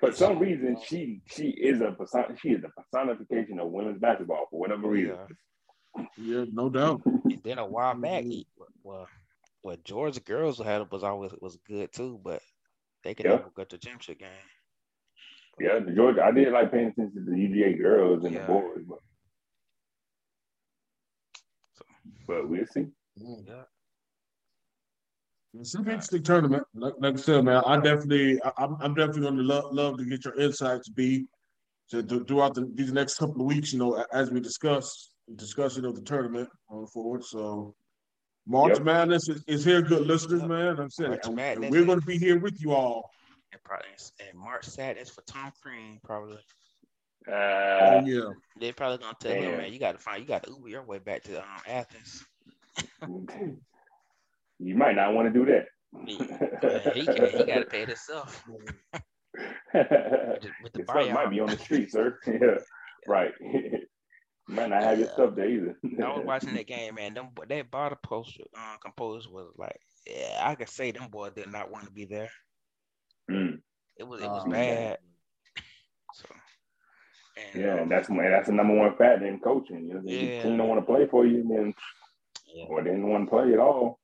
for 0.00 0.12
some 0.12 0.38
reason, 0.38 0.76
she 0.84 1.20
she 1.26 1.50
is 1.50 1.80
a 1.80 1.92
person, 1.92 2.36
she 2.40 2.50
is 2.50 2.64
a 2.64 2.70
personification 2.80 3.58
of 3.60 3.70
women's 3.70 4.00
basketball 4.00 4.46
for 4.50 4.58
whatever 4.60 4.88
reason. 4.88 5.16
Yeah. 5.18 5.26
Yeah, 6.16 6.44
no 6.52 6.70
doubt. 6.70 7.02
And 7.04 7.42
then 7.42 7.58
a 7.58 7.66
while 7.66 7.94
back, 7.96 8.22
he- 8.22 8.46
well, 8.82 9.06
well, 9.62 9.76
Georgia 9.84 10.20
girls 10.20 10.58
had 10.58 10.90
was 10.90 11.02
always 11.04 11.32
was 11.40 11.58
good 11.66 11.92
too, 11.92 12.18
but 12.24 12.40
they 13.02 13.14
could 13.14 13.26
Yeah. 13.26 13.32
never 13.36 13.50
go 13.54 13.64
to 13.64 13.78
championship 13.78 14.18
game. 14.18 14.28
Yeah, 15.58 15.78
the 15.80 15.92
Georgia. 15.92 16.22
I 16.24 16.30
did 16.30 16.52
like 16.52 16.70
paying 16.72 16.88
attention 16.88 17.24
to 17.24 17.30
the 17.30 17.36
UGA 17.36 17.78
girls 17.78 18.24
and 18.24 18.34
Yeah. 18.34 18.46
the 18.46 18.52
boys, 18.52 18.84
but 18.86 18.98
So- 21.74 21.84
but 22.26 22.48
we'll 22.48 22.66
see. 22.66 22.86
Mm, 23.18 23.46
yeah. 23.46 23.64
It's 25.54 25.74
an 25.74 25.80
interesting 25.86 26.22
tournament. 26.22 26.64
Like, 26.74 26.94
like 26.98 27.14
I 27.14 27.16
said, 27.16 27.44
man, 27.44 27.62
I 27.66 27.80
definitely, 27.80 28.40
I, 28.42 28.52
I'm, 28.58 28.76
I'm 28.80 28.94
definitely 28.94 29.22
going 29.22 29.36
to 29.36 29.42
love, 29.42 29.72
love 29.72 29.98
to 29.98 30.04
get 30.04 30.24
your 30.24 30.38
insights, 30.38 30.88
B, 30.88 31.26
to, 31.90 32.02
to 32.04 32.24
throughout 32.24 32.54
the, 32.54 32.70
these 32.74 32.92
next 32.92 33.18
couple 33.18 33.40
of 33.40 33.46
weeks. 33.48 33.72
You 33.72 33.80
know, 33.80 34.04
as 34.12 34.30
we 34.30 34.38
discuss 34.40 35.12
discussion 35.36 35.84
of 35.84 35.96
the 35.96 36.02
tournament 36.02 36.48
going 36.70 36.86
forward. 36.86 37.24
So, 37.24 37.74
March 38.46 38.74
Yep. 38.74 38.82
Madness 38.84 39.28
is, 39.28 39.44
is 39.46 39.64
here, 39.64 39.82
good 39.82 40.06
listeners, 40.06 40.42
man. 40.42 40.76
Like 40.76 40.86
I 40.86 40.88
said, 40.88 41.08
March 41.08 41.26
and- 41.26 41.64
and 41.64 41.70
we're 41.70 41.84
going 41.84 42.00
to 42.00 42.06
be 42.06 42.18
here 42.18 42.38
with 42.38 42.60
you 42.60 42.72
all. 42.72 43.10
And 43.52 43.62
probably 43.64 43.88
and 44.28 44.38
March 44.38 44.64
Sadness 44.64 45.10
for 45.10 45.22
Tom 45.22 45.52
Crean 45.62 46.00
probably. 46.04 46.38
Oh 47.28 47.32
Uh, 47.32 48.02
yeah, 48.06 48.30
They're 48.58 48.72
probably 48.72 48.98
gonna 48.98 49.16
tell 49.20 49.32
him, 49.32 49.42
Damn. 49.42 49.58
man, 49.58 49.72
you 49.72 49.78
got 49.78 49.92
to 49.92 49.98
find, 49.98 50.22
you 50.22 50.26
got 50.28 50.42
to 50.44 50.50
Uber 50.52 50.68
your 50.68 50.82
way 50.84 50.98
back 50.98 51.22
to 51.24 51.38
um, 51.38 51.44
Athens. 51.66 52.24
you 54.58 54.74
might 54.74 54.96
not 54.96 55.12
want 55.14 55.32
to 55.32 55.38
do 55.38 55.44
that. 55.46 55.66
He, 56.06 56.14
he, 56.94 57.00
he 57.00 57.44
got 57.44 57.58
to 57.60 57.66
pay 57.68 57.82
it 57.82 57.88
himself 57.88 58.42
with 58.48 58.66
the, 59.72 60.50
with 60.62 60.72
the 60.72 60.78
Your 61.04 61.12
might 61.14 61.30
be 61.30 61.40
on 61.40 61.48
the 61.48 61.58
street, 61.58 61.90
sir. 61.90 62.18
yeah, 62.26 62.58
right. 63.06 63.32
You 64.50 64.56
might 64.56 64.70
not 64.70 64.82
have 64.82 64.98
your 64.98 65.08
stuff 65.08 65.34
there 65.36 65.48
either. 65.48 65.78
I 66.04 66.16
was 66.16 66.26
watching 66.26 66.54
that 66.54 66.66
game, 66.66 66.96
man. 66.96 67.14
Them 67.14 67.28
bo- 67.34 67.44
that 67.48 67.70
bottom 67.70 67.98
poster 68.02 68.44
uh, 68.56 68.76
composed 68.82 69.30
was 69.30 69.52
like, 69.56 69.78
yeah, 70.06 70.40
I 70.42 70.54
could 70.56 70.68
say 70.68 70.90
them 70.90 71.08
boys 71.10 71.32
did 71.34 71.50
not 71.50 71.70
want 71.70 71.86
to 71.86 71.92
be 71.92 72.04
there. 72.04 72.30
Mm, 73.30 73.60
It 73.96 74.04
was 74.04 74.20
it 74.20 74.28
was 74.28 74.42
Oh, 74.46 74.50
bad. 74.50 74.98
So, 76.14 76.26
and 77.54 77.62
yeah, 77.62 77.80
um, 77.82 77.88
that's 77.88 78.08
that's 78.08 78.48
the 78.48 78.52
number 78.54 78.74
one 78.74 78.96
factor 78.96 79.26
in 79.26 79.38
coaching. 79.38 79.86
You 79.86 79.94
know, 79.94 80.00
if 80.04 80.10
Yeah. 80.10 80.36
the 80.42 80.48
team 80.48 80.56
don't 80.58 80.68
want 80.68 80.80
to 80.80 80.86
play 80.92 81.06
for 81.06 81.24
you, 81.24 81.44
then 81.48 81.74
yeah. 82.52 82.64
or 82.66 82.82
didn't 82.82 83.08
want 83.08 83.26
to 83.26 83.30
play 83.30 83.52
at 83.52 83.60
all. 83.60 84.00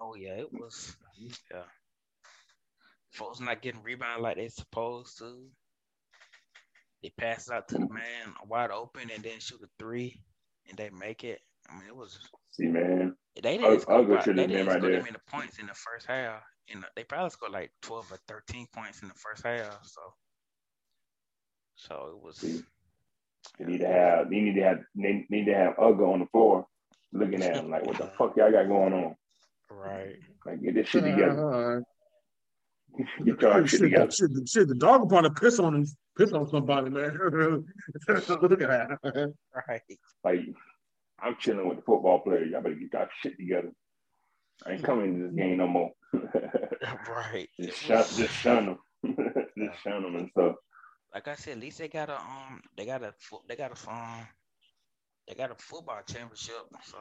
Oh 0.00 0.14
yeah, 0.14 0.34
it 0.34 0.52
was. 0.52 0.94
Yeah, 1.50 1.62
folks 3.10 3.40
not 3.40 3.62
getting 3.62 3.82
rebound 3.82 4.22
like 4.22 4.36
they 4.36 4.48
supposed 4.48 5.18
to. 5.18 5.48
They 7.02 7.10
pass 7.16 7.48
it 7.48 7.54
out 7.54 7.68
to 7.68 7.74
the 7.74 7.88
man 7.88 8.34
wide 8.48 8.70
open 8.70 9.10
and 9.14 9.22
then 9.22 9.38
shoot 9.38 9.60
a 9.62 9.68
three, 9.78 10.20
and 10.68 10.76
they 10.76 10.90
make 10.90 11.22
it. 11.24 11.40
I 11.70 11.74
mean, 11.78 11.86
it 11.88 11.94
was. 11.96 12.18
See, 12.50 12.66
man, 12.66 13.14
They 13.40 13.58
didn't 13.58 13.80
score. 13.82 14.00
Uga 14.02 14.12
about- 14.12 14.24
should 14.24 14.36
They 14.36 14.42
have 14.42 14.48
been 14.50 14.56
didn't 14.58 14.66
right 14.68 14.78
score 14.80 14.90
there. 14.90 15.00
that 15.00 15.04
many 15.04 15.18
points 15.30 15.58
in 15.58 15.66
the 15.66 15.74
first 15.74 16.06
half. 16.06 16.42
And 16.70 16.84
they 16.96 17.04
probably 17.04 17.30
scored 17.30 17.52
like 17.52 17.70
twelve 17.82 18.10
or 18.12 18.18
thirteen 18.28 18.66
points 18.74 19.00
in 19.02 19.08
the 19.08 19.14
first 19.14 19.44
half. 19.46 19.78
So, 19.84 20.00
so 21.76 22.08
it 22.16 22.22
was. 22.24 22.36
See. 22.36 22.60
they 23.58 23.64
need 23.64 23.78
to 23.80 23.86
have 23.88 24.28
they 24.30 24.40
need 24.40 24.54
to 24.56 24.62
have 24.62 24.78
they 24.94 25.24
need 25.30 25.46
to 25.46 25.54
have 25.54 25.76
Uga 25.76 26.12
on 26.12 26.20
the 26.20 26.26
floor 26.26 26.66
looking 27.12 27.42
at 27.42 27.56
him 27.56 27.70
like, 27.70 27.86
what 27.86 27.96
the 27.96 28.06
fuck 28.18 28.36
y'all 28.36 28.50
got 28.52 28.68
going 28.68 28.92
on? 28.92 29.14
Right. 29.70 30.16
Like, 30.44 30.62
get 30.62 30.74
this 30.74 30.88
shit 30.88 31.04
together. 31.04 31.76
Uh-huh. 31.76 31.80
Get 33.24 33.40
your 33.42 33.60
shit 33.66 33.70
shit, 33.70 33.80
together. 33.80 34.10
shit, 34.10 34.30
shit, 34.48 34.68
the 34.68 34.74
dog 34.74 35.00
will 35.02 35.08
probably 35.08 35.30
piss 35.30 35.58
on 35.58 35.74
him, 35.74 35.86
piss 36.16 36.32
on 36.32 36.48
somebody, 36.48 36.90
man. 36.90 37.16
Look 38.08 38.62
at 38.62 38.68
that. 38.68 39.32
Right. 39.68 39.82
Like, 40.24 40.40
I'm 41.20 41.36
chilling 41.38 41.68
with 41.68 41.78
the 41.78 41.84
football 41.84 42.20
players. 42.20 42.50
Y'all 42.50 42.62
better 42.62 42.74
get 42.74 42.92
your 42.92 43.08
shit 43.22 43.36
together. 43.38 43.70
I 44.66 44.72
ain't 44.72 44.82
coming 44.82 45.14
to 45.20 45.26
this 45.26 45.34
game 45.36 45.58
no 45.58 45.68
more. 45.68 45.90
Right. 47.08 47.48
Just, 47.60 47.78
shun, 47.78 47.96
was- 47.98 48.16
just 48.16 48.34
shun 48.34 48.66
them. 48.66 48.78
just 49.58 49.82
shun 49.82 50.02
them 50.02 50.16
and 50.16 50.30
stuff. 50.30 50.54
like 51.12 51.28
I 51.28 51.34
said, 51.34 51.54
at 51.54 51.60
least 51.60 51.78
they 51.78 51.88
got 51.88 52.08
a 52.08 52.16
um, 52.16 52.60
they 52.76 52.86
got 52.86 53.02
a 53.02 53.12
they 53.48 53.56
got 53.56 53.72
a 53.72 53.90
um, 53.90 54.26
they 55.26 55.34
got 55.34 55.50
a 55.50 55.54
football 55.56 56.00
championship. 56.06 56.54
So 56.84 56.96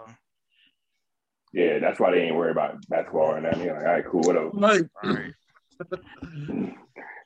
Yeah, 1.54 1.80
that's 1.80 2.00
why 2.00 2.12
they 2.12 2.22
ain't 2.24 2.36
worried 2.36 2.52
about 2.52 2.86
basketball 2.90 3.34
right 3.34 3.44
now. 3.44 3.52
They're 3.52 3.74
like, 3.76 3.84
all 3.84 3.94
right, 3.94 4.06
cool, 4.10 4.22
whatever. 4.22 4.50
Like, 4.54 4.82
right. 5.04 5.34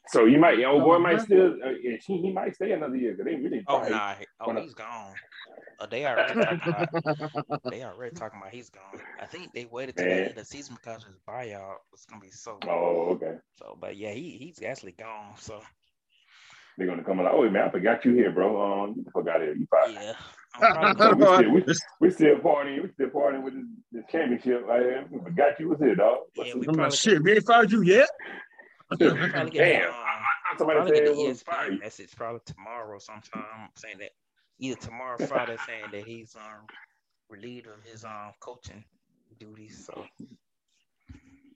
So 0.08 0.26
you 0.26 0.40
might, 0.40 0.62
old 0.66 0.84
boy 0.84 0.98
might 1.00 1.22
still, 1.22 1.54
uh, 1.64 1.70
yeah, 1.82 1.96
he, 2.06 2.18
he 2.22 2.32
might 2.34 2.56
stay 2.56 2.72
another 2.74 2.96
year 2.96 3.12
because 3.14 3.26
they 3.26 3.36
really. 3.36 3.64
Oh 3.68 3.78
probably- 3.78 3.92
nah, 3.92 4.14
he- 4.16 4.26
oh 4.42 4.48
wanna- 4.48 4.62
he's 4.62 4.74
gone. 4.74 5.14
Oh, 5.80 5.86
they 5.90 6.06
already 6.06 6.34
talking 6.34 6.60
about 6.68 7.62
they 7.72 7.84
already 7.86 8.16
talking 8.16 8.40
about 8.40 8.52
he's 8.54 8.70
gone. 8.70 9.00
I 9.20 9.26
think 9.26 9.52
they 9.54 9.66
waited 9.66 9.96
till 9.96 10.06
the 10.06 10.12
end 10.14 10.28
of 10.32 10.36
the 10.36 10.46
season 10.46 10.76
because 10.76 11.04
his 11.04 11.18
buyout 11.28 11.78
was 11.92 12.06
gonna 12.06 12.22
be 12.22 12.30
so. 12.30 12.60
Oh, 12.68 13.12
okay. 13.14 13.38
So, 13.56 13.78
but 13.80 13.96
yeah, 13.96 14.12
he 14.12 14.38
he's 14.38 14.62
actually 14.62 14.92
gone. 14.94 15.34
So 15.38 15.62
They're 16.78 16.88
gonna 16.88 17.04
come 17.04 17.18
like, 17.18 17.34
oh 17.34 17.50
man, 17.50 17.68
I 17.68 17.72
forgot 17.72 18.06
you 18.06 18.14
here, 18.14 18.32
bro. 18.32 18.84
Um, 18.84 18.96
get 18.96 19.06
the 19.06 19.12
fuck 19.12 19.28
out 19.28 19.42
of 19.42 19.48
here. 19.48 19.56
You 19.56 19.68
fired. 19.70 19.92
yeah, 19.94 20.14
I'm 20.62 21.18
we 21.18 21.26
still, 21.26 21.52
we, 21.52 21.64
we 22.00 22.12
still 22.12 22.36
partying. 22.38 22.84
We 22.84 22.90
still 22.94 23.10
partying 23.10 23.44
with 23.44 23.54
this, 23.54 23.66
this 23.92 24.04
championship. 24.12 24.66
Like, 24.68 25.10
we 25.10 25.20
forgot 25.20 25.60
you 25.60 25.70
was 25.70 25.80
here, 25.80 25.96
dog. 25.96 26.18
yeah, 26.36 26.44
we 26.44 26.50
I'm 26.50 26.60
like, 26.60 26.76
probably 26.76 26.98
shit, 26.98 27.24
we 27.24 27.34
ain't 27.34 27.46
found 27.46 27.72
you 27.72 27.82
yet. 27.82 28.10
get, 28.98 29.14
we 29.44 29.50
get 29.50 29.54
Damn. 29.54 29.90
um, 29.90 29.96
I 29.96 30.58
somebody 30.58 30.80
Probably 30.80 30.96
said 30.96 31.04
get 31.04 31.12
it 31.12 31.16
the 31.16 31.24
was 31.30 31.42
fire. 31.42 31.78
Message 31.78 32.16
probably 32.16 32.42
tomorrow 32.46 33.00
sometime 33.00 33.70
saying 33.76 33.98
that 34.00 34.12
either 34.60 34.80
tomorrow 34.80 35.18
or 35.20 35.28
Friday 35.28 35.58
saying 35.66 35.86
that 35.92 36.04
he's 36.04 36.36
um 36.36 36.68
relieved 37.30 37.68
of 37.68 37.84
his 37.84 38.04
um 38.04 38.32
coaching 38.42 38.84
duties. 39.40 39.86
So 39.86 40.06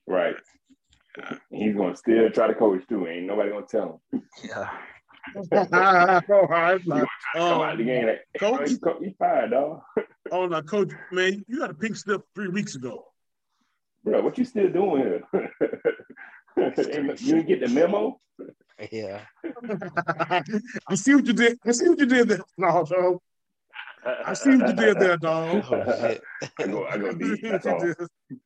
Right. 0.07 0.35
He's 1.51 1.75
gonna 1.75 1.95
still 1.95 2.29
try 2.29 2.47
to 2.47 2.53
coach 2.53 2.81
too. 2.87 3.07
Ain't 3.07 3.27
nobody 3.27 3.49
gonna 3.49 3.65
tell 3.65 4.01
him. 4.11 4.21
yeah. 4.43 4.69
All 5.35 6.47
right, 6.47 6.81
He 6.81 6.89
like, 6.89 6.99
gonna 6.99 7.07
try 7.33 7.71
out 7.71 7.77
the 7.77 7.83
um, 7.83 7.85
game 7.85 8.05
like, 8.07 8.21
hey, 8.33 8.39
coach? 8.39 8.69
you, 8.71 8.77
co- 8.79 8.99
you 9.01 9.13
fired, 9.17 9.51
dog. 9.51 9.81
oh, 10.31 10.45
now, 10.47 10.61
coach, 10.61 10.91
man, 11.11 11.43
you 11.47 11.59
got 11.59 11.69
a 11.71 11.73
pink 11.73 11.95
slip 11.95 12.21
three 12.33 12.47
weeks 12.47 12.75
ago. 12.75 13.05
Bro, 14.03 14.21
what 14.21 14.37
you 14.37 14.45
still 14.45 14.69
doing 14.71 15.01
here? 15.03 15.23
You 16.57 16.71
didn't 16.71 17.47
get 17.47 17.59
the 17.59 17.67
memo? 17.67 18.17
Yeah. 18.89 19.21
I 20.87 20.95
see 20.95 21.13
what 21.15 21.25
you 21.25 21.33
did. 21.33 21.57
I 21.65 21.71
see 21.73 21.89
what 21.89 21.99
you 21.99 22.05
did 22.05 22.29
there. 22.29 22.39
No, 22.57 22.85
dog. 22.85 23.19
I 24.25 24.33
see 24.35 24.55
what 24.55 24.69
you 24.69 24.73
did 24.73 24.99
there, 24.99 25.17
dog. 25.17 25.65
Oh, 25.71 25.83
shit. 25.99 26.21
I 26.59 26.67
go, 26.67 26.85
I 26.85 26.97
go 26.97 27.11
deep. 27.13 27.41
That's 27.41 27.65
all. 27.65 27.93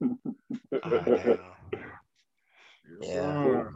Oh, 0.01 0.89
damn. 0.89 1.37
Yeah. 3.01 3.43
sir. 3.43 3.71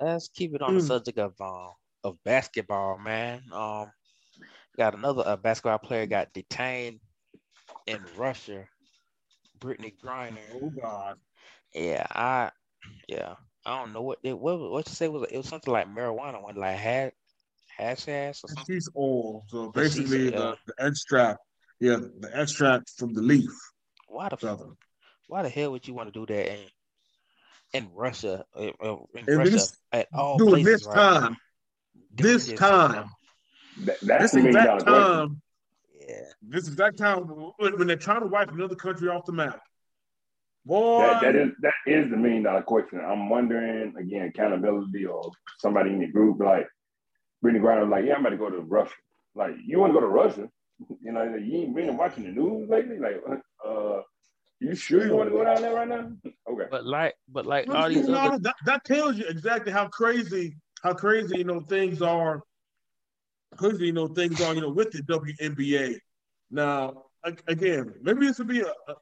Let's 0.00 0.28
keep 0.28 0.54
it 0.56 0.62
on 0.62 0.74
the 0.74 0.80
Mm. 0.80 0.86
subject 0.88 1.18
of 1.18 1.40
um 1.40 1.70
of 2.04 2.22
basketball, 2.24 2.98
man. 2.98 3.42
Um, 3.52 3.90
got 4.76 4.94
another 4.94 5.22
uh, 5.26 5.36
basketball 5.36 5.78
player 5.78 6.06
got 6.06 6.32
detained 6.32 7.00
in 7.86 8.00
Russia. 8.16 8.64
Brittney 9.60 9.94
Griner. 10.02 10.38
Oh 10.54 10.70
God. 10.70 11.16
Yeah, 11.74 12.06
I 12.10 12.50
yeah, 13.08 13.34
I 13.64 13.78
don't 13.78 13.92
know 13.92 14.02
what 14.02 14.18
it 14.22 14.38
what 14.38 14.58
what 14.58 14.88
you 14.88 14.94
say 14.94 15.08
was 15.08 15.26
it 15.30 15.36
was 15.36 15.48
something 15.48 15.72
like 15.72 15.86
marijuana, 15.86 16.42
one 16.42 16.56
like 16.56 16.76
hash 16.76 17.12
hash 17.76 18.04
hash 18.04 18.44
or 18.44 18.48
something. 18.48 18.64
She's 18.74 18.88
oil. 18.96 19.44
So 19.48 19.70
basically, 19.70 20.30
the, 20.30 20.56
the 20.66 20.74
extract, 20.78 21.38
yeah, 21.80 21.96
the 21.96 22.30
extract 22.34 22.90
from 22.96 23.14
the 23.14 23.22
leaf. 23.22 23.50
Why 24.08 24.28
the 24.28 24.36
So, 24.38 24.76
why 25.28 25.42
the 25.42 25.48
hell 25.48 25.70
would 25.72 25.86
you 25.86 25.94
want 25.94 26.12
to 26.12 26.26
do 26.26 26.26
that 26.32 26.52
in 26.52 26.58
in 27.72 27.90
Russia 27.94 28.44
uh, 28.54 28.70
uh, 28.80 28.96
in 29.14 29.26
Russia 29.38 29.50
this- 29.50 29.76
at 29.92 30.08
all 30.12 30.38
places 30.38 30.64
this 30.80 30.86
right 30.86 30.94
time, 31.20 31.36
this 32.14 32.52
time, 32.52 33.06
That, 33.84 33.96
that's 34.02 34.22
this 34.22 34.32
the 34.32 34.42
million 34.42 34.56
exact 34.56 34.86
time, 34.86 35.42
Yeah, 36.00 36.14
this 36.42 36.68
exact 36.68 36.98
time 36.98 37.18
when, 37.58 37.78
when 37.78 37.86
they're 37.86 37.96
trying 37.96 38.20
to 38.20 38.26
wipe 38.26 38.50
another 38.50 38.74
country 38.76 39.08
off 39.08 39.24
the 39.24 39.32
map. 39.32 39.60
Boy, 40.64 40.98
That, 40.98 41.22
that 41.22 41.34
is 41.34 41.50
that 41.62 41.74
is 41.86 42.10
the 42.10 42.16
million 42.16 42.44
dollar 42.44 42.62
question. 42.62 43.00
I'm 43.00 43.28
wondering 43.28 43.94
again, 43.98 44.28
accountability 44.28 45.06
or 45.06 45.30
somebody 45.58 45.90
in 45.90 45.98
the 46.00 46.06
group 46.06 46.38
like 46.40 46.68
Brittney 47.44 47.60
Griner 47.60 47.80
was 47.82 47.90
like, 47.90 48.04
yeah, 48.04 48.14
I'm 48.14 48.20
about 48.20 48.30
to 48.30 48.36
go 48.36 48.50
to 48.50 48.60
Russia. 48.60 48.94
Like, 49.34 49.54
you 49.66 49.80
want 49.80 49.90
to 49.90 49.94
go 49.94 50.00
to 50.00 50.06
Russia? 50.06 50.48
You 51.00 51.12
know, 51.12 51.22
you 51.36 51.58
ain't 51.58 51.76
been 51.76 51.96
watching 51.96 52.24
the 52.24 52.30
news 52.30 52.68
lately. 52.68 52.98
Like, 52.98 53.22
uh, 53.64 54.00
you 54.58 54.74
sure 54.74 55.04
you 55.06 55.14
want 55.14 55.30
to 55.30 55.36
go 55.36 55.44
down 55.44 55.62
there 55.62 55.74
right 55.74 55.88
now? 55.88 56.10
Okay. 56.50 56.64
but 56.70 56.84
like 56.84 57.14
but 57.28 57.46
like 57.46 57.68
Well, 57.68 57.76
all 57.78 57.88
these 57.88 58.06
you 58.06 58.12
know, 58.12 58.18
other 58.18 58.38
that, 58.40 58.56
that 58.66 58.84
tells 58.84 59.16
you 59.16 59.24
exactly 59.26 59.72
how 59.72 59.86
crazy 59.88 60.56
how 60.82 60.92
crazy 60.94 61.38
you 61.38 61.44
know 61.44 61.60
things 61.60 62.02
are 62.02 62.42
crazy 63.56 63.86
you 63.86 63.92
know 63.92 64.08
things 64.08 64.40
are 64.40 64.54
you 64.54 64.60
know 64.60 64.70
with 64.70 64.90
the 64.92 65.02
WNBA. 65.02 65.96
Now 66.50 67.04
again, 67.46 67.94
maybe 68.02 68.26
this 68.26 68.38
would 68.38 68.48
be 68.48 68.60
a, 68.60 68.66
a 68.88 68.94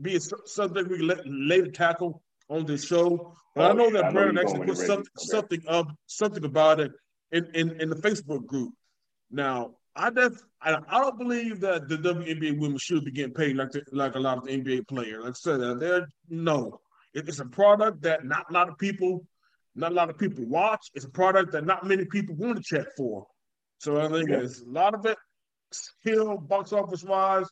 be 0.00 0.16
a 0.16 0.20
subject 0.20 0.88
we 0.90 0.98
can 0.98 1.06
let 1.06 1.20
later 1.26 1.70
tackle 1.70 2.22
on 2.48 2.64
this 2.66 2.84
show. 2.84 3.34
But 3.54 3.70
I 3.70 3.72
Oh, 3.72 3.76
know 3.76 3.90
that 3.90 4.04
I 4.06 4.12
Brandon 4.12 4.34
you're 4.34 4.42
actually 4.42 4.66
put 4.66 4.76
something 4.78 5.06
Okay. 5.18 5.26
something 5.26 5.62
up 5.68 5.88
something 6.06 6.44
about 6.44 6.80
it 6.80 6.92
in, 7.32 7.46
in, 7.54 7.80
in 7.80 7.90
the 7.90 7.96
Facebook 7.96 8.46
group. 8.46 8.72
Now 9.30 9.74
I 9.96 10.10
def 10.10 10.32
I, 10.62 10.76
I 10.88 11.00
don't 11.00 11.18
believe 11.18 11.60
that 11.60 11.88
the 11.88 11.96
WNBA 11.96 12.58
women 12.58 12.78
should 12.78 13.04
be 13.04 13.10
getting 13.10 13.34
paid 13.34 13.56
like 13.56 13.70
the, 13.72 13.82
like 13.92 14.14
a 14.14 14.18
lot 14.20 14.38
of 14.38 14.44
the 14.44 14.52
NBA 14.52 14.88
players. 14.88 15.22
Like 15.24 15.30
I 15.30 15.34
said, 15.34 15.80
they're 15.80 16.08
no. 16.28 16.80
It- 17.14 17.28
It's 17.28 17.40
a 17.40 17.46
product 17.46 18.02
that 18.02 18.24
not 18.24 18.50
a 18.50 18.52
lot 18.52 18.68
of 18.68 18.78
people, 18.78 19.24
not 19.78 19.92
a 19.92 19.94
lot 19.94 20.10
of 20.10 20.18
people 20.18 20.44
watch. 20.46 20.84
It's 20.94 21.04
a 21.04 21.10
product 21.10 21.52
that 21.52 21.64
not 21.64 21.86
many 21.86 22.04
people 22.04 22.34
want 22.34 22.56
to 22.56 22.62
check 22.62 22.86
for. 22.96 23.26
So 23.78 24.00
I 24.00 24.08
think 24.08 24.28
Yeah. 24.28 24.40
it's 24.40 24.62
a 24.62 24.68
lot 24.68 24.94
of 24.94 25.06
it 25.06 25.16
still 25.72 26.36
box 26.38 26.72
office 26.72 27.04
wise. 27.04 27.46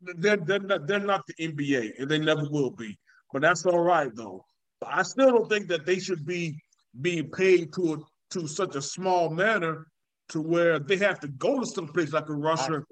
They're, 0.00 0.36
they're 0.36 0.60
not 0.60 0.86
they're 0.86 1.00
not 1.00 1.22
the 1.26 1.34
NBA 1.48 1.98
and 1.98 2.08
they 2.08 2.18
never 2.18 2.48
will 2.50 2.70
be. 2.70 2.96
But 3.32 3.42
that's 3.42 3.66
all 3.66 3.80
right 3.80 4.10
though. 4.14 4.44
But 4.80 4.90
I 4.92 5.02
still 5.02 5.30
don't 5.30 5.48
think 5.48 5.68
that 5.68 5.84
they 5.84 5.98
should 5.98 6.24
be 6.24 6.56
being 7.00 7.30
paid 7.30 7.72
to 7.74 7.94
a, 7.94 7.96
to 8.30 8.46
such 8.46 8.76
a 8.76 8.82
small 8.82 9.28
manner 9.28 9.86
to 10.30 10.40
where 10.40 10.78
they 10.78 10.96
have 10.98 11.18
to 11.20 11.28
go 11.28 11.58
to 11.60 11.66
some 11.66 11.88
place 11.88 12.12
like 12.12 12.28
a 12.28 12.32
I 12.32 12.36
Russia 12.36 12.82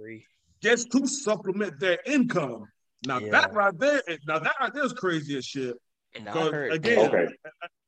just 0.63 0.91
to 0.93 1.07
supplement 1.07 1.79
their 1.79 1.99
income. 2.07 2.65
Now 3.07 3.19
Yeah. 3.21 3.31
that 3.31 3.53
right 3.55 3.79
there, 3.79 4.03
now 4.27 4.39
that 4.41 4.55
right 4.61 4.73
there 4.75 4.85
is 4.85 4.93
crazy 4.93 5.37
as 5.39 5.45
shit. 5.47 5.77
And 6.17 6.29
I 6.29 6.33
Because 6.33 6.53
heard 6.53 6.73
again, 6.73 6.99
Okay. 6.99 7.27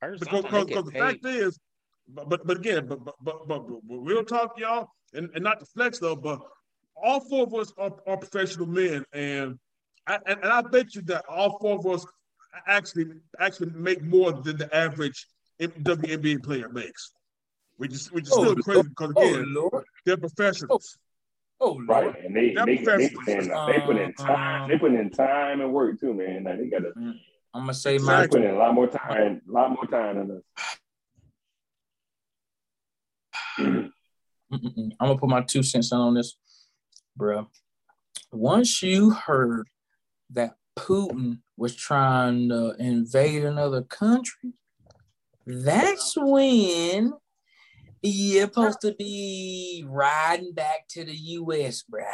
I 0.01 0.05
heard 0.05 0.19
because, 0.19 0.43
because, 0.43 0.65
because 0.65 0.85
the 0.85 0.91
fact 0.91 1.25
is, 1.25 1.59
but 2.07 2.29
but, 2.29 2.45
but 2.45 2.57
again, 2.57 2.85
but 2.85 3.03
but, 3.03 3.15
but 3.23 3.47
but 3.47 3.67
but 3.67 3.95
real 3.97 4.23
talk, 4.23 4.57
y'all, 4.57 4.87
and, 5.13 5.29
and 5.33 5.43
not 5.43 5.59
to 5.59 5.65
flex 5.65 5.99
though, 5.99 6.15
but 6.15 6.39
all 6.95 7.19
four 7.21 7.43
of 7.43 7.53
us 7.53 7.73
are, 7.77 7.91
are 8.07 8.17
professional 8.17 8.67
men, 8.67 9.03
and 9.13 9.57
I, 10.07 10.19
and, 10.25 10.39
and 10.43 10.51
I 10.51 10.61
bet 10.61 10.95
you 10.95 11.01
that 11.03 11.25
all 11.29 11.57
four 11.59 11.77
of 11.79 11.85
us 11.87 12.05
actually 12.67 13.05
actually 13.39 13.71
make 13.71 14.01
more 14.03 14.31
than 14.31 14.57
the 14.57 14.73
average 14.75 15.25
WNBA 15.59 16.43
player 16.43 16.69
makes, 16.69 17.11
which 17.77 17.93
is 17.93 18.11
which 18.11 18.27
is 18.27 18.33
Oh, 18.33 18.43
still 18.43 18.55
crazy 18.55 18.87
because 18.89 19.13
Oh 19.15 19.21
again, 19.21 19.53
Lord. 19.55 19.85
they're 20.05 20.17
professionals. 20.17 20.97
Oh 21.59 21.71
Lord. 21.71 21.87
Right. 21.87 22.25
And 22.25 22.35
they 22.35 22.53
They're 22.53 22.65
they, 22.65 22.75
they 22.75 22.83
put 22.85 23.01
in 23.01 23.09
professionals. 23.09 23.63
they 23.67 23.79
put 23.79 23.97
in 23.97 24.13
time. 24.13 24.61
Um, 24.63 24.69
They 24.69 24.77
put 24.77 24.93
in 24.93 25.09
time 25.09 25.61
and 25.61 25.73
work 25.73 25.99
too, 25.99 26.13
man. 26.13 26.43
Like 26.43 26.59
they 26.59 26.67
gotta 26.67 26.93
I'm 27.53 27.61
gonna 27.61 27.73
say 27.73 27.97
they 27.97 28.03
my 28.03 28.27
put 28.27 28.43
a 28.45 28.55
lot 28.55 28.73
more 28.73 28.87
time, 28.87 29.41
a 29.47 29.51
lot 29.51 29.71
more 29.71 29.85
time 29.87 30.17
than 30.17 30.37
us. 30.37 30.43
I'm 33.57 33.91
gonna 34.99 35.17
put 35.17 35.29
my 35.29 35.41
two 35.41 35.63
cents 35.63 35.91
in 35.91 35.97
on 35.97 36.13
this, 36.13 36.37
bruh. 37.19 37.47
Once 38.31 38.83
you 38.83 39.11
heard 39.11 39.67
that 40.31 40.55
Putin 40.77 41.39
was 41.57 41.75
trying 41.75 42.49
to 42.49 42.75
invade 42.77 43.43
another 43.43 43.81
country, 43.81 44.53
that's 45.45 46.13
when 46.15 47.13
you're 48.03 48.47
supposed 48.47 48.81
to 48.81 48.93
be 48.93 49.83
riding 49.87 50.53
back 50.53 50.87
to 50.89 51.03
the 51.03 51.15
US, 51.15 51.83
bruh. 51.83 52.05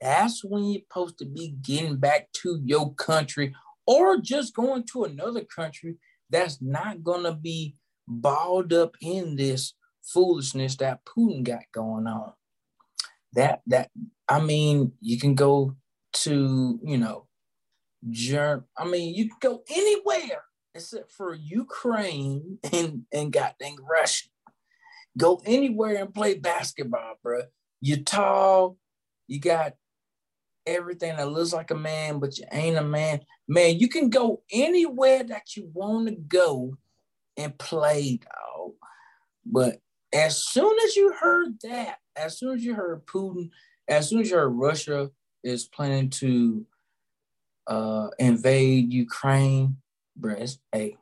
That's 0.00 0.44
when 0.44 0.64
you're 0.64 0.82
supposed 0.88 1.18
to 1.18 1.24
be 1.24 1.54
getting 1.62 1.96
back 1.96 2.30
to 2.42 2.60
your 2.64 2.92
country 2.94 3.54
or 3.86 4.18
just 4.18 4.54
going 4.54 4.84
to 4.92 5.04
another 5.04 5.44
country 5.44 5.96
that's 6.30 6.60
not 6.60 7.02
gonna 7.02 7.34
be 7.34 7.76
balled 8.08 8.72
up 8.72 8.96
in 9.00 9.36
this 9.36 9.74
foolishness 10.02 10.76
that 10.76 11.04
Putin 11.04 11.42
got 11.42 11.64
going 11.72 12.06
on. 12.06 12.32
That 13.32 13.62
that 13.66 13.90
I 14.28 14.40
mean, 14.40 14.92
you 15.00 15.18
can 15.18 15.34
go 15.34 15.76
to 16.14 16.80
you 16.82 16.98
know, 16.98 17.26
Germ. 18.10 18.64
I 18.76 18.84
mean, 18.86 19.14
you 19.14 19.28
can 19.28 19.38
go 19.40 19.62
anywhere 19.70 20.44
except 20.74 21.10
for 21.10 21.34
Ukraine 21.34 22.58
and 22.72 23.04
and 23.12 23.32
goddamn 23.32 23.76
Russia. 23.88 24.28
Go 25.18 25.40
anywhere 25.46 25.96
and 25.96 26.14
play 26.14 26.34
basketball, 26.34 27.14
bro. 27.22 27.42
You're 27.80 27.98
tall. 27.98 28.76
You 29.26 29.40
got 29.40 29.74
everything 30.66 31.16
that 31.16 31.30
looks 31.30 31.52
like 31.52 31.70
a 31.70 31.76
man, 31.76 32.18
but 32.18 32.38
you 32.38 32.44
ain't 32.52 32.76
a 32.76 32.82
man. 32.82 33.20
Man, 33.48 33.78
you 33.78 33.88
can 33.88 34.10
go 34.10 34.42
anywhere 34.50 35.22
that 35.24 35.56
you 35.56 35.70
want 35.72 36.08
to 36.08 36.14
go 36.14 36.76
and 37.36 37.56
play, 37.58 38.18
dog. 38.18 38.72
But 39.44 39.80
as 40.12 40.42
soon 40.42 40.76
as 40.84 40.96
you 40.96 41.12
heard 41.12 41.60
that, 41.62 41.98
as 42.16 42.38
soon 42.38 42.56
as 42.56 42.64
you 42.64 42.74
heard 42.74 43.06
Putin, 43.06 43.50
as 43.88 44.08
soon 44.08 44.20
as 44.20 44.30
you 44.30 44.36
heard 44.36 44.48
Russia 44.48 45.10
is 45.44 45.64
planning 45.64 46.10
to 46.10 46.66
uh, 47.66 48.08
invade 48.18 48.92
Ukraine, 48.92 49.76
it's, 50.22 50.58
hey, 50.72 50.96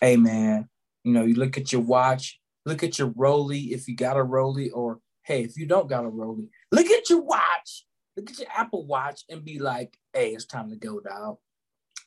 hey, 0.00 0.16
man, 0.16 0.68
you 1.04 1.12
know, 1.12 1.24
you 1.24 1.34
look 1.34 1.56
at 1.56 1.72
your 1.72 1.82
watch, 1.82 2.40
look 2.64 2.82
at 2.82 2.98
your 2.98 3.12
Rolly 3.14 3.72
if 3.72 3.86
you 3.86 3.94
got 3.94 4.16
a 4.16 4.22
Rolly, 4.22 4.70
or 4.70 5.00
hey, 5.22 5.42
if 5.42 5.56
you 5.56 5.66
don't 5.66 5.88
got 5.88 6.04
a 6.04 6.08
Rolly, 6.08 6.48
look 6.72 6.86
at 6.86 7.10
your 7.10 7.22
watch, 7.22 7.85
look 8.16 8.30
at 8.30 8.38
your 8.38 8.48
Apple 8.54 8.86
Watch, 8.86 9.22
and 9.28 9.44
be 9.44 9.58
like, 9.58 9.96
hey, 10.12 10.30
it's 10.30 10.46
time 10.46 10.70
to 10.70 10.76
go, 10.76 11.00
dog. 11.00 11.36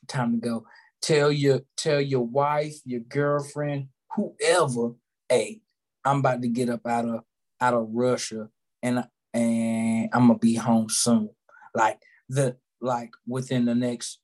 Time 0.08 0.32
to 0.32 0.38
go. 0.38 0.66
Tell 1.02 1.30
your 1.32 1.60
tell 1.76 2.00
your 2.00 2.26
wife, 2.26 2.74
your 2.84 3.00
girlfriend, 3.00 3.88
whoever, 4.14 4.92
hey, 5.28 5.60
I'm 6.04 6.18
about 6.18 6.42
to 6.42 6.48
get 6.48 6.68
up 6.68 6.86
out 6.86 7.06
of 7.06 7.20
out 7.60 7.74
of 7.74 7.88
Russia 7.90 8.48
and 8.82 9.04
and 9.32 10.08
I'm 10.12 10.26
gonna 10.28 10.38
be 10.38 10.54
home 10.54 10.88
soon. 10.88 11.30
Like 11.74 12.00
the 12.28 12.56
like 12.80 13.10
within 13.26 13.64
the 13.64 13.74
next 13.74 14.20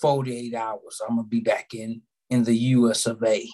48 0.00 0.54
hours, 0.54 1.00
I'm 1.02 1.16
gonna 1.16 1.28
be 1.28 1.40
back 1.40 1.74
in 1.74 2.02
in 2.30 2.44
the 2.44 2.56
US 2.56 3.06
of 3.06 3.22
A. 3.22 3.48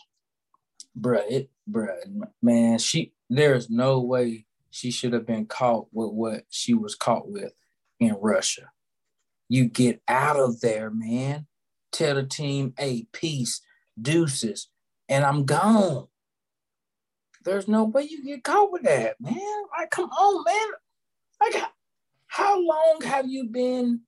bruh, 0.98 1.24
it, 1.30 1.50
bruh, 1.68 1.96
man, 2.42 2.78
she 2.78 3.12
there's 3.30 3.70
no 3.70 4.00
way 4.00 4.46
she 4.74 4.90
should 4.90 5.12
have 5.12 5.24
been 5.24 5.46
caught 5.46 5.86
with 5.92 6.10
what 6.10 6.42
she 6.50 6.74
was 6.74 6.96
caught 6.96 7.28
with 7.30 7.52
in 8.00 8.16
Russia. 8.20 8.72
You 9.48 9.66
get 9.66 10.02
out 10.08 10.34
of 10.34 10.60
there, 10.62 10.90
man. 10.90 11.46
Tell 11.92 12.16
the 12.16 12.24
team, 12.24 12.74
hey, 12.76 13.06
peace, 13.12 13.60
deuces, 14.02 14.68
and 15.08 15.24
I'm 15.24 15.44
gone. 15.44 16.08
There's 17.44 17.68
no 17.68 17.84
way 17.84 18.02
you 18.02 18.24
get 18.24 18.42
caught 18.42 18.72
with 18.72 18.82
that, 18.82 19.14
man. 19.20 19.38
Like, 19.78 19.90
come 19.90 20.10
on, 20.10 20.42
man. 20.44 20.72
Like, 21.40 21.62
how 22.26 22.60
long 22.60 22.98
have 23.04 23.28
you 23.28 23.44
been 23.44 24.00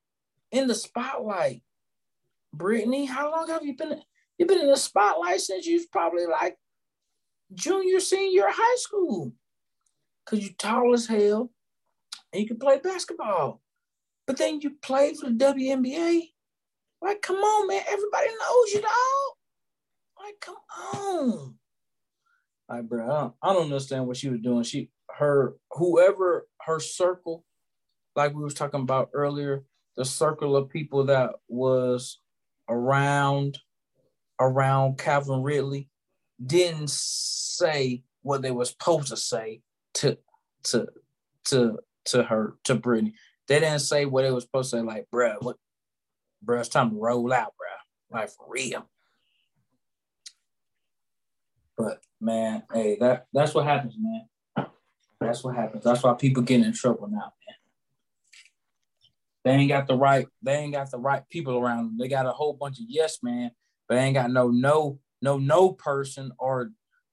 in 0.51 0.67
the 0.67 0.75
spotlight, 0.75 1.63
Brittney? 2.57 3.07
How 3.07 3.31
long 3.31 3.47
have 3.51 3.65
you 3.65 3.77
been? 3.77 4.03
You've 4.37 4.49
been 4.49 4.63
in 4.63 4.71
the 4.71 4.77
spotlight 4.77 5.43
since 5.43 5.65
you 5.65 5.77
was 5.77 5.87
probably 5.87 6.27
like 6.27 6.57
junior, 7.55 8.01
senior 8.01 8.47
high 8.49 8.77
school. 8.79 9.33
Cause 10.27 10.41
you're 10.41 10.53
tall 10.59 10.93
as 10.93 11.07
hell 11.07 11.51
and 12.33 12.43
you 12.43 12.49
can 12.49 12.59
play 12.59 12.79
basketball. 12.79 13.63
But 14.27 14.39
then 14.39 14.61
you 14.61 14.73
play 14.83 15.15
for 15.15 15.31
the 15.31 15.37
WNBA. 15.37 16.23
Like, 17.01 17.23
come 17.23 17.37
on, 17.37 17.69
man. 17.69 17.83
Everybody 17.89 18.29
knows 18.29 18.73
you, 18.73 18.81
dog. 18.83 20.23
Like, 20.23 20.35
come 20.41 20.57
on. 20.95 21.55
Like, 22.69 22.89
bro, 22.89 23.05
I 23.05 23.21
don't, 23.21 23.35
I 23.43 23.53
don't 23.53 23.65
understand 23.65 24.07
what 24.07 24.17
she 24.17 24.29
was 24.29 24.41
doing. 24.41 24.65
She, 24.65 24.91
her, 25.17 25.55
whoever 25.73 26.49
her 26.63 26.81
circle, 26.81 27.45
like 28.17 28.35
we 28.35 28.43
was 28.43 28.55
talking 28.55 28.81
about 28.81 29.11
earlier, 29.13 29.63
the 29.97 30.05
circle 30.05 30.57
of 30.57 30.69
people 30.69 31.05
that 31.05 31.31
was 31.49 32.21
around, 32.69 33.59
around 34.41 34.99
Calvin 34.99 35.43
Ridley, 35.43 35.89
didn't 36.45 36.91
say 36.91 38.03
what 38.23 38.43
they 38.43 38.51
were 38.51 38.65
supposed 38.65 39.09
to 39.09 39.17
say 39.17 39.63
to, 39.97 40.19
to, 40.65 40.87
to, 41.47 41.79
to 42.07 42.23
her, 42.23 42.55
to 42.65 42.77
Brittney. 42.77 43.13
They 43.49 43.61
didn't 43.61 43.81
say 43.81 44.07
what 44.07 44.25
it 44.25 44.33
was 44.33 44.45
supposed 44.45 44.71
to 44.71 44.79
say. 44.79 44.83
Like, 44.83 45.07
bro, 45.11 45.35
what, 45.41 45.57
bro, 46.43 46.61
it's 46.61 46.69
time 46.69 46.91
to 46.91 46.97
roll 46.97 47.33
out, 47.33 47.53
bro. 47.57 48.19
Like 48.19 48.31
for 48.31 48.47
real. 48.49 48.89
But 51.77 52.01
man, 52.21 52.63
hey, 52.73 52.97
that 53.01 53.27
that's 53.33 53.55
what 53.55 53.67
happens, 53.67 53.95
man. 53.99 54.67
That's 55.21 55.45
what 55.45 55.57
happens. 55.57 55.85
That's 55.85 56.03
why 56.03 56.15
people 56.15 56.43
get 56.43 56.61
in 56.61 56.73
trouble 56.73 57.09
now, 57.09 57.33
man. 57.47 57.57
They 59.45 59.51
ain't 59.53 59.69
got 59.69 59.87
the 59.87 59.97
right, 59.97 60.27
they 60.43 60.55
ain't 60.55 60.73
got 60.73 60.91
the 60.91 60.99
right 60.99 61.23
people 61.29 61.59
around 61.59 61.87
them. 61.87 61.97
They 61.99 62.09
got 62.09 62.27
a 62.27 62.33
whole 62.33 62.55
bunch 62.55 62.79
of 62.79 62.87
yes 62.89 63.19
man, 63.23 63.51
but 63.89 63.97
they 63.97 64.03
ain't 64.03 64.15
got 64.15 64.31
no 64.31 64.49
no, 64.49 64.99
no, 65.21 65.39
no 65.39 65.73
person 65.73 66.33
or 66.39 66.71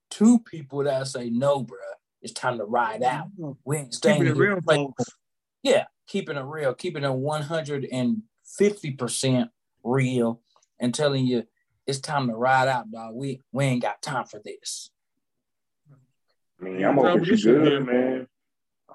two 0.09 0.39
people 0.39 0.83
that 0.83 1.07
say 1.07 1.29
no, 1.29 1.63
bro. 1.63 1.77
It's 2.23 2.33
time 2.33 2.57
to 2.57 2.65
ride 2.65 3.03
out. 3.03 3.27
We 3.65 3.77
ain't 3.77 3.93
staying 3.93 4.21
Keeping 4.21 4.35
it 4.35 4.39
real, 4.39 4.59
folks. 4.61 5.03
Yeah, 5.61 5.83
keeping 6.07 6.37
it 6.37 6.43
real, 6.43 6.73
keeping 6.73 7.03
it 7.03 7.07
150% 7.07 9.49
real 9.83 10.41
and 10.79 10.95
telling 10.95 11.25
you 11.25 11.43
it's 11.85 11.99
time 11.99 12.27
to 12.27 12.33
ride 12.33 12.69
out, 12.69 12.89
dog. 12.91 13.13
We 13.13 13.41
we 13.51 13.65
ain't 13.65 13.81
got 13.81 14.01
time 14.01 14.23
for 14.25 14.39
this. 14.43 14.89
I 16.59 16.63
mean, 16.63 16.85
I'm 16.85 16.95
hoping 16.95 17.25
she's 17.25 17.43
good, 17.43 17.85
man. 17.85 18.27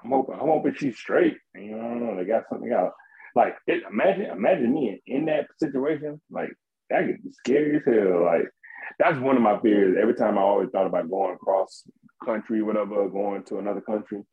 I'm 0.03 0.09
hoping, 0.09 0.35
I'm 0.35 0.47
hoping 0.47 0.73
she's 0.75 0.97
straight. 0.97 1.37
You 1.55 1.75
know, 1.75 1.79
I 1.79 1.83
don't 1.83 2.05
know. 2.05 2.15
They 2.15 2.25
got 2.25 2.43
something 2.49 2.73
out. 2.73 2.93
Like, 3.35 3.57
it, 3.67 3.83
imagine, 3.89 4.25
imagine 4.25 4.73
me 4.73 4.99
in, 5.05 5.17
in 5.17 5.25
that 5.25 5.47
situation. 5.57 6.19
Like, 6.31 6.49
that 6.89 7.05
could 7.05 7.23
be 7.23 7.31
scary 7.31 7.75
as 7.75 7.83
hell. 7.85 8.25
Like, 8.25 8.49
that's 8.97 9.19
one 9.19 9.35
of 9.35 9.43
my 9.43 9.59
fears. 9.59 9.97
Every 10.01 10.15
time 10.15 10.37
I 10.37 10.41
always 10.41 10.69
thought 10.69 10.87
about 10.87 11.09
going 11.09 11.35
across 11.35 11.83
country, 12.23 12.61
whatever, 12.61 13.07
going 13.09 13.43
to 13.45 13.59
another 13.59 13.81
country. 13.81 14.23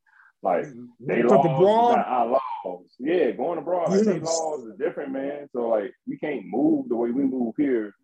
Like, 0.42 0.66
mm-hmm. 0.66 0.84
they 1.00 1.22
Took 1.22 1.30
laws, 1.30 1.44
abroad? 1.44 2.04
our 2.06 2.26
laws. 2.64 2.86
Yeah, 2.98 3.30
going 3.32 3.58
abroad. 3.58 3.90
Like, 3.90 4.02
they 4.02 4.20
laws 4.20 4.64
is 4.64 4.76
different, 4.78 5.12
man. 5.12 5.48
So, 5.52 5.68
like, 5.68 5.92
we 6.06 6.18
can't 6.18 6.46
move 6.46 6.88
the 6.88 6.96
way 6.96 7.10
we 7.10 7.22
move 7.22 7.54
here 7.56 7.94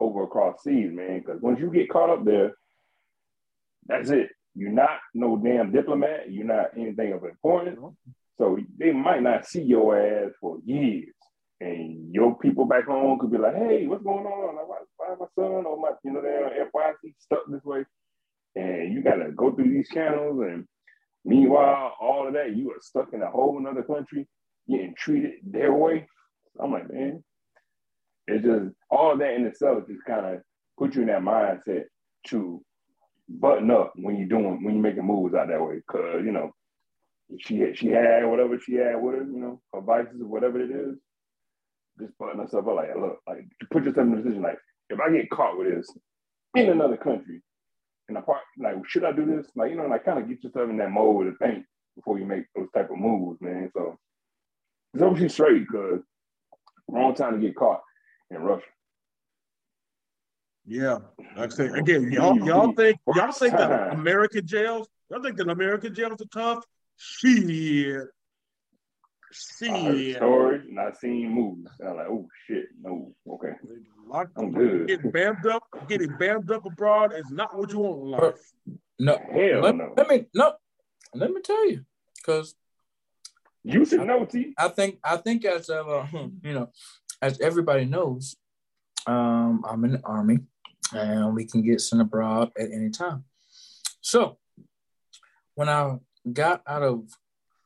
over 0.00 0.22
across 0.22 0.62
seas, 0.62 0.92
man. 0.92 1.20
Because 1.20 1.40
once 1.42 1.60
you 1.60 1.70
get 1.70 1.90
caught 1.90 2.10
up 2.10 2.24
there, 2.24 2.52
that's 3.86 4.10
it. 4.10 4.30
You're 4.54 4.70
not 4.70 4.98
no 5.14 5.36
damn 5.36 5.72
diplomat. 5.72 6.30
You're 6.30 6.46
not 6.46 6.76
anything 6.76 7.12
of 7.12 7.24
importance. 7.24 7.78
So 8.38 8.58
they 8.78 8.92
might 8.92 9.22
not 9.22 9.46
see 9.46 9.62
your 9.62 9.98
ass 9.98 10.32
for 10.40 10.58
years. 10.64 11.14
And 11.60 12.14
your 12.14 12.36
people 12.38 12.66
back 12.66 12.86
home 12.86 13.18
could 13.18 13.30
be 13.30 13.38
like, 13.38 13.54
hey, 13.54 13.86
what's 13.86 14.02
going 14.02 14.26
on? 14.26 14.56
Like, 14.56 14.68
why, 14.68 14.78
why 14.96 15.14
my 15.18 15.26
son 15.34 15.66
or 15.66 15.80
my, 15.80 15.90
you 16.04 16.12
know, 16.12 16.22
their 16.22 16.50
FYC 16.74 17.14
stuck 17.18 17.40
this 17.48 17.64
way? 17.64 17.84
And 18.56 18.92
you 18.92 19.02
got 19.02 19.16
to 19.16 19.32
go 19.32 19.52
through 19.52 19.70
these 19.70 19.88
channels. 19.88 20.40
And 20.40 20.66
meanwhile, 21.24 21.94
all 22.00 22.26
of 22.26 22.34
that, 22.34 22.56
you 22.56 22.70
are 22.70 22.80
stuck 22.80 23.12
in 23.12 23.22
a 23.22 23.30
whole 23.30 23.58
another 23.58 23.82
country 23.82 24.26
getting 24.68 24.94
treated 24.96 25.32
their 25.44 25.72
way. 25.72 26.06
I'm 26.60 26.72
like, 26.72 26.92
man, 26.92 27.22
it's 28.26 28.44
just 28.44 28.74
all 28.90 29.16
that 29.18 29.34
in 29.34 29.46
itself 29.46 29.86
just 29.88 30.04
kind 30.06 30.26
of 30.26 30.40
put 30.78 30.94
you 30.94 31.02
in 31.02 31.08
that 31.08 31.22
mindset 31.22 31.84
to 32.28 32.62
button 33.28 33.70
up 33.70 33.92
when 33.96 34.16
you're 34.16 34.28
doing 34.28 34.62
when 34.64 34.74
you're 34.74 34.82
making 34.82 35.04
moves 35.06 35.34
out 35.34 35.48
that 35.48 35.60
way. 35.62 35.80
Cause 35.90 36.22
you 36.24 36.32
know, 36.32 36.52
she 37.38 37.58
had 37.60 37.76
she 37.76 37.88
had 37.88 38.24
whatever 38.24 38.58
she 38.58 38.74
had 38.74 38.96
with 38.96 39.16
her, 39.16 39.24
you 39.24 39.38
know, 39.38 39.60
her 39.72 39.80
vices 39.80 40.20
or 40.20 40.26
whatever 40.26 40.60
it 40.60 40.70
is. 40.70 40.96
Just 42.00 42.16
button 42.18 42.40
herself 42.40 42.66
up 42.66 42.74
like, 42.74 42.88
look, 42.98 43.18
like 43.26 43.44
put 43.70 43.84
yourself 43.84 44.06
in 44.06 44.14
a 44.14 44.16
position 44.16 44.42
like, 44.42 44.58
if 44.90 44.98
I 45.00 45.12
get 45.12 45.30
caught 45.30 45.56
with 45.56 45.74
this 45.74 45.88
in 46.56 46.68
another 46.68 46.96
country, 46.96 47.40
and 48.08 48.18
I 48.18 48.20
part 48.20 48.40
like, 48.58 48.76
should 48.86 49.04
I 49.04 49.12
do 49.12 49.24
this? 49.24 49.46
Like, 49.54 49.70
you 49.70 49.76
know, 49.76 49.86
like 49.86 50.04
kind 50.04 50.18
of 50.18 50.28
get 50.28 50.42
yourself 50.44 50.70
in 50.70 50.76
that 50.78 50.90
mode 50.90 51.26
to 51.26 51.38
think 51.38 51.64
before 51.96 52.18
you 52.18 52.26
make 52.26 52.44
those 52.54 52.68
type 52.74 52.90
of 52.90 52.98
moves, 52.98 53.40
man. 53.40 53.70
So, 53.74 53.98
so 54.98 55.14
she's 55.16 55.32
straight 55.32 55.66
because 55.66 56.00
wrong 56.88 57.14
time 57.14 57.40
to 57.40 57.46
get 57.46 57.56
caught 57.56 57.82
in 58.30 58.38
Russia. 58.42 58.66
Yeah, 60.66 60.98
like 61.36 61.52
I 61.52 61.54
say 61.54 61.66
again, 61.66 62.10
y'all 62.10 62.38
y'all 62.38 62.72
think 62.72 62.98
y'all 63.14 63.32
think 63.32 63.54
that 63.54 63.92
American 63.92 64.46
jails? 64.46 64.88
Y'all 65.10 65.22
think 65.22 65.36
that 65.36 65.48
American 65.48 65.94
jails 65.94 66.22
are 66.22 66.26
tough? 66.32 66.64
Shit, 66.96 68.06
I 69.62 69.80
heard 69.80 69.98
shit. 69.98 70.16
stories 70.16 70.62
and 70.68 70.78
I 70.80 70.92
seen 70.92 71.30
movies. 71.30 71.68
I'm 71.84 71.96
like, 71.96 72.06
oh 72.08 72.28
shit, 72.46 72.66
no, 72.80 73.14
okay. 73.28 73.52
Locked 74.06 74.32
I'm 74.36 74.52
good. 74.52 74.86
Getting 74.88 75.10
bammed 75.12 75.46
up, 75.46 75.64
getting 75.88 76.10
bammed 76.10 76.50
up 76.50 76.66
abroad 76.66 77.12
is 77.14 77.30
not 77.30 77.56
what 77.56 77.72
you 77.72 77.78
want 77.78 78.02
in 78.02 78.10
life. 78.10 78.52
No, 78.98 79.18
Hell 79.32 79.60
let, 79.60 79.76
no. 79.76 79.94
let 79.96 80.08
me 80.08 80.26
no, 80.34 80.54
let 81.14 81.30
me 81.32 81.40
tell 81.40 81.68
you, 81.68 81.84
because 82.16 82.54
You 83.64 83.84
should 83.84 84.06
know, 84.06 84.24
T. 84.24 84.54
I 84.58 84.68
think 84.68 84.98
I 85.02 85.16
think 85.16 85.44
as 85.44 85.70
uh, 85.70 86.06
you 86.42 86.52
know, 86.52 86.70
as 87.20 87.40
everybody 87.40 87.86
knows, 87.86 88.36
um, 89.06 89.64
I'm 89.66 89.84
in 89.84 89.92
the 89.92 90.00
army, 90.04 90.38
and 90.92 91.34
we 91.34 91.46
can 91.46 91.62
get 91.62 91.80
sent 91.80 92.02
abroad 92.02 92.52
at 92.58 92.70
any 92.70 92.90
time. 92.90 93.24
So 94.00 94.38
when 95.54 95.68
I 95.68 95.98
got 96.30 96.62
out 96.66 96.82
of 96.82 97.08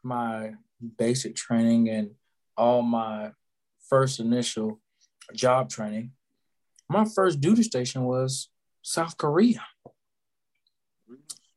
my 0.03 0.53
basic 0.97 1.35
training 1.37 1.89
and 1.89 2.11
all 2.57 2.83
my 2.83 3.33
first 3.89 4.21
initial 4.21 4.81
job 5.35 5.69
training, 5.71 6.13
my 6.89 7.05
first 7.05 7.41
duty 7.41 7.63
station 7.63 8.05
was 8.05 8.49
South 8.83 9.17
Korea. 9.17 9.65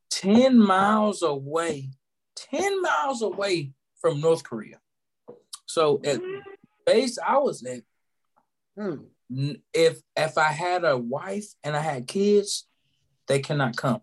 10 0.09 0.59
miles 0.59 1.23
away, 1.23 1.89
10 2.35 2.81
miles 2.81 3.21
away 3.21 3.71
from 3.99 4.19
North 4.19 4.43
Korea. 4.43 4.79
So 5.65 6.01
at 6.03 6.19
base 6.85 7.17
I 7.25 7.37
was 7.37 7.63
at, 7.63 7.83
Hmm. 8.77 9.03
if 9.73 10.01
if 10.15 10.37
I 10.37 10.51
had 10.51 10.83
a 10.85 10.97
wife 10.97 11.45
and 11.63 11.75
I 11.75 11.81
had 11.81 12.07
kids, 12.07 12.67
they 13.27 13.39
cannot 13.39 13.75
come. 13.75 14.01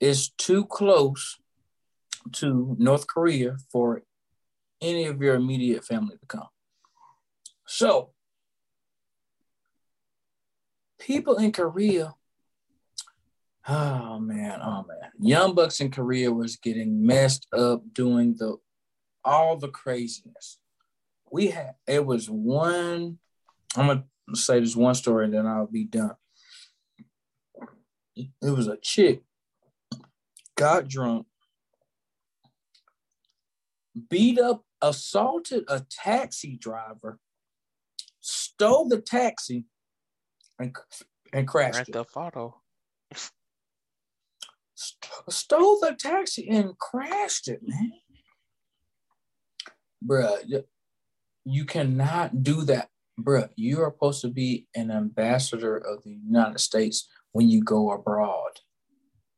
It's 0.00 0.28
too 0.28 0.66
close 0.66 1.38
to 2.32 2.76
North 2.78 3.06
Korea 3.06 3.56
for 3.70 4.02
any 4.80 5.06
of 5.06 5.20
your 5.20 5.34
immediate 5.34 5.84
family 5.84 6.16
to 6.16 6.26
come. 6.26 6.48
So 7.66 8.10
people 10.98 11.36
in 11.36 11.52
Korea, 11.52 12.14
oh 13.68 14.18
man, 14.18 14.60
oh 14.62 14.84
man, 14.86 15.10
young 15.18 15.54
bucks 15.54 15.80
in 15.80 15.90
Korea 15.90 16.32
was 16.32 16.56
getting 16.56 17.06
messed 17.06 17.46
up 17.52 17.82
doing 17.92 18.34
the 18.38 18.56
all 19.24 19.56
the 19.56 19.68
craziness. 19.68 20.58
We 21.30 21.48
had 21.48 21.74
it 21.86 22.04
was 22.04 22.28
one. 22.28 23.18
I'm 23.76 23.86
gonna 23.86 24.04
say 24.34 24.60
this 24.60 24.76
one 24.76 24.94
story, 24.94 25.24
and 25.24 25.34
then 25.34 25.46
I'll 25.46 25.66
be 25.66 25.84
done. 25.84 26.14
It 28.16 28.30
was 28.42 28.68
a 28.68 28.76
chick 28.76 29.22
got 30.56 30.88
drunk, 30.88 31.26
beat 34.08 34.38
up, 34.38 34.64
assaulted 34.82 35.64
a 35.68 35.84
taxi 35.90 36.56
driver, 36.56 37.18
stole 38.20 38.88
the 38.88 39.00
taxi, 39.00 39.64
and 40.58 40.76
and 41.32 41.48
crashed 41.48 41.74
Grand 41.74 41.88
it. 41.88 41.92
Theft 41.92 42.16
Auto. 42.16 42.60
stole 45.28 45.80
the 45.80 45.96
taxi 45.98 46.48
and 46.48 46.78
crashed 46.78 47.48
it, 47.48 47.60
man. 47.62 47.92
Bruh, 50.06 50.64
you 51.44 51.64
cannot 51.64 52.42
do 52.42 52.62
that. 52.62 52.88
Bruh, 53.18 53.48
you 53.56 53.80
are 53.82 53.92
supposed 53.92 54.20
to 54.22 54.28
be 54.28 54.66
an 54.74 54.90
ambassador 54.90 55.76
of 55.76 56.02
the 56.02 56.10
United 56.10 56.60
States 56.60 57.08
when 57.32 57.48
you 57.48 57.62
go 57.62 57.90
abroad. 57.90 58.60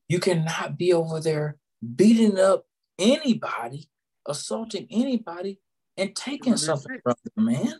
You 0.08 0.18
cannot 0.18 0.78
be 0.78 0.92
over 0.92 1.20
there 1.20 1.58
beating 1.94 2.38
up 2.38 2.66
anybody, 2.98 3.88
assaulting 4.26 4.86
anybody, 4.90 5.60
and 5.96 6.14
taking 6.14 6.56
something 6.56 6.98
from 7.02 7.14
them, 7.36 7.44
man. 7.46 7.74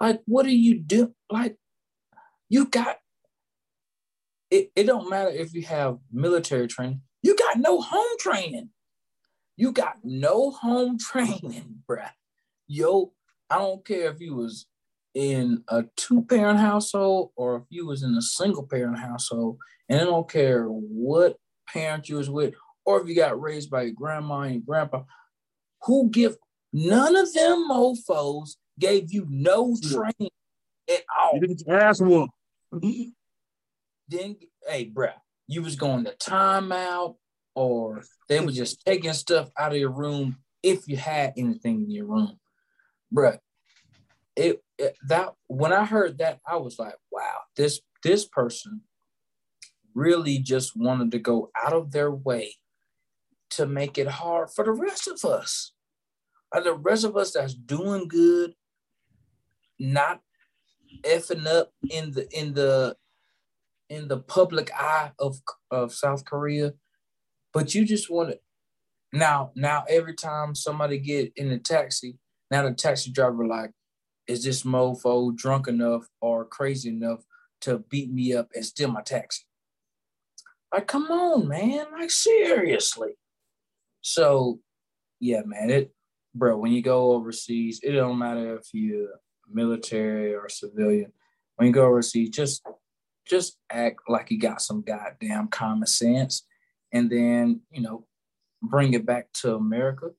Like, 0.00 0.20
what 0.26 0.44
do 0.44 0.56
you 0.56 0.78
do? 0.78 1.14
Like, 1.30 1.56
you 2.48 2.66
got 2.66 2.98
it, 4.50 4.70
it 4.76 4.84
don't 4.84 5.10
matter 5.10 5.30
if 5.30 5.54
you 5.54 5.62
have 5.62 5.98
military 6.12 6.66
training, 6.66 7.02
you 7.22 7.36
got 7.36 7.58
no 7.58 7.80
home 7.80 8.16
training. 8.18 8.70
You 9.56 9.72
got 9.72 9.96
no 10.04 10.50
home 10.50 10.98
training, 11.00 11.82
bruh. 11.88 12.10
Yo, 12.68 13.12
I 13.50 13.58
don't 13.58 13.84
care 13.84 14.10
if 14.10 14.20
you 14.20 14.34
was 14.34 14.66
in 15.14 15.64
a 15.68 15.84
two-parent 15.96 16.58
household 16.58 17.30
or 17.36 17.56
if 17.56 17.62
you 17.70 17.86
was 17.86 18.02
in 18.02 18.14
a 18.14 18.22
single-parent 18.22 18.98
household, 18.98 19.58
and 19.88 20.00
I 20.00 20.04
don't 20.04 20.28
care 20.28 20.66
what 20.66 21.36
parent 21.66 22.08
you 22.08 22.16
was 22.16 22.28
with, 22.28 22.54
or 22.84 23.00
if 23.00 23.08
you 23.08 23.16
got 23.16 23.40
raised 23.40 23.70
by 23.70 23.82
your 23.82 23.94
grandma 23.94 24.40
and 24.40 24.64
grandpa, 24.64 25.04
who 25.86 26.10
give 26.10 26.36
none 26.72 27.16
of 27.16 27.32
them 27.32 27.68
mofos 27.70 28.56
gave 28.78 29.12
you 29.12 29.26
no 29.28 29.76
training 29.82 30.30
at 30.88 31.02
all. 31.18 31.32
You 31.34 31.40
didn't 31.40 31.68
ask 31.68 32.02
one. 32.02 32.28
Mm-hmm. 32.72 33.10
Then, 34.08 34.36
hey, 34.68 34.90
bruh, 34.92 35.14
you 35.48 35.62
was 35.62 35.76
going 35.76 36.04
to 36.04 36.12
timeout, 36.12 37.16
or 37.54 38.02
they 38.28 38.40
were 38.40 38.52
just 38.52 38.84
taking 38.84 39.12
stuff 39.12 39.50
out 39.58 39.72
of 39.72 39.78
your 39.78 39.90
room 39.90 40.36
if 40.62 40.88
you 40.88 40.96
had 40.96 41.32
anything 41.36 41.82
in 41.82 41.90
your 41.90 42.06
room, 42.06 42.38
bruh. 43.14 43.38
It, 44.34 44.60
it 44.78 44.96
that 45.08 45.32
when 45.46 45.72
I 45.72 45.86
heard 45.86 46.18
that, 46.18 46.40
I 46.46 46.56
was 46.56 46.78
like, 46.78 46.96
wow, 47.10 47.40
this 47.56 47.80
this 48.02 48.26
person 48.26 48.82
really 49.94 50.38
just 50.38 50.76
wanted 50.76 51.10
to 51.12 51.18
go 51.18 51.50
out 51.56 51.72
of 51.72 51.92
their 51.92 52.10
way 52.10 52.56
to 53.50 53.66
make 53.66 53.96
it 53.96 54.08
hard 54.08 54.50
for 54.50 54.64
the 54.64 54.72
rest 54.72 55.08
of 55.08 55.24
us. 55.24 55.72
Are 56.52 56.62
the 56.62 56.74
rest 56.74 57.04
of 57.04 57.16
us 57.16 57.32
that's 57.32 57.54
doing 57.54 58.08
good, 58.08 58.54
not 59.78 60.20
effing 61.02 61.46
up 61.46 61.72
in 61.90 62.12
the 62.12 62.28
in 62.30 62.54
the 62.54 62.96
in 63.88 64.08
the 64.08 64.18
public 64.18 64.70
eye 64.72 65.12
of 65.18 65.40
of 65.70 65.92
South 65.92 66.24
Korea, 66.24 66.72
but 67.52 67.74
you 67.74 67.84
just 67.84 68.10
want 68.10 68.30
to 68.30 68.38
now 69.12 69.50
now 69.54 69.84
every 69.88 70.14
time 70.14 70.54
somebody 70.54 70.98
get 70.98 71.32
in 71.36 71.50
a 71.50 71.58
taxi, 71.58 72.18
now 72.50 72.62
the 72.62 72.72
taxi 72.72 73.10
driver 73.10 73.46
like, 73.46 73.70
is 74.26 74.44
this 74.44 74.62
mofo 74.62 75.34
drunk 75.34 75.68
enough 75.68 76.06
or 76.20 76.44
crazy 76.44 76.88
enough 76.88 77.24
to 77.62 77.78
beat 77.78 78.12
me 78.12 78.34
up 78.34 78.48
and 78.54 78.64
steal 78.64 78.90
my 78.90 79.02
taxi? 79.02 79.44
Like, 80.72 80.88
come 80.88 81.10
on, 81.10 81.48
man. 81.48 81.86
Like, 81.92 82.10
seriously. 82.10 83.10
So, 84.00 84.60
yeah, 85.20 85.42
man, 85.44 85.70
it, 85.70 85.94
bro, 86.36 86.56
when 86.56 86.72
you 86.72 86.82
go 86.82 87.12
overseas, 87.12 87.80
it 87.82 87.92
don't 87.92 88.18
matter 88.18 88.56
if 88.56 88.68
you're 88.72 89.20
military 89.50 90.34
or 90.34 90.48
civilian. 90.48 91.12
When 91.56 91.68
you 91.68 91.74
go 91.74 91.86
overseas, 91.86 92.30
just 92.30 92.62
just 93.26 93.58
act 93.70 94.00
like 94.08 94.30
you 94.30 94.38
got 94.38 94.62
some 94.62 94.82
goddamn 94.82 95.48
common 95.48 95.86
sense 95.86 96.46
and 96.92 97.10
then, 97.10 97.60
you 97.72 97.82
know, 97.82 98.06
bring 98.62 98.94
it 98.94 99.04
back 99.04 99.32
to 99.32 99.54
America 99.54 100.10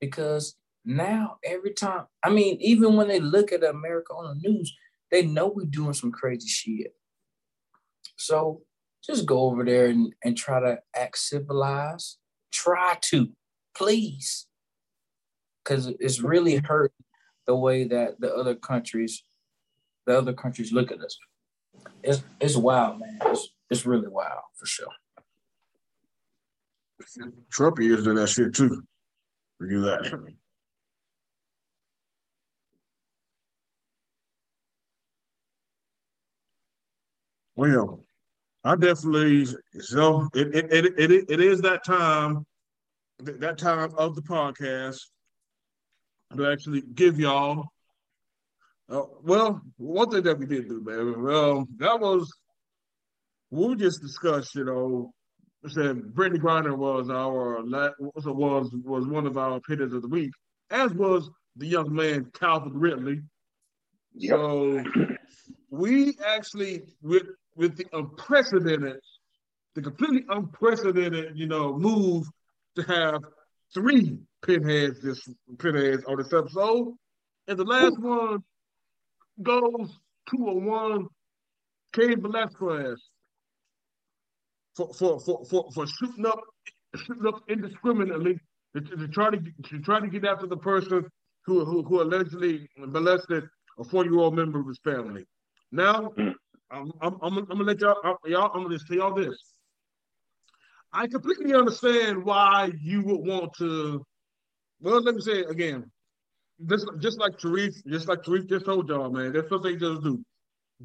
because 0.00 0.56
now 0.84 1.36
every 1.44 1.72
time, 1.72 2.06
I 2.22 2.30
mean, 2.30 2.56
even 2.60 2.96
when 2.96 3.08
they 3.08 3.20
look 3.20 3.52
at 3.52 3.62
America 3.62 4.14
on 4.14 4.38
the 4.40 4.48
news, 4.48 4.74
they 5.10 5.26
know 5.26 5.48
we're 5.48 5.66
doing 5.66 5.92
some 5.92 6.10
crazy 6.10 6.48
shit. 6.48 6.94
So 8.16 8.62
just 9.04 9.26
go 9.26 9.40
over 9.40 9.64
there 9.64 9.86
and, 9.86 10.14
and 10.24 10.36
try 10.36 10.60
to 10.60 10.78
act 10.96 11.18
civilized. 11.18 12.16
Try 12.50 12.96
to, 13.02 13.28
please. 13.76 14.46
Because 15.64 15.86
it's 16.00 16.20
really 16.20 16.56
hurt 16.56 16.92
the 17.46 17.56
way 17.56 17.84
that 17.84 18.20
the 18.20 18.34
other 18.34 18.54
countries, 18.54 19.22
the 20.06 20.16
other 20.16 20.32
countries 20.32 20.72
look 20.72 20.92
at 20.92 21.00
us. 21.00 21.16
It's 22.02 22.22
it's 22.40 22.56
wild, 22.56 23.00
man. 23.00 23.18
It's 23.26 23.48
it's 23.70 23.86
really 23.86 24.08
wild 24.08 24.42
for 24.54 24.66
sure. 24.66 24.88
Trump 27.50 27.78
years 27.80 28.04
doing 28.04 28.16
that 28.16 28.28
shit 28.28 28.54
too. 28.54 28.82
Forgive 29.58 29.82
that. 29.82 30.34
Well, 37.56 38.04
I 38.64 38.76
definitely 38.76 39.46
so 39.78 40.28
it 40.34 40.54
it, 40.54 40.72
it, 40.72 40.98
it, 40.98 41.24
it 41.28 41.40
is 41.40 41.60
that 41.62 41.84
time 41.84 42.46
that 43.20 43.58
time 43.58 43.94
of 43.96 44.14
the 44.14 44.22
podcast 44.22 45.00
to 46.36 46.50
actually 46.50 46.82
give 46.94 47.18
y'all 47.18 47.66
uh, 48.90 49.02
well 49.22 49.60
one 49.76 50.10
thing 50.10 50.22
that 50.22 50.38
we 50.38 50.46
did 50.46 50.68
do 50.68 50.82
man 50.84 51.22
well 51.22 51.66
that 51.78 51.98
was 51.98 52.30
we 53.50 53.74
just 53.76 54.00
discussed 54.00 54.54
you 54.54 54.64
know 54.64 55.12
said 55.68 55.96
Brittney 55.96 56.38
Griner 56.38 56.76
was 56.76 57.08
our 57.08 57.62
was 57.62 58.26
was 58.26 58.70
was 58.84 59.06
one 59.06 59.26
of 59.26 59.38
our 59.38 59.56
opinions 59.56 59.94
of 59.94 60.02
the 60.02 60.08
week 60.08 60.32
as 60.70 60.92
was 60.92 61.30
the 61.56 61.66
young 61.66 61.94
man 61.94 62.30
Calvin 62.38 62.74
Ridley 62.74 63.22
yep. 64.14 64.30
so 64.30 64.84
we 65.70 66.14
actually 66.26 66.82
with 67.02 67.26
with 67.56 67.76
the 67.76 67.86
unprecedented, 67.92 69.00
the 69.74 69.82
completely 69.82 70.24
unprecedented, 70.28 71.32
you 71.36 71.46
know, 71.46 71.76
move 71.76 72.26
to 72.76 72.82
have 72.82 73.22
three 73.72 74.18
pinheads 74.44 75.00
this 75.00 75.28
pinheads 75.58 76.04
on 76.04 76.16
this 76.18 76.32
episode. 76.32 76.94
And 77.48 77.58
the 77.58 77.64
last 77.64 77.98
one 77.98 78.42
goes 79.42 79.98
to 80.30 80.48
a 80.48 80.54
one 80.54 81.06
Cain 81.92 82.20
Velasquez 82.20 83.02
for 84.76 84.92
for, 84.94 85.20
for, 85.20 85.44
for, 85.44 85.70
for 85.72 85.86
shooting 85.86 86.26
up 86.26 86.40
shooting 86.96 87.26
up 87.26 87.42
indiscriminately 87.48 88.38
to, 88.74 88.80
to, 88.80 89.08
try 89.08 89.30
to 89.30 89.38
to 89.38 89.78
try 89.80 90.00
to 90.00 90.08
get 90.08 90.24
after 90.24 90.46
the 90.46 90.56
person 90.56 91.04
who 91.44 91.64
who, 91.64 91.82
who 91.82 92.02
allegedly 92.02 92.68
molested 92.76 93.44
a 93.78 93.84
40 93.84 94.10
year 94.10 94.18
old 94.18 94.36
member 94.36 94.60
of 94.60 94.68
his 94.68 94.78
family. 94.84 95.24
Now, 95.72 96.12
mm. 96.16 96.34
I'm, 96.70 96.92
I'm, 97.00 97.18
I'm, 97.22 97.38
I'm 97.38 97.44
gonna 97.46 97.64
let 97.64 97.80
y'all, 97.80 98.18
y'all, 98.24 98.50
I'm 98.54 98.62
gonna 98.62 98.78
say 98.78 98.96
y'all 98.96 99.14
this. 99.14 99.36
I 100.92 101.06
completely 101.08 101.54
understand 101.54 102.24
why 102.24 102.70
you 102.80 103.02
would 103.02 103.26
want 103.26 103.52
to. 103.58 104.04
Well, 104.80 105.02
let 105.02 105.14
me 105.14 105.20
say 105.20 105.40
it 105.40 105.50
again. 105.50 105.90
Just, 106.66 106.86
just 106.98 107.18
like 107.18 107.38
Sharif, 107.40 107.74
just 107.86 108.08
like 108.08 108.24
Sharif 108.24 108.46
just 108.46 108.64
told 108.66 108.88
y'all, 108.88 109.10
man. 109.10 109.32
That's 109.32 109.50
what 109.50 109.62
they 109.62 109.76
just 109.76 110.02
do. 110.02 110.22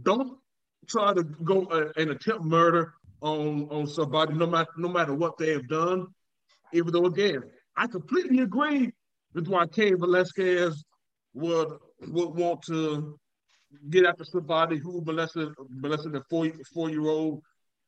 Don't 0.01 0.37
try 0.87 1.13
to 1.13 1.23
go 1.23 1.65
uh, 1.65 1.91
and 1.97 2.11
attempt 2.11 2.43
murder 2.43 2.93
on 3.21 3.67
on 3.69 3.85
somebody, 3.85 4.33
no 4.33 4.47
matter 4.47 4.69
no 4.77 4.89
matter 4.89 5.13
what 5.13 5.37
they 5.37 5.51
have 5.51 5.67
done. 5.67 6.07
Even 6.73 6.93
though, 6.93 7.05
again, 7.05 7.43
I 7.75 7.87
completely 7.87 8.39
agree 8.39 8.91
with 9.33 9.47
why 9.47 9.67
Cain 9.67 9.97
Velasquez 9.99 10.83
would 11.33 11.69
would 12.07 12.35
want 12.35 12.61
to 12.63 13.19
get 13.89 14.05
after 14.05 14.23
somebody 14.23 14.77
who 14.77 15.01
molested 15.01 15.49
molested 15.69 16.15
a 16.15 16.23
four 16.29 16.47
four 16.73 16.89
year 16.89 17.07
old 17.07 17.41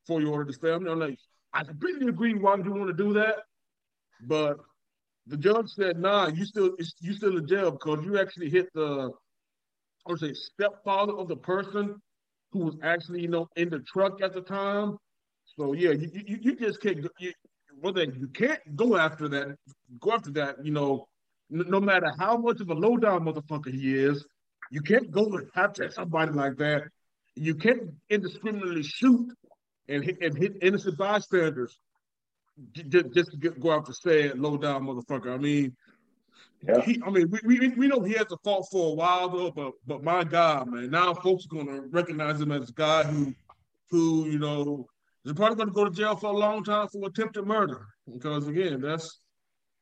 four 0.06 0.22
year 0.22 0.32
old 0.32 0.48
his 0.48 0.58
family. 0.58 0.92
I'm 0.92 1.00
like, 1.00 1.18
I 1.54 1.64
completely 1.64 2.08
agree. 2.08 2.34
Why 2.34 2.58
you 2.58 2.72
want 2.72 2.88
to 2.88 3.04
do 3.04 3.14
that? 3.14 3.38
But 4.22 4.58
the 5.28 5.38
judge 5.38 5.70
said, 5.70 6.00
"Nah, 6.00 6.28
you 6.28 6.46
still 6.46 6.76
you 7.00 7.14
still 7.14 7.38
in 7.38 7.48
jail 7.48 7.72
because 7.72 8.04
you 8.06 8.20
actually 8.20 8.50
hit 8.50 8.70
the, 8.74 9.12
I 10.08 10.16
say, 10.16 10.34
stepfather 10.34 11.14
of 11.14 11.28
the 11.28 11.36
person 11.36 12.02
who 12.52 12.60
was 12.60 12.76
actually 12.84 13.22
you 13.22 13.28
know 13.28 13.48
in 13.56 13.70
the 13.70 13.80
truck 13.80 14.22
at 14.22 14.34
the 14.34 14.42
time. 14.42 14.98
So 15.58 15.74
yeah, 15.74 15.92
you 15.92 16.10
you, 16.14 16.38
you 16.42 16.56
just 16.56 16.82
can't. 16.82 17.06
You, 17.20 17.34
well, 17.82 17.94
then 17.94 18.14
you 18.20 18.28
can't 18.28 18.60
go 18.76 18.98
after 18.98 19.28
that. 19.30 19.56
Go 20.00 20.14
after 20.14 20.32
that. 20.32 20.64
You 20.66 20.72
know, 20.72 21.08
no 21.50 21.80
matter 21.80 22.12
how 22.20 22.38
much 22.38 22.60
of 22.62 22.70
a 22.70 22.74
low 22.74 22.98
down 22.98 23.26
motherfucker 23.26 23.72
he 23.72 23.96
is, 23.96 24.26
you 24.72 24.82
can't 24.82 25.12
go 25.12 25.40
after 25.56 25.90
somebody 25.92 26.32
like 26.32 26.58
that. 26.58 26.84
You 27.36 27.56
can't 27.56 27.92
indiscriminately 28.10 28.84
shoot 28.84 29.32
and 29.88 30.04
hit, 30.04 30.18
and 30.22 30.38
hit 30.38 30.58
innocent 30.62 30.98
bystanders 30.98 31.78
just, 32.74 33.14
just 33.14 33.32
to 33.32 33.38
get, 33.38 33.60
go 33.60 33.72
out 33.72 33.86
to 33.86 33.94
say 33.94 34.24
it, 34.24 34.40
low 34.40 34.58
down 34.58 34.86
motherfucker. 34.86 35.34
I 35.34 35.38
mean, 35.38 35.76
yeah. 36.68 36.82
He, 36.82 37.02
I 37.06 37.10
mean, 37.10 37.30
we, 37.32 37.40
we, 37.44 37.70
we 37.70 37.88
know 37.88 38.02
he 38.02 38.14
has 38.14 38.32
a 38.32 38.38
fault 38.44 38.68
for 38.72 38.92
a 38.92 38.94
while 38.94 39.30
though, 39.30 39.50
but 39.50 39.72
but 39.88 40.04
my 40.04 40.24
God, 40.24 40.68
man, 40.68 40.92
now 40.92 41.14
folks 41.14 41.46
are 41.46 41.56
gonna 41.56 41.82
recognize 41.90 42.40
him 42.40 42.52
as 42.52 42.70
a 42.70 42.74
guy 42.74 43.04
who 43.04 43.34
who 43.90 44.28
you 44.30 44.38
know 44.38 44.88
They're 45.24 45.34
probably 45.34 45.56
going 45.56 45.68
to 45.68 45.74
go 45.74 45.86
to 45.86 45.92
jail 45.92 46.16
for 46.16 46.32
a 46.32 46.38
long 46.38 46.64
time 46.64 46.88
for 46.88 47.08
attempted 47.08 47.46
murder 47.46 47.86
because 48.12 48.48
again, 48.48 48.82
that's 48.82 49.20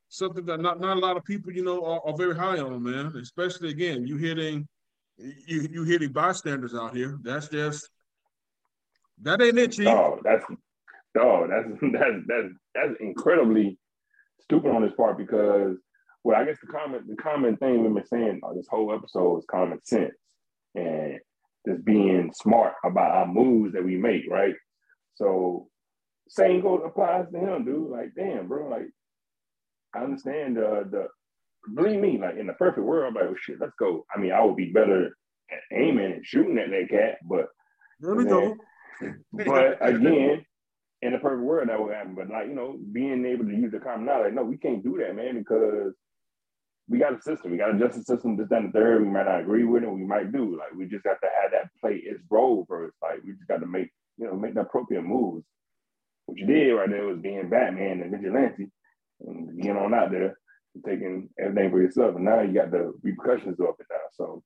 something 0.09 0.45
that 0.45 0.59
not, 0.59 0.79
not 0.79 0.97
a 0.97 0.99
lot 0.99 1.17
of 1.17 1.23
people, 1.23 1.51
you 1.53 1.63
know, 1.63 1.83
are, 1.85 2.01
are 2.05 2.17
very 2.17 2.35
high 2.35 2.59
on, 2.59 2.83
man. 2.83 3.13
Especially 3.21 3.69
again, 3.69 4.05
you 4.05 4.17
hitting 4.17 4.67
you 5.17 5.67
you 5.71 5.83
hitting 5.83 6.11
bystanders 6.11 6.73
out 6.73 6.95
here. 6.95 7.17
That's 7.23 7.47
just 7.47 7.89
that 9.21 9.41
ain't 9.41 9.59
it, 9.59 9.73
Chief. 9.73 9.87
Oh, 9.87 10.19
that's 10.23 10.45
oh, 11.17 11.47
that's 11.49 11.67
that's 11.93 12.25
that's 12.27 12.53
that's 12.75 12.99
incredibly 12.99 13.77
stupid 14.41 14.71
on 14.71 14.83
his 14.83 14.93
part 14.93 15.17
because 15.17 15.77
well, 16.23 16.39
I 16.39 16.45
guess 16.45 16.57
the 16.61 16.67
common 16.67 17.05
the 17.07 17.15
common 17.15 17.57
thing 17.57 17.83
we've 17.83 17.93
been 17.93 18.05
saying 18.05 18.41
on 18.43 18.55
this 18.55 18.67
whole 18.69 18.93
episode 18.93 19.39
is 19.39 19.45
common 19.49 19.79
sense 19.83 20.15
and 20.75 21.19
just 21.67 21.83
being 21.85 22.31
smart 22.33 22.73
about 22.85 23.11
our 23.11 23.27
moves 23.27 23.73
that 23.73 23.83
we 23.83 23.97
make, 23.97 24.29
right? 24.29 24.55
So 25.15 25.67
same 26.29 26.61
goes 26.61 26.81
applies 26.85 27.25
to 27.31 27.39
him, 27.39 27.65
dude. 27.65 27.89
Like, 27.89 28.11
damn, 28.15 28.47
bro, 28.47 28.69
like 28.69 28.87
I 29.95 29.99
understand 29.99 30.57
the 30.57 30.87
the 30.89 31.07
believe 31.73 31.99
me, 31.99 32.17
like 32.17 32.37
in 32.37 32.47
the 32.47 32.53
perfect 32.53 32.85
world, 32.85 33.07
I'm 33.07 33.13
like, 33.13 33.31
oh 33.31 33.35
shit, 33.39 33.59
let's 33.59 33.73
go. 33.79 34.05
I 34.15 34.19
mean, 34.19 34.31
I 34.31 34.43
would 34.43 34.55
be 34.55 34.71
better 34.71 35.07
at 35.51 35.59
aiming 35.73 36.13
and 36.13 36.25
shooting 36.25 36.57
at 36.57 36.69
that 36.69 36.89
cat, 36.89 37.17
but 37.27 37.47
there 37.99 38.15
we 38.15 38.25
go. 38.25 38.55
but 39.33 39.77
again, 39.81 40.45
in 41.01 41.13
the 41.13 41.19
perfect 41.19 41.43
world, 41.43 41.69
that 41.69 41.81
would 41.81 41.93
happen. 41.93 42.15
But 42.15 42.29
like, 42.29 42.47
you 42.47 42.55
know, 42.55 42.77
being 42.91 43.25
able 43.25 43.45
to 43.45 43.55
use 43.55 43.71
the 43.71 43.79
common 43.79 44.05
knowledge, 44.05 44.33
no, 44.33 44.43
we 44.43 44.57
can't 44.57 44.83
do 44.83 44.97
that, 44.97 45.15
man, 45.15 45.37
because 45.37 45.93
we 46.89 46.97
got 46.97 47.17
a 47.17 47.21
system. 47.21 47.51
We 47.51 47.57
got 47.57 47.75
a 47.75 47.79
justice 47.79 48.07
system, 48.07 48.35
this, 48.35 48.49
that, 48.49 48.61
and 48.63 48.73
the 48.73 48.79
third. 48.79 49.03
We 49.03 49.09
might 49.09 49.25
not 49.25 49.41
agree 49.41 49.63
with 49.63 49.83
it, 49.83 49.91
we 49.91 50.03
might 50.03 50.31
do. 50.31 50.57
Like, 50.57 50.73
we 50.75 50.85
just 50.85 51.05
have 51.05 51.21
to 51.21 51.27
have 51.41 51.51
that 51.51 51.69
play 51.79 52.01
its 52.03 52.21
role 52.29 52.65
first. 52.67 52.95
Like, 53.01 53.21
we 53.23 53.33
just 53.33 53.47
got 53.47 53.59
to 53.59 53.67
make, 53.67 53.89
you 54.17 54.25
know, 54.25 54.35
make 54.35 54.55
the 54.55 54.61
appropriate 54.61 55.03
moves. 55.03 55.45
What 56.25 56.37
you 56.37 56.45
did 56.45 56.73
right 56.73 56.89
there 56.89 57.05
was 57.05 57.19
being 57.19 57.49
Batman 57.49 58.01
and 58.01 58.11
vigilante 58.11 58.69
and 59.21 59.61
getting 59.61 59.77
on 59.77 59.93
out 59.93 60.11
there 60.11 60.37
and 60.75 60.83
taking 60.83 61.29
everything 61.39 61.71
for 61.71 61.81
yourself. 61.81 62.15
And 62.15 62.25
now 62.25 62.41
you 62.41 62.53
got 62.53 62.71
the 62.71 62.93
repercussions 63.03 63.59
of 63.59 63.75
it 63.79 63.85
now. 63.89 63.97
So, 64.13 64.43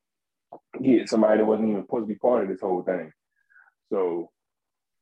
get 0.81 1.09
somebody 1.09 1.39
that 1.39 1.45
wasn't 1.45 1.69
even 1.69 1.83
supposed 1.83 2.03
to 2.03 2.13
be 2.13 2.19
part 2.19 2.43
of 2.43 2.49
this 2.49 2.61
whole 2.61 2.83
thing. 2.83 3.11
So, 3.91 4.29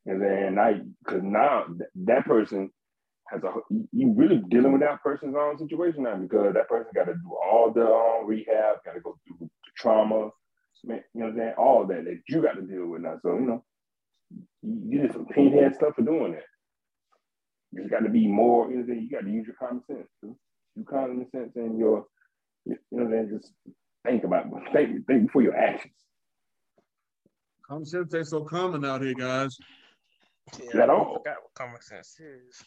and 0.05 0.21
then 0.21 0.55
now, 0.55 0.73
because 1.03 1.21
now 1.23 1.65
that 2.05 2.25
person 2.25 2.71
has 3.29 3.43
a 3.43 3.53
you 3.91 4.13
really 4.13 4.41
dealing 4.49 4.73
with 4.73 4.81
that 4.81 5.01
person's 5.03 5.35
own 5.37 5.57
situation 5.57 6.03
now 6.03 6.17
because 6.17 6.53
that 6.53 6.67
person 6.67 6.87
got 6.93 7.05
to 7.05 7.13
do 7.13 7.37
all 7.45 7.71
the 7.71 7.85
um, 7.85 8.25
rehab, 8.25 8.83
got 8.85 8.93
to 8.93 8.99
go 8.99 9.17
through 9.25 9.37
the 9.39 9.49
trauma, 9.77 10.31
you 10.83 10.89
know 10.89 11.01
what 11.13 11.25
I'm 11.25 11.37
saying? 11.37 11.53
All 11.57 11.85
that 11.87 12.03
that 12.05 12.21
you 12.27 12.41
got 12.41 12.55
to 12.55 12.61
deal 12.61 12.87
with 12.87 13.01
now. 13.01 13.19
So 13.21 13.35
you 13.35 13.41
know, 13.41 13.63
you 14.61 15.01
did 15.01 15.13
some 15.13 15.25
pinhead 15.25 15.75
stuff 15.75 15.95
for 15.95 16.01
doing 16.01 16.33
that. 16.33 16.43
You 17.71 17.81
just 17.81 17.91
got 17.91 18.03
to 18.03 18.09
be 18.09 18.27
more. 18.27 18.69
You 18.69 18.83
know, 18.83 18.93
you 18.93 19.09
got 19.09 19.21
to 19.21 19.31
use 19.31 19.47
your 19.47 19.55
common 19.55 19.83
sense. 19.85 20.07
Too. 20.21 20.35
You 20.75 20.83
common 20.83 21.25
sense 21.31 21.51
and 21.55 21.77
your, 21.77 22.05
you 22.65 22.77
know, 22.91 23.09
then 23.09 23.29
just 23.33 23.53
think 24.05 24.23
about 24.23 24.47
think 24.73 25.05
think 25.07 25.27
before 25.27 25.43
your 25.43 25.55
actions. 25.55 25.93
Common 27.67 27.85
sense 27.85 28.13
ain't 28.13 28.27
so 28.27 28.43
common 28.43 28.83
out 28.83 29.01
here, 29.01 29.13
guys. 29.13 29.57
Yeah, 30.59 30.83
At 30.83 30.89
all. 30.89 31.15
I 31.15 31.19
forgot 31.19 31.37
what 31.43 31.53
common 31.53 31.81
sense 31.81 32.19
is. 32.19 32.63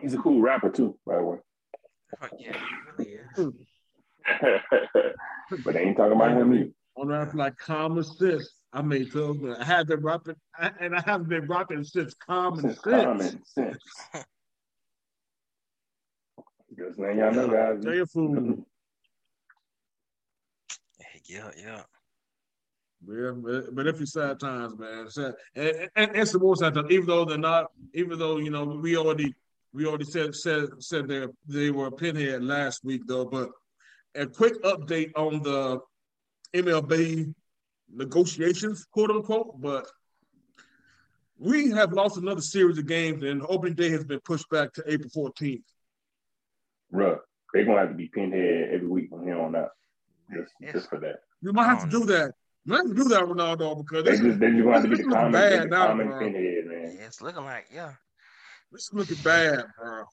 He's 0.00 0.14
a 0.14 0.18
cool 0.18 0.40
rapper 0.40 0.70
too, 0.70 0.96
by 1.06 1.16
the 1.16 1.22
way. 1.22 1.38
Oh, 2.22 2.28
yeah, 2.38 2.52
he 2.52 3.04
really 3.04 3.12
is. 3.14 3.26
Hmm. 3.36 3.48
but 5.64 5.74
they 5.74 5.80
ain't 5.80 5.96
talking 5.96 6.12
about 6.12 6.30
him 6.32 6.54
either. 6.54 6.70
On 6.96 7.08
rap 7.08 7.34
like 7.34 7.56
common 7.58 8.04
sense. 8.04 8.48
I 8.72 8.82
made 8.82 9.10
those. 9.12 9.36
I 9.58 9.64
have 9.64 9.88
been 9.88 10.00
rapping, 10.00 10.36
and 10.80 10.94
I 10.96 11.02
haven't 11.04 11.28
been 11.28 11.46
rapping 11.46 11.84
since 11.84 12.14
common 12.14 12.60
since 12.60 12.82
sense. 12.82 13.04
Common 13.04 13.44
sense. 13.44 13.84
Just 16.76 16.98
letting 16.98 17.18
y'all 17.18 17.32
know, 17.32 17.48
guys. 17.48 17.82
Tell 17.82 17.94
your 17.94 18.06
food. 18.06 18.64
Yeah, 21.26 21.50
yeah. 21.56 21.82
Yeah, 23.06 23.32
but, 23.72 23.86
if 23.86 24.00
you 24.00 24.06
sad 24.06 24.40
times, 24.40 24.78
man, 24.78 25.10
sad. 25.10 25.34
And, 25.54 25.90
and, 25.94 26.16
and 26.16 26.28
some 26.28 26.40
more 26.40 26.56
sad 26.56 26.74
times, 26.74 26.90
even 26.90 27.06
though 27.06 27.24
they're 27.24 27.38
not, 27.38 27.70
even 27.92 28.18
though 28.18 28.38
you 28.38 28.50
know 28.50 28.64
we 28.64 28.96
already 28.96 29.34
we 29.72 29.86
already 29.86 30.04
said 30.04 30.34
said 30.34 30.68
said 30.78 31.08
they 31.08 31.26
they 31.46 31.70
were 31.70 31.86
a 31.86 31.92
pinhead 31.92 32.42
last 32.42 32.84
week 32.84 33.02
though. 33.06 33.26
But 33.26 33.50
a 34.14 34.26
quick 34.26 34.62
update 34.62 35.12
on 35.16 35.42
the 35.42 35.80
MLB 36.54 37.34
negotiations, 37.92 38.86
quote 38.90 39.10
unquote. 39.10 39.60
But 39.60 39.86
we 41.38 41.70
have 41.70 41.92
lost 41.92 42.16
another 42.16 42.40
series 42.40 42.78
of 42.78 42.86
games, 42.86 43.22
and 43.22 43.42
opening 43.48 43.74
day 43.74 43.90
has 43.90 44.04
been 44.04 44.20
pushed 44.20 44.48
back 44.48 44.72
to 44.74 44.84
April 44.86 45.10
14th. 45.10 45.62
Bruh, 46.92 47.18
they're 47.52 47.64
gonna 47.64 47.80
have 47.80 47.88
to 47.90 47.94
be 47.94 48.08
pinhead 48.08 48.70
every 48.72 48.88
week 48.88 49.10
from 49.10 49.24
here 49.24 49.38
on 49.38 49.56
out. 49.56 49.70
Just, 50.32 50.52
just 50.72 50.88
for 50.88 50.98
that. 51.00 51.16
You 51.42 51.52
might 51.52 51.66
have 51.66 51.84
to 51.84 51.90
do 51.90 52.06
that. 52.06 52.32
Let's 52.66 52.90
do 52.90 53.04
that, 53.04 53.24
Ronaldo, 53.24 53.78
because 53.78 54.04
they 54.04 54.16
just 54.16 54.40
they 54.40 54.50
just 54.50 54.64
want 54.64 54.84
to 54.84 54.88
be 54.88 54.96
the 54.96 55.04
common, 55.04 55.32
bad 55.32 55.62
the 55.62 55.66
now, 55.66 55.86
common 55.88 56.08
bro. 56.08 56.18
pinhead, 56.18 56.66
man. 56.66 56.96
Yeah, 56.98 57.06
it's 57.06 57.20
looking 57.20 57.44
like 57.44 57.66
yeah. 57.72 57.92
This 58.72 58.84
is 58.84 58.90
looking 58.92 59.18
bad, 59.22 59.64
bro. 59.78 60.04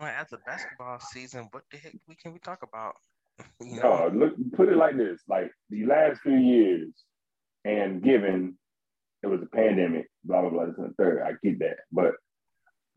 Like, 0.00 0.12
after 0.12 0.38
basketball 0.44 1.00
season, 1.00 1.48
what 1.52 1.62
the 1.70 1.78
heck 1.78 1.94
we 2.08 2.16
can 2.16 2.32
we 2.32 2.40
talk 2.40 2.62
about? 2.62 2.96
you 3.60 3.80
know? 3.80 4.08
No, 4.08 4.18
look, 4.18 4.34
put 4.56 4.68
it 4.68 4.76
like 4.76 4.96
this: 4.96 5.22
like 5.28 5.52
the 5.70 5.86
last 5.86 6.20
few 6.22 6.36
years, 6.36 6.92
and 7.64 8.02
given 8.02 8.58
it 9.22 9.28
was 9.28 9.42
a 9.42 9.56
pandemic, 9.56 10.08
blah 10.24 10.40
blah 10.40 10.50
blah, 10.50 10.66
this 10.66 10.78
and 10.78 10.90
the 10.90 10.94
third, 10.94 11.22
I 11.22 11.32
get 11.42 11.60
that. 11.60 11.76
But 11.92 12.14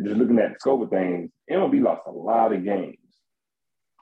just 0.04 0.18
looking 0.18 0.40
at 0.40 0.54
the 0.54 0.60
scope 0.60 0.82
of 0.82 0.90
things, 0.90 1.30
MLB 1.52 1.84
lost 1.84 2.02
a 2.08 2.12
lot 2.12 2.54
of 2.54 2.64
games. 2.64 2.98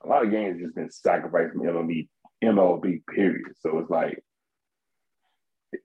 A 0.06 0.08
lot 0.08 0.24
of 0.24 0.32
games 0.32 0.62
just 0.62 0.76
been 0.76 0.92
sacrificed 0.92 1.54
from 1.54 1.64
MLB, 1.64 2.08
MLB 2.44 3.02
period. 3.14 3.52
So 3.60 3.80
it's 3.80 3.90
like 3.90 4.24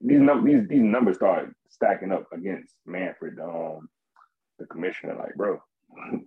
these 0.00 0.20
num- 0.20 0.44
these 0.44 0.68
these 0.68 0.82
numbers 0.82 1.16
start 1.16 1.54
stacking 1.68 2.12
up 2.12 2.26
against 2.32 2.74
Manfred, 2.86 3.38
um, 3.40 3.88
the 4.58 4.66
commissioner. 4.66 5.16
Like, 5.16 5.34
bro, 5.34 5.60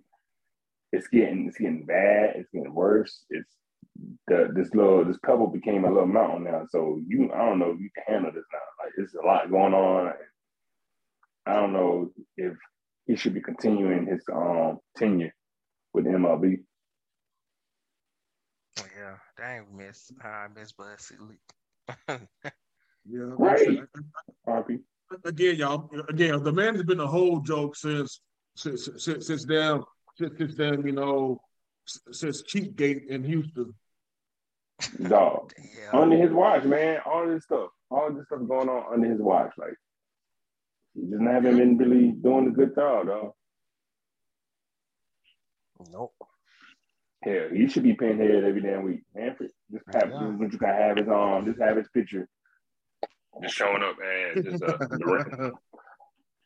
it's 0.92 1.08
getting 1.08 1.46
it's 1.48 1.58
getting 1.58 1.86
bad. 1.86 2.36
It's 2.36 2.50
getting 2.52 2.74
worse. 2.74 3.24
It's 3.30 3.50
the 4.28 4.50
this 4.54 4.74
little 4.74 5.04
this 5.04 5.18
pebble 5.24 5.46
became 5.48 5.84
a 5.84 5.88
little 5.88 6.06
mountain 6.06 6.44
now. 6.44 6.66
So 6.68 7.00
you, 7.06 7.30
I 7.32 7.38
don't 7.38 7.58
know 7.58 7.70
if 7.70 7.80
you 7.80 7.90
can 7.94 8.14
handle 8.14 8.32
this 8.32 8.44
now. 8.52 8.84
Like, 8.84 8.92
it's 8.98 9.14
a 9.14 9.26
lot 9.26 9.50
going 9.50 9.74
on. 9.74 10.12
I 11.46 11.54
don't 11.54 11.72
know 11.72 12.10
if 12.36 12.54
he 13.06 13.16
should 13.16 13.34
be 13.34 13.40
continuing 13.40 14.06
his 14.06 14.24
um 14.32 14.80
tenure 14.96 15.34
with 15.94 16.04
MLB. 16.04 16.58
Yeah, 18.78 19.16
dang, 19.36 19.66
miss. 19.74 20.12
I 20.22 20.46
miss 20.54 20.72
Bud 20.72 20.98
Selig. 20.98 21.38
Yeah, 23.08 23.20
Right. 23.38 23.80
RP. 24.48 24.80
Again, 25.24 25.56
y'all. 25.56 25.88
Again, 26.08 26.42
the 26.42 26.52
man 26.52 26.74
has 26.74 26.82
been 26.84 26.98
a 27.00 27.06
whole 27.06 27.40
joke 27.40 27.76
since 27.76 28.20
since 28.56 28.88
since, 28.98 29.26
since 29.26 29.44
down 29.44 29.84
since, 30.16 30.36
since 30.38 30.56
then. 30.56 30.84
You 30.84 30.92
know, 30.92 31.40
s- 31.86 32.00
since 32.10 32.42
Cheatgate 32.42 33.06
in 33.06 33.22
Houston. 33.22 33.72
Dog. 35.08 35.52
yeah. 35.58 35.98
Under 35.98 36.16
his 36.16 36.32
watch, 36.32 36.64
man. 36.64 37.00
All 37.06 37.26
this 37.28 37.44
stuff. 37.44 37.70
All 37.90 38.12
this 38.12 38.26
stuff 38.26 38.40
going 38.48 38.68
on 38.68 38.92
under 38.92 39.08
his 39.10 39.20
watch. 39.20 39.52
Like 39.56 39.74
he 40.94 41.02
just 41.08 41.22
haven't 41.22 41.56
been 41.56 41.78
really 41.78 42.10
doing 42.10 42.48
a 42.48 42.50
good 42.50 42.74
job, 42.74 43.06
dog. 43.06 43.32
Nope. 45.92 46.12
Hell, 47.22 47.48
he 47.52 47.68
should 47.68 47.82
be 47.82 47.94
pinhead 47.94 48.44
every 48.44 48.60
damn 48.60 48.82
week. 48.84 49.02
Manfred, 49.14 49.50
just 49.70 49.84
have 49.94 50.10
Yeah. 50.10 50.34
just, 50.40 50.52
you 50.52 50.58
can 50.58 50.68
have 50.68 50.96
his 50.96 51.08
um, 51.08 51.44
just 51.46 51.60
have 51.60 51.76
his 51.76 51.88
picture, 51.88 52.28
just 53.42 53.54
showing 53.54 53.82
up 53.82 53.96
as 54.36 54.44
just 54.44 54.62
uh, 54.62 54.78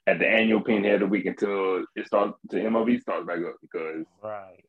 at 0.07 0.19
the 0.19 0.27
annual 0.27 0.61
pinhead 0.61 0.95
of 0.95 1.01
the 1.01 1.07
week 1.07 1.27
until 1.27 1.85
it 1.95 2.07
starts, 2.07 2.35
the 2.49 2.59
MLB 2.59 3.01
starts 3.01 3.27
back 3.27 3.39
up 3.39 3.57
because 3.61 4.05
Right. 4.23 4.65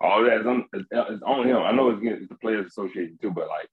all 0.00 0.24
that 0.24 0.40
is 0.40 0.46
on, 0.46 0.64
it's, 0.72 0.86
it's 0.90 1.22
on 1.22 1.46
him. 1.46 1.58
I 1.58 1.72
know 1.72 1.90
it's, 1.90 2.00
it's 2.02 2.28
the 2.28 2.36
players' 2.36 2.66
association 2.66 3.18
too, 3.20 3.30
but 3.30 3.48
like 3.48 3.68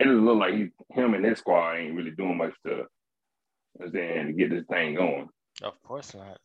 it 0.00 0.04
doesn't 0.04 0.24
look 0.24 0.38
like 0.38 0.54
he, 0.54 0.68
him 0.90 1.14
and 1.14 1.24
his 1.24 1.38
squad 1.38 1.76
ain't 1.76 1.96
really 1.96 2.12
doing 2.12 2.36
much 2.36 2.54
to, 2.64 2.70
you 2.70 2.76
know 2.76 2.86
what 3.74 3.86
I'm 3.86 3.92
saying, 3.92 4.26
to 4.26 4.32
get 4.32 4.50
this 4.50 4.64
thing 4.70 4.94
going. 4.94 5.28
Of 5.62 5.82
course 5.82 6.14
not. 6.14 6.38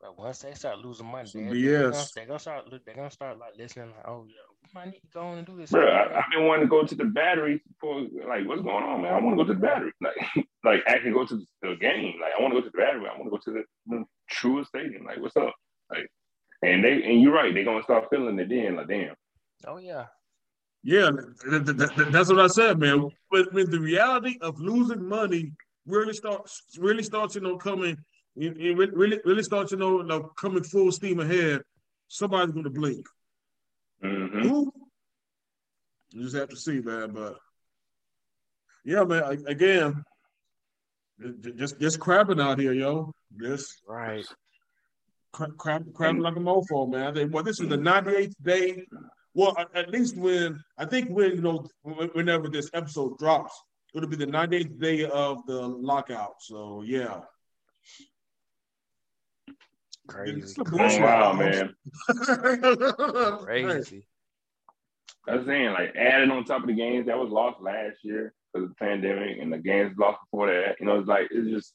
But 0.00 0.18
once 0.18 0.40
they 0.40 0.54
start 0.54 0.78
losing 0.78 1.06
money, 1.06 1.28
Some 1.28 1.48
they, 1.48 1.60
they're, 1.60 1.90
gonna, 1.90 2.04
they're 2.14 2.26
gonna 2.26 2.38
start. 2.38 2.70
They're 2.70 2.94
gonna 2.94 3.10
start 3.10 3.38
like 3.38 3.56
listening. 3.56 3.90
Like, 3.90 4.06
oh 4.06 4.26
yeah, 4.28 4.34
we 4.62 4.68
might 4.74 4.90
need 4.90 5.00
to 5.00 5.08
go 5.12 5.32
and 5.32 5.46
do 5.46 5.56
this. 5.56 5.70
Bro, 5.70 5.88
I, 5.88 6.18
I've 6.18 6.30
been 6.32 6.46
wanting 6.46 6.66
to 6.66 6.70
go 6.70 6.84
to 6.84 6.94
the 6.94 7.04
battery 7.04 7.62
for 7.80 8.00
like, 8.00 8.46
what's 8.46 8.62
going 8.62 8.84
on, 8.84 9.02
man? 9.02 9.14
I 9.14 9.20
want 9.20 9.38
to 9.38 9.44
go 9.44 9.48
to 9.48 9.54
the 9.54 9.60
battery, 9.60 9.92
like, 10.00 10.46
like 10.64 10.80
actually 10.86 11.12
go 11.12 11.24
to 11.26 11.40
the 11.62 11.76
game. 11.76 12.14
Like, 12.20 12.32
I 12.38 12.42
want 12.42 12.54
to 12.54 12.60
go 12.60 12.64
to 12.66 12.70
the 12.70 12.78
battery. 12.78 13.06
I 13.06 13.18
want 13.18 13.24
to 13.24 13.30
go 13.30 13.38
to 13.38 13.50
the, 13.52 13.64
the 13.86 14.04
Truist 14.32 14.66
stadium. 14.66 15.04
Like, 15.04 15.20
what's 15.20 15.36
up? 15.36 15.54
Like, 15.90 16.08
and 16.62 16.84
they 16.84 17.02
and 17.02 17.22
you're 17.22 17.32
right. 17.32 17.54
They're 17.54 17.64
gonna 17.64 17.82
start 17.82 18.08
feeling 18.10 18.38
it 18.38 18.48
then. 18.48 18.76
Like, 18.76 18.88
damn. 18.88 19.14
oh 19.66 19.78
yeah. 19.78 20.06
Yeah, 20.84 21.10
th- 21.10 21.64
th- 21.64 21.76
th- 21.76 21.94
th- 21.96 22.08
that's 22.08 22.28
what 22.28 22.38
I 22.38 22.46
said, 22.46 22.78
man. 22.78 23.10
But 23.30 23.52
with 23.52 23.70
the 23.70 23.80
reality 23.80 24.38
of 24.40 24.60
losing 24.60 25.04
money 25.06 25.52
really 25.86 26.12
starts 26.12 26.62
really 26.78 27.02
starts 27.02 27.34
you 27.34 27.40
know 27.40 27.56
coming 27.56 27.96
it, 28.36 28.56
it 28.56 28.76
really 28.76 29.18
really 29.24 29.42
starts 29.42 29.72
you 29.72 29.78
know, 29.78 30.02
you 30.02 30.06
know 30.06 30.30
coming 30.38 30.62
full 30.62 30.92
steam 30.92 31.20
ahead, 31.20 31.62
somebody's 32.08 32.54
gonna 32.54 32.70
blink. 32.70 33.06
Mm-hmm. 34.04 34.48
You 36.10 36.22
just 36.22 36.36
have 36.36 36.48
to 36.48 36.56
see, 36.56 36.80
man. 36.80 37.10
But 37.12 37.36
yeah, 38.84 39.04
man. 39.04 39.44
Again, 39.46 40.02
just 41.56 41.78
just 41.80 41.98
crabbing 42.00 42.40
out 42.40 42.58
here, 42.58 42.72
yo. 42.72 43.12
Just 43.40 43.82
Right. 43.86 44.24
cra- 45.32 45.52
crab, 45.52 45.92
crabbing 45.94 46.22
like 46.22 46.36
a 46.36 46.40
mofo, 46.40 46.90
man. 46.90 47.14
They, 47.14 47.24
well, 47.26 47.42
this 47.42 47.60
is 47.60 47.68
the 47.68 47.76
98th 47.76 48.34
day. 48.42 48.86
Well, 49.34 49.54
at- 49.58 49.74
at 49.76 49.90
least 49.90 50.16
when 50.16 50.58
I 50.78 50.84
think 50.86 51.10
when 51.10 51.32
you 51.36 51.42
know 51.42 51.66
whenever 51.82 52.48
this 52.48 52.70
episode 52.72 53.18
drops, 53.18 53.52
it'll 53.94 54.08
be 54.08 54.16
the 54.16 54.26
98th 54.26 54.78
day 54.80 55.04
of 55.04 55.44
the 55.46 55.60
lockout. 55.60 56.34
So 56.40 56.82
yeah, 56.86 57.20
Crazy. 60.08 60.40
It's 60.40 60.54
some 60.54 60.66
Oh, 60.72 60.78
bullshit, 60.78 61.00
wow, 61.02 61.32
man. 61.34 61.74
man. 62.08 63.38
Crazy. 63.44 64.06
I 65.26 65.36
was 65.36 65.46
saying, 65.46 65.72
like, 65.72 65.94
adding 65.96 66.30
on 66.30 66.44
top 66.44 66.62
of 66.62 66.68
the 66.68 66.74
games 66.74 67.06
that 67.06 67.18
was 67.18 67.30
lost 67.30 67.60
last 67.60 67.96
year 68.02 68.32
because 68.52 68.64
of 68.64 68.70
the 68.70 68.74
pandemic 68.76 69.38
and 69.40 69.52
the 69.52 69.58
games 69.58 69.94
lost 69.98 70.18
before 70.30 70.46
that. 70.46 70.76
You 70.80 70.86
know, 70.86 70.98
it's 70.98 71.08
like 71.08 71.28
it's 71.30 71.50
just 71.50 71.74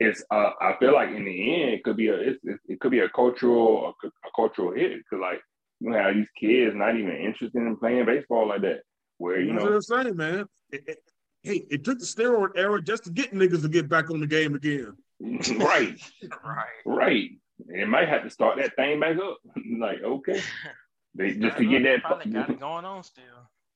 it's. 0.00 0.24
Uh, 0.30 0.50
I 0.60 0.74
feel 0.80 0.92
like 0.92 1.10
in 1.10 1.24
the 1.24 1.62
end, 1.62 1.70
it 1.74 1.84
could 1.84 1.96
be 1.96 2.08
a 2.08 2.14
it's, 2.14 2.40
it, 2.42 2.58
it 2.68 2.80
could 2.80 2.90
be 2.90 3.00
a 3.00 3.08
cultural 3.10 3.94
a, 4.02 4.06
a 4.08 4.30
cultural 4.34 4.72
hit 4.74 4.96
because 4.98 5.20
like 5.20 5.40
you 5.80 5.92
have 5.92 6.14
these 6.14 6.26
kids 6.38 6.74
not 6.74 6.96
even 6.96 7.16
interested 7.16 7.54
in 7.54 7.76
playing 7.76 8.04
baseball 8.06 8.48
like 8.48 8.62
that. 8.62 8.80
Where 9.18 9.40
you 9.40 9.52
That's 9.52 9.64
know, 9.64 9.70
what 9.70 9.76
I'm 9.76 9.82
saying, 10.04 10.16
man. 10.16 10.46
It- 10.70 10.84
it- 10.88 10.98
hey, 11.44 11.66
it 11.70 11.84
took 11.84 11.98
the 11.98 12.04
steroid 12.04 12.50
era 12.56 12.80
just 12.82 13.04
to 13.04 13.10
get 13.10 13.32
niggas 13.32 13.62
to 13.62 13.68
get 13.68 13.88
back 13.88 14.10
on 14.10 14.20
the 14.20 14.26
game 14.26 14.54
again. 14.56 14.92
right, 15.58 16.00
Right. 16.44 16.66
right. 16.84 17.30
It 17.68 17.88
might 17.88 18.08
have 18.08 18.24
to 18.24 18.30
start 18.30 18.58
that 18.58 18.74
thing 18.74 18.98
back 18.98 19.16
up. 19.18 19.38
like, 19.78 20.02
okay, 20.02 20.40
they 21.14 21.34
just 21.34 21.58
to 21.58 21.64
get 21.64 21.82
that. 21.84 22.02
Probably 22.02 22.32
got 22.32 22.50
it 22.50 22.58
going 22.60 22.84
on 22.84 23.02
still. 23.04 23.22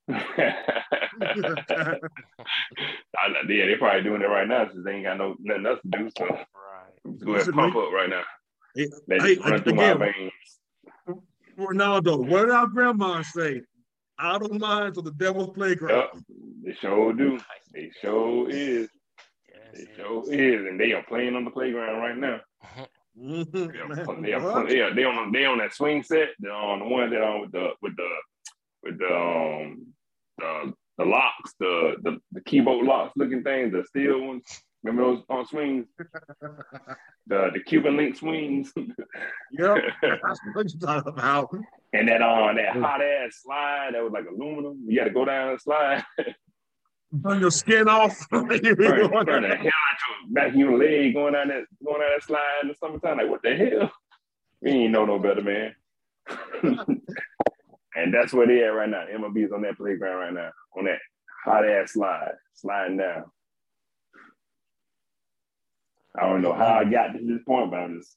I 0.08 0.22
yeah, 3.48 3.66
they're 3.66 3.78
probably 3.78 4.02
doing 4.02 4.22
it 4.22 4.26
right 4.26 4.46
now 4.48 4.68
since 4.68 4.84
they 4.84 4.92
ain't 4.92 5.04
got 5.04 5.18
no 5.18 5.36
nothing 5.40 5.66
else 5.66 5.80
to 5.82 5.88
do. 5.98 6.10
So 6.18 6.24
Right. 6.26 6.44
just 7.12 7.24
go 7.24 7.32
ahead 7.34 7.46
and 7.46 7.54
pump 7.56 7.76
up 7.76 7.92
right 7.92 8.08
now. 8.10 8.22
Hey, 8.74 8.88
Let 9.08 9.22
hey, 9.22 9.32
it 9.32 9.44
run 9.44 9.62
through 9.62 9.72
again, 9.74 9.98
my 9.98 10.12
veins. 10.12 10.32
Ronaldo, 11.58 12.18
what 12.26 12.42
did 12.42 12.50
our 12.50 12.66
grandma 12.66 13.22
say? 13.22 13.62
Out 14.18 14.42
of 14.42 14.52
mind 14.52 14.94
to 14.94 15.02
the 15.02 15.12
devil's 15.12 15.50
playground. 15.54 16.08
Yep, 16.14 16.22
they 16.64 16.74
sure 16.74 17.12
do. 17.12 17.38
They 17.72 17.90
sure 18.00 18.50
is. 18.50 18.88
They 19.76 19.86
sure 19.96 20.24
is, 20.32 20.66
and 20.66 20.78
they 20.80 20.92
are 20.92 21.02
playing 21.08 21.36
on 21.36 21.44
the 21.44 21.50
playground 21.50 21.98
right 22.00 22.16
now. 22.16 22.40
Mhm, 23.18 23.50
They 23.52 23.78
are, 23.80 24.20
they 24.22 24.32
are, 24.32 24.66
they 24.68 24.80
are, 24.80 24.94
they 24.94 25.04
on 25.04 25.32
they 25.32 25.44
on 25.46 25.58
that 25.58 25.72
swing 25.74 26.02
set. 26.02 26.28
They're 26.38 26.52
on 26.52 26.80
the 26.80 26.84
one 26.86 27.10
that 27.10 27.22
on 27.22 27.40
with 27.42 27.52
the 27.52 27.68
with 27.82 27.96
the 27.96 28.08
with 28.82 28.98
the 28.98 29.14
um 29.16 29.86
the 30.38 30.72
the 30.98 31.04
locks, 31.04 31.54
the 31.58 31.96
the, 32.02 32.18
the 32.32 32.40
keyboard 32.42 32.86
locks 32.86 33.12
looking 33.16 33.42
things, 33.42 33.72
the 33.72 33.84
steel 33.84 34.20
ones. 34.26 34.42
Remember 34.82 35.14
those 35.14 35.24
on 35.28 35.46
swings? 35.46 35.86
The 37.28 37.50
the 37.54 37.58
Cuban 37.60 37.96
link 37.96 38.14
swings. 38.16 38.72
Yep, 38.76 39.76
that's 40.02 40.40
what 40.54 40.72
you're 40.72 40.80
talking 40.80 41.12
about. 41.12 41.50
And 41.92 42.08
that 42.08 42.22
on 42.22 42.54
that 42.54 42.76
hot 42.76 43.02
ass 43.02 43.40
slide 43.42 43.94
that 43.94 44.02
was 44.04 44.12
like 44.12 44.26
aluminum. 44.26 44.84
You 44.86 45.00
had 45.00 45.06
to 45.06 45.10
go 45.10 45.24
down 45.24 45.52
the 45.54 45.58
slide, 45.58 46.04
Burn 47.12 47.40
your 47.40 47.50
skin 47.50 47.88
off. 47.88 48.28
burn, 48.30 48.48
burn 48.48 48.62
the 48.62 49.56
hell 49.56 49.66
out 49.66 49.98
your 50.08 50.34
back 50.34 50.48
of 50.48 50.56
your 50.56 50.78
leg 50.78 51.14
going 51.14 51.34
down 51.34 51.48
that 51.48 51.64
going 51.84 52.00
down 52.00 52.10
that 52.14 52.22
slide 52.22 52.58
in 52.62 52.68
the 52.68 52.74
summertime. 52.74 53.18
Like 53.18 53.30
what 53.30 53.42
the 53.42 53.56
hell? 53.56 53.92
We 54.60 54.70
ain't 54.70 54.92
know 54.92 55.04
no 55.04 55.18
better, 55.18 55.42
man. 55.42 55.74
and 57.94 58.12
that's 58.12 58.32
where 58.32 58.46
they 58.46 58.64
at 58.64 58.68
right 58.68 58.88
now. 58.88 59.04
MLB 59.06 59.46
is 59.46 59.52
on 59.52 59.62
that 59.62 59.76
playground 59.76 60.16
right 60.16 60.32
now, 60.32 60.50
on 60.76 60.84
that 60.86 60.98
hot 61.44 61.68
ass 61.68 61.92
slide, 61.92 62.32
sliding 62.54 62.96
down. 62.96 63.24
I 66.18 66.28
don't 66.28 66.42
know 66.42 66.54
how 66.54 66.78
I 66.78 66.84
got 66.84 67.08
to 67.08 67.18
this 67.18 67.42
point, 67.44 67.70
but 67.70 67.78
I'm 67.78 68.00
just 68.00 68.16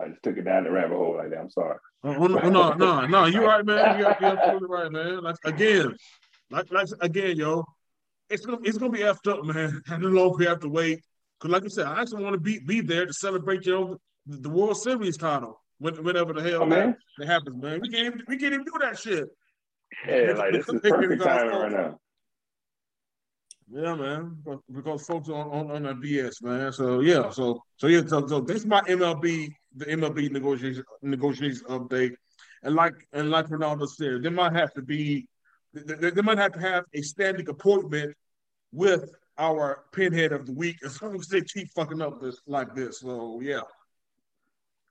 I 0.00 0.08
just 0.08 0.22
took 0.22 0.36
it 0.36 0.42
down 0.42 0.64
the 0.64 0.70
rabbit 0.70 0.96
hole 0.96 1.16
like 1.16 1.30
that. 1.30 1.38
I'm 1.38 1.50
sorry. 1.50 1.78
Oh, 2.04 2.26
no, 2.26 2.48
no, 2.48 2.72
no, 2.72 3.06
no, 3.06 3.24
you're 3.26 3.44
right, 3.44 3.64
man. 3.64 3.98
You're, 3.98 4.16
you're 4.20 4.38
absolutely 4.38 4.68
right, 4.68 4.92
man. 4.92 5.22
Like 5.22 5.36
again, 5.44 5.96
like 6.50 6.70
like 6.70 6.88
again, 7.00 7.36
yo, 7.36 7.64
it's 8.30 8.44
gonna 8.44 8.58
it's 8.64 8.78
gonna 8.78 8.92
be 8.92 9.00
effed 9.00 9.30
up, 9.30 9.44
man. 9.44 9.82
How 9.86 9.98
long 9.98 10.36
we 10.38 10.46
have 10.46 10.60
to 10.60 10.68
wait? 10.68 11.00
Cause 11.40 11.50
like 11.50 11.64
I 11.64 11.68
said, 11.68 11.86
I 11.86 12.00
actually 12.00 12.22
want 12.24 12.34
to 12.34 12.40
be 12.40 12.58
be 12.58 12.80
there 12.80 13.06
to 13.06 13.12
celebrate 13.12 13.66
yo 13.66 13.98
the, 14.26 14.48
World 14.48 14.76
Series 14.76 15.16
title 15.16 15.60
when, 15.78 15.94
whenever 16.02 16.32
the 16.32 16.42
hell 16.42 16.62
Oh, 16.62 16.66
man. 16.66 16.96
that, 17.18 17.26
happens, 17.26 17.62
man. 17.62 17.80
We 17.80 17.90
can't 17.90 18.06
even, 18.06 18.22
we 18.26 18.36
can't 18.36 18.54
even 18.54 18.64
do 18.64 18.72
that 18.80 18.98
shit. 18.98 19.24
Yeah, 20.06 20.32
like 20.32 20.52
this 20.52 20.68
is 20.68 20.80
perfect 20.80 21.22
timing 21.22 21.54
right 21.54 21.72
now. 21.72 21.98
Yeah, 23.68 23.94
man. 23.94 24.36
Because 24.72 25.06
folks 25.06 25.28
on 25.28 25.48
on, 25.48 25.70
on 25.70 25.82
that 25.84 25.96
BS, 25.96 26.42
man. 26.42 26.72
So 26.72 27.00
yeah, 27.00 27.30
so 27.30 27.60
so 27.76 27.86
yeah, 27.86 28.02
so, 28.06 28.26
so 28.26 28.40
this 28.40 28.58
is 28.58 28.66
my 28.66 28.80
MLB 28.82 29.48
the 29.76 29.84
MLB 29.86 30.30
negotiation 30.30 30.84
negotiation 31.02 31.66
update, 31.68 32.14
and 32.62 32.74
like 32.74 32.94
and 33.12 33.30
like 33.30 33.46
Ronaldo 33.48 33.88
said, 33.88 34.22
there 34.22 34.30
might 34.30 34.54
have 34.54 34.72
to 34.74 34.82
be 34.82 35.28
they, 35.84 35.94
they- 35.94 36.10
they 36.10 36.22
might 36.22 36.38
have 36.38 36.52
to 36.52 36.60
have 36.60 36.84
a 36.94 37.02
standing 37.02 37.48
appointment 37.48 38.14
with 38.72 39.14
our 39.38 39.84
pinhead 39.92 40.32
of 40.32 40.46
the 40.46 40.52
week 40.52 40.76
as 40.84 41.00
long 41.02 41.14
as 41.16 41.28
they 41.28 41.40
keep 41.42 41.68
fucking 41.74 42.00
up 42.02 42.20
this 42.20 42.40
like 42.46 42.74
this. 42.74 43.00
So 43.00 43.40
yeah, 43.42 43.60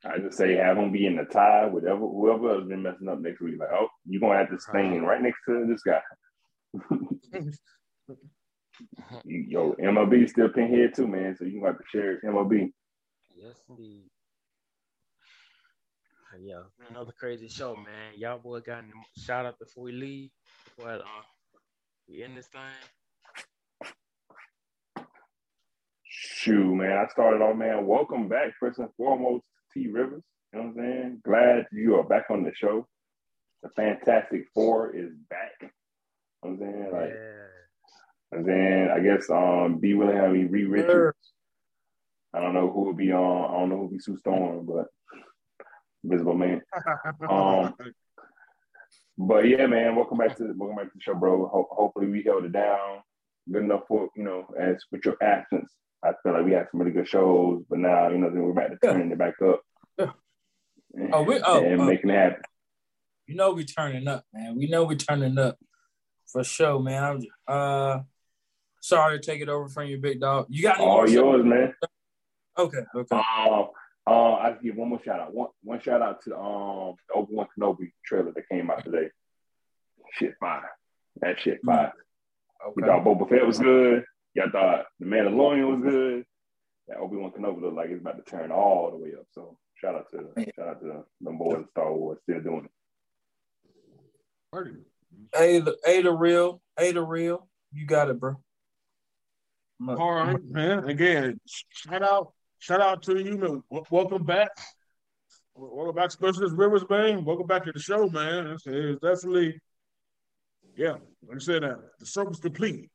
I 0.06 0.20
just 0.20 0.38
say 0.38 0.56
have 0.56 0.76
them 0.78 0.92
be 0.92 1.08
in 1.08 1.16
the 1.16 1.24
tie, 1.26 1.66
whatever 1.66 2.00
whoever 2.02 2.60
has 2.60 2.68
been 2.68 2.84
messing 2.84 3.10
up 3.10 3.20
next 3.20 3.42
week. 3.42 3.56
Like, 3.60 3.70
oh, 3.74 3.88
you're 4.06 4.22
gonna 4.22 4.38
have 4.38 4.50
to 4.52 4.60
stand 4.60 5.06
right 5.08 5.22
next 5.22 5.40
to 5.48 5.66
this 5.68 5.82
guy. 5.82 6.02
Yo, 9.24 9.74
MLB 9.82 10.30
still 10.30 10.50
pinhead 10.50 10.94
too, 10.96 11.08
man. 11.08 11.36
So 11.38 11.46
you 11.46 11.60
gonna 11.62 11.72
have 11.74 11.78
to 11.80 11.84
share 11.92 12.20
MLB. 12.26 12.72
Yes, 13.36 13.56
indeed. 13.70 14.04
Yeah, 16.42 16.64
another 16.90 17.14
crazy 17.18 17.48
show, 17.48 17.76
man. 17.76 18.18
Y'all 18.18 18.40
boy 18.40 18.60
got 18.60 18.80
any 18.80 18.92
shout 19.18 19.46
out 19.46 19.58
before 19.60 19.86
we 19.86 19.92
leave. 19.92 20.30
But 20.78 21.02
uh, 21.02 21.24
we 22.10 22.24
end 22.24 22.38
this 22.38 22.48
thing. 22.48 22.62
Shoot, 26.04 26.76
man. 26.76 26.98
I 26.98 27.08
started 27.08 27.42
off, 27.42 27.56
man. 27.56 27.86
Welcome 27.86 28.28
back, 28.28 28.54
first 28.60 28.80
and 28.80 28.90
foremost, 28.98 29.46
T 29.74 29.88
Rivers. 29.88 30.24
You 30.54 30.60
know 30.60 30.66
what 30.66 30.70
I'm 30.70 30.76
saying? 30.76 31.22
Glad 31.26 31.66
you 31.72 31.96
are 31.96 32.04
back 32.04 32.26
on 32.30 32.44
the 32.44 32.52
show. 32.54 32.88
The 33.64 33.70
Fantastic 33.76 34.48
Four 34.54 34.96
is 34.96 35.12
back. 35.30 35.54
You 35.62 35.68
know 35.68 35.70
what 36.42 36.50
I'm 36.52 36.58
saying? 36.60 36.92
Like, 36.92 37.14
yeah. 37.14 38.38
and 38.38 38.46
then 38.48 38.90
I 38.94 39.00
guess 39.00 39.30
um 39.30 39.80
B 39.80 39.94
Willingham, 39.94 40.34
be 40.34 40.46
Reed 40.46 40.68
Richards. 40.68 41.18
I 42.34 42.42
don't 42.42 42.54
know 42.54 42.70
who 42.70 42.88
would 42.88 42.98
be 42.98 43.14
on. 43.14 43.56
I 43.56 43.60
don't 43.60 43.70
know 43.70 43.78
who 43.78 43.82
would 43.84 43.92
be 43.92 44.00
Sue 44.00 44.18
Storm, 44.18 44.66
but 44.66 44.88
Invisible 46.06 46.36
Man. 46.36 46.62
Um, 47.30 47.74
But 49.18 49.48
yeah, 49.48 49.66
man, 49.66 49.96
welcome 49.96 50.18
back 50.18 50.36
to 50.38 50.54
welcome 50.58 50.76
back 50.76 50.88
to 50.88 50.92
the 50.96 51.02
show, 51.02 51.14
bro. 51.16 51.48
Ho- 51.48 51.68
hopefully 51.72 52.08
we 52.08 52.22
held 52.24 52.44
it 52.46 52.52
down 52.52 53.00
good 53.52 53.64
enough 53.64 53.84
for 53.88 54.10
you 54.16 54.24
know 54.24 54.46
as 54.60 54.78
with 54.92 55.06
your 55.06 55.16
absence. 55.22 55.72
I 56.04 56.12
feel 56.22 56.34
like 56.34 56.44
we 56.46 56.52
had 56.52 56.68
some 56.70 56.82
really 56.82 56.92
good 56.92 57.08
shows, 57.08 57.64
but 57.70 57.80
now 57.80 58.10
you 58.10 58.18
know 58.18 58.30
then 58.30 58.44
we're 58.44 58.54
back 58.54 58.72
to 58.72 58.78
turning 58.84 59.12
it 59.12 59.18
back 59.18 59.36
up. 59.42 59.62
Yeah. 59.98 60.12
And, 60.94 61.14
Oh, 61.14 61.24
we- 61.24 61.42
oh, 61.44 61.64
and 61.64 61.82
oh. 61.82 61.86
making 61.86 62.10
it 62.10 62.14
happen. 62.16 62.42
You 63.28 63.36
know 63.36 63.54
we're 63.54 63.64
turning 63.64 64.08
up, 64.08 64.24
man. 64.34 64.56
We 64.58 64.68
know 64.68 64.84
we're 64.84 64.98
turning 64.98 65.38
up 65.40 65.58
for 66.32 66.44
sure, 66.44 66.80
man. 66.82 67.04
I'm 67.04 67.22
uh 67.48 68.00
sorry 68.82 69.18
to 69.20 69.26
take 69.26 69.42
it 69.42 69.50
over 69.50 69.70
from 69.70 69.88
you, 69.88 69.98
big 69.98 70.20
dog. 70.20 70.48
You 70.50 70.62
got 70.64 70.78
any 70.78 70.86
All 70.88 71.10
yours, 71.10 71.44
man. 71.46 71.74
Okay, 72.58 72.80
okay. 72.96 73.16
Um, 73.16 73.68
uh, 74.08 74.34
I 74.36 74.48
have 74.50 74.60
to 74.60 74.64
give 74.64 74.76
one 74.76 74.90
more 74.90 75.02
shout 75.04 75.20
out. 75.20 75.34
One 75.34 75.50
one 75.64 75.82
shout 75.82 76.02
out 76.02 76.22
to 76.24 76.38
um 76.38 76.96
the 77.10 77.16
Obi 77.16 77.34
Wan 77.34 77.48
Kenobi 77.58 77.92
trailer 78.06 78.32
that 78.34 78.48
came 78.50 78.70
out 78.70 78.84
today. 78.84 79.10
Shit 80.14 80.36
fire. 80.40 80.70
That 81.22 81.40
shit 81.40 81.60
fire. 81.66 81.94
We 82.76 82.84
Okay. 82.84 82.92
thought 82.92 83.04
Boba 83.06 83.30
Fett 83.30 83.46
was 83.46 83.60
good. 83.60 84.04
Y'all 84.34 84.50
thought 84.52 84.86
the 85.00 85.06
Mandalorian 85.06 85.72
was 85.72 85.82
good. 85.92 86.26
That 86.88 86.98
Obi 86.98 87.18
Wan 87.18 87.32
Kenobi 87.32 87.62
look 87.62 87.74
like 87.74 87.90
it's 87.90 88.02
about 88.02 88.24
to 88.24 88.30
turn 88.30 88.52
all 88.52 88.92
the 88.92 88.98
way 88.98 89.14
up. 89.20 89.26
So 89.32 89.58
shout 89.76 89.96
out 89.96 90.06
to 90.12 90.30
shout 90.56 90.68
out 90.68 90.82
to 90.82 91.04
them 91.22 91.38
boys 91.38 91.60
at 91.64 91.70
Star 91.72 91.94
Wars 91.94 92.20
still 92.24 92.42
doing 92.42 92.66
it. 92.66 92.72
A 95.38 95.60
the 95.60 95.78
A 95.88 96.02
the 96.02 96.12
real, 96.12 96.62
A 96.80 96.92
the 96.92 97.02
real. 97.02 97.48
You 97.74 97.86
got 97.86 98.10
it, 98.10 98.20
bro. 98.20 98.36
All 100.00 100.14
right, 100.14 100.44
man. 100.46 100.86
Again, 100.88 101.40
shout 101.46 102.02
out, 102.02 102.34
shout 102.66 102.82
out 102.82 103.04
to 103.04 103.20
you, 103.24 103.38
man. 103.38 103.64
W- 103.70 103.86
Welcome 103.92 104.24
back. 104.24 104.50
Welcome 105.56 105.96
back, 105.96 106.10
Specialist 106.12 106.56
Rivers, 106.56 106.84
man. 106.90 107.24
Welcome 107.24 107.46
back 107.46 107.64
to 107.66 107.72
the 107.72 107.80
show, 107.80 108.10
man. 108.10 108.48
It's, 108.48 108.64
it's 108.66 109.00
definitely, 109.02 109.60
yeah. 110.76 110.94
Like 111.28 111.36
I 111.36 111.40
said, 111.40 111.64
uh, 111.64 111.76
the 112.00 112.06
circle's 112.08 112.40
complete. 112.40 112.90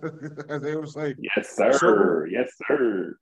as 0.48 0.62
they 0.62 0.76
would 0.76 0.88
say. 0.88 1.14
Yes, 1.36 1.56
sir. 1.56 1.72
Circle. 1.72 2.26
Yes, 2.30 2.50
sir. 2.66 3.16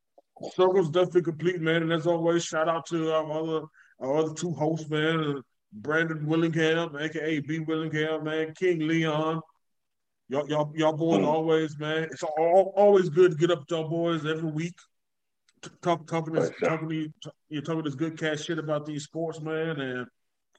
Circle's 0.55 0.91
definitely 0.91 1.23
complete, 1.23 1.61
man. 1.61 1.83
And 1.83 1.93
as 1.93 2.07
always, 2.07 2.45
shout 2.45 2.69
out 2.69 2.85
to 2.87 3.11
our 3.13 3.33
other 3.33 3.67
our 4.01 4.17
other 4.19 4.35
two 4.35 4.53
hosts, 4.53 4.89
man. 4.91 5.19
uh, 5.39 5.41
Brandon 5.73 6.25
Willingham, 6.27 6.95
aka 6.97 7.41
B 7.41 7.59
Willingham, 7.61 8.25
man, 8.25 8.55
King 8.55 8.87
Leon. 8.87 9.41
Y'all, 10.29 10.49
y'all, 10.49 10.73
y'all 10.77 10.93
boys 10.93 11.21
Mm. 11.21 11.27
always, 11.27 11.79
man. 11.79 12.05
It's 12.05 12.23
all, 12.23 12.73
always 12.77 13.09
good 13.09 13.33
to 13.33 13.37
get 13.37 13.51
up 13.51 13.61
with 13.61 13.71
y'all 13.71 13.89
boys 13.89 14.25
every 14.27 14.51
week. 14.51 14.75
T- 15.63 15.71
Talk, 15.83 16.07
talking 16.07 16.35
this, 16.35 16.51
For 16.51 16.67
talking, 16.67 17.13
to- 17.23 17.33
you're 17.49 17.63
talking 17.63 17.83
this 17.83 17.95
good 17.95 18.19
cat 18.19 18.39
shit 18.41 18.59
about 18.59 18.87
these 18.87 19.05
sports, 19.05 19.41
man. 19.41 19.81
And 19.81 20.07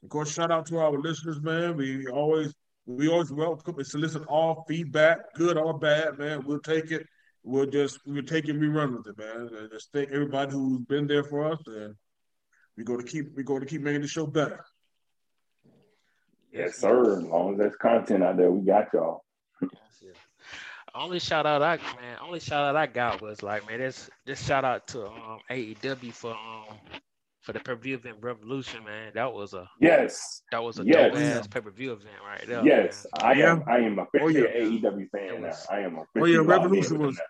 of 0.02 0.08
course, 0.08 0.32
shout 0.32 0.50
out 0.50 0.66
to 0.66 0.78
our 0.78 0.98
listeners, 0.98 1.40
man. 1.40 1.76
We 1.76 2.06
always, 2.06 2.54
we 2.86 3.08
always 3.08 3.30
welcome 3.32 3.76
and 3.78 3.86
solicit 3.86 4.22
all 4.26 4.64
feedback, 4.68 5.34
good 5.34 5.56
or 5.56 5.78
bad, 5.78 6.18
man. 6.18 6.44
We'll 6.44 6.60
take 6.60 6.90
it. 6.90 7.06
We'll 7.42 7.66
just, 7.66 8.00
we'll 8.06 8.22
take 8.22 8.44
it 8.46 8.50
and 8.50 8.60
we 8.60 8.68
run 8.68 8.94
with 8.96 9.06
it, 9.06 9.18
man. 9.18 9.48
And 9.56 9.70
just 9.70 9.92
thank 9.92 10.10
everybody 10.10 10.52
who's 10.52 10.80
been 10.86 11.06
there 11.06 11.24
for 11.24 11.50
us, 11.52 11.58
and 11.66 11.94
we're 12.76 12.84
going 12.84 13.00
to 13.00 13.06
keep, 13.06 13.34
we're 13.34 13.42
going 13.42 13.60
to 13.60 13.66
keep 13.66 13.80
making 13.82 14.02
the 14.02 14.08
show 14.08 14.26
better. 14.26 14.64
Yes, 16.52 16.78
sir. 16.78 17.18
As 17.18 17.22
long 17.22 17.52
as 17.52 17.58
there's 17.58 17.76
content 17.76 18.24
out 18.24 18.36
there, 18.36 18.50
we 18.50 18.66
got 18.66 18.88
y'all. 18.92 19.24
Yes, 20.94 20.96
yes. 20.96 21.02
Only 21.04 21.18
shout 21.18 21.46
out 21.46 21.62
I 21.62 21.76
man, 22.00 22.18
only 22.22 22.40
shout 22.40 22.64
out 22.64 22.76
I 22.76 22.86
got 22.86 23.20
was 23.22 23.42
like 23.42 23.66
man, 23.68 23.78
this 23.78 24.08
this 24.26 24.44
shout 24.44 24.64
out 24.64 24.86
to 24.88 25.06
um 25.06 25.38
AEW 25.50 26.12
for 26.12 26.32
um 26.32 26.76
for 27.42 27.52
the 27.54 27.58
pay-per-view 27.60 27.94
event 27.94 28.16
Revolution, 28.20 28.84
man. 28.84 29.12
That 29.14 29.32
was 29.32 29.54
a 29.54 29.66
Yes. 29.80 30.42
that 30.52 30.62
was 30.62 30.78
a 30.78 30.84
Yes. 30.84 31.12
dope 31.12 31.20
ass 31.22 31.46
pay-per-view 31.46 31.92
event 31.92 32.08
right 32.26 32.44
there. 32.46 32.64
Yes. 32.64 33.06
man. 33.20 33.30
I 33.30 33.38
Yeah. 33.38 33.52
am 33.52 33.62
I 33.66 33.78
am 33.78 33.98
officially 33.98 34.46
Oh, 34.46 34.48
yeah. 34.48 34.60
AEW 34.80 35.08
fan 35.10 35.22
It 35.34 35.40
now. 35.40 35.46
was- 35.48 35.66
I 35.70 35.80
am 35.80 35.98
Oh 35.98 36.02
officially 36.02 36.32
yeah, 36.32 36.38
Revolution 36.44 36.98
was 36.98 37.16
them 37.16 37.26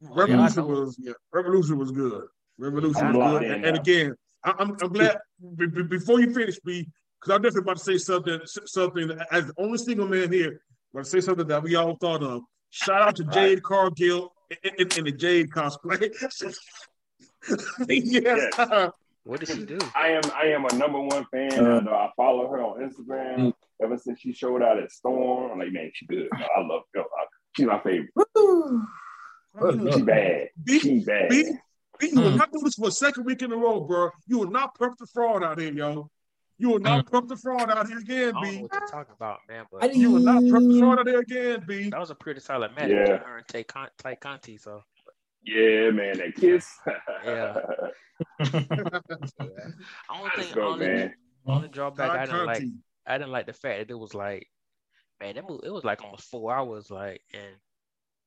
Revolution 0.00 0.62
know. 0.62 0.66
was 0.80 0.96
yeah, 1.00 1.12
Revolution 1.32 1.78
was 1.78 1.90
good. 1.90 2.24
Revolution 2.58 3.06
I'm 3.06 3.14
was 3.14 3.40
good. 3.40 3.50
And, 3.50 3.64
and 3.64 3.76
again, 3.76 4.14
I, 4.44 4.54
I'm 4.58 4.76
I'm 4.80 4.92
glad 4.92 5.18
be- 5.56 5.66
be- 5.66 5.82
before 5.82 6.20
you 6.20 6.32
finish, 6.32 6.58
B, 6.64 6.88
because 7.20 7.34
I'm 7.34 7.42
definitely 7.42 7.62
about 7.62 7.76
to 7.78 7.84
say 7.84 7.98
something 7.98 8.40
something 8.44 9.10
as 9.30 9.46
the 9.46 9.54
only 9.58 9.78
single 9.78 10.06
man 10.08 10.30
here, 10.32 10.48
I'm 10.50 11.00
about 11.00 11.04
to 11.04 11.10
say 11.10 11.20
something 11.20 11.46
that 11.48 11.62
we 11.62 11.74
all 11.76 11.96
thought 11.96 12.22
of. 12.22 12.42
Shout 12.70 13.02
out 13.02 13.16
to 13.16 13.22
Right. 13.26 13.32
Jade 13.34 13.62
Cargill 13.62 14.32
in, 14.62 14.70
in, 14.78 14.88
in 14.98 15.04
the 15.04 15.12
Jade 15.12 15.50
cosplay. 15.50 16.00
yes, 16.20 16.42
Yes. 17.88 18.90
What 19.24 19.40
did 19.40 19.48
she 19.50 19.64
do? 19.66 19.78
I 19.94 20.08
am 20.08 20.22
I 20.34 20.46
am 20.46 20.64
a 20.64 20.74
number 20.74 21.00
one 21.00 21.26
fan. 21.30 21.52
Uh, 21.66 21.78
I 21.78 21.80
know 21.80 21.92
I 21.92 22.10
follow 22.16 22.48
her 22.48 22.62
on 22.62 22.80
Instagram 22.80 23.36
Mm. 23.38 23.52
ever 23.82 23.98
since 23.98 24.20
she 24.20 24.32
showed 24.32 24.62
out 24.62 24.78
at 24.82 24.90
Storm. 24.90 25.52
I'm 25.52 25.58
like, 25.58 25.70
man, 25.72 25.90
she 25.94 26.06
good. 26.06 26.28
I 26.32 26.60
love 26.62 26.82
her. 26.94 27.04
She's 27.56 27.66
my 27.66 27.78
favorite. 27.80 28.08
Woo. 28.16 28.86
She 29.92 30.02
bad. 30.02 30.48
B, 30.62 30.78
She 30.78 31.00
bad. 31.00 31.28
B, 31.28 31.44
B, 31.98 32.08
you 32.12 32.20
will 32.20 32.30
Mm. 32.32 32.36
not 32.38 32.52
do 32.52 32.60
this 32.64 32.74
for 32.76 32.88
a 32.88 32.92
second 32.92 33.24
week 33.24 33.42
in 33.42 33.52
a 33.52 33.56
row, 33.56 33.80
bro. 33.80 34.10
You 34.26 34.38
will 34.38 34.50
not 34.50 34.78
perp 34.78 34.96
the 34.98 35.06
fraud 35.06 35.42
out 35.42 35.58
here, 35.60 35.72
yo. 35.72 36.10
You 36.60 36.70
will 36.70 36.80
not 36.80 37.06
perp 37.06 37.28
the 37.28 37.36
fraud 37.36 37.70
out 37.70 37.88
here 37.88 37.98
again, 37.98 38.34
I 38.36 38.42
don't 38.42 38.54
know 38.56 38.60
what 38.62 38.70
you're 38.72 38.88
talking 38.90 39.14
about, 39.14 39.38
man, 39.48 39.64
I 39.64 39.66
but 39.86 39.94
You 39.96 40.10
will 40.10 40.20
not 40.20 40.42
perp 40.42 40.72
the 40.72 40.78
fraud 40.80 40.98
out 40.98 41.06
here 41.06 41.20
again, 41.20 41.64
B. 41.66 41.88
that 41.90 42.00
was 42.00 42.10
a 42.10 42.14
pretty 42.16 42.40
solid 42.40 42.74
match 42.74 42.90
Yeah. 42.90 43.02
between 43.02 43.18
her 43.20 43.36
and 43.38 43.46
Tay, 43.48 43.62
Con- 43.64 43.90
Tay 43.98 44.16
Conti. 44.16 44.56
So 44.58 44.82
Yeah, 45.44 45.90
man, 45.90 46.18
that 46.18 46.34
kiss. 46.34 46.68
Yeah. 47.24 47.60
only 50.10 50.30
Let's 50.36 50.46
thing, 50.48 50.54
go, 50.54 50.68
only, 50.72 50.86
man. 50.88 51.14
only 51.46 51.68
drawback 51.68 52.10
I 52.10 52.26
Todd 52.26 52.26
didn't 52.26 52.46
like, 52.46 52.62
I 53.06 53.18
didn't 53.18 53.30
like 53.32 53.46
the 53.46 53.52
fact 53.52 53.78
that 53.78 53.90
it 53.92 53.98
was 53.98 54.14
like, 54.14 54.48
man, 55.20 55.36
that 55.36 55.48
movie, 55.48 55.66
it 55.66 55.70
was 55.70 55.84
like 55.84 56.02
almost 56.02 56.28
four 56.28 56.52
hours, 56.52 56.90
like, 56.90 57.22
and 57.32 57.54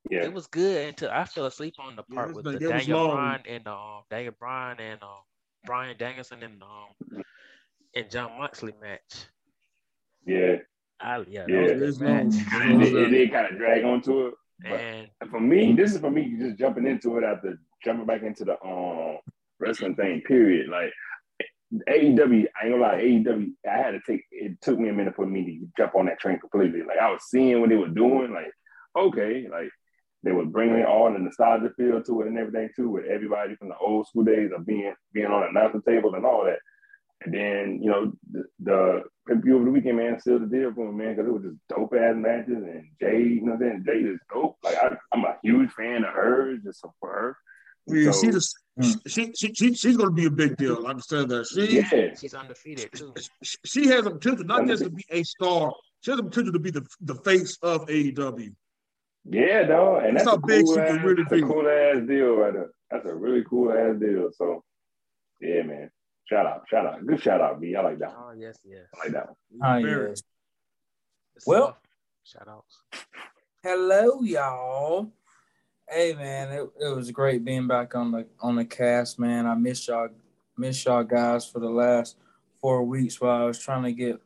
Yeah. 0.10 0.24
it 0.24 0.34
was 0.34 0.48
good 0.48 0.88
until 0.88 1.10
I 1.12 1.26
fell 1.26 1.46
asleep 1.48 1.76
on 1.80 1.98
the 1.98 2.04
Yeah, 2.10 2.16
part 2.16 2.30
it 2.30 2.36
with 2.36 2.46
was 2.46 2.54
the 2.56 2.60
like- 2.60 2.62
it 2.72 2.74
was 2.76 2.86
Daniel. 2.88 3.12
Bryan 3.12 3.42
and 3.48 3.68
um 3.68 4.02
Daniel 4.10 4.34
Bryan 4.40 4.80
and 4.80 5.04
um 5.04 5.20
Bryan 5.66 5.98
Danielson 5.98 6.42
and 6.44 6.64
um 6.64 7.24
and 7.96 8.10
Jon 8.10 8.38
Moxley 8.38 8.74
match. 8.82 9.26
Yeah. 10.26 10.58
I 11.00 11.24
yeah, 11.28 11.46
Yeah. 11.48 11.68
that 11.68 11.72
It 11.72 11.80
was 11.80 11.82
is 11.82 11.96
a 11.98 12.00
good 12.00 12.26
match. 12.26 12.36
And 12.54 12.84
it, 12.84 12.94
it, 12.94 13.14
it 13.14 13.32
kind 13.32 13.52
of 13.52 13.58
drag 13.58 13.84
onto 13.84 14.28
it. 14.28 14.34
But 14.64 14.80
And 14.80 15.10
for 15.30 15.40
me, 15.40 15.74
this 15.74 15.94
is 15.94 16.00
for 16.00 16.12
me 16.12 16.36
just 16.40 16.58
jumping 16.58 16.86
into 16.86 17.18
it 17.18 17.24
after 17.24 17.58
jumping 17.84 18.06
back 18.06 18.22
into 18.22 18.46
the 18.46 18.62
um 18.64 19.18
wrestling 19.60 19.96
thing, 19.96 20.22
period. 20.22 20.70
Like 20.70 20.92
AEW, 21.90 22.46
I 22.62 22.66
ain't 22.66 22.74
gonna 22.74 22.76
lie, 22.78 23.02
AEW, 23.02 23.48
I 23.68 23.78
had 23.78 23.92
to 23.92 24.02
take 24.06 24.22
it 24.32 24.62
took 24.62 24.78
me 24.78 24.90
a 24.90 24.94
minute 24.94 25.16
for 25.16 25.26
me 25.26 25.44
to 25.46 25.68
jump 25.82 25.96
on 25.96 26.06
that 26.08 26.20
train 26.20 26.40
completely. 26.40 26.82
Like 26.84 27.00
I 27.00 27.12
was 27.12 27.24
seeing 27.30 27.60
what 27.62 27.70
they 27.70 27.78
were 27.78 27.88
doing, 27.88 28.34
like, 28.34 28.52
okay, 28.96 29.48
like 29.50 29.70
they 30.24 30.32
were 30.32 30.46
bringing 30.46 30.86
all 30.86 31.12
the 31.12 31.18
nostalgia 31.18 31.72
feel 31.78 32.04
to 32.04 32.22
it 32.22 32.28
and 32.28 32.38
everything 32.38 32.70
too, 32.76 32.90
with 32.90 33.06
everybody 33.06 33.56
from 33.56 33.70
the 33.70 33.78
old 33.78 34.08
school 34.08 34.24
days 34.24 34.52
of 34.56 34.66
being 34.68 34.94
being 35.14 35.28
on 35.28 35.42
the 35.42 35.48
announcer 35.60 35.82
table 35.88 36.14
and 36.14 36.26
all 36.26 36.44
that. 36.46 36.60
And 37.24 37.34
then, 37.34 37.80
you 37.84 37.90
know, 37.90 38.14
the, 38.32 38.44
the 38.60 39.04
pay-per-view 39.28 39.56
over 39.56 39.66
the 39.66 39.72
weekend, 39.72 39.98
man, 39.98 40.20
still 40.20 40.40
the 40.40 40.48
deal 40.48 40.74
for 40.74 40.92
me, 40.92 41.06
man, 41.06 41.16
because 41.16 41.30
it 41.30 41.34
was 41.34 41.44
just 41.44 41.58
dope 41.70 41.94
ass 41.94 42.16
matches. 42.16 42.56
And 42.58 42.86
Jade, 43.00 43.28
you 43.28 43.42
know 43.46 43.54
what 43.54 43.64
I'm 43.64 43.84
saying? 43.84 43.84
Jade 43.86 44.06
is 44.08 44.20
dope. 44.34 44.58
Like, 44.64 44.76
I, 44.78 44.96
I'm 45.14 45.24
a 45.24 45.36
huge 45.44 45.72
fan 45.74 46.04
of 46.04 46.14
hers, 46.14 46.60
just 46.64 46.84
for 47.00 47.10
her. 47.10 47.38
Yeah, 47.88 48.12
So- 48.12 48.20
hmm. 48.22 48.26
she 48.26 48.32
just 48.32 48.58
she, 48.82 49.34
she 49.36 49.54
she 49.54 49.74
she's 49.76 49.98
gonna 49.98 50.12
be 50.12 50.26
a 50.26 50.32
big 50.32 50.56
deal. 50.56 50.86
I 50.88 50.92
understand 50.92 51.30
that. 51.30 51.46
She 51.48 51.78
Yeah. 51.82 52.16
she's 52.20 52.34
undefeated 52.34 52.90
too. 52.94 53.14
she- 53.44 53.58
she 53.66 53.88
has 53.88 54.06
a 54.06 54.12
potential 54.12 54.46
not 54.46 54.66
just 54.66 54.84
to 54.84 54.90
be 54.90 55.04
a 55.12 55.22
star. 55.24 55.74
She 56.00 56.10
has 56.12 56.18
the 56.18 56.24
potential 56.24 56.54
to 56.54 56.60
be 56.60 56.72
the, 56.72 56.86
the 57.02 57.16
face 57.16 57.58
of 57.62 57.86
AEW. 57.88 58.56
Yeah, 59.26 59.64
dog. 59.64 60.04
And 60.06 60.16
That's 60.16 60.26
that's, 60.26 60.30
how 60.38 60.42
a 60.42 60.48
big 60.48 60.66
cool 60.66 60.74
she 60.76 60.82
can 60.82 60.98
ass, 61.00 61.04
really 61.06 61.24
that's 61.24 61.32
a 61.34 61.36
be. 61.36 61.42
cool 61.42 61.68
ass 61.68 62.08
deal 62.08 62.36
right 62.38 62.54
there. 62.54 62.70
That's 62.90 63.06
a 63.06 63.14
really 63.14 63.44
cool 63.48 63.72
ass 63.72 64.00
deal. 64.00 64.30
So, 64.34 64.64
yeah, 65.42 65.62
man. 65.64 65.92
Shout 66.30 66.46
out, 66.46 66.64
shout 66.70 66.86
out. 66.86 67.06
Good 67.06 67.22
shout 67.22 67.42
out, 67.42 67.60
B. 67.60 67.76
I 67.76 67.82
like 67.82 68.00
that 68.00 68.10
one. 68.16 68.24
Oh 68.26 68.32
yes, 68.38 68.60
yes. 68.66 68.86
I 68.96 69.04
like 69.04 69.14
that 69.14 69.28
one. 69.28 69.36
Ah, 69.62 69.80
Very. 69.82 70.10
yes. 70.10 70.22
Well- 71.46 71.78
shout 72.24 72.48
outs. 72.48 72.82
Hello, 73.64 74.22
y'all. 74.24 75.12
Hey 75.90 76.14
man, 76.14 76.52
it, 76.54 76.70
it 76.80 76.96
was 76.96 77.12
great 77.12 77.44
being 77.44 77.68
back 77.68 77.96
on 77.96 78.12
the 78.12 78.26
on 78.40 78.56
the 78.56 78.64
cast, 78.66 79.20
man. 79.20 79.46
I 79.46 79.56
missed 79.56 79.88
y'all 79.88 80.08
missed 80.58 80.86
y'all 80.86 81.04
guys 81.04 81.46
for 81.46 81.60
the 81.60 81.70
last 81.70 82.16
four 82.62 82.84
weeks 82.84 83.20
while 83.20 83.42
I 83.42 83.46
was 83.46 83.60
trying 83.60 83.84
to 83.84 83.92
get 83.92 84.22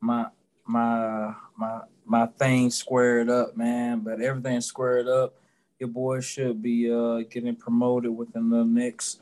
my 0.00 0.26
my 0.66 1.34
my 1.56 1.80
my 2.06 2.26
thing 2.26 2.70
squared 2.70 3.28
up, 3.28 3.56
man. 3.56 4.00
But 4.00 4.20
everything 4.22 4.60
squared 4.62 5.08
up. 5.08 5.34
Your 5.78 5.88
boy 5.90 6.20
should 6.20 6.62
be 6.62 6.90
uh 6.90 7.18
getting 7.30 7.54
promoted 7.56 8.16
within 8.16 8.48
the 8.48 8.64
next 8.64 9.20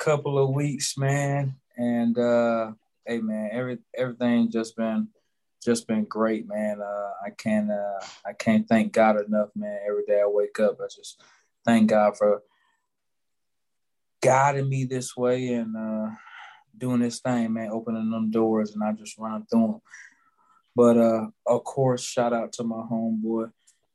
couple 0.00 0.38
of 0.38 0.54
weeks, 0.54 0.96
man. 0.96 1.54
And 1.76 2.18
uh 2.18 2.72
hey 3.06 3.20
man, 3.20 3.50
every 3.52 3.78
everything 3.96 4.50
just 4.50 4.74
been 4.74 5.08
just 5.62 5.86
been 5.86 6.04
great, 6.04 6.48
man. 6.48 6.80
Uh, 6.80 7.10
I 7.24 7.30
can't 7.36 7.70
uh, 7.70 8.00
I 8.26 8.32
can't 8.32 8.66
thank 8.66 8.92
God 8.92 9.22
enough, 9.22 9.50
man. 9.54 9.78
Every 9.86 10.04
day 10.06 10.20
I 10.20 10.26
wake 10.26 10.58
up, 10.58 10.78
I 10.80 10.86
just 10.86 11.22
thank 11.66 11.90
God 11.90 12.16
for 12.16 12.42
guiding 14.22 14.70
me 14.70 14.84
this 14.84 15.14
way 15.14 15.48
and 15.48 15.76
uh, 15.76 16.14
doing 16.76 17.00
this 17.00 17.20
thing, 17.20 17.52
man. 17.52 17.68
Opening 17.70 18.10
them 18.10 18.30
doors, 18.30 18.72
and 18.72 18.82
I 18.82 18.92
just 18.92 19.18
run 19.18 19.44
through 19.46 19.66
them. 19.66 19.80
But 20.74 20.96
uh, 20.96 21.26
of 21.46 21.64
course, 21.64 22.02
shout 22.02 22.32
out 22.32 22.54
to 22.54 22.64
my 22.64 22.82
homeboy 22.90 23.50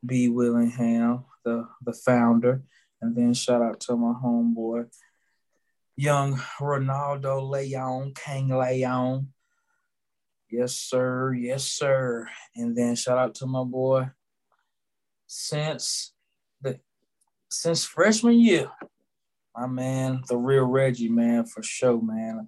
B 0.05 0.29
Willingham, 0.29 1.25
the 1.43 1.67
the 1.83 1.93
founder, 1.93 2.61
and 3.01 3.15
then 3.15 3.33
shout 3.33 3.63
out 3.63 3.79
to 3.81 3.95
my 3.95 4.13
homeboy 4.23 4.87
young 5.95 6.37
Ronaldo 6.59 7.49
Leon, 7.49 8.13
King 8.15 8.49
Leon. 8.49 9.29
Yes, 10.49 10.75
sir. 10.75 11.33
Yes, 11.33 11.63
sir. 11.63 12.27
And 12.55 12.75
then 12.75 12.95
shout 12.95 13.17
out 13.17 13.35
to 13.35 13.45
my 13.45 13.63
boy 13.63 14.09
since 15.27 16.13
the 16.61 16.79
since 17.49 17.83
freshman 17.85 18.39
year. 18.39 18.69
My 19.55 19.67
man, 19.67 20.21
the 20.27 20.37
real 20.37 20.65
Reggie, 20.65 21.09
man, 21.09 21.45
for 21.45 21.63
sure, 21.63 22.01
man. 22.01 22.47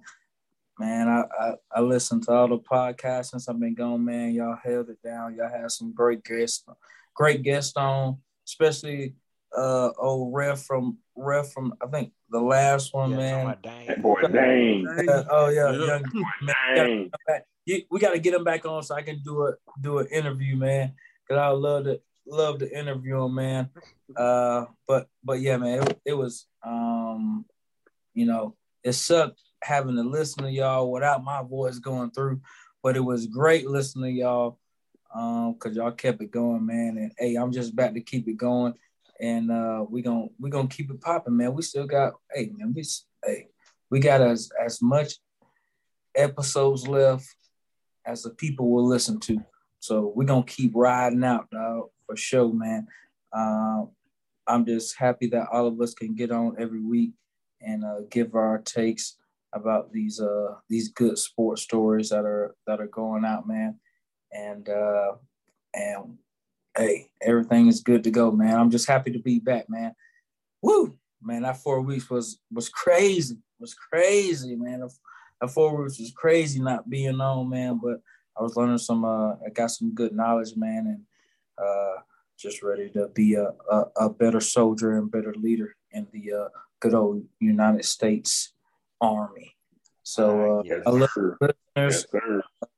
Man, 0.79 1.07
I, 1.07 1.23
I, 1.39 1.53
I 1.71 1.81
listened 1.81 2.23
to 2.23 2.33
all 2.33 2.49
the 2.49 2.59
podcasts 2.59 3.31
since 3.31 3.49
I've 3.49 3.59
been 3.59 3.73
gone, 3.73 4.05
man. 4.05 4.33
Y'all 4.33 4.57
held 4.61 4.89
it 4.89 5.01
down. 5.01 5.35
Y'all 5.35 5.49
had 5.49 5.71
some 5.71 5.91
great 5.93 6.23
guests, 6.23 6.63
great 7.15 7.41
guests 7.41 7.75
on, 7.75 8.17
especially 8.45 9.15
uh 9.55 9.91
old 9.97 10.33
ref 10.33 10.61
from 10.63 10.97
ref 11.15 11.51
from 11.51 11.73
I 11.81 11.87
think 11.87 12.11
the 12.29 12.39
last 12.39 12.93
one, 12.93 13.11
Yeah, 13.11 13.17
man. 13.17 13.31
talking 13.31 13.45
about 13.45 13.61
Dane. 13.61 13.87
That 13.87 14.01
boy, 14.01 14.21
dang. 14.21 14.87
Uh, 15.09 15.23
oh 15.31 15.49
yeah, 15.49 15.71
Yeah. 15.71 15.85
young 15.85 17.11
Dang. 17.65 17.85
we 17.89 17.99
got 17.99 18.11
to 18.13 18.19
get 18.19 18.33
him 18.33 18.43
back 18.43 18.65
on 18.65 18.83
so 18.83 18.95
I 18.95 19.01
can 19.01 19.21
do 19.23 19.47
a 19.47 19.53
do 19.81 19.99
an 19.99 20.07
interview, 20.07 20.55
man. 20.55 20.93
Cause 21.29 21.37
I 21.37 21.47
love 21.49 21.85
to 21.85 21.99
love 22.25 22.59
to 22.59 22.77
interview 22.79 23.23
him, 23.23 23.35
man. 23.35 23.69
Uh, 24.15 24.65
but 24.87 25.07
but 25.23 25.39
yeah, 25.39 25.57
man, 25.57 25.83
it, 25.83 25.99
it 26.05 26.13
was 26.13 26.47
um, 26.65 27.45
you 28.13 28.25
know, 28.25 28.55
it 28.83 28.93
sucked 28.93 29.41
having 29.63 29.95
to 29.95 30.03
listen 30.03 30.43
to 30.43 30.51
y'all 30.51 30.91
without 30.91 31.23
my 31.23 31.41
voice 31.43 31.79
going 31.79 32.11
through, 32.11 32.41
but 32.83 32.95
it 32.95 33.01
was 33.03 33.27
great 33.27 33.67
listening 33.67 34.15
to 34.15 34.21
y'all 34.21 34.59
um, 35.15 35.55
cause 35.59 35.75
y'all 35.75 35.91
kept 35.91 36.21
it 36.21 36.31
going, 36.31 36.65
man. 36.65 36.97
And 36.97 37.11
hey, 37.17 37.35
I'm 37.35 37.51
just 37.51 37.73
about 37.73 37.93
to 37.95 38.01
keep 38.01 38.27
it 38.27 38.37
going, 38.37 38.73
and 39.19 39.51
uh, 39.51 39.85
we 39.89 40.01
gonna 40.01 40.27
we 40.39 40.49
gonna 40.49 40.67
keep 40.67 40.91
it 40.91 41.01
popping, 41.01 41.37
man. 41.37 41.53
We 41.53 41.61
still 41.61 41.87
got, 41.87 42.13
hey, 42.33 42.51
man, 42.55 42.73
we 42.73 42.83
hey, 43.25 43.47
we 43.89 43.99
got 43.99 44.21
as 44.21 44.49
as 44.63 44.81
much 44.81 45.15
episodes 46.15 46.87
left 46.87 47.27
as 48.05 48.23
the 48.23 48.31
people 48.31 48.69
will 48.69 48.87
listen 48.87 49.19
to. 49.21 49.43
So 49.79 50.11
we're 50.15 50.25
gonna 50.25 50.43
keep 50.43 50.71
riding 50.75 51.23
out, 51.23 51.49
dog, 51.49 51.89
for 52.05 52.15
sure, 52.15 52.53
man. 52.53 52.87
Um, 53.33 53.91
I'm 54.47 54.65
just 54.65 54.97
happy 54.97 55.27
that 55.27 55.47
all 55.51 55.67
of 55.67 55.79
us 55.81 55.93
can 55.93 56.15
get 56.15 56.31
on 56.31 56.55
every 56.59 56.81
week 56.81 57.11
and 57.61 57.83
uh, 57.83 58.01
give 58.09 58.35
our 58.35 58.59
takes 58.59 59.17
about 59.53 59.91
these 59.91 60.19
uh 60.19 60.55
these 60.69 60.89
good 60.89 61.17
sports 61.17 61.61
stories 61.61 62.09
that 62.09 62.25
are 62.25 62.55
that 62.65 62.79
are 62.79 62.87
going 62.87 63.25
out, 63.25 63.47
man. 63.47 63.79
And 64.31 64.67
uh 64.69 65.13
and 65.73 66.17
hey, 66.77 67.09
everything 67.21 67.67
is 67.67 67.81
good 67.81 68.03
to 68.03 68.11
go, 68.11 68.31
man. 68.31 68.57
I'm 68.57 68.69
just 68.69 68.87
happy 68.87 69.11
to 69.11 69.19
be 69.19 69.39
back, 69.39 69.69
man. 69.69 69.93
Woo, 70.61 70.97
man, 71.21 71.41
that 71.41 71.57
four 71.57 71.81
weeks 71.81 72.09
was 72.09 72.39
was 72.51 72.69
crazy, 72.69 73.37
was 73.59 73.73
crazy, 73.73 74.55
man. 74.55 74.87
That 75.41 75.49
four 75.49 75.81
weeks 75.81 75.99
was 75.99 76.13
crazy 76.15 76.61
not 76.61 76.89
being 76.89 77.19
on, 77.19 77.49
man. 77.49 77.79
But 77.81 78.01
I 78.37 78.43
was 78.43 78.55
learning 78.55 78.77
some, 78.77 79.03
uh, 79.03 79.31
I 79.33 79.49
got 79.53 79.71
some 79.71 79.93
good 79.93 80.13
knowledge, 80.13 80.55
man, 80.55 80.87
and 80.87 81.65
uh, 81.65 82.01
just 82.37 82.61
ready 82.61 82.89
to 82.91 83.07
be 83.09 83.33
a, 83.33 83.49
a, 83.71 83.85
a 83.97 84.09
better 84.09 84.39
soldier 84.39 84.97
and 84.97 85.11
better 85.11 85.33
leader 85.35 85.75
in 85.91 86.07
the 86.11 86.33
uh, 86.33 86.47
good 86.79 86.93
old 86.93 87.23
United 87.39 87.85
States 87.85 88.53
Army. 89.01 89.55
So 90.03 90.59
uh, 90.59 90.63
yes, 90.63 90.83
I 90.85 90.89
love 90.91 91.09
listeners. 91.41 91.55
Yes, 91.75 92.05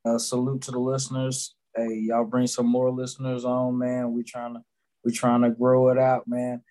uh, 0.05 0.17
salute 0.17 0.61
to 0.63 0.71
the 0.71 0.79
listeners. 0.79 1.55
Hey, 1.79 1.99
y'all 2.07 2.25
bring 2.25 2.47
some 2.47 2.65
more 2.65 2.91
listeners 2.91 3.45
on, 3.45 3.77
man. 3.77 4.11
We 4.11 4.23
trying 4.23 4.55
to 4.55 4.61
we 5.05 5.13
trying 5.13 5.43
to 5.43 5.49
grow 5.49 5.87
it 5.89 5.97
out, 5.97 6.27
man. 6.27 6.61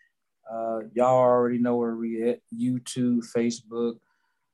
Uh, 0.51 0.80
y'all 0.93 1.16
already 1.16 1.56
know 1.56 1.76
where 1.76 1.97
we 1.97 2.28
at: 2.28 2.40
YouTube, 2.55 3.24
Facebook, 3.35 3.94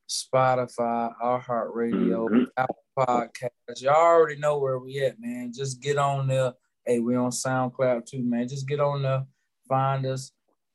Spotify, 0.08 1.12
iHeartRadio, 1.20 2.28
mm-hmm. 2.28 2.44
Apple 2.56 2.76
Podcasts. 2.96 3.82
Y'all 3.82 3.96
already 3.96 4.38
know 4.38 4.58
where 4.58 4.78
we 4.78 5.00
at, 5.04 5.18
man. 5.18 5.52
Just 5.52 5.82
get 5.82 5.98
on 5.98 6.28
there. 6.28 6.52
Hey, 6.86 7.00
we 7.00 7.16
on 7.16 7.30
SoundCloud 7.30 8.06
too, 8.06 8.22
man. 8.22 8.46
Just 8.46 8.68
get 8.68 8.78
on 8.78 9.02
there, 9.02 9.24
find 9.68 10.06
us, 10.06 10.30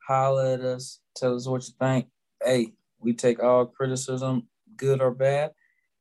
holler 0.06 0.56
at 0.56 0.62
us, 0.62 1.00
tell 1.16 1.36
us 1.36 1.48
what 1.48 1.66
you 1.66 1.74
think. 1.80 2.08
Hey, 2.44 2.74
we 3.00 3.14
take 3.14 3.42
all 3.42 3.66
criticism, 3.66 4.50
good 4.76 5.02
or 5.02 5.12
bad, 5.12 5.52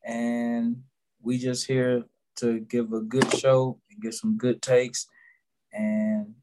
and 0.05 0.79
we 1.23 1.39
just 1.39 1.65
here 1.65 2.03
to 2.39 2.61
give 2.61 2.93
a 2.93 3.01
good 3.01 3.33
show 3.35 3.79
and 3.91 4.03
get 4.03 4.15
some 4.15 4.37
good 4.37 4.63
takes 4.63 5.07
and 5.73 6.35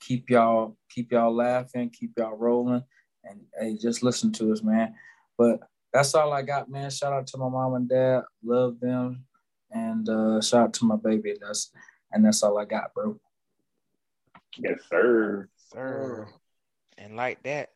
keep 0.00 0.30
y'all 0.30 0.76
keep 0.90 1.12
y'all 1.12 1.34
laughing, 1.34 1.90
keep 1.90 2.12
y'all 2.16 2.36
rolling, 2.36 2.82
and 3.24 3.40
hey, 3.58 3.76
just 3.76 4.02
listen 4.02 4.32
to 4.32 4.52
us, 4.52 4.62
man. 4.62 4.94
But 5.38 5.60
that's 5.92 6.14
all 6.14 6.32
I 6.32 6.42
got, 6.42 6.70
man. 6.70 6.90
Shout 6.90 7.12
out 7.12 7.26
to 7.28 7.38
my 7.38 7.48
mom 7.48 7.74
and 7.74 7.88
dad, 7.88 8.22
love 8.44 8.80
them, 8.80 9.24
and 9.70 10.08
uh, 10.08 10.40
shout 10.40 10.62
out 10.62 10.74
to 10.74 10.84
my 10.84 10.96
baby. 10.96 11.34
That's 11.40 11.70
and 12.12 12.24
that's 12.24 12.42
all 12.42 12.58
I 12.58 12.64
got, 12.64 12.94
bro. 12.94 13.18
Yes, 14.58 14.80
sir. 14.88 15.48
Sir. 15.72 16.28
And 16.98 17.16
like 17.16 17.42
that, 17.42 17.70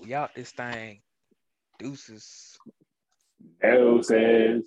we 0.00 0.14
out 0.14 0.34
this 0.34 0.52
thing. 0.52 1.00
Deuces. 1.78 2.56
Deuces. 3.60 4.62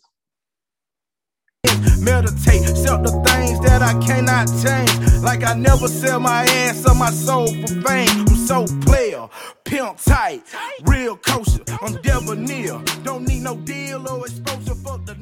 Meditate, 2.08 2.78
sell 2.78 3.02
the 3.02 3.12
things 3.28 3.60
that 3.60 3.82
I 3.82 3.92
cannot 4.00 4.48
change. 4.64 5.22
Like 5.22 5.44
I 5.44 5.54
never 5.54 5.90
sell 5.90 6.22
my 6.22 6.44
ass 6.64 6.88
or 6.88 6.96
my 6.96 7.12
soul 7.12 7.48
for 7.48 7.68
fame. 7.82 8.08
I'm 8.30 8.36
so 8.48 8.66
player, 8.86 9.28
pimp 9.66 9.98
tight, 9.98 10.42
real 10.84 11.18
kosher. 11.18 11.64
I'm 11.82 12.02
debonair. 12.02 12.82
Don't 13.04 13.28
need 13.28 13.44
no 13.44 13.58
deal 13.58 14.08
or 14.08 14.26
exposure 14.26 14.76
for 14.76 14.98
the 15.00 15.16